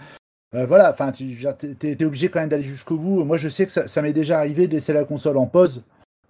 euh, 0.55 0.67
voilà, 0.67 0.91
enfin, 0.91 1.11
tu 1.11 1.25
es, 1.25 2.05
obligé 2.05 2.29
quand 2.29 2.41
même 2.41 2.49
d'aller 2.49 2.63
jusqu'au 2.63 2.99
bout. 2.99 3.25
Moi, 3.25 3.37
je 3.39 3.49
sais 3.49 3.65
que 3.65 3.73
ça, 3.73 3.89
ça 3.89 4.03
m'est 4.03 4.13
déjà 4.13 4.39
arrivé 4.39 4.67
de 4.67 4.73
laisser 4.73 4.93
la 4.93 5.05
console 5.05 5.39
en 5.39 5.47
pause 5.47 5.83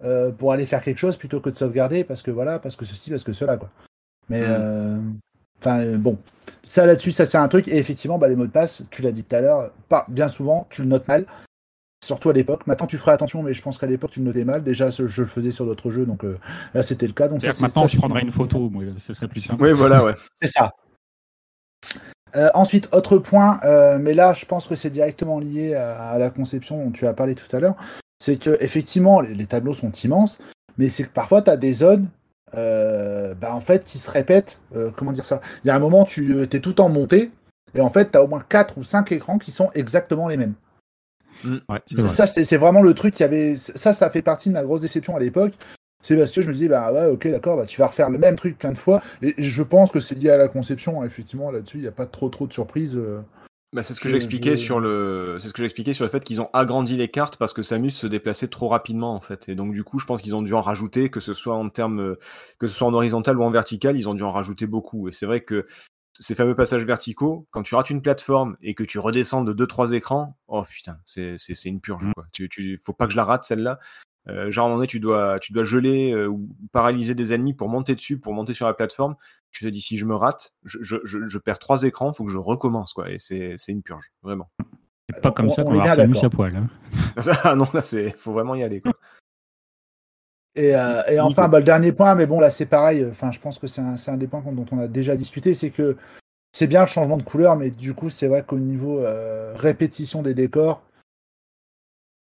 euh, 0.03 0.31
pour 0.31 0.53
aller 0.53 0.65
faire 0.65 0.81
quelque 0.81 0.97
chose 0.97 1.17
plutôt 1.17 1.41
que 1.41 1.49
de 1.49 1.57
sauvegarder, 1.57 2.03
parce 2.05 2.21
que 2.21 2.31
voilà, 2.31 2.57
parce 2.57 2.75
que 2.77 2.85
ceci, 2.85 3.09
parce 3.09 3.23
que 3.23 3.33
cela, 3.33 3.57
quoi. 3.57 3.69
Mais, 4.29 4.47
Mm. 4.47 5.17
Enfin, 5.59 5.79
euh, 5.81 5.97
bon. 5.97 6.17
Ça 6.67 6.85
là-dessus, 6.85 7.11
ça 7.11 7.25
c'est 7.25 7.37
un 7.37 7.47
truc. 7.47 7.67
Et 7.67 7.77
effectivement, 7.77 8.17
bah, 8.17 8.27
les 8.27 8.35
mots 8.35 8.45
de 8.45 8.51
passe, 8.51 8.81
tu 8.91 9.01
l'as 9.01 9.11
dit 9.11 9.23
tout 9.23 9.35
à 9.35 9.41
l'heure, 9.41 9.71
pas 9.87 10.05
bien 10.09 10.27
souvent, 10.27 10.67
tu 10.69 10.81
le 10.81 10.87
notes 10.87 11.07
mal. 11.07 11.25
Surtout 12.05 12.29
à 12.29 12.33
l'époque. 12.33 12.65
Maintenant, 12.65 12.87
tu 12.87 12.97
ferais 12.97 13.11
attention, 13.11 13.43
mais 13.43 13.53
je 13.53 13.61
pense 13.61 13.77
qu'à 13.77 13.85
l'époque, 13.85 14.11
tu 14.11 14.19
le 14.19 14.25
notais 14.25 14.45
mal. 14.45 14.63
Déjà, 14.63 14.89
je 14.89 15.21
le 15.21 15.27
faisais 15.27 15.51
sur 15.51 15.65
d'autres 15.65 15.91
jeux, 15.91 16.05
donc 16.05 16.23
euh, 16.23 16.39
là, 16.73 16.81
c'était 16.81 17.07
le 17.07 17.13
cas. 17.13 17.27
Donc 17.27 17.41
ça, 17.41 17.49
maintenant, 17.59 17.83
ça, 17.83 17.87
je 17.87 17.97
prendrais 17.97 18.21
une 18.21 18.31
photo, 18.31 18.69
moi, 18.69 18.83
ce 18.99 19.13
serait 19.13 19.27
plus 19.27 19.41
simple. 19.41 19.61
Oui, 19.61 19.73
voilà, 19.73 20.03
ouais. 20.03 20.15
C'est 20.41 20.47
ça. 20.47 20.71
Euh, 22.35 22.49
ensuite, 22.53 22.87
autre 22.93 23.17
point, 23.17 23.59
euh, 23.63 23.97
mais 23.99 24.13
là, 24.13 24.33
je 24.33 24.45
pense 24.45 24.67
que 24.67 24.75
c'est 24.75 24.89
directement 24.89 25.39
lié 25.39 25.75
à, 25.75 26.09
à 26.09 26.17
la 26.17 26.29
conception 26.29 26.83
dont 26.83 26.91
tu 26.91 27.05
as 27.05 27.13
parlé 27.13 27.35
tout 27.35 27.53
à 27.55 27.59
l'heure. 27.59 27.75
C'est 28.19 28.37
que 28.37 28.57
effectivement, 28.61 29.19
les, 29.21 29.33
les 29.33 29.45
tableaux 29.45 29.73
sont 29.73 29.91
immenses, 29.91 30.39
mais 30.77 30.87
c'est 30.87 31.03
que 31.03 31.09
parfois, 31.09 31.41
tu 31.41 31.49
as 31.49 31.57
des 31.57 31.73
zones 31.73 32.07
euh, 32.55 33.33
bah, 33.35 33.53
en 33.53 33.61
fait, 33.61 33.83
qui 33.85 33.97
se 33.97 34.09
répètent. 34.09 34.59
Euh, 34.75 34.91
comment 34.95 35.11
dire 35.11 35.25
ça? 35.25 35.41
Il 35.63 35.67
y 35.67 35.71
a 35.71 35.75
un 35.75 35.79
moment, 35.79 36.05
tu 36.05 36.41
es 36.43 36.59
tout 36.59 36.81
en 36.81 36.89
montée, 36.89 37.31
et 37.75 37.81
en 37.81 37.89
fait, 37.89 38.11
tu 38.11 38.17
as 38.17 38.23
au 38.23 38.27
moins 38.27 38.43
4 38.47 38.77
ou 38.77 38.83
5 38.83 39.11
écrans 39.11 39.37
qui 39.37 39.51
sont 39.51 39.69
exactement 39.73 40.27
les 40.27 40.37
mêmes. 40.37 40.53
Ouais, 41.69 41.79
c'est 41.85 42.03
vrai. 42.03 42.09
Ça, 42.09 42.27
c'est 42.27 42.43
c'est 42.43 42.57
vraiment 42.57 42.81
le 42.81 42.93
truc 42.93 43.13
qui 43.13 43.23
avait. 43.23 43.55
Ça, 43.55 43.93
ça 43.93 44.09
fait 44.09 44.21
partie 44.21 44.49
de 44.49 44.53
ma 44.53 44.63
grosse 44.63 44.81
déception 44.81 45.15
à 45.15 45.19
l'époque. 45.19 45.53
C'est 46.01 46.15
parce 46.17 46.31
que 46.31 46.41
je 46.41 46.47
me 46.47 46.53
disais, 46.53 46.67
bah 46.69 46.91
ouais, 46.93 47.05
ok, 47.07 47.27
d'accord, 47.29 47.57
bah, 47.57 47.65
tu 47.65 47.79
vas 47.79 47.87
refaire 47.87 48.09
le 48.09 48.17
même 48.17 48.35
truc 48.35 48.57
plein 48.57 48.71
de 48.71 48.77
fois. 48.77 49.01
Et 49.21 49.39
et 49.41 49.43
je 49.43 49.63
pense 49.63 49.91
que 49.91 49.99
c'est 49.99 50.15
lié 50.15 50.29
à 50.29 50.37
la 50.37 50.47
conception, 50.47 51.03
effectivement, 51.03 51.51
là-dessus, 51.51 51.77
il 51.77 51.81
n'y 51.81 51.87
a 51.87 51.91
pas 51.91 52.05
trop 52.05 52.29
trop 52.29 52.47
de 52.47 52.53
surprises. 52.53 52.95
euh. 52.97 53.21
Bah, 53.71 53.83
c'est 53.83 53.93
ce 53.93 53.99
que 53.99 54.09
Je- 54.09 54.13
j'expliquais 54.15 54.55
je- 54.55 54.61
sur 54.63 54.79
le, 54.79 55.37
c'est 55.39 55.47
ce 55.47 55.53
que 55.53 55.61
j'expliquais 55.61 55.93
sur 55.93 56.03
le 56.03 56.09
fait 56.09 56.23
qu'ils 56.23 56.41
ont 56.41 56.49
agrandi 56.53 56.97
les 56.97 57.07
cartes 57.07 57.37
parce 57.37 57.53
que 57.53 57.61
Samus 57.61 57.91
se 57.91 58.07
déplaçait 58.07 58.47
trop 58.47 58.67
rapidement 58.67 59.13
en 59.13 59.21
fait. 59.21 59.47
Et 59.47 59.53
donc 59.55 59.73
du 59.73 59.83
coup, 59.83 59.99
je 59.99 60.05
pense 60.05 60.21
qu'ils 60.23 60.35
ont 60.35 60.41
dû 60.41 60.53
en 60.55 60.61
rajouter, 60.61 61.09
que 61.11 61.19
ce 61.19 61.35
soit 61.35 61.55
en 61.55 61.69
termes, 61.69 61.99
euh, 62.01 62.19
que 62.57 62.65
ce 62.65 62.73
soit 62.73 62.87
en 62.87 62.93
horizontal 62.95 63.37
ou 63.37 63.43
en 63.43 63.51
vertical, 63.51 63.99
ils 63.99 64.09
ont 64.09 64.15
dû 64.15 64.23
en 64.23 64.31
rajouter 64.31 64.65
beaucoup. 64.65 65.07
Et 65.07 65.11
c'est 65.11 65.27
vrai 65.27 65.41
que 65.41 65.67
ces 66.19 66.33
fameux 66.33 66.55
passages 66.55 66.83
verticaux, 66.83 67.47
quand 67.51 67.61
tu 67.61 67.75
rates 67.75 67.91
une 67.91 68.01
plateforme 68.01 68.57
et 68.63 68.73
que 68.73 68.83
tu 68.83 68.97
redescends 68.97 69.43
de 69.43 69.53
2-3 69.53 69.91
écrans, 69.93 70.35
oh 70.47 70.63
putain, 70.67 70.97
c'est 71.05 71.37
c'est- 71.37 71.53
c'est 71.55 71.69
une 71.69 71.79
purge 71.79 72.05
Mm. 72.05 72.13
quoi. 72.15 72.25
Tu, 72.33 72.49
tu, 72.49 72.79
faut 72.83 72.93
pas 72.93 73.05
que 73.05 73.11
je 73.11 73.17
la 73.17 73.23
rate 73.23 73.43
celle-là. 73.43 73.77
Euh, 74.27 74.51
genre 74.51 74.65
à 74.65 74.67
un 74.67 74.69
moment 74.71 74.79
donné, 74.79 74.87
tu 74.87 74.99
dois, 74.99 75.39
tu 75.39 75.53
dois 75.53 75.63
geler 75.63 76.11
euh, 76.11 76.27
ou 76.27 76.49
paralyser 76.71 77.15
des 77.15 77.33
ennemis 77.33 77.53
pour 77.53 77.69
monter 77.69 77.95
dessus, 77.95 78.17
pour 78.19 78.33
monter 78.33 78.53
sur 78.53 78.65
la 78.67 78.73
plateforme. 78.73 79.15
Tu 79.51 79.65
te 79.65 79.69
dis 79.69 79.81
si 79.81 79.97
je 79.97 80.05
me 80.05 80.15
rate, 80.15 80.53
je, 80.63 80.77
je, 80.81 80.97
je, 81.03 81.25
je 81.27 81.37
perds 81.39 81.59
trois 81.59 81.83
écrans, 81.83 82.13
faut 82.13 82.23
que 82.25 82.31
je 82.31 82.37
recommence 82.37 82.93
quoi. 82.93 83.09
Et 83.09 83.17
c'est 83.19 83.55
c'est 83.57 83.71
une 83.71 83.81
purge, 83.81 84.11
vraiment. 84.21 84.49
C'est 85.09 85.21
pas 85.21 85.31
comme 85.31 85.47
On- 85.47 85.49
ça 85.49 85.63
on 85.63 85.65
qu'on 85.65 85.73
va 85.75 85.95
Samus 85.95 86.17
à 86.23 86.29
poil. 86.29 86.55
hein. 86.55 86.67
Ah 87.43 87.55
non, 87.55 87.67
là, 87.73 87.81
c'est, 87.81 88.11
faut 88.11 88.31
vraiment 88.33 88.55
y 88.55 88.63
aller, 88.63 88.79
quoi. 88.81 88.93
Et, 90.55 90.75
euh, 90.75 91.01
et 91.07 91.19
enfin, 91.19 91.47
bah, 91.47 91.59
le 91.59 91.65
dernier 91.65 91.91
point, 91.91 92.15
mais 92.15 92.25
bon, 92.25 92.39
là, 92.39 92.49
c'est 92.49 92.65
pareil. 92.65 93.05
Enfin, 93.09 93.31
je 93.31 93.39
pense 93.39 93.59
que 93.59 93.67
c'est 93.67 93.81
un, 93.81 93.97
c'est 93.97 94.11
un 94.11 94.17
des 94.17 94.27
points 94.27 94.41
dont 94.51 94.65
on 94.71 94.79
a 94.79 94.87
déjà 94.87 95.15
discuté, 95.15 95.53
c'est 95.53 95.69
que 95.69 95.95
c'est 96.51 96.67
bien 96.67 96.81
le 96.81 96.87
changement 96.87 97.17
de 97.17 97.23
couleur, 97.23 97.55
mais 97.55 97.69
du 97.69 97.93
coup, 97.93 98.09
c'est 98.09 98.27
vrai 98.27 98.43
qu'au 98.43 98.57
niveau 98.57 98.99
euh, 98.99 99.53
répétition 99.55 100.21
des 100.21 100.33
décors, 100.33 100.81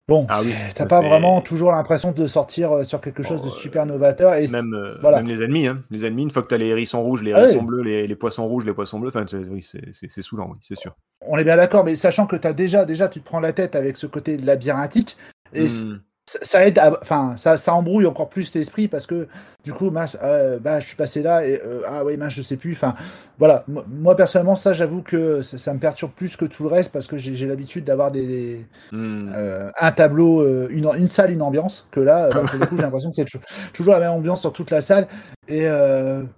bon, 0.07 0.25
Ah 0.29 0.41
oui, 0.43 0.53
t'as 0.75 0.85
pas 0.85 1.01
vraiment 1.01 1.41
toujours 1.41 1.71
l'impression 1.71 2.11
de 2.11 2.27
sortir 2.27 2.71
euh, 2.71 2.83
sur 2.83 3.01
quelque 3.01 3.23
chose 3.23 3.41
de 3.41 3.47
euh, 3.47 3.51
super 3.51 3.85
novateur. 3.85 4.33
Et 4.35 4.47
Même, 4.47 4.73
euh, 4.73 4.97
voilà. 5.01 5.17
même 5.17 5.27
les 5.27 5.43
ennemis, 5.43 5.67
hein. 5.67 5.83
Les 5.91 6.05
ennemis, 6.05 6.23
une 6.23 6.31
fois 6.31 6.41
que 6.43 6.47
t'as 6.47 6.57
les 6.57 6.67
hérissons 6.67 7.01
rouges, 7.03 7.23
les 7.23 7.33
Ah 7.33 7.41
hérissons 7.43 7.59
oui. 7.59 7.65
bleus, 7.65 7.81
les, 7.83 8.07
les 8.07 8.15
poissons 8.15 8.47
rouges, 8.47 8.65
les 8.65 8.73
poissons 8.73 8.99
bleus, 8.99 9.09
enfin, 9.09 9.25
c'est, 9.27 10.21
saoulant, 10.21 10.49
oui, 10.51 10.57
c'est 10.61 10.75
sûr. 10.75 10.95
on 11.21 11.37
est 11.37 11.43
bien 11.43 11.57
d'accord, 11.57 11.83
mais 11.83 11.95
sachant 11.95 12.25
que 12.27 12.35
t'as 12.35 12.53
déjà, 12.53 12.85
déjà, 12.85 13.09
tu 13.09 13.19
te 13.19 13.25
prends 13.25 13.39
la 13.39 13.53
tête 13.53 13.75
avec 13.75 13.97
ce 13.97 14.07
côté 14.07 14.37
labyrinthique, 14.37 15.17
et 15.53 15.67
Hmm. 15.67 15.99
Ça, 16.27 16.67
aide, 16.67 16.77
à- 16.79 16.99
enfin, 17.01 17.35
ça, 17.37 17.55
ça 17.57 17.73
embrouille 17.73 18.05
encore 18.05 18.29
plus 18.29 18.53
l'esprit 18.53 18.87
parce 18.87 19.05
que 19.07 19.27
du 19.63 19.73
coup, 19.73 19.89
mince, 19.91 20.17
euh, 20.23 20.59
bah, 20.59 20.79
je 20.79 20.87
suis 20.87 20.95
passé 20.95 21.21
là 21.21 21.45
et 21.45 21.61
euh, 21.65 21.81
ah 21.87 22.03
ouais, 22.05 22.15
mince, 22.17 22.33
je 22.33 22.41
sais 22.41 22.57
plus. 22.57 22.73
Enfin, 22.73 22.95
voilà. 23.37 23.65
Moi, 23.67 24.15
personnellement, 24.15 24.55
ça, 24.55 24.71
j'avoue 24.73 25.01
que 25.01 25.41
ça, 25.41 25.57
ça 25.57 25.73
me 25.73 25.79
perturbe 25.79 26.11
plus 26.11 26.35
que 26.37 26.45
tout 26.45 26.63
le 26.63 26.69
reste 26.69 26.91
parce 26.91 27.07
que 27.07 27.17
j'ai 27.17 27.45
l'habitude 27.47 27.83
d'avoir 27.83 28.11
des, 28.11 28.25
des- 28.27 28.65
Hmm. 28.91 29.29
euh, 29.35 29.69
un 29.79 29.91
tableau, 29.91 30.41
euh, 30.41 30.67
une, 30.71 30.89
une 30.97 31.07
salle, 31.07 31.31
une 31.31 31.41
ambiance. 31.41 31.87
Que 31.91 31.99
là, 31.99 32.27
euh, 32.27 32.31
pour 32.31 32.59
le 32.59 32.65
coup, 32.65 32.75
j'ai 32.77 32.83
l'impression 32.83 33.09
que 33.09 33.15
c'est 33.15 33.25
toujours- 33.73 33.93
la 33.93 33.99
même 34.01 34.11
ambiance 34.11 34.41
sur 34.41 34.53
toute 34.53 34.71
la 34.71 34.81
salle. 34.81 35.07
Et 35.47 35.67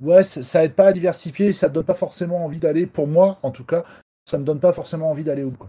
ouais, 0.01 0.23
ça, 0.23 0.43
ça 0.43 0.63
aide 0.63 0.73
pas 0.73 0.87
à 0.87 0.93
diversifier, 0.93 1.51
ça 1.53 1.67
te 1.69 1.73
donne 1.73 1.83
pas 1.83 1.93
forcément 1.95 2.45
envie 2.45 2.59
d'aller. 2.59 2.85
Pour 2.85 3.07
moi, 3.07 3.39
en 3.43 3.51
tout 3.51 3.63
cas, 3.65 3.83
ça 4.25 4.37
me 4.37 4.43
donne 4.43 4.59
pas 4.59 4.73
forcément 4.73 5.09
envie 5.09 5.23
d'aller 5.23 5.43
au 5.43 5.49
bout. 5.51 5.65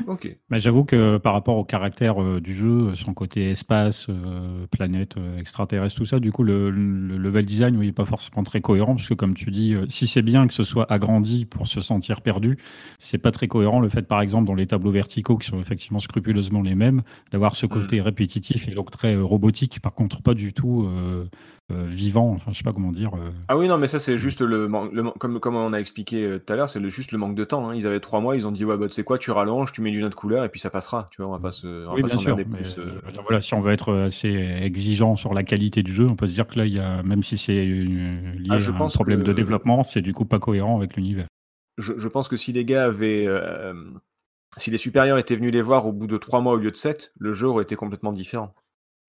Hmm. 0.00 0.10
Ok. 0.10 0.36
Mais 0.50 0.58
j'avoue 0.58 0.84
que 0.84 1.18
par 1.18 1.32
rapport 1.32 1.56
au 1.56 1.64
caractère 1.64 2.22
euh, 2.22 2.40
du 2.40 2.54
jeu, 2.54 2.94
son 2.94 3.14
côté 3.14 3.50
espace, 3.50 4.06
euh, 4.08 4.66
planète, 4.70 5.16
euh, 5.16 5.38
extraterrestre, 5.38 5.96
tout 5.96 6.06
ça, 6.06 6.20
du 6.20 6.32
coup, 6.32 6.42
le, 6.42 6.70
le 6.70 7.16
level 7.16 7.44
design, 7.44 7.76
oui, 7.76 7.86
n'est 7.86 7.92
pas 7.92 8.04
forcément 8.04 8.42
très 8.42 8.60
cohérent, 8.60 8.96
parce 8.96 9.08
que 9.08 9.14
comme 9.14 9.34
tu 9.34 9.50
dis, 9.50 9.74
euh, 9.74 9.86
si 9.88 10.06
c'est 10.06 10.22
bien 10.22 10.46
que 10.46 10.54
ce 10.54 10.64
soit 10.64 10.90
agrandi 10.92 11.44
pour 11.44 11.66
se 11.66 11.80
sentir 11.80 12.20
perdu, 12.20 12.58
c'est 12.98 13.18
pas 13.18 13.30
très 13.30 13.48
cohérent 13.48 13.80
le 13.80 13.88
fait, 13.88 14.02
par 14.02 14.20
exemple, 14.20 14.46
dans 14.46 14.54
les 14.54 14.66
tableaux 14.66 14.90
verticaux, 14.90 15.36
qui 15.36 15.48
sont 15.48 15.60
effectivement 15.60 16.00
scrupuleusement 16.00 16.62
les 16.62 16.74
mêmes, 16.74 17.02
d'avoir 17.30 17.54
ce 17.54 17.66
côté 17.66 18.00
répétitif 18.00 18.68
et 18.68 18.74
donc 18.74 18.90
très 18.90 19.14
euh, 19.14 19.24
robotique, 19.24 19.80
par 19.80 19.94
contre, 19.94 20.22
pas 20.22 20.34
du 20.34 20.52
tout 20.52 20.88
euh, 21.70 21.86
vivant, 21.88 22.30
enfin, 22.32 22.50
je 22.52 22.58
sais 22.58 22.64
pas 22.64 22.72
comment 22.72 22.92
dire. 22.92 23.10
euh. 23.14 23.30
Ah 23.48 23.56
oui, 23.56 23.68
non, 23.68 23.78
mais 23.78 23.88
ça, 23.88 23.98
c'est 24.00 24.18
juste 24.18 24.40
le, 24.40 24.66
le 24.66 25.10
comme, 25.18 25.40
comme 25.40 25.56
on 25.56 25.72
a 25.72 25.78
expliqué 25.78 26.24
euh, 26.24 26.38
tout 26.38 26.52
à 26.52 26.56
l'heure, 26.56 26.68
c'est 26.70 26.86
juste 26.88 27.12
le 27.12 27.18
manque 27.18 27.34
de 27.34 27.44
temps. 27.44 27.68
hein. 27.68 27.74
Ils 27.74 27.86
avaient 27.86 28.00
trois 28.00 28.20
mois, 28.20 28.36
ils 28.36 28.46
ont 28.46 28.52
dit, 28.52 28.64
ouais, 28.64 28.76
bah, 28.76 28.86
tu 28.86 28.92
sais 28.94 29.04
quoi, 29.04 29.18
tu 29.18 29.30
rallonges, 29.30 29.72
tu 29.72 29.80
mets 29.82 29.90
d'une 29.90 30.04
autre 30.04 30.16
couleur, 30.16 30.44
et 30.44 30.48
puis 30.48 30.60
ça 30.60 30.70
passera. 30.70 31.08
Tu 31.10 31.22
vois, 31.22 31.28
on 31.30 31.32
va 31.32 31.38
pas 31.38 31.50
se, 31.50 31.66
on 31.66 31.90
va 31.90 31.94
Oui, 31.94 32.02
pas 32.02 32.08
bien 32.08 32.18
sûr. 32.18 32.36
plus. 32.36 32.78
euh. 32.78 33.00
voilà, 33.22 33.40
si 33.40 33.54
on 33.54 33.60
veut 33.60 33.72
être 33.72 33.94
assez 33.94 34.30
exigeant 34.30 35.16
sur 35.16 35.34
la 35.34 35.42
qualité 35.42 35.82
du 35.82 35.92
jeu, 35.92 36.06
on 36.06 36.16
peut 36.16 36.26
se 36.26 36.32
dire 36.34 36.46
que 36.46 36.58
là, 36.58 36.66
il 36.66 36.76
y 36.76 36.80
a, 36.80 37.02
même 37.02 37.22
si 37.22 37.38
c'est 37.38 37.64
lié 37.64 38.48
Ah, 38.50 38.58
je 38.58 38.70
à 38.70 38.74
un 38.74 38.88
problème 38.88 39.20
que- 39.22 39.26
de 39.28 39.32
développement, 39.32 39.84
c'est 39.84 40.02
du 40.02 40.12
coup 40.12 40.24
pas 40.24 40.38
cohérent 40.38 40.76
avec 40.76 40.96
l'univers. 40.96 41.26
je, 41.78 41.92
je 41.96 42.08
pense 42.08 42.28
que 42.28 42.36
si 42.36 42.52
les 42.52 42.64
gars 42.64 42.84
avaient. 42.84 43.26
si 44.56 44.70
les 44.70 44.78
supérieurs 44.78 45.18
étaient 45.18 45.36
venus 45.36 45.52
les 45.52 45.62
voir 45.62 45.86
au 45.86 45.92
bout 45.92 46.06
de 46.08 46.16
trois 46.16 46.40
mois 46.40 46.54
au 46.54 46.56
lieu 46.56 46.70
de 46.70 46.76
sept, 46.76 47.12
le 47.18 47.32
jeu 47.32 47.46
aurait 47.46 47.62
été 47.62 47.76
complètement 47.76 48.12
différent. 48.12 48.52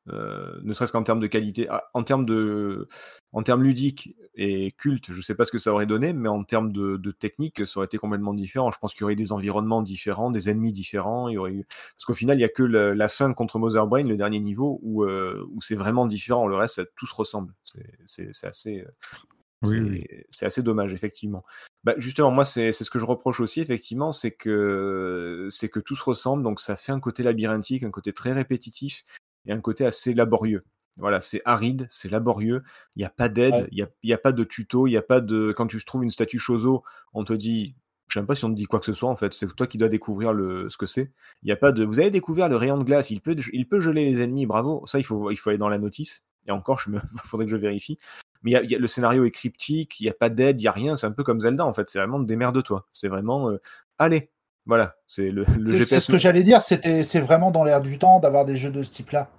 Euh, 0.09 0.59
ne 0.63 0.73
serait-ce 0.73 0.91
qu'en 0.91 1.03
termes 1.03 1.19
de 1.19 1.27
qualité, 1.27 1.67
Ah, 1.69 1.83
en 1.93 2.03
termes 2.03 2.25
de, 2.25 2.87
en 3.33 3.43
termes 3.43 3.63
ludiques 3.63 4.15
et 4.35 4.71
culte, 4.71 5.11
je 5.11 5.21
sais 5.21 5.35
pas 5.35 5.45
ce 5.45 5.51
que 5.51 5.59
ça 5.59 5.71
aurait 5.71 5.85
donné, 5.85 6.11
mais 6.11 6.29
en 6.29 6.43
termes 6.43 6.71
de, 6.71 6.97
de 6.97 7.11
technique, 7.11 7.65
ça 7.67 7.79
aurait 7.79 7.85
été 7.85 7.97
complètement 7.97 8.33
différent. 8.33 8.71
Je 8.71 8.79
pense 8.79 8.93
qu'il 8.93 9.01
y 9.01 9.03
aurait 9.03 9.13
eu 9.13 9.17
des 9.17 9.31
environnements 9.31 9.83
différents, 9.83 10.31
des 10.31 10.49
ennemis 10.49 10.71
différents. 10.71 11.27
Il 11.27 11.35
y 11.35 11.37
aurait 11.37 11.53
eu... 11.53 11.65
Parce 11.95 12.05
qu'au 12.05 12.15
final, 12.15 12.37
il 12.37 12.41
y 12.41 12.45
a 12.45 12.49
que 12.49 12.63
la, 12.63 12.95
la 12.95 13.07
fin 13.07 13.31
contre 13.33 13.59
Mother 13.59 13.85
Brain, 13.85 14.03
le 14.03 14.17
dernier 14.17 14.39
niveau, 14.39 14.79
où, 14.81 15.03
euh, 15.03 15.45
où 15.51 15.61
c'est 15.61 15.75
vraiment 15.75 16.07
différent. 16.07 16.47
Le 16.47 16.55
reste, 16.55 16.75
ça, 16.75 16.85
tout 16.95 17.05
se 17.05 17.13
ressemble. 17.13 17.53
C'est- 18.05 18.45
assez. 18.45 18.81
euh, 18.81 18.91
Oui, 19.63 19.69
c'est 19.69 19.79
oui. 19.79 20.07
c'est 20.31 20.45
assez 20.47 20.63
dommage, 20.63 20.93
effectivement. 20.93 21.43
Bah, 21.83 21.93
justement, 21.97 22.31
moi, 22.31 22.45
c'est 22.45 22.71
c'est 22.71 22.83
ce 22.83 22.89
que 22.89 22.99
je 22.99 23.05
reproche 23.05 23.39
aussi, 23.39 23.59
effectivement, 23.59 24.11
c'est 24.11 24.31
que, 24.31 25.47
c'est 25.51 25.69
que 25.69 25.79
tout 25.79 25.95
se 25.95 26.03
ressemble, 26.03 26.43
donc 26.43 26.59
ça 26.59 26.75
fait 26.75 26.91
un 26.91 26.99
côté 26.99 27.21
labyrinthique, 27.23 27.83
un 27.83 27.91
côté 27.91 28.13
très 28.13 28.33
répétitif 28.33 29.03
et 29.45 29.51
un 29.51 29.59
côté 29.61 29.85
assez 29.85 30.13
laborieux. 30.13 30.63
Voilà, 30.97 31.19
c'est 31.21 31.41
aride, 31.45 31.87
c'est 31.89 32.09
laborieux, 32.09 32.63
il 32.95 32.99
n'y 32.99 33.05
a 33.05 33.09
pas 33.09 33.29
d'aide, 33.29 33.53
Ouais. 33.53 33.67
il 33.71 33.75
n'y 33.75 33.81
a, 33.81 33.87
il 34.03 34.09
y 34.09 34.13
a 34.13 34.17
pas 34.17 34.33
de 34.33 34.43
tuto, 34.43 34.87
il 34.87 34.91
n'y 34.91 34.97
a 34.97 35.01
pas 35.01 35.21
de. 35.21 35.53
Quand 35.55 35.67
tu 35.67 35.83
trouves 35.83 36.03
une 36.03 36.09
statue 36.09 36.37
Chozo, 36.39 36.83
on 37.13 37.23
te 37.23 37.33
dit. 37.33 37.75
Je 38.09 38.15
sais 38.15 38.19
même 38.19 38.27
pas 38.27 38.35
si 38.35 38.43
on 38.43 38.49
te 38.49 38.55
dit 38.55 38.65
quoi 38.65 38.81
que 38.81 38.85
ce 38.85 38.91
soit 38.93 39.09
en 39.09 39.15
fait, 39.15 39.33
c'est 39.33 39.47
toi 39.55 39.67
qui 39.67 39.77
dois 39.77 39.87
découvrir 39.87 40.33
le, 40.33 40.69
ce 40.69 40.75
que 40.77 40.85
c'est. 40.85 41.13
Il 41.43 41.49
y 41.49 41.53
a 41.53 41.55
pas 41.55 41.71
de. 41.71 41.85
Vous 41.85 41.99
avez 42.01 42.11
découvert 42.11 42.49
le 42.49 42.57
rayon 42.57 42.77
de 42.77 42.83
glace, 42.83 43.09
il 43.09 43.21
peut, 43.21 43.37
il 43.53 43.67
peut 43.69 43.79
geler 43.79 44.03
les 44.03 44.21
ennemis, 44.21 44.45
bravo. 44.45 44.85
Ça, 44.85 44.99
il 44.99 45.03
faut, 45.03 45.31
il 45.31 45.37
faut 45.37 45.49
aller 45.49 45.57
dans 45.57 45.69
la 45.69 45.77
notice. 45.77 46.25
Et 46.45 46.51
encore, 46.51 46.77
je 46.79 46.89
me, 46.89 46.99
faudrait 47.23 47.45
que 47.45 47.51
je 47.51 47.55
vérifie. 47.55 47.97
Mais 48.43 48.51
il 48.51 48.53
y 48.55 48.57
a- 48.57 48.63
il 48.63 48.69
y 48.71 48.75
a- 48.75 48.79
le 48.79 48.87
scénario 48.87 49.23
est 49.23 49.31
cryptique, 49.31 49.97
il 50.01 50.03
n'y 50.03 50.09
a 50.09 50.13
pas 50.13 50.27
d'aide, 50.29 50.59
il 50.59 50.65
n'y 50.65 50.67
a 50.67 50.71
rien. 50.73 50.97
C'est 50.97 51.07
un 51.07 51.13
peu 51.13 51.23
comme 51.23 51.39
Zelda 51.39 51.65
en 51.65 51.71
fait. 51.71 51.89
C'est 51.89 51.99
vraiment 51.99 52.19
démerde-toi. 52.19 52.85
C'est 52.91 53.07
vraiment. 53.07 53.49
euh, 53.49 53.61
allez, 53.97 54.29
voilà. 54.65 54.95
C'est 55.07 55.31
le, 55.31 55.45
le 55.57 55.79
C'est- 55.79 55.99
ce 55.99 56.11
que 56.11 56.17
j'allais 56.17 56.43
dire, 56.43 56.61
c'était 56.61 57.03
c'est 57.03 57.19
vraiment 57.19 57.51
dans 57.51 57.63
l'air 57.63 57.81
du 57.81 57.97
temps 57.97 58.19
d'avoir 58.19 58.45
des 58.45 58.57
jeux 58.57 58.71
de 58.71 58.83
ce 58.83 58.91
type-là. 58.91 59.29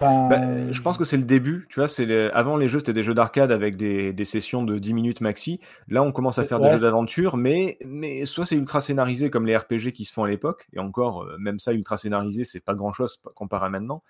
Enfin, 0.00 0.28
Bah, 0.28 0.72
je 0.72 0.80
pense 0.80 0.96
que 0.96 1.04
c'est 1.04 1.16
le 1.16 1.24
début, 1.24 1.66
tu 1.70 1.80
vois, 1.80 1.88
c'est 1.88 2.06
les- 2.06 2.30
avant 2.32 2.56
les 2.56 2.68
jeux 2.68 2.78
c'était 2.78 2.92
des 2.92 3.02
jeux 3.02 3.14
d'arcade 3.14 3.50
avec 3.50 3.76
des, 3.76 4.12
des 4.12 4.24
sessions 4.24 4.62
de 4.62 4.78
10 4.78 4.94
minutes 4.94 5.20
maxi. 5.20 5.58
Là 5.88 6.04
on 6.04 6.12
commence 6.12 6.38
à 6.38 6.44
faire 6.44 6.60
des 6.60 6.68
jeux 6.74 6.80
d'aventure, 6.80 7.36
mais, 7.36 7.78
mais 7.84 8.24
soit 8.26 8.46
c'est 8.46 8.54
ultra 8.54 8.80
scénarisé 8.80 9.28
comme 9.28 9.44
les 9.44 9.56
RPG 9.56 9.90
qui 9.92 10.04
se 10.04 10.12
font 10.12 10.22
à 10.22 10.28
l'époque, 10.28 10.68
et 10.72 10.78
encore, 10.78 11.22
euh, 11.24 11.36
même 11.38 11.58
ça 11.58 11.72
ultra 11.72 11.96
scénarisé, 11.96 12.44
c'est 12.44 12.60
pas 12.64 12.74
grand 12.74 12.92
chose 12.92 13.20
comparé 13.34 13.66
à 13.66 13.68
maintenant. 13.70 14.04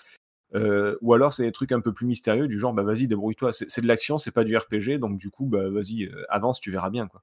Euh, 0.54 0.96
ou 1.02 1.14
alors 1.14 1.32
c'est 1.34 1.44
des 1.44 1.52
trucs 1.52 1.72
un 1.72 1.80
peu 1.80 1.92
plus 1.94 2.06
mystérieux, 2.06 2.48
du 2.48 2.58
genre 2.58 2.72
bah 2.74 2.82
vas-y 2.82 3.06
débrouille-toi, 3.06 3.52
c'est 3.54 3.70
c'est 3.70 3.80
de 3.82 3.86
l'action, 3.86 4.18
c'est 4.18 4.30
pas 4.30 4.44
du 4.44 4.56
RPG, 4.56 4.98
donc 4.98 5.16
du 5.18 5.30
coup 5.30 5.46
bah 5.46 5.70
vas-y 5.70 6.04
euh, 6.04 6.24
avance, 6.28 6.58
tu 6.60 6.70
verras 6.70 6.90
bien 6.90 7.06
quoi. 7.06 7.22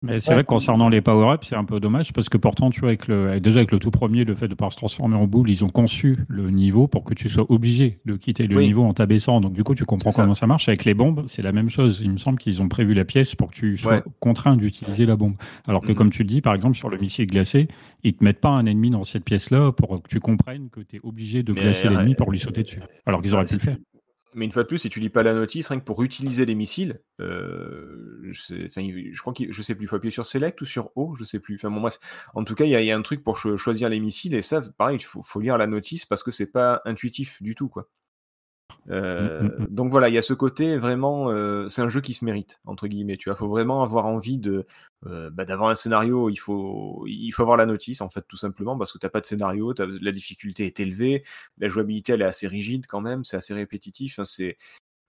Mais 0.00 0.20
c'est 0.20 0.28
Ouais. 0.28 0.34
vrai 0.36 0.42
que 0.44 0.48
concernant 0.48 0.88
les 0.88 1.00
power-ups, 1.00 1.44
c'est 1.48 1.56
un 1.56 1.64
peu 1.64 1.80
dommage 1.80 2.12
parce 2.12 2.28
que 2.28 2.36
pourtant, 2.38 2.70
tu 2.70 2.78
vois, 2.80 2.90
avec 2.90 3.08
le, 3.08 3.40
déjà 3.40 3.58
avec 3.58 3.72
le 3.72 3.80
tout 3.80 3.90
premier, 3.90 4.24
le 4.24 4.36
fait 4.36 4.46
de 4.46 4.54
pouvoir 4.54 4.70
se 4.72 4.76
transformer 4.76 5.16
en 5.16 5.26
boule, 5.26 5.50
ils 5.50 5.64
ont 5.64 5.68
conçu 5.68 6.18
le 6.28 6.50
niveau 6.50 6.86
pour 6.86 7.02
que 7.02 7.14
tu 7.14 7.28
sois 7.28 7.46
obligé 7.50 7.98
de 8.04 8.14
quitter 8.14 8.46
le 8.46 8.56
Oui. 8.56 8.66
niveau 8.66 8.84
en 8.84 8.92
t'abaissant. 8.92 9.40
Donc, 9.40 9.54
du 9.54 9.64
coup, 9.64 9.74
tu 9.74 9.84
comprends 9.84 10.10
ça. 10.10 10.22
comment 10.22 10.34
ça 10.34 10.46
marche. 10.46 10.68
Avec 10.68 10.84
les 10.84 10.94
bombes, 10.94 11.24
c'est 11.26 11.42
la 11.42 11.50
même 11.50 11.68
chose. 11.68 12.00
Il 12.04 12.12
me 12.12 12.16
semble 12.16 12.38
qu'ils 12.38 12.62
ont 12.62 12.68
prévu 12.68 12.94
la 12.94 13.04
pièce 13.04 13.34
pour 13.34 13.50
que 13.50 13.56
tu 13.56 13.76
sois 13.76 13.94
Ouais. 13.94 14.02
contraint 14.20 14.56
d'utiliser 14.56 15.04
la 15.04 15.16
bombe. 15.16 15.34
Alors 15.66 15.82
que, 15.82 15.88
Mhm. 15.88 15.94
comme 15.96 16.10
tu 16.10 16.22
le 16.22 16.28
dis, 16.28 16.42
par 16.42 16.54
exemple, 16.54 16.76
sur 16.76 16.88
le 16.90 16.98
missile 16.98 17.26
glacé, 17.26 17.66
ils 18.04 18.14
te 18.14 18.22
mettent 18.22 18.40
pas 18.40 18.50
un 18.50 18.66
ennemi 18.66 18.90
dans 18.90 19.02
cette 19.02 19.24
pièce-là 19.24 19.72
pour 19.72 20.00
que 20.00 20.08
tu 20.08 20.20
comprennes 20.20 20.68
que 20.70 20.78
tu 20.80 20.96
es 20.96 21.00
obligé 21.02 21.42
de 21.42 21.52
Mais, 21.52 21.60
glacer 21.62 21.88
euh, 21.88 21.90
l'ennemi 21.90 22.14
pour 22.14 22.30
lui 22.30 22.38
sauter 22.38 22.62
dessus. 22.62 22.80
Alors 23.04 23.20
qu'ils 23.20 23.34
auraient 23.34 23.46
pu 23.46 23.54
le 23.54 23.60
faire. 23.60 23.76
Mais 24.34 24.44
une 24.44 24.52
fois 24.52 24.62
de 24.62 24.68
plus, 24.68 24.78
si 24.78 24.90
tu 24.90 25.00
lis 25.00 25.08
pas 25.08 25.22
la 25.22 25.32
notice, 25.32 25.68
rien 25.68 25.80
que 25.80 25.84
pour 25.84 26.02
utiliser 26.02 26.44
les 26.44 26.54
missiles, 26.54 27.00
euh, 27.20 28.20
je, 28.30 28.40
sais, 28.40 28.68
crois 29.20 29.32
qu'il, 29.32 29.52
je 29.52 29.62
sais 29.62 29.74
plus, 29.74 29.86
il 29.86 29.88
faut 29.88 29.96
appuyer 29.96 30.10
sur 30.12 30.26
Select 30.26 30.60
ou 30.60 30.66
sur 30.66 30.90
O, 30.96 31.14
je 31.14 31.24
sais 31.24 31.38
plus. 31.40 31.56
Enfin 31.56 31.70
bon 31.70 31.80
bref, 31.80 31.98
en 32.34 32.44
tout 32.44 32.54
cas, 32.54 32.64
il 32.64 32.70
y, 32.70 32.90
a- 32.90 32.96
un 32.96 33.02
truc 33.02 33.24
pour 33.24 33.38
cho- 33.38 33.56
choisir 33.56 33.88
les 33.88 34.00
missiles 34.00 34.34
et 34.34 34.42
ça, 34.42 34.60
pareil, 34.76 34.96
il 34.98 35.04
faut, 35.04 35.22
faut 35.22 35.40
lire 35.40 35.56
la 35.56 35.66
notice 35.66 36.04
parce 36.04 36.22
que 36.22 36.30
c'est 36.30 36.50
pas 36.52 36.82
intuitif 36.84 37.42
du 37.42 37.54
tout 37.54 37.68
quoi. 37.68 37.88
Euh, 38.90 39.42
Mm, 39.42 39.46
mm, 39.46 39.62
mm. 39.64 39.66
Donc 39.74 39.90
voilà, 39.90 40.08
il 40.08 40.14
y 40.14 40.18
a 40.18 40.22
ce 40.22 40.32
côté 40.34 40.78
vraiment, 40.78 41.30
euh, 41.30 41.68
c'est 41.68 41.82
un 41.82 41.88
jeu 41.88 42.00
qui 42.00 42.14
se 42.14 42.24
mérite 42.24 42.60
entre 42.66 42.86
guillemets. 42.88 43.16
Tu 43.16 43.28
vois, 43.28 43.36
faut 43.36 43.48
vraiment 43.48 43.82
avoir 43.82 44.06
envie 44.06 44.38
de, 44.38 44.66
euh, 45.06 45.30
bah, 45.30 45.44
d'avoir 45.44 45.70
un 45.70 45.74
scénario. 45.74 46.30
Il 46.30 46.36
faut, 46.36 47.04
il 47.06 47.30
faut 47.32 47.42
avoir 47.42 47.56
la 47.56 47.66
notice 47.66 48.00
en 48.00 48.08
fait 48.10 48.24
tout 48.28 48.36
simplement 48.36 48.76
parce 48.78 48.92
que 48.92 48.98
t'as 48.98 49.08
pas 49.10 49.20
de 49.20 49.26
scénario, 49.26 49.74
la 49.78 50.12
difficulté 50.12 50.66
est 50.66 50.80
élevée, 50.80 51.24
la 51.58 51.68
jouabilité 51.68 52.12
elle 52.14 52.22
est 52.22 52.24
assez 52.24 52.46
rigide 52.48 52.86
quand 52.86 53.00
même, 53.00 53.24
c'est 53.24 53.36
assez 53.36 53.54
répétitif. 53.54 54.20
C'est, 54.24 54.56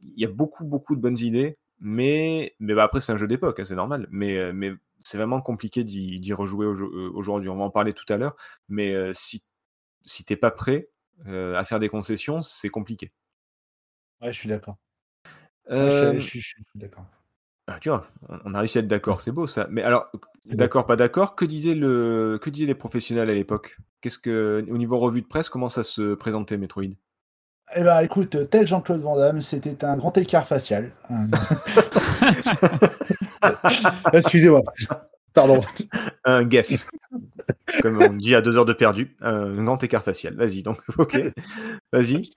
il 0.02 0.20
y 0.20 0.26
a 0.26 0.30
beaucoup 0.30 0.66
beaucoup 0.66 0.96
de 0.96 1.02
bonnes 1.02 1.20
idées, 1.20 1.58
mais 1.80 2.56
mais 2.60 2.74
bah, 2.76 2.84
après 2.84 3.02
c'est 3.02 3.12
un 3.14 3.18
jeu 3.18 3.28
d'époque, 3.28 3.60
hein, 3.60 3.66
c'est 3.66 3.76
normal. 3.76 4.08
Mais 4.12 4.54
mais 4.54 4.74
c'est 5.02 5.18
vraiment 5.18 5.42
compliqué 5.42 5.84
d'y, 5.86 6.34
rejouer 6.34 6.66
au- 6.68 7.14
aujourd'hui. 7.16 7.50
On 7.50 7.58
va 7.58 7.64
en 7.66 7.70
parler 7.72 7.94
tout 7.94 8.12
à 8.12 8.18
l'heure, 8.18 8.36
mais 8.70 8.94
si 9.14 9.44
si 10.06 10.26
t'es 10.26 10.36
pas 10.38 10.52
prêt 10.52 10.90
à 11.28 11.66
faire 11.66 11.80
des 11.80 11.90
concessions, 11.90 12.42
c'est 12.42 12.70
compliqué. 12.70 13.12
Ouais, 14.22 14.34
je 14.34 14.40
suis 14.40 14.50
d'accord. 14.50 14.78
Ouais, 15.70 15.76
Euh, 15.78 16.14
je, 16.14 16.20
je 16.20 16.26
suis- 16.26 16.42
je 16.42 16.48
suis 16.48 16.64
d'accord. 16.76 17.06
Ah, 17.68 17.78
tu 17.80 17.90
vois, 17.90 18.08
on- 18.46 18.54
a 18.56 18.60
réussi 18.60 18.80
à 18.80 18.82
être 18.82 18.88
d'accord, 18.88 19.22
c'est 19.22 19.32
beau 19.32 19.46
ça. 19.48 19.68
Mais 19.70 19.84
alors, 19.84 20.10
d'accord, 20.46 20.86
pas 20.86 20.96
d'accord, 20.96 21.36
que 21.36 21.46
disaient 21.46 21.76
le, 21.76 22.40
que 22.42 22.50
disaient 22.50 22.66
les 22.66 22.76
professionnels 22.76 23.30
à 23.30 23.34
l'époque? 23.34 23.78
Qu'est-ce 24.02 24.18
que, 24.20 24.66
au 24.70 24.78
niveau 24.78 24.98
revue 25.00 25.22
de 25.22 25.28
presse, 25.28 25.50
comment 25.50 25.70
ça 25.70 25.84
se 25.84 26.16
présentait 26.16 26.58
Metroid? 26.58 26.96
Eh 27.76 27.84
ben, 27.84 28.00
écoute, 28.02 28.50
tel 28.50 28.66
Jean-Claude 28.66 29.02
Van 29.02 29.16
Damme, 29.16 29.42
c'était 29.42 29.84
un 29.86 29.96
grand 29.96 30.18
écart 30.18 30.48
facial. 30.48 30.92
Un- 31.10 31.28
Excusez-moi. 34.14 34.64
Pardon. 35.34 35.62
Un 36.26 36.44
gaf, 36.44 36.90
comme 37.82 38.02
on 38.02 38.14
dit 38.14 38.36
à 38.36 38.42
deux 38.42 38.58
heures 38.58 38.66
de 38.66 38.74
perdu, 38.74 39.16
un 39.22 39.64
grand 39.64 39.82
écart 39.84 40.04
facial. 40.04 40.36
Vas-y, 40.36 40.64
donc, 40.64 40.80
ok, 40.98 41.18
vas-y, 41.92 42.30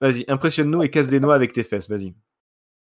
vas-y, 0.00 0.24
impressionne-nous 0.28 0.82
et 0.82 0.88
casse 0.88 1.08
des 1.08 1.20
noix 1.20 1.34
avec 1.34 1.52
tes 1.52 1.64
fesses, 1.64 1.88
vas-y. 1.88 2.14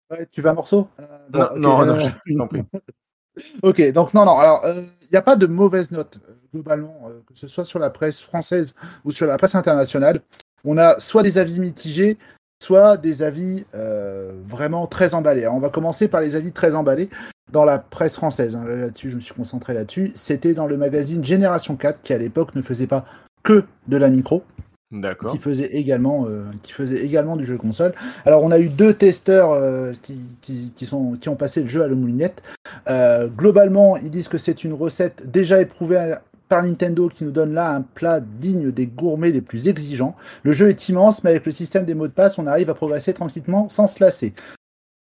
Ouais, 0.10 0.28
tu 0.32 0.42
veux 0.42 0.50
un 0.50 0.54
morceau? 0.54 0.88
Euh, 1.00 1.06
bon, 1.30 1.40
non, 1.40 1.58
non, 1.58 1.82
euh, 1.82 1.86
non, 1.86 2.00
je 2.00 2.10
je 2.26 2.38
t'en 2.38 2.48
prie. 2.48 2.64
Ok, 3.62 3.92
donc 3.92 4.16
non, 4.16 4.26
non, 4.26 4.36
alors 4.40 4.64
il 5.08 5.12
n'y 5.12 5.18
a 5.18 5.22
pas 5.22 5.36
de 5.36 5.48
mauvaise 5.48 5.92
note 5.92 6.20
euh, 6.28 6.34
globalement, 6.54 7.08
euh, 7.08 7.22
que 7.28 7.36
ce 7.36 7.48
soit 7.48 7.66
sur 7.66 7.80
la 7.80 7.90
presse 7.90 8.22
française 8.22 8.74
ou 9.06 9.12
sur 9.12 9.28
la 9.28 9.38
presse 9.38 9.56
internationale. 9.56 10.22
On 10.64 10.78
a 10.78 11.00
soit 11.00 11.24
des 11.24 11.38
avis 11.38 11.60
mitigés, 11.60 12.18
soit 12.62 12.98
des 12.98 13.24
avis 13.24 13.66
euh, 13.76 14.32
vraiment 14.48 14.88
très 14.88 15.14
emballés. 15.14 15.44
Alors, 15.44 15.56
on 15.56 15.60
va 15.60 15.70
commencer 15.70 16.08
par 16.08 16.22
les 16.22 16.36
avis 16.36 16.52
très 16.52 16.76
emballés 16.76 17.10
dans 17.52 17.66
la 17.66 17.80
presse 17.80 18.16
française. 18.16 18.56
hein. 18.56 18.64
Là-dessus, 18.68 19.10
je 19.10 19.16
me 19.16 19.22
suis 19.22 19.34
concentré 19.34 19.74
là-dessus. 19.74 20.12
C'était 20.16 20.54
dans 20.54 20.68
le 20.68 20.78
magazine 20.78 21.24
Génération 21.24 21.76
4 21.76 22.02
qui 22.02 22.14
à 22.14 22.18
l'époque 22.18 22.56
ne 22.56 22.62
faisait 22.62 22.88
pas 22.88 23.06
que 23.44 23.64
de 23.88 23.98
la 23.98 24.10
micro 24.10 24.44
D'accord. 24.92 25.32
qui 25.32 25.38
faisait 25.38 25.68
également 25.68 26.26
euh, 26.28 26.44
qui 26.64 26.74
faisait 26.74 27.00
également 27.06 27.36
du 27.38 27.46
jeu 27.46 27.58
console. 27.58 27.94
Alors 28.26 28.42
on 28.44 28.52
a 28.52 28.60
eu 28.60 28.68
deux 28.70 28.94
testeurs 28.94 29.52
euh, 29.52 29.94
qui, 30.02 30.20
qui, 30.42 30.74
qui 30.76 30.86
sont 30.86 31.12
qui 31.14 31.30
ont 31.30 31.36
passé 31.36 31.62
le 31.62 31.68
jeu 31.70 31.84
à 31.84 31.88
la 31.88 31.96
moulinette. 31.96 32.42
Globalement, 33.38 33.98
ils 33.98 34.12
disent 34.12 34.28
que 34.28 34.38
c'est 34.38 34.64
une 34.64 34.74
recette 34.74 35.30
déjà 35.30 35.62
éprouvée 35.62 35.98
à- 35.98 36.22
par 36.48 36.64
Nintendo 36.64 37.10
qui 37.10 37.24
nous 37.24 37.32
donne 37.32 37.54
là 37.54 37.74
un 37.76 37.82
plat 37.82 38.20
digne 38.20 38.72
des 38.72 38.88
gourmets 38.88 39.32
les 39.32 39.42
plus 39.42 39.68
exigeants. 39.68 40.16
Le 40.44 40.52
jeu 40.52 40.70
est 40.70 40.90
immense, 40.90 41.24
mais 41.24 41.32
avec 41.32 41.46
le 41.46 41.52
système 41.52 41.86
des 41.86 41.94
mots 41.94 42.08
de 42.08 42.14
passe, 42.14 42.38
on 42.38 42.48
arrive 42.48 42.70
à 42.70 42.74
progresser 42.74 43.14
tranquillement 43.14 43.70
sans 43.70 43.88
se 43.88 44.04
lasser. 44.04 44.34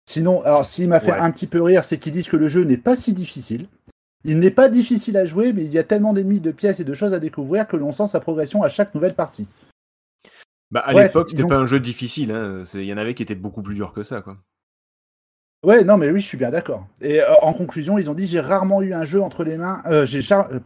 Sinon, 0.10 0.41
alors 0.43 0.66
ce 0.66 0.76
qui 0.76 0.88
m'a 0.88 1.00
fait 1.00 1.12
Ouais. 1.12 1.18
un 1.20 1.32
petit 1.32 1.48
peu 1.48 1.62
rire, 1.62 1.84
c'est 1.84 1.98
qu'ils 1.98 2.14
disent 2.14 2.28
que 2.28 2.38
le 2.38 2.48
jeu 2.48 2.64
n'est 2.64 2.78
pas 2.78 2.96
si 2.96 3.14
difficile. 3.14 3.68
Il 4.24 4.39
n'est 4.39 4.52
pas 4.52 4.70
difficile 4.70 5.18
à 5.18 5.26
jouer, 5.26 5.54
mais 5.54 5.64
il 5.64 5.72
y 5.72 5.78
a 5.78 5.84
tellement 5.84 6.14
d'ennemis, 6.14 6.39
de 6.39 6.52
pièces 6.52 6.80
et 6.80 6.84
de 6.84 6.93
choses 6.93 7.14
à 7.14 7.20
découvrir 7.20 7.68
que 7.68 7.78
l'on 7.78 7.91
sent 7.91 8.08
sa 8.08 8.20
progression 8.20 8.64
à 8.64 8.70
chaque 8.70 8.93
nouvelle 8.96 9.14
partie. 9.14 9.48
Bah, 10.72 10.80
à 10.82 10.93
l'époque, 10.93 11.30
c'était 11.30 11.43
ont- 11.43 11.48
pas 11.48 11.58
un 11.58 11.68
jeu 11.68 11.80
difficile. 11.80 12.32
hein. 12.32 12.64
Il 12.74 12.86
y 12.86 12.93
en 12.93 12.98
avait 12.98 13.14
qui 13.14 13.22
étaient 13.24 13.36
beaucoup 13.36 13.62
plus 13.62 13.76
durs 13.76 13.93
que 13.93 14.04
ça, 14.04 14.22
quoi. 14.22 14.38
Ouais, 15.64 15.84
non, 15.84 15.97
mais 15.97 16.12
oui, 16.12 16.20
je 16.22 16.28
suis 16.28 16.38
bien 16.38 16.51
d'accord. 16.51 16.86
Et 17.01 17.22
euh, 17.22 17.26
en 17.41 17.51
conclusion, 17.53 17.97
ils 17.97 18.10
ont 18.10 18.14
dit 18.14 18.28
j'ai 18.28 18.39
rarement 18.39 18.82
eu 18.84 18.93
un 18.93 19.03
jeu 19.03 19.22
entre 19.22 19.43
les 19.43 19.58
mains. 19.58 19.82
euh, 19.88 20.06
j'ai 20.06 20.22
char- 20.22 20.47
euh, 20.51 20.60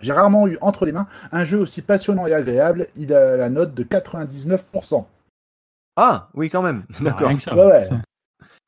j'ai 0.00 0.12
rarement 0.12 0.46
eu 0.46 0.56
entre 0.60 0.86
les 0.86 0.92
mains 0.92 1.08
un 1.32 1.44
jeu 1.44 1.58
aussi 1.58 1.82
passionnant 1.82 2.26
et 2.26 2.32
agréable. 2.32 2.86
Il 2.96 3.12
a 3.12 3.36
la 3.36 3.50
note 3.50 3.74
de 3.74 3.82
99%. 3.82 5.06
Ah, 5.96 6.28
oui, 6.34 6.50
quand 6.50 6.62
même. 6.62 6.84
D'accord. 7.00 7.30
Ouais, 7.56 7.64
ouais. 7.66 7.88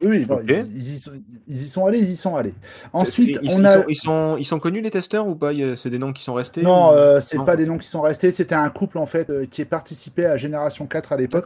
Oui, 0.03 0.27
ils, 0.49 0.67
ils 0.75 0.95
y 0.95 0.99
sont, 0.99 1.13
ils 1.47 1.63
y 1.63 1.69
sont 1.69 1.85
allés, 1.85 1.99
ils 2.01 2.11
y 2.11 2.17
sont 2.17 2.35
allés. 2.35 2.55
Ensuite, 2.93 3.39
ils, 3.43 3.51
on 3.53 3.61
ils 3.61 3.67
a. 3.67 3.75
sont, 3.75 3.85
ils, 3.87 3.95
sont, 3.95 4.37
ils 4.39 4.45
sont 4.47 4.59
connus 4.59 4.81
les 4.81 4.91
testeurs 4.91 5.29
ou 5.29 5.37
pas? 5.37 5.51
C'est 5.77 5.91
des 5.91 5.99
noms 5.99 6.13
qui 6.15 6.23
sont 6.25 6.35
restés 6.35 6.63
Non, 6.63 6.89
ou- 6.91 6.95
euh, 6.95 7.21
c'est 7.21 7.37
pas 7.45 7.55
des 7.55 7.67
noms 7.67 7.77
qui 7.79 7.87
sont 7.87 8.01
restés. 8.01 8.33
C'était 8.33 8.55
un 8.57 8.71
couple 8.71 8.97
en 8.99 9.07
fait 9.07 9.29
euh, 9.31 9.45
qui 9.45 9.61
est 9.61 9.67
participé 9.67 10.25
à 10.27 10.37
Génération 10.39 10.87
4 10.87 11.13
à 11.13 11.17
l'époque. 11.19 11.45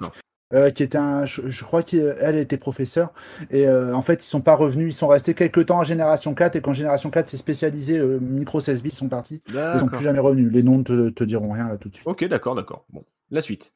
Euh, 0.52 0.70
qui 0.70 0.82
était 0.82 0.98
un, 0.98 1.24
je, 1.24 1.48
je 1.48 1.64
crois 1.64 1.82
qu'elle 1.82 2.36
était 2.36 2.58
professeure 2.58 3.14
et 3.50 3.66
euh, 3.66 3.94
en 3.94 4.02
fait 4.02 4.22
ils 4.22 4.28
sont 4.28 4.42
pas 4.42 4.54
revenus, 4.54 4.94
ils 4.94 4.96
sont 4.96 5.08
restés 5.08 5.32
quelques 5.32 5.66
temps 5.66 5.80
à 5.80 5.84
Génération 5.84 6.34
4 6.34 6.56
et 6.56 6.60
quand 6.60 6.74
Génération 6.74 7.10
4 7.10 7.30
s'est 7.30 7.38
spécialisé 7.38 7.98
euh, 7.98 8.18
micro 8.20 8.60
16 8.60 8.82
bits 8.82 8.90
ils 8.90 8.94
sont 8.94 9.08
partis, 9.08 9.42
ils 9.48 9.80
sont 9.80 9.86
plus 9.86 10.02
jamais 10.02 10.18
revenus. 10.18 10.52
Les 10.52 10.62
noms 10.62 10.82
te, 10.82 11.08
te 11.08 11.24
diront 11.24 11.50
rien 11.50 11.68
là 11.68 11.78
tout 11.78 11.88
de 11.88 11.94
suite. 11.94 12.06
Ok, 12.06 12.24
d'accord, 12.26 12.54
d'accord. 12.54 12.84
Bon, 12.92 13.02
la 13.30 13.40
suite. 13.40 13.72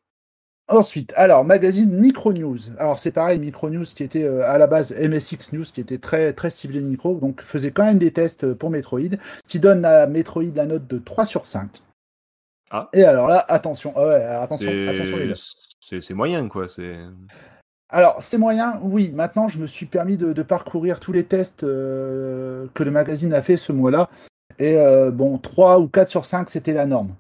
Ensuite, 0.69 1.15
alors 1.17 1.43
magazine 1.43 1.91
Micro 1.91 2.35
News. 2.35 2.59
Alors 2.79 2.99
c'est 2.99 3.13
pareil, 3.13 3.39
Micro 3.39 3.71
News 3.71 3.87
qui 3.87 4.03
était 4.03 4.25
euh, 4.25 4.47
à 4.47 4.59
la 4.59 4.67
base 4.67 4.93
MSX 4.93 5.55
News 5.55 5.65
qui 5.65 5.81
était 5.81 5.97
très 5.97 6.35
très 6.35 6.51
ciblé 6.51 6.83
micro, 6.83 7.15
donc 7.15 7.41
faisait 7.41 7.71
quand 7.71 7.85
même 7.85 7.99
des 7.99 8.13
tests 8.13 8.53
pour 8.53 8.69
Metroid, 8.69 9.17
qui 9.49 9.59
donne 9.59 9.87
à 9.87 10.07
Metroid 10.07 10.55
la 10.55 10.67
note 10.67 10.87
de 10.87 10.99
3 10.99 11.25
sur 11.25 11.47
5. 11.47 11.83
Ah. 12.71 12.91
Et 12.93 13.05
alors 13.05 13.29
là, 13.29 13.43
attention, 13.49 13.95
ah 13.97 14.07
ouais, 14.07 14.23
attention, 14.23 14.71
attention 14.87 15.17
les 15.17 15.29
notes. 15.29 15.68
C'est 15.81 16.15
moyen, 16.15 16.49
quoi. 16.49 16.69
C'est. 16.69 16.97
Alors, 17.91 18.17
c'est 18.21 18.39
moyen, 18.39 18.79
oui. 18.83 19.13
Maintenant, 19.15 19.49
je 19.49 19.59
me 19.59 19.67
suis 19.67 19.87
permis 19.87 20.17
de, 20.17 20.33
de 20.33 20.43
parcourir 20.43 21.01
tous 21.01 21.13
les 21.13 21.25
tests 21.25 21.65
euh, 21.65 22.67
que 22.75 22.83
le 22.83 22.91
magazine 22.91 23.33
a 23.33 23.43
fait 23.43 23.57
ce 23.57 23.73
mois-là. 23.73 24.11
Et 24.59 24.77
euh, 24.77 25.11
bon, 25.11 25.39
3 25.39 25.81
ou 25.81 25.89
4 25.89 26.09
sur 26.09 26.25
5, 26.25 26.51
c'était 26.51 26.73
la 26.73 26.85
norme. 26.85 27.15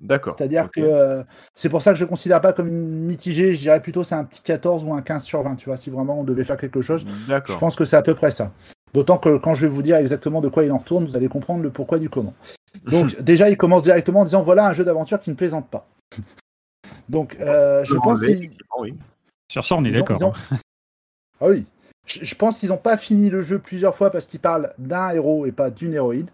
D'accord. 0.00 0.34
C'est-à-dire 0.36 0.70
que 0.70 0.80
euh, 0.80 1.22
c'est 1.54 1.68
pour 1.68 1.82
ça 1.82 1.92
que 1.92 1.98
je 1.98 2.04
ne 2.04 2.08
considère 2.08 2.40
pas 2.40 2.52
comme 2.52 2.68
une 2.68 3.04
mitigée. 3.04 3.54
Je 3.54 3.60
dirais 3.60 3.80
plutôt 3.80 4.02
c'est 4.02 4.14
un 4.14 4.24
petit 4.24 4.42
14 4.42 4.84
ou 4.84 4.94
un 4.94 5.02
15 5.02 5.22
sur 5.22 5.42
20. 5.42 5.56
Tu 5.56 5.66
vois, 5.66 5.76
si 5.76 5.90
vraiment 5.90 6.20
on 6.20 6.24
devait 6.24 6.44
faire 6.44 6.56
quelque 6.56 6.80
chose, 6.80 7.04
je 7.28 7.58
pense 7.58 7.76
que 7.76 7.84
c'est 7.84 7.96
à 7.96 8.02
peu 8.02 8.14
près 8.14 8.30
ça. 8.30 8.52
D'autant 8.94 9.18
que 9.18 9.36
quand 9.36 9.54
je 9.54 9.66
vais 9.66 9.72
vous 9.72 9.82
dire 9.82 9.96
exactement 9.96 10.40
de 10.40 10.48
quoi 10.48 10.64
il 10.64 10.72
en 10.72 10.78
retourne, 10.78 11.04
vous 11.04 11.16
allez 11.16 11.28
comprendre 11.28 11.62
le 11.62 11.70
pourquoi 11.70 11.98
du 11.98 12.08
comment. 12.08 12.34
Donc, 12.86 13.20
déjà, 13.20 13.50
il 13.50 13.56
commence 13.56 13.82
directement 13.82 14.20
en 14.20 14.24
disant 14.24 14.42
voilà 14.42 14.66
un 14.66 14.72
jeu 14.72 14.84
d'aventure 14.84 15.20
qui 15.20 15.30
ne 15.30 15.34
plaisante 15.34 15.68
pas. 15.68 15.86
Donc, 17.10 17.36
euh, 17.40 17.84
je 17.84 17.94
pense 17.94 18.06
enlever, 18.06 18.26
qu'il 18.28 18.36
effectivement, 18.36 18.76
oui. 18.80 18.94
Sur 19.50 19.64
ça, 19.64 19.74
on 19.74 19.84
est 19.84 19.90
d'accord. 19.90 20.22
ont- 20.22 20.32
hein. 20.52 20.58
Ah 21.40 21.46
oui. 21.48 21.64
Je, 22.06 22.24
je 22.24 22.34
pense 22.36 22.58
qu'ils 22.60 22.68
n'ont 22.68 22.76
pas 22.76 22.96
fini 22.96 23.30
le 23.30 23.42
jeu 23.42 23.58
plusieurs 23.58 23.94
fois 23.96 24.10
parce 24.10 24.26
qu'ils 24.28 24.38
parlent 24.40 24.72
d'un 24.78 25.10
héros 25.10 25.44
et 25.44 25.52
pas 25.52 25.70
d'une 25.70 25.92
héroïne. 25.92 26.28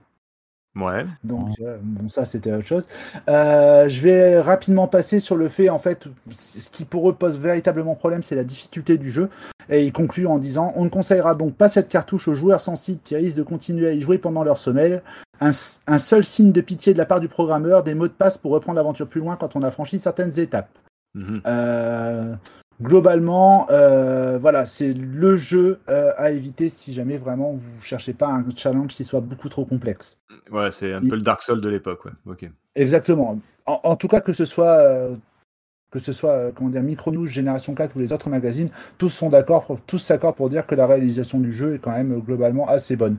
Ouais. 0.76 1.06
Donc, 1.24 1.48
euh, 1.60 1.78
bon, 1.82 2.08
ça, 2.08 2.24
c'était 2.24 2.52
autre 2.52 2.66
chose. 2.66 2.86
Euh, 3.28 3.88
je 3.88 4.02
vais 4.02 4.40
rapidement 4.40 4.86
passer 4.86 5.20
sur 5.20 5.36
le 5.36 5.48
fait, 5.48 5.70
en 5.70 5.78
fait, 5.78 6.06
ce 6.30 6.70
qui 6.70 6.84
pour 6.84 7.08
eux 7.08 7.14
pose 7.14 7.38
véritablement 7.38 7.94
problème, 7.94 8.22
c'est 8.22 8.36
la 8.36 8.44
difficulté 8.44 8.98
du 8.98 9.10
jeu. 9.10 9.30
Et 9.68 9.84
il 9.84 9.92
conclut 9.92 10.26
en 10.26 10.38
disant 10.38 10.72
On 10.76 10.84
ne 10.84 10.90
conseillera 10.90 11.34
donc 11.34 11.54
pas 11.54 11.68
cette 11.68 11.88
cartouche 11.88 12.28
aux 12.28 12.34
joueurs 12.34 12.60
sensibles 12.60 13.00
qui 13.02 13.16
risquent 13.16 13.38
de 13.38 13.42
continuer 13.42 13.88
à 13.88 13.92
y 13.92 14.00
jouer 14.00 14.18
pendant 14.18 14.44
leur 14.44 14.58
sommeil. 14.58 15.00
Un 15.40 15.52
seul 15.52 16.24
signe 16.24 16.52
de 16.52 16.60
pitié 16.60 16.92
de 16.92 16.98
la 16.98 17.06
part 17.06 17.20
du 17.20 17.28
programmeur, 17.28 17.82
des 17.82 17.94
mots 17.94 18.08
de 18.08 18.12
passe 18.12 18.38
pour 18.38 18.52
reprendre 18.52 18.76
l'aventure 18.76 19.06
plus 19.06 19.20
loin 19.20 19.36
quand 19.36 19.56
on 19.56 19.62
a 19.62 19.70
franchi 19.70 19.98
certaines 19.98 20.38
étapes. 20.38 20.70
Mhm. 21.14 21.40
Euh, 21.46 22.34
globalement, 22.80 23.66
euh, 23.70 24.38
voilà, 24.38 24.64
c'est 24.64 24.92
le 24.92 25.36
jeu 25.36 25.80
euh, 25.88 26.12
à 26.16 26.30
éviter 26.30 26.68
si 26.68 26.92
jamais 26.92 27.16
vraiment 27.16 27.52
vous 27.52 27.82
cherchez 27.82 28.12
pas 28.12 28.28
un 28.28 28.44
challenge 28.54 28.94
qui 28.94 29.04
soit 29.04 29.20
beaucoup 29.20 29.48
trop 29.48 29.64
complexe. 29.64 30.18
Ouais, 30.50 30.70
c'est 30.72 30.92
un 30.92 31.00
peu 31.00 31.16
le 31.16 31.22
Dark 31.22 31.42
Souls 31.42 31.60
de 31.60 31.68
l'époque, 31.68 32.04
ouais. 32.04 32.12
Ok. 32.26 32.50
Exactement. 32.74 33.40
En, 33.66 33.80
en 33.82 33.96
tout 33.96 34.08
cas, 34.08 34.20
que 34.20 34.32
ce 34.32 34.44
soit 34.44 34.78
euh, 34.80 35.16
que 35.90 35.98
ce 35.98 36.12
soit 36.12 36.32
euh, 36.32 36.52
comment 36.54 36.70
dire 36.70 36.82
Micro 36.82 37.10
News, 37.10 37.26
Génération 37.26 37.74
4 37.74 37.96
ou 37.96 38.00
les 38.00 38.12
autres 38.12 38.28
magazines, 38.28 38.68
tous 38.98 39.08
sont 39.08 39.30
d'accord, 39.30 39.78
tous 39.86 39.98
s'accordent 39.98 40.36
pour 40.36 40.50
dire 40.50 40.66
que 40.66 40.74
la 40.74 40.86
réalisation 40.86 41.40
du 41.40 41.52
jeu 41.52 41.74
est 41.74 41.78
quand 41.78 41.92
même 41.92 42.20
globalement 42.20 42.68
assez 42.68 42.96
bonne. 42.96 43.16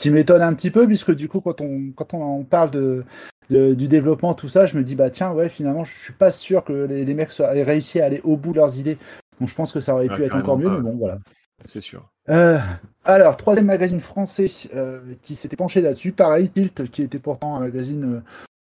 Qui 0.00 0.10
m'étonne 0.10 0.42
un 0.42 0.54
petit 0.54 0.70
peu, 0.70 0.86
puisque 0.86 1.14
du 1.14 1.28
coup, 1.28 1.40
quand 1.40 1.60
on 1.60 1.92
quand 1.94 2.14
on 2.14 2.42
parle 2.44 2.70
de, 2.70 3.04
de- 3.50 3.74
du 3.74 3.86
développement, 3.88 4.34
tout 4.34 4.48
ça, 4.48 4.66
je 4.66 4.76
me 4.76 4.82
dis 4.82 4.94
bah 4.94 5.10
tiens, 5.10 5.32
ouais, 5.32 5.48
finalement, 5.48 5.84
je 5.84 5.92
suis 5.98 6.12
pas 6.12 6.30
sûr 6.30 6.64
que 6.64 6.72
les, 6.72 7.04
les 7.04 7.14
mecs 7.14 7.30
soient- 7.32 7.54
aient 7.54 7.62
réussi 7.62 8.00
à 8.00 8.06
aller 8.06 8.20
au 8.24 8.36
bout 8.36 8.52
de 8.52 8.56
leurs 8.56 8.78
idées. 8.78 8.96
Donc 9.40 9.48
je 9.48 9.54
pense 9.54 9.72
que 9.72 9.80
ça 9.80 9.94
aurait 9.94 10.08
Ah, 10.10 10.16
pu 10.16 10.22
être 10.24 10.36
encore 10.36 10.58
mieux, 10.58 10.70
mais 10.70 10.80
bon, 10.80 10.96
voilà. 10.96 11.18
C'est 11.66 11.82
sûr. 11.82 12.08
Euh, 12.30 12.58
alors, 13.04 13.36
troisième 13.36 13.66
magazine 13.66 14.00
français 14.00 14.46
euh, 14.74 15.00
qui 15.22 15.34
s'était 15.34 15.56
penché 15.56 15.80
là-dessus, 15.80 16.12
pareil, 16.12 16.48
Tilt, 16.48 16.88
qui 16.90 17.02
était 17.02 17.18
pourtant 17.18 17.56
un 17.56 17.60
magazine 17.60 18.16
euh, 18.16 18.20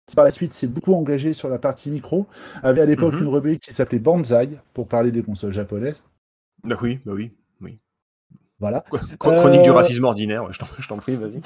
qui 0.07 0.17
par 0.17 0.25
la 0.25 0.31
suite 0.31 0.53
s'est 0.53 0.67
beaucoup 0.67 0.95
engagé 0.95 1.33
sur 1.33 1.49
la 1.49 1.59
partie 1.59 1.91
micro, 1.91 2.27
avait 2.63 2.81
à 2.83 2.87
l'époque 2.87 3.15
Mhm. 3.15 3.21
une 3.23 3.29
rubrique 3.29 3.61
qui 3.63 3.73
s'appelait 3.73 3.99
Banzai, 3.99 4.49
pour 4.75 4.89
parler 4.89 5.13
des 5.13 5.23
consoles 5.23 5.53
japonaises. 5.53 6.03
Bah 6.65 6.77
oui, 6.83 7.01
bah 7.07 7.13
oui. 7.15 7.33
Voilà. 8.63 8.85
Chro- 9.19 9.37
Chronique 9.41 9.63
du 9.63 9.71
Euh, 9.71 9.73
racisme 9.73 10.05
ordinaire, 10.05 10.47
je 10.53 10.59
t'en- 10.89 10.97
prie, 10.97 11.17
vas-y. 11.17 11.41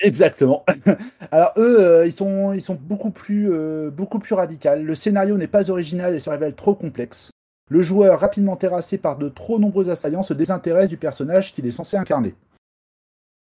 Exactement. 0.00 0.64
Alors 1.30 1.52
eux, 1.58 1.76
euh, 1.80 2.06
ils 2.06 2.12
sont, 2.12 2.54
ils 2.54 2.62
sont 2.62 2.78
beaucoup 2.80 3.10
plus, 3.10 3.52
euh, 3.52 3.90
beaucoup 3.90 4.18
plus 4.18 4.34
radicaux. 4.34 4.70
Le 4.76 4.94
scénario 4.94 5.36
n'est 5.36 5.46
pas 5.46 5.70
original 5.70 6.14
et 6.14 6.18
se 6.18 6.30
révèle 6.30 6.54
trop 6.54 6.74
complexe. 6.74 7.30
Le 7.70 7.82
joueur, 7.82 8.18
rapidement 8.18 8.56
terrassé 8.56 8.96
par 8.96 9.18
de 9.18 9.28
trop 9.28 9.58
nombreux 9.58 9.90
assaillants, 9.90 10.22
se 10.22 10.32
désintéresse 10.32 10.88
du 10.88 10.96
personnage 10.96 11.52
qu'il 11.52 11.66
est 11.66 11.70
censé 11.70 11.98
incarner. 11.98 12.34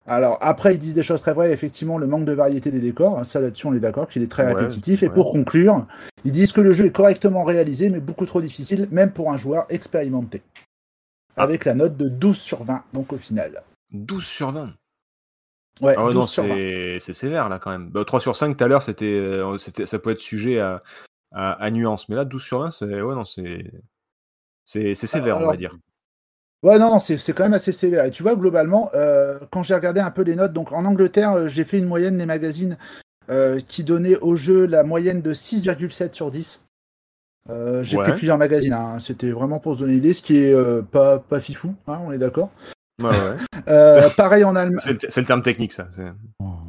Alors 0.06 0.38
après, 0.40 0.74
ils 0.74 0.78
disent 0.78 0.94
des 0.94 1.02
choses 1.02 1.20
très 1.20 1.34
vraies. 1.34 1.52
Effectivement, 1.52 1.98
le 1.98 2.06
manque 2.06 2.24
de 2.24 2.32
variété 2.32 2.70
des 2.70 2.80
décors, 2.80 3.18
hein, 3.18 3.24
ça 3.24 3.40
là-dessus, 3.40 3.66
on 3.66 3.74
est 3.74 3.80
d'accord, 3.80 4.08
qu'il 4.08 4.22
est 4.22 4.30
très 4.30 4.44
Ouais, 4.46 4.54
répétitif. 4.54 5.02
Et 5.02 5.10
pour 5.10 5.32
conclure, 5.32 5.86
ils 6.24 6.32
disent 6.32 6.52
que 6.52 6.62
le 6.62 6.72
jeu 6.72 6.86
est 6.86 6.92
correctement 6.92 7.44
réalisé, 7.44 7.90
mais 7.90 8.00
beaucoup 8.00 8.24
trop 8.24 8.40
difficile, 8.40 8.88
même 8.90 9.10
pour 9.10 9.30
un 9.30 9.36
joueur 9.36 9.66
expérimenté. 9.68 10.40
Ah. 11.38 11.42
Avec 11.44 11.64
la 11.64 11.74
note 11.74 11.96
de 11.96 12.08
12 12.08 12.36
sur 12.36 12.64
20, 12.64 12.84
donc 12.92 13.12
au 13.12 13.18
final. 13.18 13.62
12 13.92 14.24
sur 14.24 14.52
20. 14.52 14.74
Ouais, 15.80 15.94
Ah 15.96 16.04
ouais, 16.04 16.12
12 16.12 16.14
non, 16.14 16.26
sur 16.26 16.42
20. 16.44 16.54
c'est 16.54 16.96
c'est 17.00 17.12
sévère 17.12 17.48
là 17.48 17.58
quand 17.58 17.70
même. 17.70 17.88
Bah, 17.90 18.04
3 18.04 18.20
sur 18.20 18.34
5 18.36 18.56
tout 18.56 18.64
à 18.64 18.68
l'heure, 18.68 18.82
c'était, 18.82 19.06
euh, 19.06 19.56
c'était, 19.58 19.86
ça 19.86 19.98
peut 19.98 20.10
être 20.10 20.18
sujet 20.18 20.58
à, 20.58 20.82
à, 21.32 21.52
à 21.52 21.70
nuance. 21.70 22.08
Mais 22.08 22.16
là, 22.16 22.24
12 22.24 22.42
sur 22.42 22.58
20, 22.60 22.70
c'est, 22.72 23.00
ouais, 23.00 23.14
non, 23.14 23.24
c'est, 23.24 23.70
c'est, 24.64 24.94
c'est 24.94 25.06
sévère, 25.06 25.38
on 25.38 25.46
va 25.46 25.56
dire. 25.56 25.76
Ouais, 26.64 26.76
non, 26.78 26.90
non, 26.90 26.98
c'est 26.98 27.16
c'est 27.16 27.32
quand 27.34 27.44
même 27.44 27.54
assez 27.54 27.70
sévère. 27.70 28.04
Et 28.04 28.10
tu 28.10 28.24
vois, 28.24 28.34
globalement, 28.34 28.90
euh, 28.94 29.38
quand 29.52 29.62
j'ai 29.62 29.74
regardé 29.74 30.00
un 30.00 30.10
peu 30.10 30.22
les 30.22 30.34
notes, 30.34 30.52
donc 30.52 30.72
en 30.72 30.84
Angleterre, 30.84 31.32
euh, 31.32 31.46
j'ai 31.46 31.64
fait 31.64 31.78
une 31.78 31.86
moyenne 31.86 32.18
des 32.18 32.26
magazines 32.26 32.76
euh, 33.30 33.60
qui 33.60 33.84
donnaient 33.84 34.16
au 34.18 34.34
jeu 34.34 34.66
la 34.66 34.82
moyenne 34.82 35.22
de 35.22 35.32
6,7 35.32 36.14
sur 36.14 36.32
10. 36.32 36.60
Euh, 37.50 37.82
j'ai 37.82 37.96
Ouais. 37.96 38.04
pris 38.04 38.12
plusieurs 38.12 38.38
magazines, 38.38 38.72
hein. 38.72 38.98
c'était 38.98 39.30
vraiment 39.30 39.58
pour 39.58 39.74
se 39.74 39.80
donner 39.80 39.92
une 39.92 39.98
idée, 39.98 40.12
ce 40.12 40.22
qui 40.22 40.38
est 40.38 40.52
euh, 40.52 40.82
pas, 40.82 41.18
pas 41.18 41.40
fifou, 41.40 41.74
hein, 41.86 41.98
on 42.06 42.12
est 42.12 42.18
d'accord. 42.18 42.50
Ouais, 43.00 43.08
ouais. 43.08 43.14
Euh, 43.68 44.08
pareil 44.16 44.44
en 44.44 44.56
Allemagne. 44.56 44.78
c'est, 44.80 45.20
le, 45.20 45.26
terme 45.26 45.42
technique, 45.42 45.72
ça. 45.74 45.88
c'est- 45.94 46.02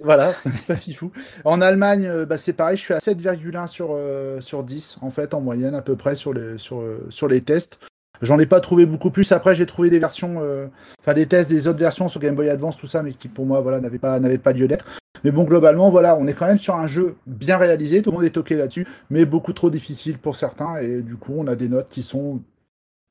Voilà, 0.04 0.34
pas 0.68 0.76
fifou. 0.76 1.12
En 1.46 1.62
Allemagne, 1.62 2.26
bah, 2.26 2.38
c'est 2.38 2.52
pareil, 2.54 2.76
je 2.78 2.82
suis 2.82 2.94
à 2.94 3.00
7,1 3.00 3.68
sur, 3.68 3.90
euh, 3.92 4.42
sur 4.42 4.64
10, 4.64 4.98
en 5.02 5.10
fait, 5.10 5.34
en 5.34 5.40
moyenne, 5.40 5.76
à 5.76 5.82
peu 5.82 5.96
près, 5.96 6.16
sur 6.16 6.34
les, 6.34 6.58
sur, 6.58 6.84
sur 7.10 7.28
les 7.30 7.40
tests. 7.42 7.80
J'en 8.22 8.40
ai 8.40 8.46
pas 8.46 8.60
trouvé 8.60 8.86
beaucoup 8.86 9.12
plus. 9.12 9.32
Après, 9.32 9.56
j'ai 9.56 9.66
trouvé 9.66 9.90
des 9.90 10.00
versions, 10.00 10.42
euh, 10.42 10.68
enfin, 11.00 11.14
des 11.14 11.26
tests 11.26 11.50
des 11.50 11.68
autres 11.68 11.80
versions 11.80 12.08
sur 12.08 12.20
Game 12.20 12.36
Boy 12.36 12.50
Advance, 12.50 12.78
tout 12.78 12.88
ça, 12.88 13.04
mais 13.04 13.14
qui, 13.14 13.28
pour 13.28 13.46
moi, 13.46 13.62
voilà, 13.62 13.80
n'avaient 13.80 14.00
pas, 14.00 14.20
n'avaient 14.20 14.38
pas 14.38 14.54
lieu 14.54 14.68
d'être. 14.68 14.86
Mais 15.24 15.32
bon, 15.32 15.44
globalement, 15.44 15.90
voilà, 15.90 16.18
on 16.18 16.28
est 16.28 16.34
quand 16.34 16.46
même 16.46 16.58
sur 16.58 16.76
un 16.76 16.88
jeu 16.88 17.16
bien 17.26 17.58
réalisé, 17.58 18.02
tout 18.02 18.12
le 18.12 18.18
monde 18.18 18.26
est 18.26 18.32
toqué 18.32 18.56
là-dessus, 18.56 18.88
mais 19.10 19.26
beaucoup 19.26 19.54
trop 19.54 19.70
difficile 19.70 20.18
pour 20.18 20.36
certains, 20.36 20.78
et 20.78 21.02
du 21.02 21.18
coup, 21.18 21.34
on 21.38 21.48
a 21.48 21.56
des 21.56 21.70
notes 21.70 21.90
qui 21.90 22.02
sont 22.02 22.42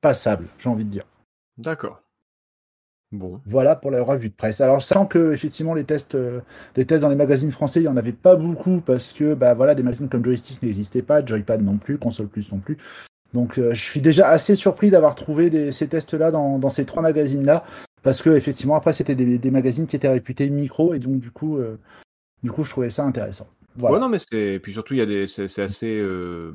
passables, 0.01 0.47
j'ai 0.59 0.69
envie 0.69 0.85
de 0.85 0.91
dire. 0.91 1.05
D'accord. 1.59 2.01
Bon. 3.11 3.41
Voilà 3.47 3.75
pour 3.75 3.91
la 3.91 4.03
revue 4.03 4.29
de 4.29 4.35
presse. 4.35 4.61
Alors 4.61 4.83
sachant 4.83 5.07
que 5.07 5.33
effectivement 5.33 5.73
les 5.73 5.85
tests, 5.85 6.15
euh, 6.15 6.41
les 6.77 6.85
tests 6.85 7.01
dans 7.01 7.09
les 7.09 7.17
magazines 7.17 7.51
français, 7.51 7.81
il 7.81 7.85
y 7.85 7.89
en 7.89 7.97
avait 7.97 8.13
pas 8.13 8.37
beaucoup 8.37 8.83
parce 8.85 9.15
que 9.15 9.33
bah 9.33 9.55
voilà 9.55 9.75
des 9.75 9.83
magazines 9.83 10.11
comme 10.11 10.23
Joystick 10.23 10.63
n'existaient 10.63 11.01
pas, 11.01 11.25
Joypad 11.25 11.63
non 11.63 11.79
plus, 11.79 11.97
Console 11.97 12.29
Plus 12.29 12.53
non 12.53 12.59
plus. 12.59 12.77
Donc 13.35 13.59
euh, 13.59 13.75
je 13.75 13.81
suis 13.83 14.01
déjà 14.01 14.29
assez 14.29 14.55
surpris 14.55 14.91
d'avoir 14.91 15.15
trouvé 15.15 15.51
des- 15.51 15.71
ces 15.73 15.87
tests-là 15.89 16.31
dans, 16.31 16.59
dans 16.59 16.71
ces 16.71 16.85
trois 16.87 17.03
magazines-là 17.03 17.65
parce 18.03 18.23
que 18.23 18.31
effectivement 18.31 18.75
après 18.77 18.93
c'était 18.93 19.15
des, 19.15 19.39
des 19.39 19.51
magazines 19.51 19.87
qui 19.87 19.97
étaient 19.97 20.09
réputés 20.09 20.49
micro 20.51 20.95
et 20.95 20.99
donc 20.99 21.19
du 21.21 21.31
coup 21.31 21.59
euh, 21.59 21.79
du 22.43 22.51
coup 22.51 22.65
je 22.65 22.71
trouvais 22.71 22.91
ça 22.91 23.05
intéressant. 23.05 23.49
Voilà. 23.77 23.95
Ouais, 23.97 24.01
non, 24.01 24.09
mais 24.09 24.19
c'est. 24.19 24.55
Et 24.55 24.59
puis 24.59 24.73
surtout, 24.73 24.95
il 24.95 24.97
y 24.97 25.03
a 25.03 25.07
des. 25.07 25.29
C'est, 25.29 25.45
assez. 25.63 26.01
euh, 26.01 26.53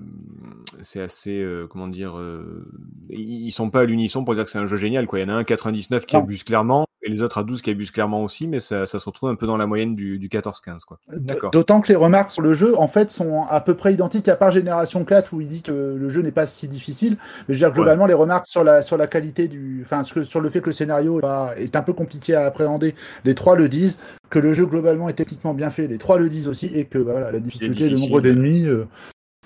C'est 0.81 0.99
assez. 0.99 1.39
euh, 1.41 1.67
comment 1.67 1.87
dire. 1.87 2.17
euh, 2.17 2.65
Ils 3.09 3.51
sont 3.51 3.69
pas 3.69 3.81
à 3.81 3.85
l'unisson 3.85 4.25
pour 4.25 4.35
dire 4.35 4.43
que 4.43 4.49
c'est 4.51 4.59
un 4.59 4.65
jeu 4.65 4.75
génial, 4.75 5.07
quoi. 5.07 5.19
Il 5.19 5.21
y 5.21 5.25
en 5.25 5.29
a 5.29 5.33
un 5.37 5.45
99 5.45 6.05
qui 6.05 6.17
abuse 6.17 6.43
clairement, 6.43 6.85
et 7.05 7.09
les 7.09 7.21
autres 7.21 7.37
à 7.37 7.43
12 7.43 7.61
qui 7.61 7.69
abusent 7.69 7.91
clairement 7.91 8.23
aussi, 8.23 8.47
mais 8.47 8.59
ça, 8.59 8.85
ça 8.87 8.97
se 8.97 9.05
retrouve 9.05 9.29
un 9.29 9.35
peu 9.35 9.45
dans 9.45 9.57
la 9.57 9.67
moyenne 9.67 9.93
du, 9.95 10.17
du 10.19 10.29
14-15. 10.29 10.85
quoi. 10.87 10.99
D'accord. 11.09 11.51
D'autant 11.51 11.81
que 11.81 11.89
les 11.89 11.95
remarques 11.95 12.31
sur 12.31 12.41
le 12.41 12.53
jeu, 12.53 12.77
en 12.79 12.87
fait, 12.87 13.11
sont 13.11 13.43
à 13.43 13.59
peu 13.61 13.73
près 13.75 13.93
identiques 13.93 14.27
à 14.29 14.35
part 14.35 14.51
Génération 14.51 15.03
4 15.03 15.33
où 15.33 15.41
il 15.41 15.47
dit 15.49 15.61
que 15.61 15.71
le 15.71 16.09
jeu 16.09 16.21
n'est 16.21 16.31
pas 16.31 16.45
si 16.45 16.67
difficile. 16.67 17.17
Mais 17.47 17.53
je 17.55 17.59
veux 17.59 17.65
dire, 17.67 17.73
globalement, 17.73 18.05
les 18.05 18.13
remarques 18.13 18.47
sur 18.47 18.63
la, 18.63 18.81
sur 18.81 18.95
la 18.97 19.07
qualité 19.07 19.47
du. 19.47 19.81
Enfin, 19.83 20.03
sur 20.03 20.39
le 20.41 20.49
fait 20.49 20.61
que 20.61 20.67
le 20.67 20.71
scénario 20.71 21.19
est 21.19 21.21
pas- 21.21 21.53
est 21.57 21.75
un 21.75 21.81
peu 21.83 21.93
compliqué 21.93 22.35
à 22.35 22.45
appréhender, 22.45 22.95
les 23.25 23.35
trois 23.35 23.55
le 23.55 23.67
disent. 23.69 23.97
Que 24.29 24.39
le 24.39 24.53
jeu, 24.53 24.65
globalement, 24.65 25.09
est 25.09 25.13
techniquement 25.13 25.53
bien 25.53 25.69
fait, 25.69 25.85
les 25.87 25.97
trois 25.99 26.17
le 26.17 26.27
disent 26.29 26.47
aussi. 26.47 26.65
Et 26.73 26.85
que 26.85 26.97
bah, 26.97 27.11
voilà, 27.11 27.31
la 27.31 27.39
difficulté, 27.39 27.89
le 27.89 27.97
nombre 27.97 28.19
d'ennemis. 28.21 28.65
euh, 28.67 28.87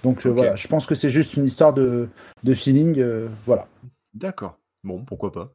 donc 0.03 0.25
euh, 0.25 0.29
voilà, 0.29 0.55
je 0.55 0.67
pense 0.67 0.85
que 0.85 0.95
c'est 0.95 1.09
juste 1.09 1.33
une 1.33 1.43
histoire 1.43 1.73
de, 1.73 2.07
de 2.43 2.53
feeling. 2.53 2.99
euh, 2.99 3.27
voilà. 3.45 3.67
D'accord. 4.13 4.57
Bon, 4.83 5.03
pourquoi 5.03 5.31
pas. 5.33 5.51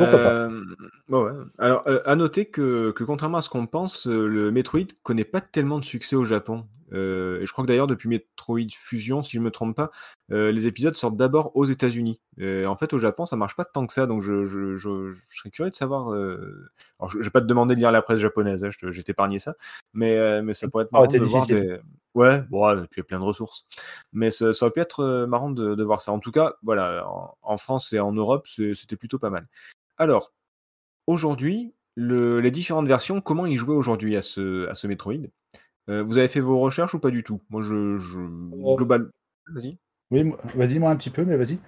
Euh, 0.00 0.64
ouais. 1.08 1.32
Alors, 1.58 1.86
euh, 1.86 2.00
à 2.06 2.16
noter 2.16 2.46
que, 2.46 2.92
que 2.92 3.04
contrairement 3.04 3.38
à 3.38 3.42
ce 3.42 3.50
qu'on 3.50 3.66
pense, 3.66 4.06
euh, 4.06 4.26
le 4.26 4.50
Metroid 4.50 4.86
connaît 5.02 5.24
pas 5.24 5.40
tellement 5.40 5.78
de 5.78 5.84
succès 5.84 6.16
au 6.16 6.24
Japon. 6.24 6.66
Euh, 6.94 7.40
et 7.40 7.46
je 7.46 7.52
crois 7.52 7.64
que 7.64 7.68
d'ailleurs, 7.68 7.86
depuis 7.86 8.08
Metroid 8.08 8.70
Fusion, 8.70 9.22
si 9.22 9.32
je 9.36 9.40
me 9.40 9.50
trompe 9.50 9.76
pas, 9.76 9.90
les 10.28 10.66
épisodes 10.66 10.94
sortent 10.94 11.16
d'abord 11.16 11.54
aux 11.56 11.64
États-Unis. 11.64 12.20
En 12.40 12.76
fait, 12.76 12.92
au 12.92 12.98
Japon, 12.98 13.26
ça 13.26 13.36
marche 13.36 13.56
pas 13.56 13.64
tant 13.64 13.86
que 13.86 13.92
ça. 13.92 14.06
Donc, 14.06 14.22
je, 14.22 14.44
je, 14.44 14.76
je, 14.76 15.12
je 15.12 15.36
serais 15.36 15.50
curieux 15.50 15.70
de 15.70 15.74
savoir. 15.74 16.08
Alors, 16.08 17.10
je, 17.10 17.18
vais 17.18 17.30
pas 17.30 17.40
te 17.40 17.46
demander 17.46 17.74
de 17.74 17.80
lire 17.80 17.92
la 17.92 18.02
presse 18.02 18.18
japonaise, 18.18 18.64
hein, 18.64 18.70
je 18.70 18.86
vais 18.88 19.02
t'épargner 19.02 19.38
ça. 19.38 19.54
Mais, 19.94 20.42
mais 20.42 20.54
ça 20.54 20.68
pourrait 20.68 20.84
être 20.84 20.90
Ah, 20.92 21.00
marrant 21.00 21.12
de 21.12 21.18
voir 21.18 21.46
des. 21.46 21.78
Ouais, 22.14 22.42
bon, 22.50 22.86
tu 22.90 23.00
as 23.00 23.04
plein 23.04 23.18
de 23.18 23.24
ressources. 23.24 23.66
Mais 24.12 24.30
ça, 24.30 24.52
ça 24.52 24.66
aurait 24.66 24.72
pu 24.72 24.80
être 24.80 25.24
marrant 25.26 25.50
de, 25.50 25.74
de 25.74 25.84
voir 25.84 26.02
ça. 26.02 26.12
En 26.12 26.18
tout 26.18 26.32
cas, 26.32 26.54
voilà, 26.62 27.06
en, 27.08 27.36
en 27.40 27.56
France 27.56 27.92
et 27.94 28.00
en 28.00 28.12
Europe, 28.12 28.46
c'était 28.46 28.96
plutôt 28.96 29.18
pas 29.18 29.30
mal. 29.30 29.46
Alors, 29.98 30.32
aujourd'hui, 31.06 31.74
le- 31.94 32.40
les 32.40 32.50
différentes 32.50 32.88
versions, 32.88 33.20
comment 33.20 33.46
y 33.46 33.56
jouer 33.56 33.74
aujourd'hui 33.74 34.16
à 34.16 34.22
ce, 34.22 34.68
à 34.68 34.74
ce 34.74 34.86
Metroid 34.86 35.28
Euh, 35.90 36.02
Vous 36.02 36.16
avez 36.18 36.28
fait 36.28 36.40
vos 36.40 36.60
recherches 36.60 36.94
ou 36.94 37.00
pas 37.00 37.10
du 37.10 37.22
tout? 37.24 37.40
Moi, 37.50 37.62
je. 37.62 37.98
je 37.98 38.20
global... 38.76 39.10
Vas-y. 39.48 39.78
Oui, 40.10 40.30
vas-y, 40.54 40.78
moi 40.78 40.90
un 40.90 40.96
petit 40.96 41.10
peu, 41.10 41.24
mais 41.24 41.36
vas-y. 41.36 41.58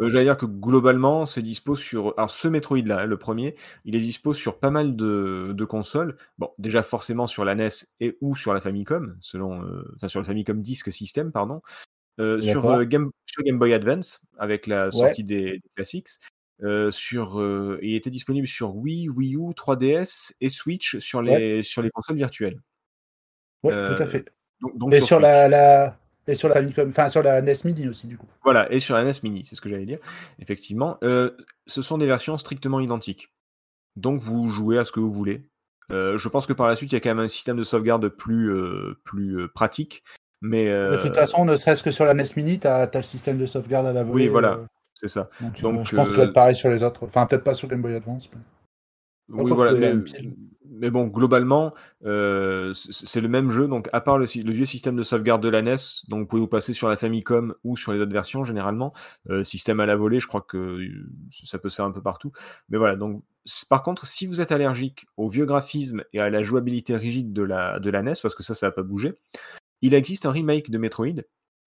Euh, 0.00 0.08
J'allais 0.08 0.24
dire 0.24 0.36
que 0.36 0.46
globalement, 0.46 1.26
c'est 1.26 1.42
dispo 1.42 1.74
sur. 1.74 2.14
Alors, 2.16 2.30
ce 2.30 2.46
Metroid-là, 2.46 3.06
le 3.06 3.16
premier, 3.18 3.56
il 3.84 3.96
est 3.96 4.00
dispo 4.00 4.32
sur 4.34 4.58
pas 4.58 4.70
mal 4.70 4.96
de, 4.96 5.52
de 5.54 5.64
consoles. 5.64 6.16
Bon, 6.38 6.50
déjà 6.58 6.82
forcément 6.82 7.26
sur 7.26 7.44
la 7.44 7.52
NES 7.52 7.68
et 8.00 8.16
ou 8.20 8.36
sur 8.36 8.54
la 8.54 8.60
Famicom, 8.60 9.16
selon. 9.20 9.62
euh, 9.64 9.82
Enfin, 9.96 10.08
sur 10.08 10.20
le 10.20 10.26
Famicom 10.26 10.62
Disk 10.62 10.92
System, 10.92 11.32
pardon. 11.32 11.60
Euh, 12.20 12.40
sur, 12.52 12.62
euh, 12.70 12.84
Game, 12.84 13.10
sur 13.26 13.42
Game 13.42 13.58
Boy 13.58 13.72
Advance, 13.74 14.20
avec 14.38 14.66
la 14.66 14.90
sortie 14.92 15.24
des, 15.24 15.52
des 15.58 15.70
classiques. 15.74 16.08
Euh, 16.62 16.90
sur, 16.90 17.40
euh, 17.40 17.78
il 17.82 17.94
était 17.94 18.10
disponible 18.10 18.46
sur 18.46 18.76
Wii, 18.76 19.08
Wii 19.08 19.36
U, 19.36 19.50
3DS 19.54 20.34
et 20.40 20.50
Switch 20.50 20.98
sur 20.98 21.22
les, 21.22 21.62
sur 21.62 21.80
les 21.80 21.90
consoles 21.90 22.16
virtuelles. 22.16 22.60
Euh, 23.66 23.96
tout 23.96 24.02
à 24.02 24.06
fait. 24.06 24.26
Donc, 24.60 24.76
donc 24.76 24.92
Et 24.92 25.00
sur 25.00 25.20
la, 25.20 25.48
la 25.48 25.96
et 26.26 26.34
sur 26.34 26.48
la 26.48 26.60
enfin 26.86 27.08
sur 27.08 27.22
la 27.22 27.40
NES 27.42 27.54
Mini 27.64 27.88
aussi 27.88 28.06
du 28.06 28.16
coup. 28.16 28.26
Voilà, 28.44 28.70
et 28.72 28.78
sur 28.78 28.94
la 28.94 29.04
NES 29.04 29.12
Mini, 29.22 29.44
c'est 29.44 29.56
ce 29.56 29.60
que 29.60 29.68
j'allais 29.68 29.86
dire. 29.86 29.98
Effectivement, 30.38 30.98
Euh, 31.02 31.30
ce 31.66 31.82
sont 31.82 31.98
des 31.98 32.06
versions 32.06 32.36
strictement 32.36 32.80
identiques. 32.80 33.32
Donc 33.96 34.22
vous 34.22 34.48
jouez 34.48 34.78
à 34.78 34.84
ce 34.84 34.92
que 34.92 35.00
vous 35.00 35.12
voulez. 35.12 35.48
Euh, 35.90 36.18
je 36.18 36.28
pense 36.28 36.46
que 36.46 36.52
par 36.52 36.68
la 36.68 36.76
suite, 36.76 36.92
il 36.92 36.94
y 36.94 36.98
a 36.98 37.00
quand 37.00 37.10
même 37.10 37.24
un 37.24 37.28
système 37.28 37.56
de 37.56 37.64
sauvegarde 37.64 38.08
plus, 38.08 38.52
euh, 38.52 39.00
plus 39.04 39.40
euh, 39.40 39.48
pratique. 39.48 40.04
Mais 40.40 40.66
De 40.66 40.96
toute 41.02 41.10
euh, 41.10 41.14
façon, 41.14 41.44
ne 41.44 41.56
serait-ce 41.56 41.82
que 41.82 41.90
sur 41.90 42.04
la 42.04 42.14
NES 42.14 42.24
Mini, 42.36 42.60
tu 42.60 42.66
as, 42.66 42.90
le 42.92 43.02
système 43.02 43.38
de 43.38 43.46
sauvegarde 43.46 43.86
à 43.86 43.92
la 43.92 44.04
volée. 44.04 44.24
oui, 44.24 44.28
voilà, 44.28 44.52
euh, 44.52 44.66
c'est 45.00 45.08
ça. 45.08 45.28
donc, 45.40 45.58
euh, 45.58 45.62
Donc, 45.62 45.86
je 45.86 45.96
pense 45.96 46.08
que 46.08 46.14
ça 46.14 46.20
euh, 46.20 46.24
va 46.24 46.28
être 46.28 46.34
pareil 46.34 46.56
sur 46.56 46.68
les 46.68 46.82
autres. 46.82 47.04
Enfin, 47.06 47.26
peut-être 47.26 47.44
pas 47.44 47.54
sur 47.54 47.68
Game 47.68 47.80
Boy 47.80 47.94
Advance. 47.94 48.28
mais- 48.32 48.40
Oui, 49.42 49.50
voilà. 49.52 49.94
Mais, 50.72 50.90
bon, 50.90 51.08
globalement, 51.08 51.74
euh, 52.04 52.72
c'est 52.74 53.20
le 53.20 53.28
même 53.28 53.50
jeu. 53.50 53.66
Donc, 53.66 53.88
à 53.92 54.00
part 54.00 54.18
le, 54.18 54.26
vieux 54.26 54.64
système 54.64 54.96
de 54.96 55.02
sauvegarde 55.02 55.42
de 55.42 55.48
la 55.48 55.62
NES, 55.62 55.76
donc 56.08 56.20
vous 56.20 56.26
pouvez 56.26 56.40
vous 56.40 56.48
passer 56.48 56.72
sur 56.74 56.88
la 56.88 56.96
Famicom 56.96 57.54
ou 57.64 57.76
sur 57.76 57.92
les 57.92 58.00
autres 58.00 58.12
versions 58.12 58.44
généralement. 58.44 58.92
Euh, 59.28 59.42
système 59.42 59.80
à 59.80 59.86
la 59.86 59.96
volée, 59.96 60.20
je 60.20 60.26
crois 60.26 60.42
que 60.42 60.56
euh, 60.56 61.08
ça 61.44 61.58
peut 61.58 61.70
se 61.70 61.76
faire 61.76 61.84
un 61.86 61.90
peu 61.90 62.02
partout. 62.02 62.32
Mais 62.68 62.78
voilà. 62.78 62.96
Donc, 62.96 63.22
par 63.68 63.82
contre, 63.82 64.06
si 64.06 64.26
vous 64.26 64.40
êtes 64.40 64.52
allergique 64.52 65.06
au 65.16 65.28
vieux 65.28 65.44
graphisme 65.44 66.02
et 66.12 66.20
à 66.20 66.30
la 66.30 66.42
jouabilité 66.42 66.96
rigide 66.96 67.32
de 67.32 67.42
la, 67.42 67.80
de 67.80 67.90
la 67.90 68.02
NES, 68.02 68.14
parce 68.22 68.34
que 68.34 68.42
ça, 68.42 68.54
ça 68.54 68.66
n'a 68.66 68.72
pas 68.72 68.82
bougé, 68.82 69.14
il 69.82 69.92
existe 69.94 70.24
un 70.24 70.30
remake 70.30 70.70
de 70.70 70.78
Metroid 70.78 71.22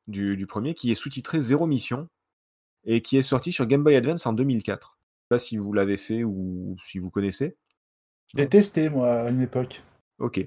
du, 0.07 0.37
du 0.37 0.47
premier 0.47 0.73
qui 0.73 0.91
est 0.91 0.95
sous-titré 0.95 1.39
Zéro 1.41 1.67
Mission 1.67 2.07
et 2.85 3.01
qui 3.01 3.17
est 3.17 3.21
sorti 3.21 3.51
sur 3.51 3.65
Game 3.65 3.83
Boy 3.83 3.95
Advance 3.95 4.25
en 4.25 4.33
2004. 4.33 4.97
Je 4.99 5.23
sais 5.23 5.27
pas 5.29 5.39
si 5.39 5.57
vous 5.57 5.73
l'avez 5.73 5.97
fait 5.97 6.23
ou 6.23 6.75
si 6.85 6.99
vous 6.99 7.09
connaissez. 7.09 7.55
Je 8.33 8.37
l'ai 8.37 8.49
testé, 8.49 8.89
moi, 8.89 9.11
à 9.11 9.29
une 9.29 9.41
époque. 9.41 9.81
Ok. 10.19 10.45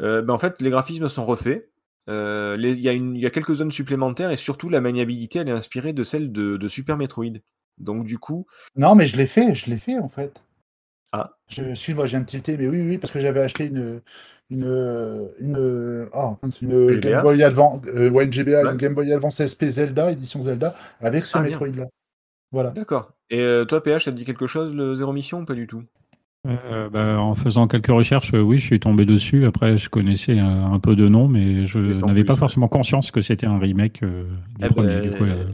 Euh, 0.00 0.22
ben 0.22 0.34
en 0.34 0.38
fait, 0.38 0.60
les 0.60 0.70
graphismes 0.70 1.08
sont 1.08 1.26
refaits. 1.26 1.70
Euh, 2.08 2.56
Il 2.58 2.80
y, 2.80 2.88
a 2.88 2.92
y 2.92 3.30
quelques 3.30 3.54
zones 3.54 3.70
supplémentaires 3.70 4.30
et 4.30 4.36
surtout 4.36 4.68
la 4.68 4.80
maniabilité, 4.80 5.40
elle 5.40 5.48
est 5.48 5.52
inspirée 5.52 5.92
de 5.92 6.02
celle 6.02 6.32
de, 6.32 6.56
de 6.56 6.68
Super 6.68 6.96
Metroid. 6.96 7.40
Donc 7.78 8.04
du 8.04 8.18
coup, 8.18 8.46
Non, 8.76 8.94
mais 8.94 9.06
je 9.06 9.16
l'ai 9.16 9.26
fait, 9.26 9.54
je 9.54 9.70
l'ai 9.70 9.78
fait 9.78 9.98
en 9.98 10.08
fait. 10.08 10.40
Ah. 11.12 11.36
Je, 11.48 11.62
excuse-moi, 11.62 12.06
viens 12.06 12.20
de 12.20 12.26
tilter, 12.26 12.56
mais 12.56 12.66
oui, 12.68 12.80
oui, 12.82 12.98
parce 12.98 13.12
que 13.12 13.20
j'avais 13.20 13.40
acheté 13.40 13.66
une. 13.66 14.02
Une, 14.50 15.28
une, 15.40 16.08
oh, 16.14 16.36
mince, 16.42 16.62
une 16.62 16.70
GBA? 16.92 17.00
Game 17.10 17.22
Boy 17.22 17.42
Advance, 17.42 17.82
euh, 17.94 18.08
ouais, 18.10 18.24
une 18.24 18.32
GBA, 18.32 18.62
Ouais. 18.64 18.70
une 18.70 18.76
Game 18.78 18.94
Boy 18.94 19.12
Advance 19.12 19.42
SP 19.44 19.64
Zelda, 19.68 20.10
édition 20.10 20.40
Zelda, 20.40 20.74
avec 21.00 21.24
ce 21.26 21.36
Ah, 21.36 21.42
bien. 21.42 21.50
Metroid 21.50 21.68
là. 21.76 21.86
Voilà. 22.50 22.70
d'accord. 22.70 23.12
Et 23.28 23.40
euh, 23.40 23.66
toi, 23.66 23.82
PH, 23.82 24.04
ça 24.06 24.10
te 24.10 24.16
dit 24.16 24.24
quelque 24.24 24.46
chose, 24.46 24.74
le 24.74 24.94
Zéro 24.94 25.12
Mission 25.12 25.40
ou 25.40 25.44
pas 25.44 25.52
du 25.54 25.66
tout? 25.66 25.82
Euh, 26.46 26.88
bah, 26.88 27.18
en 27.20 27.34
faisant 27.34 27.68
quelques 27.68 27.88
recherches, 27.90 28.32
euh, 28.32 28.40
oui, 28.40 28.58
je 28.58 28.64
suis 28.64 28.80
tombé 28.80 29.04
dessus. 29.04 29.44
Après, 29.44 29.76
je 29.76 29.90
connaissais 29.90 30.38
un, 30.38 30.72
un 30.72 30.78
peu 30.80 30.96
de 30.96 31.08
nom, 31.08 31.28
mais 31.28 31.66
je 31.66 31.78
n'avais 32.06 32.24
pas 32.24 32.36
forcément 32.36 32.68
conscience 32.68 33.10
que 33.10 33.20
c'était 33.20 33.46
un 33.46 33.58
remake 33.58 34.02
euh, 34.02 34.24
du 34.58 34.64
Eh 34.64 34.68
premier. 34.68 34.86
ben, 34.94 35.02
du 35.02 35.10
coup, 35.10 35.24
euh, 35.24 35.44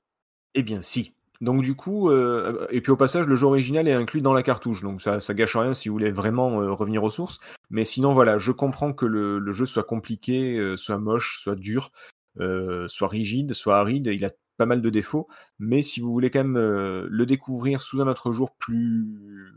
Eh 0.55 0.63
bien, 0.63 0.79
si. 0.83 1.13
Donc 1.41 1.63
du 1.63 1.75
coup, 1.75 2.11
euh, 2.11 2.67
et 2.71 2.81
puis 2.81 2.93
au 2.93 2.97
passage, 2.97 3.27
le 3.27 3.35
jeu 3.35 3.47
original 3.47 3.89
est 3.89 3.93
inclus 3.93 4.21
dans 4.21 4.33
la 4.33 4.43
cartouche, 4.43 4.83
donc 4.83 5.03
ça, 5.03 5.21
ça 5.21 5.35
gâche 5.35 5.57
rien 5.57 5.75
si 5.75 5.89
vous 5.89 5.95
voulez 5.95 6.13
vraiment 6.13 6.61
euh, 6.61 6.73
revenir 6.73 7.03
aux 7.03 7.11
sources. 7.11 7.41
Mais 7.71 7.85
sinon, 7.85 8.13
voilà, 8.13 8.39
je 8.39 8.53
comprends 8.53 8.93
que 8.93 9.07
le, 9.07 9.53
jeu 9.53 9.67
soit 9.67 9.83
compliqué, 9.83 10.57
euh, 10.59 10.77
soit 10.77 10.99
moche, 10.99 11.39
soit 11.41 11.57
dur, 11.57 11.91
soit 12.87 13.09
rigide, 13.09 13.53
soit 13.53 13.79
aride. 13.79 14.07
Il 14.07 14.25
a 14.25 14.31
pas 14.57 14.67
mal 14.67 14.81
de 14.81 14.91
défauts, 14.91 15.29
mais 15.59 15.83
si 15.83 16.01
vous 16.01 16.13
voulez 16.13 16.31
quand 16.31 16.45
même 16.45 16.59
le 16.59 17.27
découvrir 17.27 17.83
sous 17.83 18.01
un 18.01 18.07
autre 18.07 18.33
jour 18.33 18.53
plus 18.53 19.53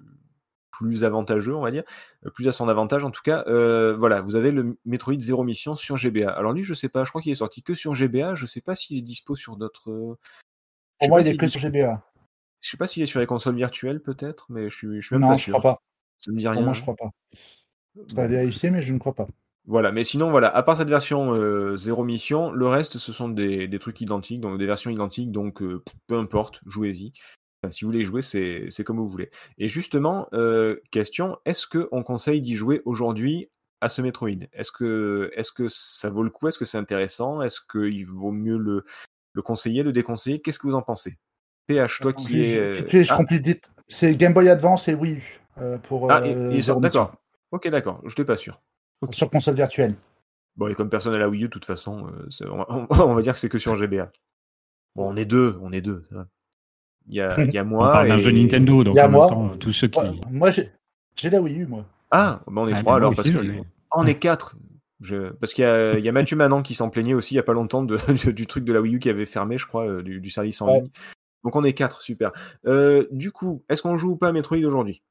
plus 0.72 1.04
avantageux, 1.04 1.56
on 1.56 1.62
va 1.62 1.72
dire, 1.72 1.84
plus 2.36 2.48
à 2.48 2.52
son 2.52 2.70
avantage 2.70 3.04
en 3.04 3.12
tout 3.12 3.22
cas. 3.24 3.44
voilà, 3.98 4.22
vous 4.22 4.36
avez 4.36 4.52
le 4.52 4.78
Metroid 4.86 5.20
Zero 5.20 5.44
Mission 5.44 5.76
sur 5.76 5.98
GBA. 5.98 6.30
Alors 6.32 6.54
lui, 6.54 6.64
je 6.64 6.74
sais 6.74 6.90
pas, 6.90 7.04
je 7.04 7.10
crois 7.10 7.22
qu'il 7.22 7.32
est 7.32 7.36
sorti 7.36 7.62
que 7.62 7.76
sur 7.76 7.94
GBA. 7.94 8.36
Je 8.36 8.48
sais 8.48 8.62
pas 8.62 8.74
s'il 8.76 8.98
est 8.98 9.02
dispo 9.02 9.36
sur 9.36 9.58
d'autres. 9.58 10.18
Je 11.02 11.06
Pour 11.06 11.10
moi, 11.10 11.22
il 11.22 11.28
est 11.28 11.38
que 11.38 11.48
sur 11.48 11.60
GBA. 11.60 12.04
je 12.62 12.70
sais 12.70 12.78
pas 12.78 12.88
s'il 12.88 13.04
est 13.04 13.08
sur 13.08 13.20
les 13.20 13.26
consoles 13.26 13.56
virtuelles 13.56 14.02
peut-être, 14.02 14.46
mais 14.50 14.70
je 14.70 14.76
suis, 14.76 15.02
je 15.02 15.06
suis 15.06 15.16
même 15.16 15.22
Non, 15.22 15.30
pas 15.30 15.38
je 15.38 15.44
sûr. 15.44 15.58
crois 15.58 15.74
pas. 15.74 15.82
Ça 16.20 16.32
me 16.32 16.38
dit 16.40 16.48
rien. 16.48 16.56
Pour 16.56 16.64
moi, 16.66 16.74
je 16.74 16.82
crois 16.82 16.96
pas. 16.96 17.12
Pas 18.16 18.24
Bon. 18.24 18.28
vérifié, 18.28 18.70
mais 18.72 18.84
je 18.84 18.94
ne 18.94 19.00
crois 19.00 19.14
pas. 19.16 19.28
Voilà, 19.66 19.92
mais 19.92 20.04
sinon, 20.06 20.30
voilà, 20.32 20.48
à 20.56 20.64
part 20.64 20.78
cette 20.78 20.88
version 20.90 21.34
euh, 21.34 21.76
zéro 21.76 22.04
mission, 22.06 22.52
le 22.52 22.68
reste, 22.68 22.98
ce 23.00 23.12
sont 23.12 23.28
des, 23.28 23.68
des 23.68 23.80
trucs 23.80 24.00
identiques, 24.00 24.40
donc 24.40 24.58
des 24.58 24.66
versions 24.66 24.90
identiques, 24.92 25.32
donc 25.32 25.62
euh, 25.62 25.84
peu 26.08 26.18
importe, 26.18 26.62
jouez-y. 26.66 27.12
Enfin, 27.62 27.72
si 27.72 27.84
vous 27.84 27.90
voulez 27.92 28.04
y 28.04 28.06
jouer, 28.06 28.22
c'est 28.22 28.84
comme 28.86 28.98
vous 28.98 29.10
voulez. 29.10 29.30
Et 29.58 29.68
justement, 29.68 30.28
euh, 30.34 30.78
question, 30.92 31.38
est-ce 31.44 31.68
qu'on 31.68 32.04
conseille 32.04 32.40
d'y 32.40 32.56
jouer 32.56 32.82
aujourd'hui 32.86 33.50
à 33.82 33.90
ce 33.90 34.02
Metroid? 34.02 34.48
Est-ce 34.54 34.72
que, 34.72 35.32
est 35.36 35.52
que 35.54 35.68
ça 35.68 36.10
vaut 36.12 36.24
le 36.24 36.30
coup? 36.30 36.48
Est-ce 36.48 36.60
que 36.60 36.66
c'est 36.66 36.78
intéressant? 36.78 37.42
Est-ce 37.42 37.60
qu'il 37.60 38.06
vaut 38.06 38.32
mieux 38.32 38.58
le, 38.58 38.86
le 39.38 39.42
conseiller, 39.44 39.84
le 39.84 39.92
déconseiller 39.94 40.40
Qu'est-ce 40.42 40.58
que 40.58 40.66
vous 40.68 40.74
en 40.74 40.82
pensez? 40.82 41.18
PH, 41.68 42.00
toi 42.02 42.12
qui 42.12 42.42
Je- 42.44 42.74
je- 42.74 42.98
es... 42.98 43.04
je 43.04 43.14
Ah, 43.14 43.18
complète 43.18 43.46
vite. 43.46 43.70
C'est 43.88 44.16
Game 44.16 44.34
Boy 44.34 44.50
Advance 44.50 44.88
et 44.88 44.96
Wii 44.96 45.14
U. 45.14 45.40
euh, 45.60 45.78
pour, 45.78 46.12
ah, 46.12 46.22
euh, 46.24 46.60
d'accord. 46.80 47.14
Ok, 47.52 47.68
d'accord, 47.70 48.00
je 48.04 48.10
n'étais 48.10 48.26
pas 48.26 48.36
sûr. 48.36 48.60
Sur 49.12 49.30
console 49.30 49.56
virtuelle. 49.56 49.94
Bon, 50.56 50.68
et 50.68 50.74
comme 50.76 50.90
personne 50.90 51.14
à 51.14 51.20
la 51.20 51.30
Wii 51.30 51.44
U, 51.44 51.46
de 51.46 51.52
toute 51.52 51.66
façon, 51.66 52.08
euh, 52.08 52.48
on, 52.50 52.58
va- 52.58 52.66
on 53.06 53.14
va 53.14 53.22
dire 53.22 53.34
que 53.34 53.40
c'est 53.40 53.48
que 53.50 53.60
sur 53.60 53.76
GBA. 53.78 54.12
Bon, 54.96 55.12
on 55.14 55.16
est 55.16 55.26
deux, 55.26 55.58
on 55.62 55.72
est 55.72 55.82
deux. 55.82 56.04
ça 56.10 56.16
va. 56.16 56.28
Il 57.08 57.16
y 57.16 57.22
a, 57.22 57.40
il 57.44 57.54
y 57.54 57.58
a 57.60 57.62
on 57.64 57.68
moi. 57.68 57.92
parle 57.92 58.08
d'un 58.08 58.18
jeu 58.18 58.32
Nintendo, 58.32 58.84
donc 58.84 58.96
Il 58.96 58.98
y 58.98 59.02
a 59.02 59.08
moi. 59.08 59.56
tous 59.60 59.72
ceux 59.72 59.88
qui. 59.88 60.00
Ouais, 60.00 60.12
moi, 60.32 60.50
j'ai 60.50 60.72
j'ai 61.16 61.30
la 61.30 61.42
Wii 61.42 61.62
U, 61.62 61.66
moi. 61.68 61.86
Ah, 62.10 62.42
on 62.48 62.68
est 62.68 62.74
Ah, 62.74 62.80
trois 62.82 62.96
alors, 62.96 63.14
parce 63.16 63.30
que. 63.30 63.38
Ah, 63.38 63.98
on 63.98 64.06
est 64.08 64.16
quatre. 64.18 64.56
Je... 65.02 65.30
Parce 65.34 65.54
qu'il 65.54 65.64
y 65.64 65.68
a, 65.68 65.98
il 65.98 66.04
y 66.04 66.10
a 66.10 66.12
Mathieu 66.12 66.36
Manon 66.36 66.62
qui 66.64 66.74
s'en 66.76 66.90
plaignait 66.90 67.14
aussi 67.14 67.34
il 67.36 67.38
y 67.38 67.40
a 67.40 67.44
pas 67.44 67.54
longtemps 67.54 67.84
de- 67.84 68.32
du 68.32 68.48
truc 68.48 68.64
de 68.64 68.74
la 68.74 68.82
Wii 68.82 68.96
U 68.96 69.00
qui 69.00 69.10
avait 69.10 69.26
fermé, 69.26 69.58
je 69.58 69.66
crois, 69.68 69.88
euh, 69.88 70.02
du, 70.02 70.20
du 70.20 70.30
service 70.30 70.62
en 70.62 70.68
Ouais. 70.68 70.80
ligne. 70.82 70.90
Donc 71.44 71.56
on 71.56 71.64
est 71.64 71.74
quatre, 71.74 72.02
super. 72.02 72.32
Euh, 72.66 73.06
du 73.12 73.32
coup, 73.32 73.64
est-ce 73.70 73.82
qu'on 73.82 73.96
joue 73.98 74.12
ou 74.12 74.16
pas 74.18 74.30
à 74.30 74.32
Metroid 74.32 74.58
aujourd'hui? 74.66 75.02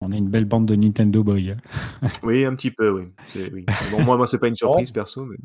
On 0.00 0.10
est 0.10 0.18
une 0.18 0.28
belle 0.30 0.46
bande 0.46 0.66
de 0.66 0.74
Nintendo 0.74 1.22
Boy. 1.22 1.56
Oui, 2.24 2.44
un 2.44 2.54
petit 2.56 2.70
peu, 2.72 2.90
oui. 2.90 3.04
Oui. 3.52 3.66
Bon, 3.92 4.02
moi, 4.02 4.16
moi 4.16 4.26
c'est 4.26 4.38
pas 4.38 4.48
une 4.48 4.56
surprise 4.56 4.90
perso, 4.90 5.24
mais. 5.24 5.36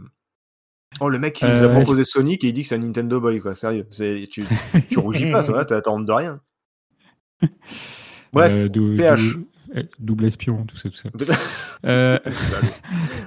Oh, 1.02 1.10
le 1.10 1.20
mec 1.20 1.36
qui 1.36 1.46
nous 1.46 1.52
a 1.52 1.66
Euh, 1.68 1.74
proposé 1.76 2.04
Sonic 2.06 2.44
et 2.44 2.48
il 2.48 2.54
dit 2.54 2.62
que 2.64 2.70
c'est 2.70 2.76
un 2.76 2.80
Nintendo 2.80 3.20
Boy, 3.20 3.40
quoi. 3.42 3.54
Sérieux. 3.54 3.86
Tu, 3.92 4.46
tu 4.90 4.98
rougis 4.98 5.30
pas, 5.32 5.44
toi, 5.44 5.64
t'as 5.66 5.82
honte 5.88 6.08
de 6.08 6.12
rien. 6.12 6.40
Bref, 8.34 8.54
Euh, 8.54 8.70
PH. 8.98 9.36
D'où- 9.84 9.90
double 10.00 10.26
espion, 10.26 10.66
tout 10.66 10.78
ça, 10.78 10.90
tout 10.90 10.98
ça. 10.98 11.10
Euh, 11.86 12.18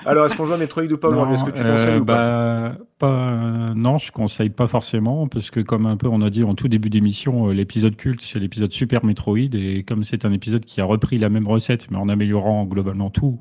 Alors, 0.05 0.27
est-ce 0.27 0.37
qu'on 0.37 0.45
joue 0.45 0.55
à 0.55 0.57
Metroid 0.57 0.83
ou 0.83 0.99
pas 0.99 1.09
aujourd'hui 1.09 1.37
Est-ce 1.37 1.45
que 1.45 1.51
tu 1.51 1.63
conseilles 1.63 1.95
euh, 1.95 2.01
ou 2.01 2.05
pas, 2.05 2.71
bah, 2.71 2.79
pas 2.99 3.75
Non, 3.75 3.99
je 3.99 4.11
conseille 4.11 4.51
pas 4.51 4.67
forcément, 4.67 5.29
parce 5.29 5.51
que 5.53 5.61
comme 5.61 5.87
un 5.87 5.97
peu 5.97 6.09
on 6.09 6.21
a 6.21 6.31
dit 6.31 6.43
en 6.43 6.57
tout 6.57 6.67
début 6.67 6.91
d'émission, 6.91 7.49
euh, 7.49 7.53
l'épisode 7.53 7.95
culte, 7.95 8.23
c'est 8.23 8.41
l'épisode 8.41 8.73
Super 8.73 9.05
Metroid, 9.05 9.55
et 9.55 9.85
comme 9.85 10.03
c'est 10.03 10.25
un 10.25 10.33
épisode 10.33 10.65
qui 10.65 10.81
a 10.81 10.85
repris 10.85 11.19
la 11.19 11.29
même 11.29 11.47
recette, 11.47 11.91
mais 11.93 11.97
en 11.97 12.09
améliorant 12.09 12.65
globalement 12.65 13.09
tout, 13.09 13.41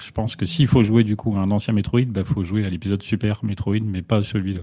je 0.00 0.12
pense 0.12 0.36
que 0.36 0.46
s'il 0.46 0.68
faut 0.68 0.84
jouer 0.84 1.02
du 1.02 1.16
coup 1.16 1.34
à 1.36 1.40
un 1.40 1.50
ancien 1.50 1.74
Metroid, 1.74 2.00
il 2.02 2.12
bah, 2.12 2.24
faut 2.24 2.44
jouer 2.44 2.64
à 2.64 2.70
l'épisode 2.70 3.02
Super 3.02 3.44
Metroid, 3.44 3.80
mais 3.82 4.02
pas 4.02 4.22
celui-là. 4.22 4.60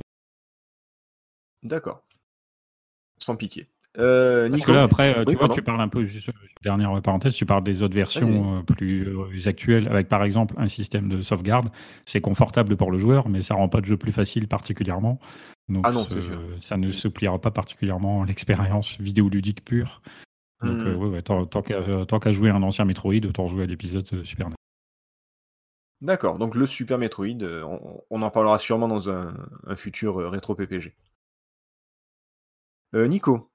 D'accord. 1.63 2.03
Sans 3.19 3.35
pitié. 3.35 3.67
Euh, 3.99 4.49
Parce 4.49 4.65
que 4.65 4.71
là, 4.71 4.83
après, 4.83 5.15
euh, 5.15 5.23
Oui, 5.27 5.33
tu 5.33 5.37
vois, 5.37 5.49
pardon. 5.49 5.53
tu 5.53 5.61
parles 5.61 5.81
un 5.81 5.87
peu, 5.87 6.03
juste, 6.03 6.29
euh, 6.29 6.33
dernière 6.63 6.99
parenthèse, 7.01 7.35
tu 7.35 7.45
parles 7.45 7.63
des 7.63 7.83
autres 7.83 7.93
versions 7.93 8.63
plus 8.65 9.47
actuelles, 9.47 9.87
avec 9.87 10.07
par 10.09 10.23
exemple 10.23 10.55
un 10.57 10.67
système 10.67 11.09
de 11.09 11.21
sauvegarde. 11.21 11.69
C'est 12.05 12.21
confortable 12.21 12.75
pour 12.75 12.91
le 12.91 12.97
joueur, 12.97 13.29
mais 13.29 13.41
ça 13.41 13.53
rend 13.55 13.69
pas 13.69 13.79
le 13.81 13.85
jeu 13.85 13.97
plus 13.97 14.11
facile 14.11 14.47
particulièrement. 14.47 15.19
Donc, 15.69 15.83
Ah 15.87 15.91
non, 15.91 16.05
c'est 16.09 16.21
sûr. 16.21 16.39
ça 16.59 16.75
ne 16.77 16.91
suppliera 16.91 17.39
pas 17.39 17.51
particulièrement 17.51 18.23
l'expérience 18.25 18.99
vidéoludique 18.99 19.63
pure. 19.63 20.01
Donc, 20.63 20.77
Hmm. 20.77 20.87
euh, 20.87 20.95
ouais, 20.95 21.07
ouais, 21.09 21.21
tant, 21.21 21.45
tant 21.45 21.61
qu'à 21.61 22.05
tant 22.07 22.19
qu'à 22.19 22.31
jouer 22.31 22.49
à 22.49 22.55
un 22.55 22.63
ancien 22.63 22.85
Metroid, 22.85 23.25
autant 23.27 23.47
jouer 23.47 23.63
à 23.63 23.67
l'épisode 23.67 24.23
Super 24.23 24.49
NES. 24.49 24.55
D'accord, 26.01 26.37
donc 26.39 26.55
le 26.55 26.65
Super 26.65 26.97
Metroid, 26.97 27.43
on, 27.43 28.01
on 28.09 28.21
en 28.21 28.29
parlera 28.31 28.57
sûrement 28.59 28.87
dans 28.87 29.09
un, 29.09 29.33
un 29.67 29.75
futur 29.75 30.15
rétro 30.31 30.55
PPG. 30.55 30.95
Euh, 32.95 33.07
Nico 33.07 33.49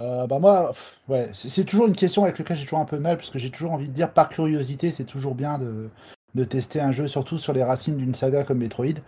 Euh, 0.00 0.26
bah 0.26 0.38
moi, 0.38 0.72
ouais, 1.08 1.30
c'est 1.32 1.64
toujours 1.64 1.88
une 1.88 1.96
question 1.96 2.22
avec 2.24 2.38
laquelle 2.38 2.56
j'ai 2.56 2.64
toujours 2.64 2.78
un 2.78 2.84
peu 2.84 2.96
de 2.96 3.02
mal, 3.02 3.16
parce 3.16 3.30
que 3.30 3.38
j'ai 3.38 3.50
toujours 3.50 3.72
envie 3.72 3.88
de 3.88 3.92
dire, 3.92 4.12
par 4.12 4.28
curiosité, 4.28 4.92
c'est 4.92 5.04
toujours 5.04 5.34
bien 5.34 5.58
de, 5.58 5.90
de 6.34 6.44
tester 6.44 6.80
un 6.80 6.92
jeu, 6.92 7.08
surtout 7.08 7.36
sur 7.38 7.52
les 7.52 7.64
racines 7.64 7.96
d'une 7.96 8.14
saga 8.14 8.44
comme 8.44 8.58
Metroid. 8.58 9.00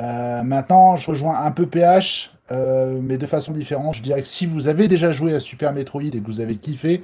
Euh, 0.00 0.42
maintenant, 0.42 0.96
je 0.96 1.10
rejoins 1.10 1.42
un 1.42 1.50
peu 1.50 1.66
PH, 1.66 2.32
euh, 2.52 3.00
mais 3.02 3.18
de 3.18 3.26
façon 3.26 3.52
différente. 3.52 3.96
Je 3.96 4.02
dirais 4.02 4.22
que 4.22 4.28
si 4.28 4.46
vous 4.46 4.66
avez 4.68 4.88
déjà 4.88 5.12
joué 5.12 5.34
à 5.34 5.40
Super 5.40 5.74
Metroid 5.74 6.02
et 6.04 6.20
que 6.20 6.26
vous 6.26 6.40
avez 6.40 6.56
kiffé, 6.56 7.02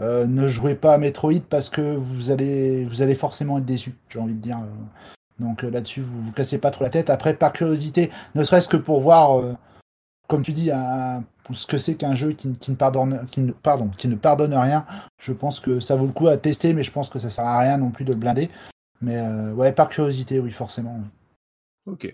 euh, 0.00 0.26
ne 0.26 0.48
jouez 0.48 0.74
pas 0.74 0.94
à 0.94 0.98
Metroid 0.98 1.40
parce 1.50 1.68
que 1.68 1.82
vous 1.96 2.30
allez, 2.30 2.86
vous 2.86 3.02
allez 3.02 3.14
forcément 3.14 3.58
être 3.58 3.66
déçu, 3.66 3.94
j'ai 4.08 4.18
envie 4.18 4.34
de 4.34 4.40
dire. 4.40 4.58
euh. 4.58 4.66
Donc 5.38 5.64
euh, 5.64 5.70
là-dessus, 5.70 6.00
vous 6.02 6.22
vous 6.22 6.32
cassez 6.32 6.58
pas 6.58 6.70
trop 6.70 6.84
la 6.84 6.90
tête. 6.90 7.10
Après, 7.10 7.34
par 7.34 7.52
curiosité, 7.52 8.10
ne 8.34 8.44
serait-ce 8.44 8.68
que 8.68 8.76
pour 8.78 9.00
voir, 9.00 9.42
comme 10.32 10.42
tu 10.42 10.52
dis, 10.52 10.70
un- 10.72 11.22
ce 11.52 11.66
que 11.66 11.76
c'est 11.76 11.94
qu'un 11.94 12.14
jeu 12.14 12.32
qui, 12.32 12.54
qui 12.54 12.70
ne 12.70 12.76
pardonne, 12.76 13.26
qui 13.30 13.42
ne, 13.42 13.52
pardon, 13.52 13.90
qui 13.98 14.08
ne 14.08 14.14
pardonne 14.16 14.54
rien, 14.54 14.86
je 15.18 15.32
pense 15.32 15.60
que 15.60 15.78
ça 15.78 15.94
vaut 15.94 16.06
le 16.06 16.12
coup 16.12 16.28
à 16.28 16.38
tester, 16.38 16.72
mais 16.72 16.82
je 16.84 16.90
pense 16.90 17.10
que 17.10 17.18
ça 17.18 17.28
sert 17.28 17.44
à 17.44 17.58
rien 17.58 17.76
non 17.76 17.90
plus 17.90 18.06
de 18.06 18.12
le 18.12 18.18
blinder. 18.18 18.48
Mais 19.02 19.18
euh, 19.18 19.52
ouais, 19.52 19.72
par 19.72 19.90
curiosité, 19.90 20.40
oui, 20.40 20.50
forcément. 20.50 21.00
Ok. 21.86 22.04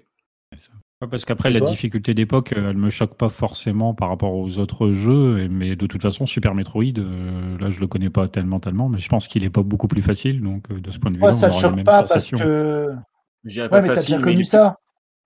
Ouais, 0.50 1.06
Parce 1.08 1.24
qu'après, 1.24 1.50
la 1.50 1.60
difficulté 1.60 2.12
d'époque, 2.12 2.52
euh, 2.54 2.70
elle 2.70 2.76
me 2.76 2.90
choque 2.90 3.14
pas 3.14 3.28
forcément 3.28 3.94
par 3.94 4.08
rapport 4.08 4.34
aux 4.34 4.58
autres 4.58 4.90
jeux, 4.90 5.46
mais 5.48 5.76
de 5.76 5.86
toute 5.86 6.02
façon, 6.02 6.26
Super 6.26 6.56
Metroid, 6.56 6.98
euh, 6.98 7.56
là, 7.58 7.70
je 7.70 7.78
le 7.78 7.86
connais 7.86 8.10
pas 8.10 8.26
tellement, 8.26 8.58
tellement, 8.58 8.88
mais 8.88 8.98
je 8.98 9.08
pense 9.08 9.28
qu'il 9.28 9.44
est 9.44 9.50
pas 9.50 9.62
beaucoup 9.62 9.86
plus 9.86 10.02
facile, 10.02 10.42
donc 10.42 10.68
euh, 10.72 10.80
de 10.80 10.90
ce 10.90 10.98
point 10.98 11.12
de 11.12 11.16
vue-là, 11.18 11.28
Ouais, 11.28 11.34
on 11.34 11.38
ça 11.38 11.48
ne 11.48 11.52
choque 11.52 11.84
pas 11.84 12.02
parce 12.02 12.30
que. 12.30 12.96
Dirais 13.44 13.68
Ouais, 13.68 13.80
pas 13.80 13.82
mais 13.82 13.88
t'as 13.88 14.00
déjà 14.00 14.18
connu 14.18 14.42
ça. 14.42 14.76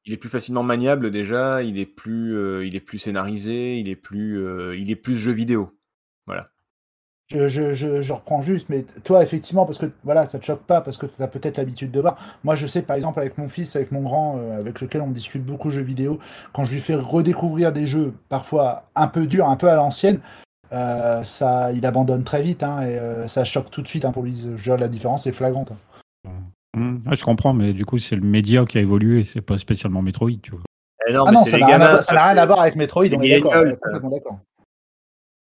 Il 0.04 0.12
est 0.12 0.16
plus 0.16 0.28
facilement 0.28 0.62
maniable 0.62 1.10
déjà, 1.10 1.62
il 1.62 1.78
est 1.78 1.86
plus, 1.86 2.36
euh, 2.36 2.66
il 2.66 2.74
est 2.74 2.80
plus 2.80 2.98
scénarisé, 2.98 3.78
il 3.78 3.88
est 3.88 3.96
plus, 3.96 4.44
euh, 4.44 4.76
il 4.76 4.90
est 4.90 4.96
plus 4.96 5.16
jeu 5.16 5.32
vidéo. 5.32 5.78
Voilà. 6.26 6.48
Je, 7.30 8.12
reprends 8.12 8.42
juste, 8.42 8.68
mais 8.68 8.84
toi, 9.04 9.22
effectivement, 9.22 9.64
parce 9.64 9.78
que 9.78 9.86
voilà, 10.04 10.26
ça 10.26 10.38
te 10.38 10.44
choque 10.44 10.64
pas, 10.64 10.82
parce 10.82 10.98
que 10.98 11.06
tu 11.06 11.22
as 11.22 11.28
peut-être 11.28 11.56
l'habitude 11.56 11.90
de 11.90 12.00
voir. 12.00 12.18
Moi, 12.44 12.56
je 12.56 12.66
sais, 12.66 12.82
par 12.82 12.94
exemple, 12.94 13.20
avec 13.20 13.38
mon 13.38 13.48
fils, 13.48 13.74
avec 13.74 13.90
mon 13.90 14.02
grand, 14.02 14.38
euh, 14.38 14.58
avec 14.58 14.82
lequel 14.82 15.00
on 15.00 15.10
discute 15.10 15.42
beaucoup 15.42 15.70
jeux 15.70 15.82
vidéo, 15.82 16.18
quand 16.52 16.64
je 16.64 16.74
lui 16.74 16.80
fais 16.80 16.94
redécouvrir 16.94 17.72
des 17.72 17.86
jeux 17.86 18.12
parfois 18.28 18.90
un 18.94 19.06
peu 19.06 19.26
durs, 19.26 19.48
un 19.48 19.56
peu 19.56 19.70
à 19.70 19.76
l'ancienne, 19.76 20.20
ça, 20.70 21.70
il 21.72 21.84
abandonne 21.86 22.24
très 22.24 22.42
vite, 22.42 22.62
hein, 22.62 22.80
et 22.82 23.28
ça 23.28 23.44
choque 23.44 23.70
tout 23.70 23.82
de 23.82 23.88
suite 23.88 24.06
hein, 24.06 24.12
pour 24.12 24.22
lui. 24.22 24.32
Dire, 24.32 24.78
la 24.78 24.88
différence 24.88 25.26
est 25.26 25.32
flagrante. 25.32 25.70
hein. 25.70 25.91
Ouais, 26.76 27.16
je 27.16 27.24
comprends, 27.24 27.52
mais 27.52 27.72
du 27.72 27.84
coup, 27.84 27.98
c'est 27.98 28.16
le 28.16 28.22
média 28.22 28.64
qui 28.64 28.78
a 28.78 28.80
évolué, 28.80 29.24
c'est 29.24 29.40
pas 29.42 29.56
spécialement 29.58 30.00
Metroid, 30.02 30.30
tu 30.42 30.52
vois. 30.52 30.60
Eh 31.06 31.12
non, 31.12 31.24
Ah 31.26 31.30
mais 31.30 31.36
non, 31.36 31.44
c'est 31.44 31.50
ça 31.50 31.56
les 31.56 31.60
n'a 31.62 31.66
rien, 31.66 31.76
à 31.76 31.78
gamins, 31.78 31.90
voir- 31.90 32.02
ça 32.02 32.14
n'a 32.14 32.22
rien 32.24 32.36
à 32.38 32.46
voir 32.46 32.60
avec 32.60 32.76
Metroid, 32.76 33.04
on 33.12 33.20
est 33.22 33.40
d'accord. 33.40 34.38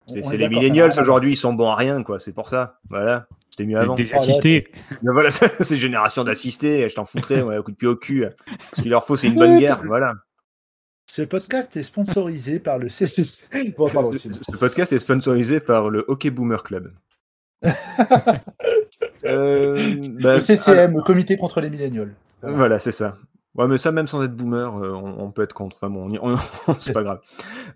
C'est 0.06 0.36
les 0.36 0.48
millennials 0.48 0.92
aujourd'hui, 1.00 1.32
ils 1.32 1.36
sont 1.36 1.52
bons 1.52 1.68
à 1.68 1.76
rien, 1.76 2.02
quoi. 2.02 2.18
C'est 2.18 2.32
pour 2.32 2.48
ça. 2.48 2.80
Voilà. 2.88 3.26
C'était 3.48 3.64
mieux 3.64 3.78
avant. 3.78 3.94
Des 3.94 4.12
assistés. 4.14 4.66
Mais 5.02 5.12
voilà, 5.12 5.30
c'est 5.30 5.76
génération 5.76 6.24
d'assistés. 6.24 6.88
Je 6.88 6.94
t'en 6.94 7.04
foutrais, 7.04 7.42
ouais, 7.42 7.56
un 7.56 7.62
coup 7.62 7.70
de 7.70 7.76
pied 7.76 7.86
au 7.88 7.94
cul. 7.96 8.24
Ce 8.72 8.80
qu'il 8.82 8.90
leur 8.90 9.04
faut, 9.06 9.16
c'est 9.16 9.28
une 9.28 9.36
bonne 9.36 9.58
guerre. 9.58 9.82
Voilà. 9.86 10.14
Ce 11.06 11.22
podcast 11.22 11.76
est 11.76 11.82
sponsorisé 11.84 12.58
par 12.58 12.78
le 12.78 12.88
CCC. 12.88 13.74
Bon, 13.76 13.88
pardon, 13.88 14.12
excuse-moi. 14.12 14.40
Ce 14.52 14.56
podcast 14.56 14.92
est 14.92 14.98
sponsorisé 14.98 15.60
par 15.60 15.90
le 15.90 16.04
Hockey 16.08 16.30
Boomer 16.30 16.62
Club. 16.62 16.92
Euh, 19.24 19.94
bah, 20.20 20.34
le 20.34 20.40
CCM, 20.40 20.94
le 20.96 21.02
Comité 21.02 21.36
contre 21.36 21.60
les 21.60 21.70
millénials. 21.70 22.14
ah, 22.42 22.50
voilà, 22.52 22.78
c'est 22.78 22.92
ça. 22.92 23.18
Ouais, 23.54 23.66
mais 23.66 23.78
ça, 23.78 23.92
même 23.92 24.06
sans 24.06 24.22
être 24.22 24.34
boomer, 24.34 24.76
euh, 24.82 24.92
on, 24.92 25.24
on 25.24 25.30
peut 25.32 25.42
être 25.42 25.52
contre. 25.52 25.76
Enfin 25.76 25.90
bon, 25.90 26.08
on 26.22 26.34
on- 26.66 26.74
c'est 26.80 26.92
pas 26.92 27.02
grave. 27.02 27.20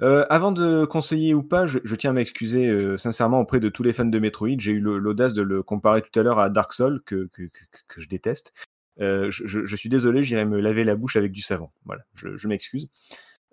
Euh, 0.03 0.25
avant 0.31 0.53
de 0.53 0.85
conseiller 0.85 1.35
ou 1.35 1.43
pas, 1.43 1.67
je, 1.67 1.79
je 1.85 1.95
tiens 1.97 2.11
à 2.11 2.13
m'excuser 2.13 2.69
euh, 2.69 2.97
sincèrement 2.97 3.41
auprès 3.41 3.61
de 3.61 3.69
tous 3.69 3.83
les 3.83 3.93
fans 3.93 4.05
de 4.05 4.19
Metroid. 4.19 4.57
J'ai 4.59 4.73
eu 4.73 4.81
l'audace 4.81 5.35
de 5.35 5.43
le 5.43 5.63
comparer 5.63 6.01
tout 6.03 6.19
à 6.19 6.23
l'heure 6.23 6.39
à 6.39 6.49
Dark 6.49 6.73
Souls, 6.73 7.03
que, 7.05 7.29
que, 7.33 7.43
que, 7.43 7.65
que 7.89 8.01
je 8.01 8.09
déteste. 8.09 8.53
Je, 8.99 9.75
suis 9.77 9.89
désolé, 9.89 10.23
j'irai 10.23 10.45
me 10.45 10.61
laver 10.61 10.85
la 10.85 10.95
bouche 10.97 11.17
avec 11.17 11.33
du 11.33 11.43
savon. 11.43 11.71
Voilà, 11.85 12.03
je, 12.15 12.37
je 12.37 12.49
m'excuse. 12.49 12.89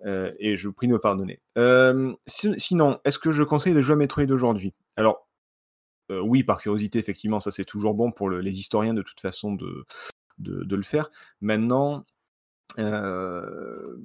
Et 0.06 0.56
je 0.56 0.68
vous 0.68 0.72
prie 0.74 0.86
de 0.88 0.92
me 0.92 0.98
pardonner. 0.98 1.40
Si- 2.26 2.54
sinon, 2.58 3.00
est-ce 3.04 3.18
que 3.18 3.32
je 3.32 3.42
conseille 3.42 3.74
de 3.74 3.80
jouer 3.80 3.94
à 3.94 3.96
Metroid 3.96 4.30
aujourd'hui? 4.30 4.72
Alors, 4.96 5.28
euh, 6.12 6.20
oui, 6.20 6.44
par 6.44 6.58
curiosité, 6.60 6.98
effectivement, 6.98 7.40
ça 7.40 7.50
c'est 7.50 7.64
toujours 7.64 7.94
bon 7.94 8.12
pour 8.12 8.28
le- 8.28 8.40
les 8.40 8.58
historiens 8.58 8.94
de 8.94 9.02
toute 9.02 9.20
façon 9.20 9.52
de, 9.54 9.86
le 10.38 10.82
faire. 10.82 11.10
Maintenant, 11.40 12.04
euh, 12.78 13.96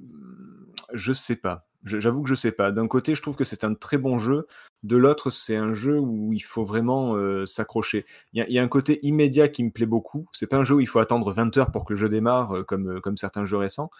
je 0.92 1.12
sais 1.12 1.36
pas. 1.36 1.68
J'avoue 1.84 2.22
que 2.22 2.28
je 2.28 2.34
sais 2.34 2.52
pas. 2.52 2.72
D'un 2.72 2.88
côté, 2.88 3.14
je 3.14 3.22
trouve 3.22 3.36
que 3.36 3.44
c'est 3.44 3.64
un 3.64 3.74
très 3.74 3.98
bon 3.98 4.18
jeu. 4.18 4.46
De 4.82 4.96
l'autre, 4.96 5.30
c'est 5.30 5.56
un 5.56 5.74
jeu 5.74 5.98
où 5.98 6.32
il 6.32 6.40
faut 6.40 6.64
vraiment 6.64 7.14
euh, 7.16 7.46
s'accrocher. 7.46 8.04
Il 8.32 8.44
y, 8.48 8.58
a- 8.58 8.62
un 8.62 8.68
côté 8.68 8.98
immédiat 9.06 9.48
qui 9.48 9.62
me 9.64 9.70
plaît 9.70 9.86
beaucoup. 9.86 10.26
C'est 10.32 10.46
pas 10.48 10.56
un 10.56 10.64
jeu 10.64 10.74
où 10.76 10.80
il 10.80 10.88
faut 10.88 10.98
attendre 10.98 11.32
20 11.32 11.56
heures 11.56 11.70
pour 11.70 11.84
que 11.84 11.92
le 11.92 11.98
jeu 11.98 12.08
démarre, 12.08 12.58
euh, 12.58 12.62
comme, 12.64 13.16
certains 13.16 13.44
jeux 13.44 13.58
récents. 13.58 13.90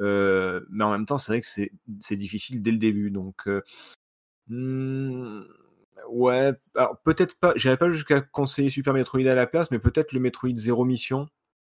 Mais 0.00 0.84
en 0.84 0.90
même 0.92 1.06
temps, 1.06 1.18
c'est 1.18 1.32
vrai 1.32 1.40
que 1.40 1.46
c'est 1.46 2.16
difficile 2.16 2.62
dès 2.62 2.72
le 2.72 2.78
début. 2.78 3.10
Donc, 3.10 3.48
hmm, 4.48 5.42
ouais, 6.08 6.52
alors 6.74 6.98
peut-être 7.04 7.38
pas. 7.38 7.52
J'irai 7.56 7.76
pas 7.76 7.90
jusqu'à 7.90 8.20
conseiller 8.20 8.70
Super 8.70 8.94
Metroid 8.94 9.26
à 9.26 9.34
la 9.34 9.46
place, 9.46 9.70
mais 9.70 9.78
peut-être 9.78 10.12
le 10.12 10.20
Metroid 10.20 10.54
Zero 10.54 10.84
Mission, 10.84 11.28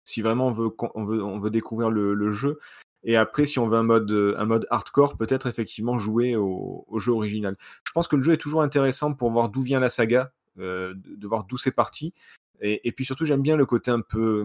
si 0.04 0.22
vraiment 0.22 0.48
on 0.48 0.52
veut, 0.52 0.70
on 0.94 1.04
veut, 1.04 1.22
on 1.22 1.38
veut 1.38 1.50
découvrir 1.50 1.90
le, 1.90 2.32
jeu. 2.32 2.58
Et 3.04 3.16
après, 3.16 3.46
si 3.46 3.58
on 3.58 3.66
veut 3.66 3.78
un 3.78 3.82
mode, 3.82 4.10
un 4.36 4.44
mode 4.44 4.66
hardcore, 4.70 5.16
peut-être 5.16 5.46
effectivement 5.46 5.98
jouer 5.98 6.36
au, 6.36 6.86
jeu 6.98 7.12
original. 7.12 7.56
Je 7.84 7.92
pense 7.92 8.08
que 8.08 8.16
le 8.16 8.22
jeu 8.22 8.32
est 8.32 8.38
toujours 8.38 8.62
intéressant 8.62 9.14
pour 9.14 9.30
voir 9.30 9.48
d'où 9.48 9.62
vient 9.62 9.80
la 9.80 9.88
saga, 9.88 10.32
euh, 10.58 10.94
de, 10.96 11.26
voir 11.26 11.44
d'où 11.44 11.56
c'est 11.56 11.72
parti. 11.72 12.14
Et, 12.60 12.86
et 12.86 12.92
puis 12.92 13.04
surtout, 13.04 13.24
j'aime 13.24 13.42
bien 13.42 13.56
le 13.56 13.66
côté 13.66 13.90
un 13.90 14.00
peu, 14.00 14.44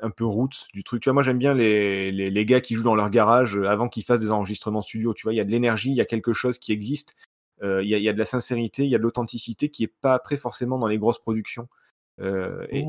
un 0.00 0.10
peu 0.10 0.24
roots 0.24 0.66
du 0.72 0.84
truc. 0.84 1.02
Tu 1.02 1.08
vois, 1.08 1.14
moi, 1.14 1.22
j'aime 1.22 1.38
bien 1.38 1.54
les, 1.54 2.12
les, 2.12 2.30
les 2.30 2.46
gars 2.46 2.60
qui 2.60 2.74
jouent 2.74 2.82
dans 2.82 2.94
leur 2.94 3.10
garage 3.10 3.56
euh, 3.56 3.68
avant 3.68 3.88
qu'ils 3.88 4.04
fassent 4.04 4.20
des 4.20 4.30
enregistrements 4.30 4.82
studio. 4.82 5.14
Tu 5.14 5.24
vois, 5.24 5.32
il 5.32 5.36
y 5.36 5.40
a 5.40 5.44
de 5.44 5.50
l'énergie, 5.50 5.90
il 5.90 5.96
y 5.96 6.00
a 6.00 6.06
quelque 6.06 6.32
chose 6.32 6.58
qui 6.58 6.72
existe. 6.72 7.16
Euh, 7.62 7.82
Il 7.82 7.88
y, 7.88 7.94
a, 7.94 7.98
il 7.98 8.04
y 8.04 8.08
a 8.08 8.12
de 8.12 8.18
la 8.18 8.24
sincérité, 8.24 8.84
il 8.84 8.90
y 8.90 8.94
a 8.94 8.98
de 8.98 9.02
l'authenticité 9.02 9.68
qui 9.68 9.84
est 9.84 9.92
pas 10.00 10.14
après 10.14 10.36
forcément 10.36 10.78
dans 10.78 10.86
les 10.86 10.98
grosses 10.98 11.18
productions. 11.18 11.68
Euh, 12.20 12.66
et, 12.70 12.84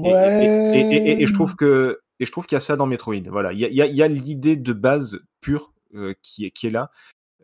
je 1.25 1.33
trouve 1.33 1.55
que 1.55 1.99
et 2.19 2.25
je 2.25 2.31
trouve 2.31 2.45
qu'il 2.45 2.55
y 2.55 2.57
a 2.57 2.61
ça 2.61 2.75
dans 2.75 2.85
Metroid. 2.85 3.29
Voilà, 3.29 3.53
il 3.53 3.59
y 3.59 4.01
a, 4.01 4.07
l'idée 4.07 4.57
de 4.57 4.73
base 4.73 5.21
pure 5.39 5.73
euh, 5.95 6.13
qui, 6.21 6.45
est, 6.45 6.51
qui 6.51 6.67
est 6.67 6.71
là, 6.71 6.91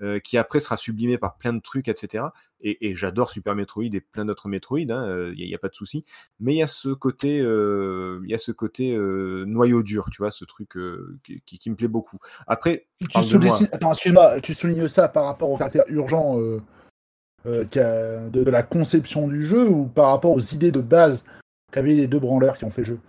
euh, 0.02 0.19
qui 0.19 0.38
après 0.38 0.60
sera 0.60 0.76
sublimée 0.76 1.18
par 1.18 1.38
plein 1.38 1.53
de 1.53 1.61
trucs, 1.61 1.88
etc. 1.88 2.26
Et, 2.60 2.89
et 2.89 2.95
j'adore 2.95 3.30
Super 3.30 3.56
Metroid 3.56 3.85
et 3.85 4.02
plein 4.02 4.26
d'autres 4.26 4.49
Metroid, 4.49 4.89
hein, 4.89 5.07
euh, 5.07 5.34
il 5.38 5.47
n'y 5.47 5.56
a, 5.56 5.57
pas 5.57 5.69
de 5.69 5.76
souci. 5.76 6.03
Mais 6.41 6.53
il 6.53 6.57
y 6.57 6.64
a 6.64 6.68
ce 6.68 6.89
côté, 6.89 7.39
euh, 7.39 8.22
y 8.27 8.34
a 8.34 8.38
ce 8.38 8.52
côté 8.52 8.93
euh, 8.93 9.45
noyau 9.45 9.84
dur, 9.84 10.10
tu 10.11 10.18
vois, 10.18 10.31
ce 10.31 10.43
truc 10.43 10.76
euh, 10.76 11.18
qui, 11.45 11.69
me 11.69 11.76
plaît 11.76 11.88
beaucoup. 11.88 12.18
Après, 12.47 12.88
soulignes, 13.23 13.69
attends, 13.72 13.93
tu 14.41 14.53
soulignes 14.53 14.89
ça 14.89 15.07
par 15.07 15.26
rapport 15.26 15.49
au 15.49 15.57
caractère 15.57 15.85
urgent 15.88 16.38
euh, 17.47 18.30
de, 18.30 18.49
la 18.49 18.63
conception 18.63 19.27
du 19.27 19.43
jeu 19.43 19.67
ou 19.67 19.85
par 19.85 20.09
rapport 20.09 20.31
aux 20.31 20.39
idées 20.39 20.72
de 20.72 20.80
base 20.80 21.26
qu'avaient 21.72 21.93
les 21.93 22.07
deux 22.07 22.19
branleurs 22.19 22.57
qui 22.57 22.65
ont 22.65 22.69
fait 22.69 22.81
le 22.81 22.88
jeu? 22.88 22.99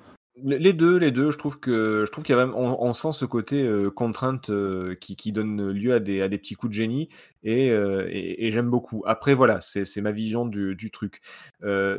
Les 0.45 0.75
deux, 0.75 0.99
les 0.99 1.13
deux. 1.13 1.31
Je 1.31 1.39
trouve 1.39 1.59
que 1.59 2.05
je 2.07 2.13
trouve 2.13 2.23
qu'il 2.23 2.37
y 2.37 2.39
a 2.39 2.45
vraiment, 2.45 2.85
on, 2.85 2.93
sent 2.93 3.13
ce 3.13 3.25
côté 3.25 3.63
euh, 3.63 3.91
contrainte 3.91 4.51
euh, 4.51 4.95
qui, 4.95 5.17
qui, 5.17 5.33
donne 5.33 5.71
lieu 5.71 5.95
à 5.95 5.99
des, 5.99 6.21
à 6.21 6.29
des 6.29 6.37
petits 6.37 6.57
coups 6.57 6.73
de 6.73 6.75
génie 6.75 7.09
et, 7.43 7.69
et, 7.69 8.51
j'aime 8.51 8.69
beaucoup. 8.69 9.03
Après, 9.07 9.33
voilà, 9.33 9.61
c'est 9.63 10.01
ma 10.03 10.13
vision 10.13 10.45
du, 10.45 10.75
du 10.75 10.91
truc. 10.91 11.23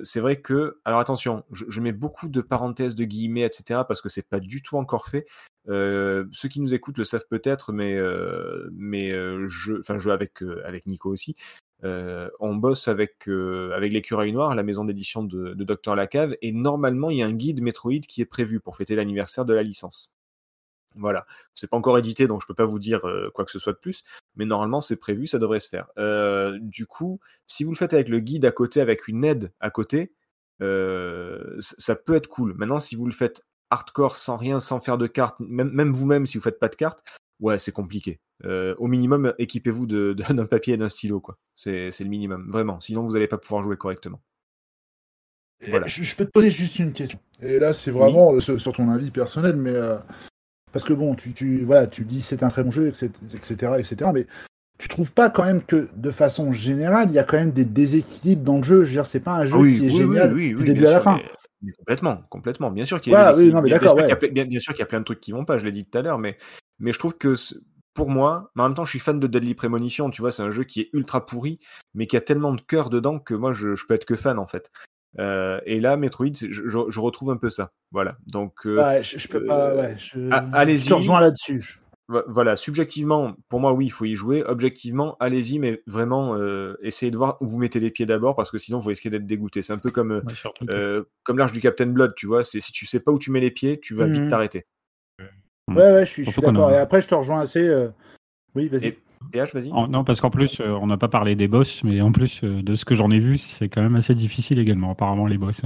c'est 0.03 0.19
vrai 0.19 0.35
que, 0.35 0.79
alors 0.85 0.99
attention, 0.99 1.43
je, 1.51 1.81
mets 1.81 1.93
beaucoup 1.93 2.27
de 2.27 2.41
parenthèses, 2.41 2.93
de 2.93 3.05
guillemets, 3.05 3.41
etc. 3.41 3.81
parce 3.87 4.01
que 4.01 4.09
c'est 4.09 4.27
pas 4.27 4.39
du 4.39 4.61
tout 4.61 4.77
encore 4.77 5.07
fait. 5.07 5.25
ceux 5.65 6.47
qui 6.51 6.59
nous 6.59 6.75
écoutent 6.75 6.99
le 6.99 7.05
savent 7.05 7.25
peut-être, 7.27 7.73
mais 7.73 7.97
mais 8.71 9.09
je, 9.47 9.79
enfin, 9.79 9.97
je 9.97 10.11
avec 10.11 10.43
avec 10.63 10.85
Nico 10.85 11.09
aussi. 11.09 11.35
Euh, 11.83 12.29
on 12.39 12.55
bosse 12.55 12.87
avec, 12.87 13.27
euh, 13.27 13.71
avec 13.75 13.91
l'écureuil 13.91 14.31
noir, 14.31 14.55
la 14.55 14.63
maison 14.63 14.83
d'édition 14.85 15.23
de, 15.23 15.53
Dr 15.53 15.95
Lacave, 15.95 16.35
et 16.41 16.51
normalement 16.51 17.09
il 17.11 17.17
y 17.17 17.21
a 17.21 17.27
un 17.27 17.33
guide 17.33 17.61
Metroid 17.61 17.99
qui 18.07 18.21
est 18.21 18.25
prévu 18.25 18.59
pour 18.59 18.75
fêter 18.75 18.95
l'anniversaire 18.95 19.45
de 19.45 19.53
la 19.53 19.63
licence. 19.63 20.13
Voilà, 20.95 21.27
c'est 21.53 21.69
pas 21.69 21.77
encore 21.77 21.97
édité 21.99 22.25
donc 22.25 22.41
je 22.41 22.47
peux 22.47 22.55
pas 22.55 22.65
vous 22.65 22.79
dire 22.79 23.07
euh, 23.07 23.29
quoi 23.31 23.45
que 23.45 23.51
ce 23.51 23.59
soit 23.59 23.73
de 23.73 23.77
plus, 23.77 24.03
mais 24.35 24.45
normalement 24.45 24.81
c'est 24.81 24.95
prévu, 24.95 25.27
ça 25.27 25.37
devrait 25.37 25.59
se 25.59 25.69
faire. 25.69 25.87
du 26.61 26.87
coup, 26.87 27.19
si 27.45 27.63
vous 27.63 27.71
le 27.71 27.77
faites 27.77 27.93
avec 27.93 28.09
le 28.09 28.19
guide 28.19 28.45
à 28.45 28.51
côté, 28.51 28.81
avec 28.81 29.07
une 29.07 29.23
aide 29.23 29.51
à 29.59 29.69
côté, 29.69 30.13
ça 30.59 31.95
peut 31.95 32.15
être 32.15 32.27
cool. 32.27 32.55
Maintenant, 32.55 32.79
si 32.79 32.95
vous 32.95 33.05
le 33.05 33.11
faites 33.11 33.43
hardcore 33.69 34.15
sans 34.15 34.37
rien, 34.37 34.59
sans 34.59 34.79
faire 34.79 34.97
de 34.97 35.07
cartes, 35.07 35.39
même 35.39 35.91
vous-même 35.91 36.25
si 36.25 36.37
vous 36.37 36.43
faites 36.43 36.59
pas 36.59 36.69
de 36.69 36.75
cartes, 36.75 37.03
ouais, 37.39 37.59
c'est 37.59 37.71
compliqué. 37.71 38.19
Euh, 38.45 38.75
au 38.77 38.87
minimum, 38.87 39.33
équipez-vous 39.37 39.85
d'un 40.15 40.45
papier 40.45 40.75
et 40.75 40.77
d'un 40.77 40.89
stylo, 40.89 41.19
quoi. 41.19 41.37
C'est 41.55 41.99
le 41.99 42.09
minimum, 42.09 42.49
vraiment. 42.49 42.79
Sinon, 42.79 43.03
vous 43.03 43.13
n'allez 43.13 43.27
pas 43.27 43.37
pouvoir 43.37 43.63
jouer 43.63 43.77
correctement. 43.77 44.21
Voilà. 45.67 45.87
Je, 45.87 46.15
peux 46.15 46.25
te 46.25 46.29
poser 46.29 46.51
juste 46.51 46.77
une 46.77 46.93
question. 46.93 47.19
Et 47.41 47.57
là, 47.59 47.73
c'est 47.73 47.89
vraiment 47.89 48.33
euh, 48.33 48.39
sur, 48.39 48.73
ton 48.73 48.89
avis 48.89 49.09
personnel, 49.09 49.55
mais 49.55 49.73
euh, 49.73 49.97
parce 50.71 50.85
que 50.85 50.93
bon, 50.93 51.15
tu, 51.15 51.33
tu 51.33 51.63
voilà, 51.63 51.87
tu 51.87 52.05
dis 52.05 52.21
c'est 52.21 52.43
un 52.43 52.49
très 52.49 52.63
bon 52.63 52.69
jeu, 52.69 52.87
etc., 52.87 53.09
etc., 53.79 54.11
Mais 54.13 54.27
tu 54.77 54.87
trouves 54.87 55.11
pas 55.11 55.31
quand 55.31 55.43
même 55.43 55.63
que 55.63 55.89
de 55.95 56.11
façon 56.11 56.51
générale, 56.51 57.07
il 57.09 57.13
y 57.13 57.19
a 57.19 57.23
quand 57.23 57.37
même 57.37 57.51
des 57.51 57.65
déséquilibres 57.65 58.43
dans 58.43 58.57
le 58.57 58.63
jeu? 58.63 58.83
Je 58.83 58.89
veux 58.89 58.95
dire, 58.97 59.05
c'est 59.07 59.19
pas 59.19 59.37
un 59.37 59.45
jeu 59.45 59.57
qui 59.67 59.87
est 59.87 59.89
génial 59.89 60.33
du 60.35 60.53
début 60.63 60.85
à 60.85 60.91
la 60.91 61.01
fin. 61.01 61.19
complètement, 61.79 62.21
complètement. 62.29 62.69
Bien 62.69 62.85
sûr 62.85 63.01
qu'il 63.01 63.13
y 63.13 63.15
a, 63.15 63.33
bien, 63.33 64.59
sûr 64.59 64.73
qu'il 64.73 64.79
y 64.79 64.83
a 64.83 64.85
plein 64.85 64.99
de 64.99 65.05
trucs 65.05 65.21
qui 65.21 65.31
vont 65.31 65.45
pas. 65.45 65.57
Je 65.57 65.65
l'ai 65.65 65.71
dit 65.71 65.85
tout 65.85 65.97
à 65.97 66.03
l'heure, 66.03 66.19
mais 66.19 66.37
mais 66.79 66.91
je 66.91 66.99
trouve 66.99 67.17
que 67.17 67.35
pour 67.97 68.09
moi, 68.11 68.51
mais 68.55 68.61
en 68.61 68.67
même 68.67 68.75
temps, 68.75 68.85
je 68.85 68.91
suis 68.91 68.99
fan 68.99 69.19
de 69.19 69.25
Deadly 69.25 69.55
Premonition, 69.55 70.11
tu 70.11 70.21
vois, 70.21 70.31
c'est 70.31 70.43
un 70.43 70.51
jeu 70.51 70.63
qui 70.63 70.81
est 70.81 70.89
ultra 70.93 71.25
pourri, 71.25 71.59
mais 71.95 72.05
qui 72.05 72.15
a 72.15 72.21
tellement 72.21 72.53
de 72.53 72.61
cœur 72.61 72.91
dedans 72.91 73.17
que 73.17 73.33
moi, 73.33 73.53
je, 73.53 73.69
peux 73.87 73.95
être 73.95 74.05
que 74.05 74.15
fan, 74.15 74.37
en 74.37 74.45
fait. 74.45 74.71
Euh, 75.17 75.59
et 75.65 75.79
là, 75.79 75.97
Metroid, 75.97 76.31
je, 76.31 76.99
retrouve 76.99 77.31
un 77.31 77.37
peu 77.37 77.49
ça. 77.49 77.71
Voilà. 77.91 78.17
Donc, 78.27 78.67
euh, 78.67 78.77
ouais, 78.77 79.03
je, 79.03 79.27
peux 79.27 79.43
pas. 79.43 79.75
Ouais, 79.75 79.95
allez-y. 80.53 80.83
Je 80.83 80.89
te 80.89 80.93
rejoins 80.93 81.19
là-dessus. 81.19 81.79
Voilà, 82.07 82.55
subjectivement, 82.55 83.35
pour 83.49 83.59
moi, 83.59 83.73
oui, 83.73 83.87
il 83.87 83.89
faut 83.89 84.05
y 84.05 84.13
jouer. 84.13 84.43
Objectivement, 84.45 85.17
allez-y, 85.19 85.57
mais 85.57 85.81
vraiment, 85.87 86.35
euh, 86.35 86.77
essayez 86.83 87.11
de 87.11 87.17
voir 87.17 87.41
où 87.41 87.47
vous 87.47 87.57
mettez 87.57 87.79
les 87.79 87.89
pieds 87.89 88.05
d'abord, 88.05 88.35
parce 88.35 88.51
que 88.51 88.59
sinon, 88.59 88.77
vous 88.77 88.89
risquez 88.89 89.09
d'être 89.09 89.25
dégoûté. 89.25 89.63
C'est 89.63 89.73
un 89.73 89.79
peu 89.79 89.89
comme, 89.89 90.21
comme 91.23 91.37
l'arche 91.39 91.51
du 91.51 91.61
Captain 91.61 91.87
Blood, 91.87 92.13
tu 92.15 92.27
vois. 92.27 92.43
Si 92.43 92.61
tu 92.71 92.85
sais 92.85 92.99
pas 92.99 93.11
où 93.11 93.17
tu 93.17 93.31
mets 93.31 93.41
les 93.41 93.51
pieds, 93.51 93.79
tu 93.79 93.95
vas 93.95 94.05
vite 94.05 94.21
mmh 94.21 94.29
t'arrêter. 94.29 94.67
Ouais, 95.69 95.91
ouais, 95.91 96.05
je 96.05 96.11
suis, 96.11 96.23
d'accord. 96.23 96.71
Et 96.71 96.77
après, 96.77 97.01
je 97.01 97.07
te 97.07 97.15
rejoins 97.15 97.41
assez. 97.41 97.67
Euh, 97.67 97.89
oui, 98.55 98.67
vas-y. 98.67 98.97
PH, 99.31 99.53
vas-y. 99.53 99.69
Non, 99.69 100.03
parce 100.03 100.21
qu'en 100.21 100.29
plus, 100.29 100.59
euh, 100.59 100.69
on 100.69 100.87
n'a 100.87 100.97
pas 100.97 101.09
parlé 101.09 101.35
des 101.35 101.47
boss, 101.47 101.83
mais 101.83 102.01
en 102.01 102.11
plus 102.11 102.41
euh, 102.43 102.61
de 102.61 102.75
ce 102.75 102.85
que 102.85 102.95
j'en 102.95 103.09
ai 103.09 103.19
vu, 103.19 103.37
c'est 103.37 103.67
quand 103.67 103.81
même 103.81 103.95
assez 103.95 104.15
difficile 104.15 104.59
également, 104.59 104.91
apparemment, 104.91 105.27
les 105.27 105.37
boss. 105.37 105.61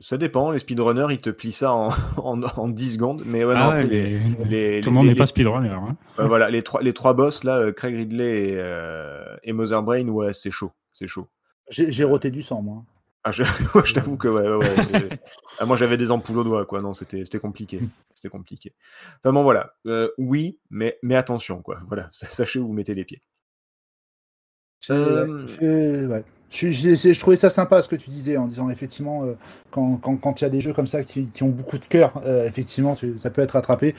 Ça 0.00 0.16
dépend, 0.16 0.52
les 0.52 0.60
speedrunners, 0.60 1.08
ils 1.10 1.18
te 1.18 1.30
plient 1.30 1.50
ça 1.50 1.72
en, 1.72 1.90
en, 2.22 2.68
10 2.68 2.92
secondes, 2.92 3.22
mais 3.26 3.44
ouais, 3.44 3.54
ah 3.56 3.82
non, 3.82 3.88
les, 3.88 4.20
les, 4.48 4.80
tout 4.80 4.90
le 4.90 4.94
monde 4.94 5.06
n'est 5.06 5.16
pas 5.16 5.26
speedrunner. 5.26 5.70
Hein. 5.70 5.96
voilà, 6.18 6.50
les 6.50 6.62
trois, 6.62 6.80
les 6.82 6.92
trois 6.92 7.14
boss, 7.14 7.42
là, 7.42 7.72
Craig 7.72 7.96
Ridley 7.96 8.50
et, 8.50 8.62
et 9.42 9.52
Mother 9.52 9.82
Brain, 9.82 10.06
ouais, 10.06 10.32
c'est 10.34 10.52
chaud, 10.52 10.70
c'est 10.92 11.08
chaud. 11.08 11.26
J'ai 11.70 12.04
roté 12.04 12.30
du 12.30 12.42
sang, 12.42 12.62
moi. 12.62 12.84
Ah, 13.24 13.32
je, 13.32 13.42
t'avoue 13.94 14.16
que 14.16 14.28
ouais, 14.28 14.48
ouais, 14.48 15.08
ah, 15.58 15.66
moi 15.66 15.76
j'avais 15.76 15.96
des 15.96 16.10
ampoules 16.10 16.38
au 16.38 16.44
doigt, 16.44 16.66
quoi. 16.66 16.80
Non, 16.80 16.94
c'était 16.94 17.38
compliqué. 17.38 17.80
C'était 18.14 18.28
compliqué. 18.28 18.74
Enfin 19.18 19.32
bon, 19.32 19.42
voilà. 19.42 19.74
Euh, 19.86 20.10
oui, 20.18 20.58
mais, 20.70 20.98
mais 21.02 21.16
attention, 21.16 21.62
quoi. 21.62 21.78
Voilà, 21.88 22.08
sachez 22.12 22.58
où 22.58 22.68
vous 22.68 22.72
mettez 22.72 22.94
les 22.94 23.04
pieds. 23.04 23.22
Euh... 24.90 25.46
Je, 26.50 26.70
je, 26.70 27.20
trouvais 27.20 27.36
ça 27.36 27.50
sympa 27.50 27.82
ce 27.82 27.88
que 27.88 27.96
tu 27.96 28.08
disais 28.08 28.38
en 28.38 28.46
disant 28.46 28.70
effectivement 28.70 29.22
euh, 29.24 29.34
quand 29.70 30.00
il 30.06 30.18
quand, 30.18 30.40
y 30.40 30.44
a 30.46 30.48
des 30.48 30.62
jeux 30.62 30.72
comme 30.72 30.86
ça 30.86 31.04
qui, 31.04 31.26
qui 31.26 31.42
ont 31.42 31.50
beaucoup 31.50 31.76
de 31.76 31.84
cœur, 31.84 32.22
euh, 32.24 32.46
effectivement 32.46 32.96
ça 33.16 33.28
peut 33.28 33.42
être 33.42 33.56
attrapé. 33.56 33.94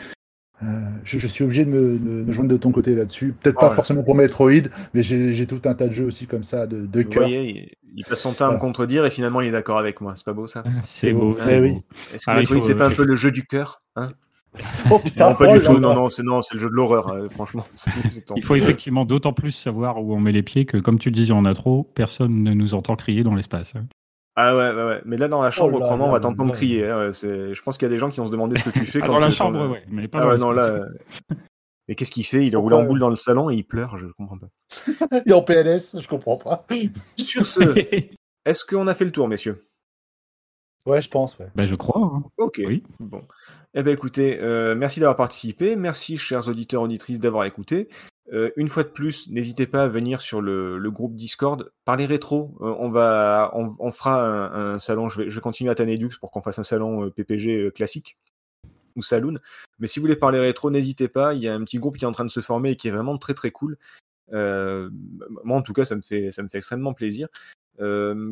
Je, 1.04 1.28
suis 1.28 1.44
obligé 1.44 1.66
de 1.66 1.70
me, 1.70 2.32
joindre 2.32 2.50
de 2.50 2.58
ton 2.58 2.72
côté 2.72 2.96
là-dessus. 2.96 3.34
Peut-être 3.40 3.60
pas 3.60 3.72
forcément 3.72 4.04
pour 4.04 4.16
Metroid, 4.16 4.70
mais 4.94 5.04
j'ai 5.04 5.46
tout 5.46 5.62
un 5.66 5.74
tas 5.74 5.88
de 5.88 5.94
jeux 5.94 6.06
aussi 6.06 6.28
comme 6.28 6.44
ça 6.44 6.68
de, 6.68 6.86
de 6.86 7.02
cœur. 7.02 7.28
Il 7.28 8.06
passe 8.06 8.22
son 8.22 8.34
temps 8.34 8.50
à 8.50 8.54
me 8.54 8.60
contredire 8.60 9.06
et 9.06 9.10
finalement 9.10 9.42
il 9.42 9.48
est 9.48 9.52
d'accord 9.52 9.80
avec 9.80 10.00
moi. 10.00 10.14
C'est 10.16 10.26
pas 10.26 10.34
beau 10.34 10.48
ça? 10.48 10.64
Ah, 10.66 10.70
C'est 10.86 11.12
beau. 11.12 11.36
Eh 11.50 11.60
oui. 11.60 11.82
Est-ce 12.14 12.26
que 12.26 12.32
ah, 12.32 12.62
c'est 12.62 12.76
pas 12.76 12.88
un 12.88 12.92
peu 12.92 13.04
le 13.04 13.16
jeu 13.16 13.32
du 13.32 13.46
cœur 13.46 13.82
hein? 13.96 14.10
Oh 14.90 15.00
putain, 15.00 15.30
non, 15.30 15.36
pas 15.36 15.58
du 15.58 15.64
tout. 15.64 15.80
Non, 15.80 15.94
non, 15.94 16.10
c'est 16.10 16.24
non, 16.24 16.42
c'est 16.42 16.56
le 16.56 16.60
jeu 16.60 16.70
de 16.70 16.74
l'horreur. 16.74 17.10
Hein, 17.10 17.28
franchement, 17.30 17.66
il 18.36 18.44
faut 18.44 18.56
effectivement 18.56 19.06
d'autant 19.06 19.34
plus 19.34 19.52
savoir 19.52 20.02
où 20.02 20.14
on 20.14 20.20
met 20.20 20.32
les 20.32 20.42
pieds 20.42 20.66
que, 20.66 20.78
comme 20.78 20.98
tu 20.98 21.10
le 21.10 21.16
disais, 21.16 21.34
on 21.34 21.46
a 21.46 21.54
trop. 21.54 21.84
Personne 21.94 22.44
ne 22.44 22.54
nous 22.54 22.74
entend 22.74 22.96
crier 22.96 23.24
dans 23.24 23.36
l'espace. 23.36 23.76
Hein. 23.76 23.86
Ah 24.42 24.56
ouais, 24.56 24.74
ouais, 24.74 24.86
ouais, 24.86 25.02
mais 25.04 25.18
là 25.18 25.28
dans 25.28 25.42
la 25.42 25.52
chambre, 25.52 25.80
oh 25.82 25.94
on 25.94 26.12
va 26.12 26.22
t'entendre 26.22 26.54
crier. 26.54 26.88
Hein, 26.88 27.12
je 27.12 27.62
pense 27.62 27.78
qu'il 27.78 27.86
y 27.88 27.92
a 27.92 27.94
des 27.94 27.98
gens 27.98 28.10
qui 28.10 28.22
vont 28.22 28.26
se 28.26 28.32
demander 28.32 28.58
ce 28.58 28.70
que 28.70 28.80
tu 28.80 28.86
fais. 28.86 29.00
Ah, 29.02 29.08
quand 29.08 29.12
dans 29.12 29.20
la 29.20 29.32
chambre, 29.32 29.70
ouais, 29.70 29.84
mais 29.90 30.08
pas 30.08 30.20
ah, 30.22 30.38
dans 30.38 30.48
non, 30.48 30.52
là, 30.52 30.86
Mais 31.90 31.96
qu'est-ce 31.96 32.12
qu'il 32.12 32.26
fait? 32.26 32.46
Il 32.46 32.54
est 32.54 32.56
roulé 32.56 32.78
en 32.78 32.84
boule 32.84 33.00
dans 33.00 33.10
le 33.10 33.18
salon 33.18 33.50
et 33.50 33.56
il 33.56 33.64
pleure, 33.64 33.98
je 33.98 34.06
comprends 34.06 34.38
pas. 34.38 34.48
il 35.26 35.32
est 35.32 35.36
en 35.36 35.42
PLS, 35.42 36.00
je 36.00 36.08
comprends 36.08 36.38
pas. 36.38 36.66
Sur 37.18 37.46
ce, 37.46 37.60
est-ce 38.46 38.64
qu'on 38.64 38.88
a 38.88 38.94
fait 38.94 39.06
le 39.06 39.12
tour, 39.12 39.28
messieurs? 39.28 39.68
Ouais, 40.86 41.02
je 41.02 41.10
pense, 41.10 41.38
ouais. 41.40 41.48
Ben, 41.56 41.66
je 41.66 41.76
crois. 41.76 42.02
Hein. 42.02 42.24
Ok. 42.38 42.62
Oui. 42.66 42.84
Bon. 43.00 43.24
Eh 43.74 43.84
bien, 43.84 43.94
écoutez, 43.94 44.40
euh, 44.42 44.76
merci 44.76 45.00
d'avoir 45.00 45.16
participé. 45.16 45.76
Merci, 45.76 46.18
chers 46.18 46.48
auditeurs, 46.48 46.82
auditrices, 46.82 47.20
d'avoir 47.20 47.46
écouté. 47.46 47.90
Euh, 48.32 48.52
une 48.56 48.70
fois 48.70 48.84
de 48.84 48.90
plus, 48.90 49.30
n'hésitez 49.30 49.68
pas 49.68 49.84
à 49.84 49.88
venir 49.88 50.22
sur 50.22 50.42
le, 50.42 50.80
groupe 50.90 51.16
Discord. 51.16 51.72
Parler 51.86 52.06
rétro. 52.06 52.56
Euh, 52.62 52.74
on, 52.80 52.90
va, 52.90 53.52
on, 53.54 53.92
fera 53.92 54.26
un, 54.26 54.80
salon. 54.80 55.10
Je 55.10 55.22
vais, 55.22 55.30
je 55.30 55.36
vais 55.36 55.42
continuer 55.42 55.70
à 55.70 55.76
Tanedux 55.76 56.18
pour 56.20 56.32
qu'on 56.32 56.42
fasse 56.42 56.60
un 56.60 56.64
salon 56.64 57.10
PPG 57.12 57.72
classique 57.72 58.18
ou 58.96 59.04
saloon. 59.04 59.38
Mais 59.80 59.88
si 59.88 60.00
vous 60.00 60.04
voulez 60.04 60.16
parler 60.16 60.40
rétro, 60.40 60.72
n'hésitez 60.72 61.08
pas. 61.08 61.34
Il 61.34 61.44
y 61.44 61.48
a 61.48 61.54
un 61.54 61.64
petit 61.64 61.78
groupe 61.78 61.98
qui 61.98 62.06
est 62.06 62.08
en 62.08 62.12
train 62.12 62.26
de 62.26 62.32
se 62.32 62.42
former 62.42 62.72
et 62.72 62.76
qui 62.76 62.88
est 62.88 62.92
vraiment 62.92 63.18
très 63.18 63.34
très 63.34 63.52
cool. 63.52 63.78
moi, 64.32 65.58
en 65.58 65.62
tout 65.62 65.74
cas, 65.74 65.86
ça 65.86 65.96
me 65.96 66.02
fait, 66.02 66.32
ça 66.32 66.42
me 66.42 66.48
fait 66.48 66.58
extrêmement 66.58 66.94
plaisir. 66.94 67.28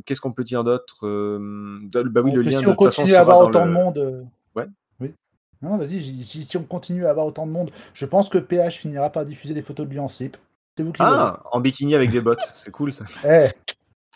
Qu'est-ce 0.06 0.22
qu'on 0.22 0.34
peut 0.34 0.44
dire 0.44 0.64
d'autre 0.64 1.00
Bah 1.02 2.22
oui, 2.24 2.32
le 2.32 2.42
lien. 2.42 2.60
Si 2.60 2.68
on 2.68 2.76
continue 2.76 3.16
à 3.16 3.22
avoir 3.22 3.40
autant 3.40 3.66
de 3.66 3.72
monde. 3.72 4.28
Ouais. 4.56 4.66
Oui. 5.00 5.14
Non, 5.62 5.78
vas-y. 5.78 6.02
Si 6.24 6.58
on 6.58 6.64
continue 6.64 7.06
à 7.06 7.12
avoir 7.12 7.26
autant 7.26 7.48
de 7.48 7.52
monde, 7.52 7.72
je 7.94 8.06
pense 8.06 8.30
que 8.30 8.38
PH 8.38 8.78
finira 8.78 9.10
par 9.10 9.26
diffuser 9.26 9.54
des 9.54 9.62
photos 9.62 9.88
de 9.88 9.92
lui 9.92 10.00
en 10.00 10.08
slip. 10.08 10.38
C'est 10.76 10.84
vous 10.84 10.92
qui. 10.92 11.02
Ah, 11.02 11.44
en 11.52 11.60
bikini 11.60 11.96
avec 11.96 12.12
des 12.12 12.22
bottes, 12.22 12.52
c'est 12.54 12.72
cool 12.72 12.94
ça. 12.94 13.06
Eh. 13.26 13.50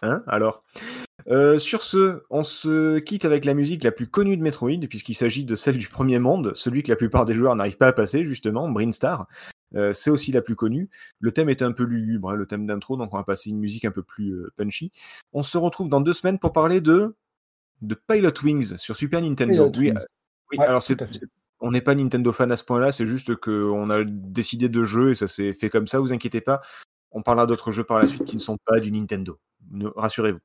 Hein 0.04 0.24
Alors. 0.28 0.64
sur 1.60 1.84
ce, 1.84 2.24
on 2.30 2.44
se 2.44 3.00
quitte 3.00 3.26
avec 3.26 3.46
la 3.46 3.54
musique 3.54 3.84
la 3.84 3.92
plus 3.92 4.08
connue 4.08 4.36
de 4.36 4.42
Metroid, 4.42 4.88
puisqu'il 4.90 5.14
s'agit 5.14 5.46
de 5.46 5.56
celle 5.56 5.78
du 5.78 5.88
premier 5.88 6.20
monde, 6.20 6.54
celui 6.56 6.84
que 6.84 6.90
la 6.90 6.96
plupart 6.96 7.26
des 7.26 7.34
joueurs 7.34 7.56
n'arrivent 7.56 7.78
pas 7.78 7.88
à 7.88 7.94
passer, 7.94 8.26
justement, 8.26 8.68
Brinstar. 8.70 9.28
Euh, 9.76 9.94
c'est 9.94 10.10
aussi 10.10 10.32
la 10.32 10.42
plus 10.42 10.56
connue. 10.56 10.90
Le 11.20 11.32
thème 11.32 11.50
est 11.50 11.62
un 11.62 11.72
peu 11.72 11.84
lugubre, 11.84 12.32
hein, 12.32 12.36
le 12.36 12.46
thème 12.46 12.66
d'intro, 12.66 12.98
donc 12.98 13.14
on 13.14 13.18
va 13.18 13.24
passer 13.24 13.50
une 13.50 13.60
musique 13.60 13.86
un 13.86 13.92
peu 13.92 14.04
plus 14.04 14.32
euh, 14.32 14.52
punchy. 14.58 14.92
On 15.34 15.44
se 15.44 15.58
retrouve 15.58 15.90
dans 15.90 16.02
deux 16.02 16.14
semaines 16.14 16.40
pour 16.40 16.52
parler 16.52 16.82
de, 16.82 17.16
de 17.82 17.96
Pilot 17.96 18.34
Wings 18.44 18.78
sur 18.78 18.96
Super 18.96 19.22
Nintendo. 19.22 19.72
oui, 19.78 19.94
oui 20.52 20.58
alors 20.60 20.84
on 21.62 21.72
n'est 21.72 21.82
pas 21.82 21.96
Nintendo 21.96 22.34
fan 22.34 22.52
à 22.52 22.58
ce 22.58 22.64
point-là, 22.64 22.92
c'est 22.92 23.06
juste 23.06 23.36
qu'on 23.36 23.90
a 23.92 24.04
décidé 24.04 24.68
de 24.68 24.84
jeu 24.84 25.12
et 25.12 25.16
ça 25.16 25.28
s'est 25.28 25.54
fait 25.54 25.70
comme 25.70 25.88
ça, 25.88 26.00
vous 26.00 26.12
inquiétez 26.12 26.42
pas. 26.42 26.62
On 27.12 27.22
parlera 27.22 27.46
d'autres 27.46 27.72
jeux 27.72 27.84
par 27.84 28.00
la 28.00 28.08
suite 28.08 28.24
qui 28.24 28.36
ne 28.36 28.42
sont 28.42 28.58
pas 28.66 28.80
du 28.80 28.92
Nintendo. 28.92 29.38
Rassurez-vous. 29.96 30.40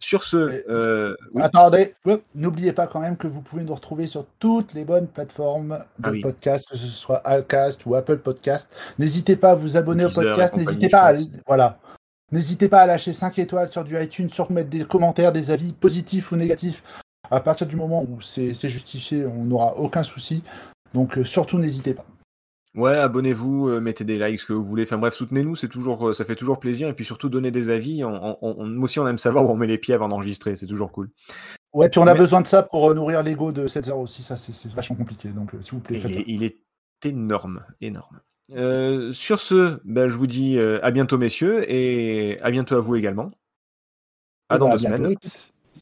Sur 0.00 0.22
ce. 0.22 0.64
Euh, 0.68 1.14
attendez, 1.36 1.94
n'oubliez 2.34 2.72
pas 2.72 2.86
quand 2.86 3.00
même 3.00 3.16
que 3.16 3.26
vous 3.26 3.40
pouvez 3.40 3.62
nous 3.62 3.74
retrouver 3.74 4.06
sur 4.06 4.26
toutes 4.38 4.74
les 4.74 4.84
bonnes 4.84 5.06
plateformes 5.06 5.84
de 5.98 6.08
ah 6.08 6.12
podcast, 6.22 6.68
que 6.70 6.76
ce 6.76 6.86
soit 6.86 7.18
Alcast 7.18 7.84
ou 7.86 7.94
Apple 7.94 8.18
Podcast. 8.18 8.72
N'hésitez 8.98 9.36
pas 9.36 9.52
à 9.52 9.54
vous 9.54 9.76
abonner 9.76 10.04
au 10.04 10.10
podcast, 10.10 10.56
n'hésitez 10.56 10.88
pas 10.88 11.14
à, 11.14 11.16
voilà. 11.46 11.78
N'hésitez 12.32 12.68
pas 12.68 12.80
à 12.80 12.86
lâcher 12.86 13.12
5 13.12 13.38
étoiles 13.38 13.68
sur 13.68 13.84
du 13.84 14.00
iTunes, 14.02 14.30
sur 14.30 14.50
mettre 14.50 14.70
des 14.70 14.84
commentaires, 14.84 15.32
des 15.32 15.50
avis 15.50 15.72
positifs 15.72 16.32
ou 16.32 16.36
négatifs. 16.36 16.82
À 17.30 17.40
partir 17.40 17.66
du 17.66 17.76
moment 17.76 18.02
où 18.02 18.20
c'est 18.20 18.54
justifié, 18.68 19.24
on 19.26 19.44
n'aura 19.44 19.76
aucun 19.76 20.02
souci. 20.02 20.42
Donc 20.94 21.18
euh, 21.18 21.24
surtout 21.24 21.58
n'hésitez 21.58 21.94
pas. 21.94 22.04
Ouais, 22.76 22.96
abonnez-vous, 22.96 23.68
euh, 23.68 23.80
mettez 23.80 24.04
des 24.04 24.18
likes, 24.18 24.40
ce 24.40 24.46
que 24.46 24.52
vous 24.52 24.64
voulez. 24.64 24.82
Enfin 24.82 24.98
bref, 24.98 25.14
soutenez-nous, 25.14 25.54
c'est 25.54 25.68
toujours, 25.68 26.08
euh, 26.08 26.12
ça 26.12 26.24
fait 26.24 26.34
toujours 26.34 26.58
plaisir. 26.58 26.88
Et 26.88 26.92
puis 26.92 27.04
surtout, 27.04 27.28
donnez 27.28 27.52
des 27.52 27.70
avis. 27.70 28.02
On, 28.04 28.36
on, 28.42 28.82
aussi, 28.82 28.98
on 28.98 29.06
aime 29.06 29.18
savoir 29.18 29.44
où 29.44 29.50
on 29.50 29.56
met 29.56 29.68
les 29.68 29.78
pieds 29.78 29.94
avant 29.94 30.08
d'enregistrer. 30.08 30.56
C'est 30.56 30.66
toujours 30.66 30.90
cool. 30.90 31.08
Ouais, 31.72 31.88
puis 31.88 32.00
on 32.00 32.06
a 32.08 32.14
Mais- 32.14 32.18
besoin 32.18 32.40
de 32.40 32.46
ça 32.48 32.62
pour 32.64 32.90
euh, 32.90 32.94
nourrir 32.94 33.22
l'ego 33.22 33.52
de 33.52 33.66
7-0 33.68 34.00
aussi, 34.02 34.22
ça 34.22 34.36
c'est 34.36 34.70
vachement 34.72 34.96
compliqué, 34.96 35.28
donc 35.28 35.54
euh, 35.54 35.60
s'il 35.60 35.74
vous 35.74 35.80
plaît, 35.80 35.96
Il 35.96 36.00
faites 36.02 36.14
ça. 36.14 36.20
est, 36.20 36.24
il 36.26 36.42
est 36.44 36.58
énorme, 37.04 37.64
énorme. 37.80 38.20
Euh, 38.54 39.10
sur 39.12 39.38
ce, 39.40 39.80
ben, 39.84 40.08
je 40.08 40.16
vous 40.16 40.26
dis 40.28 40.56
euh, 40.58 40.78
à 40.84 40.90
bientôt, 40.92 41.16
messieurs, 41.18 41.64
et 41.68 42.38
à 42.42 42.50
bientôt 42.50 42.76
à 42.76 42.80
vous 42.80 42.94
également. 42.96 43.30
À 44.48 44.56
Eh 44.56 44.58
dans 44.58 44.68
ben, 44.68 44.76
deux 44.76 44.86
à 44.86 44.88
bientôt. 44.88 44.96
semaines. 45.04 45.16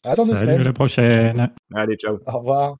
À 0.05 0.15
dans 0.15 0.25
deux 0.25 0.33
Salut, 0.33 0.41
semaines. 0.41 0.61
à 0.61 0.63
la 0.63 0.73
prochaine. 0.73 1.51
Allez, 1.75 1.95
ciao. 1.95 2.19
Au 2.25 2.37
revoir. 2.39 2.77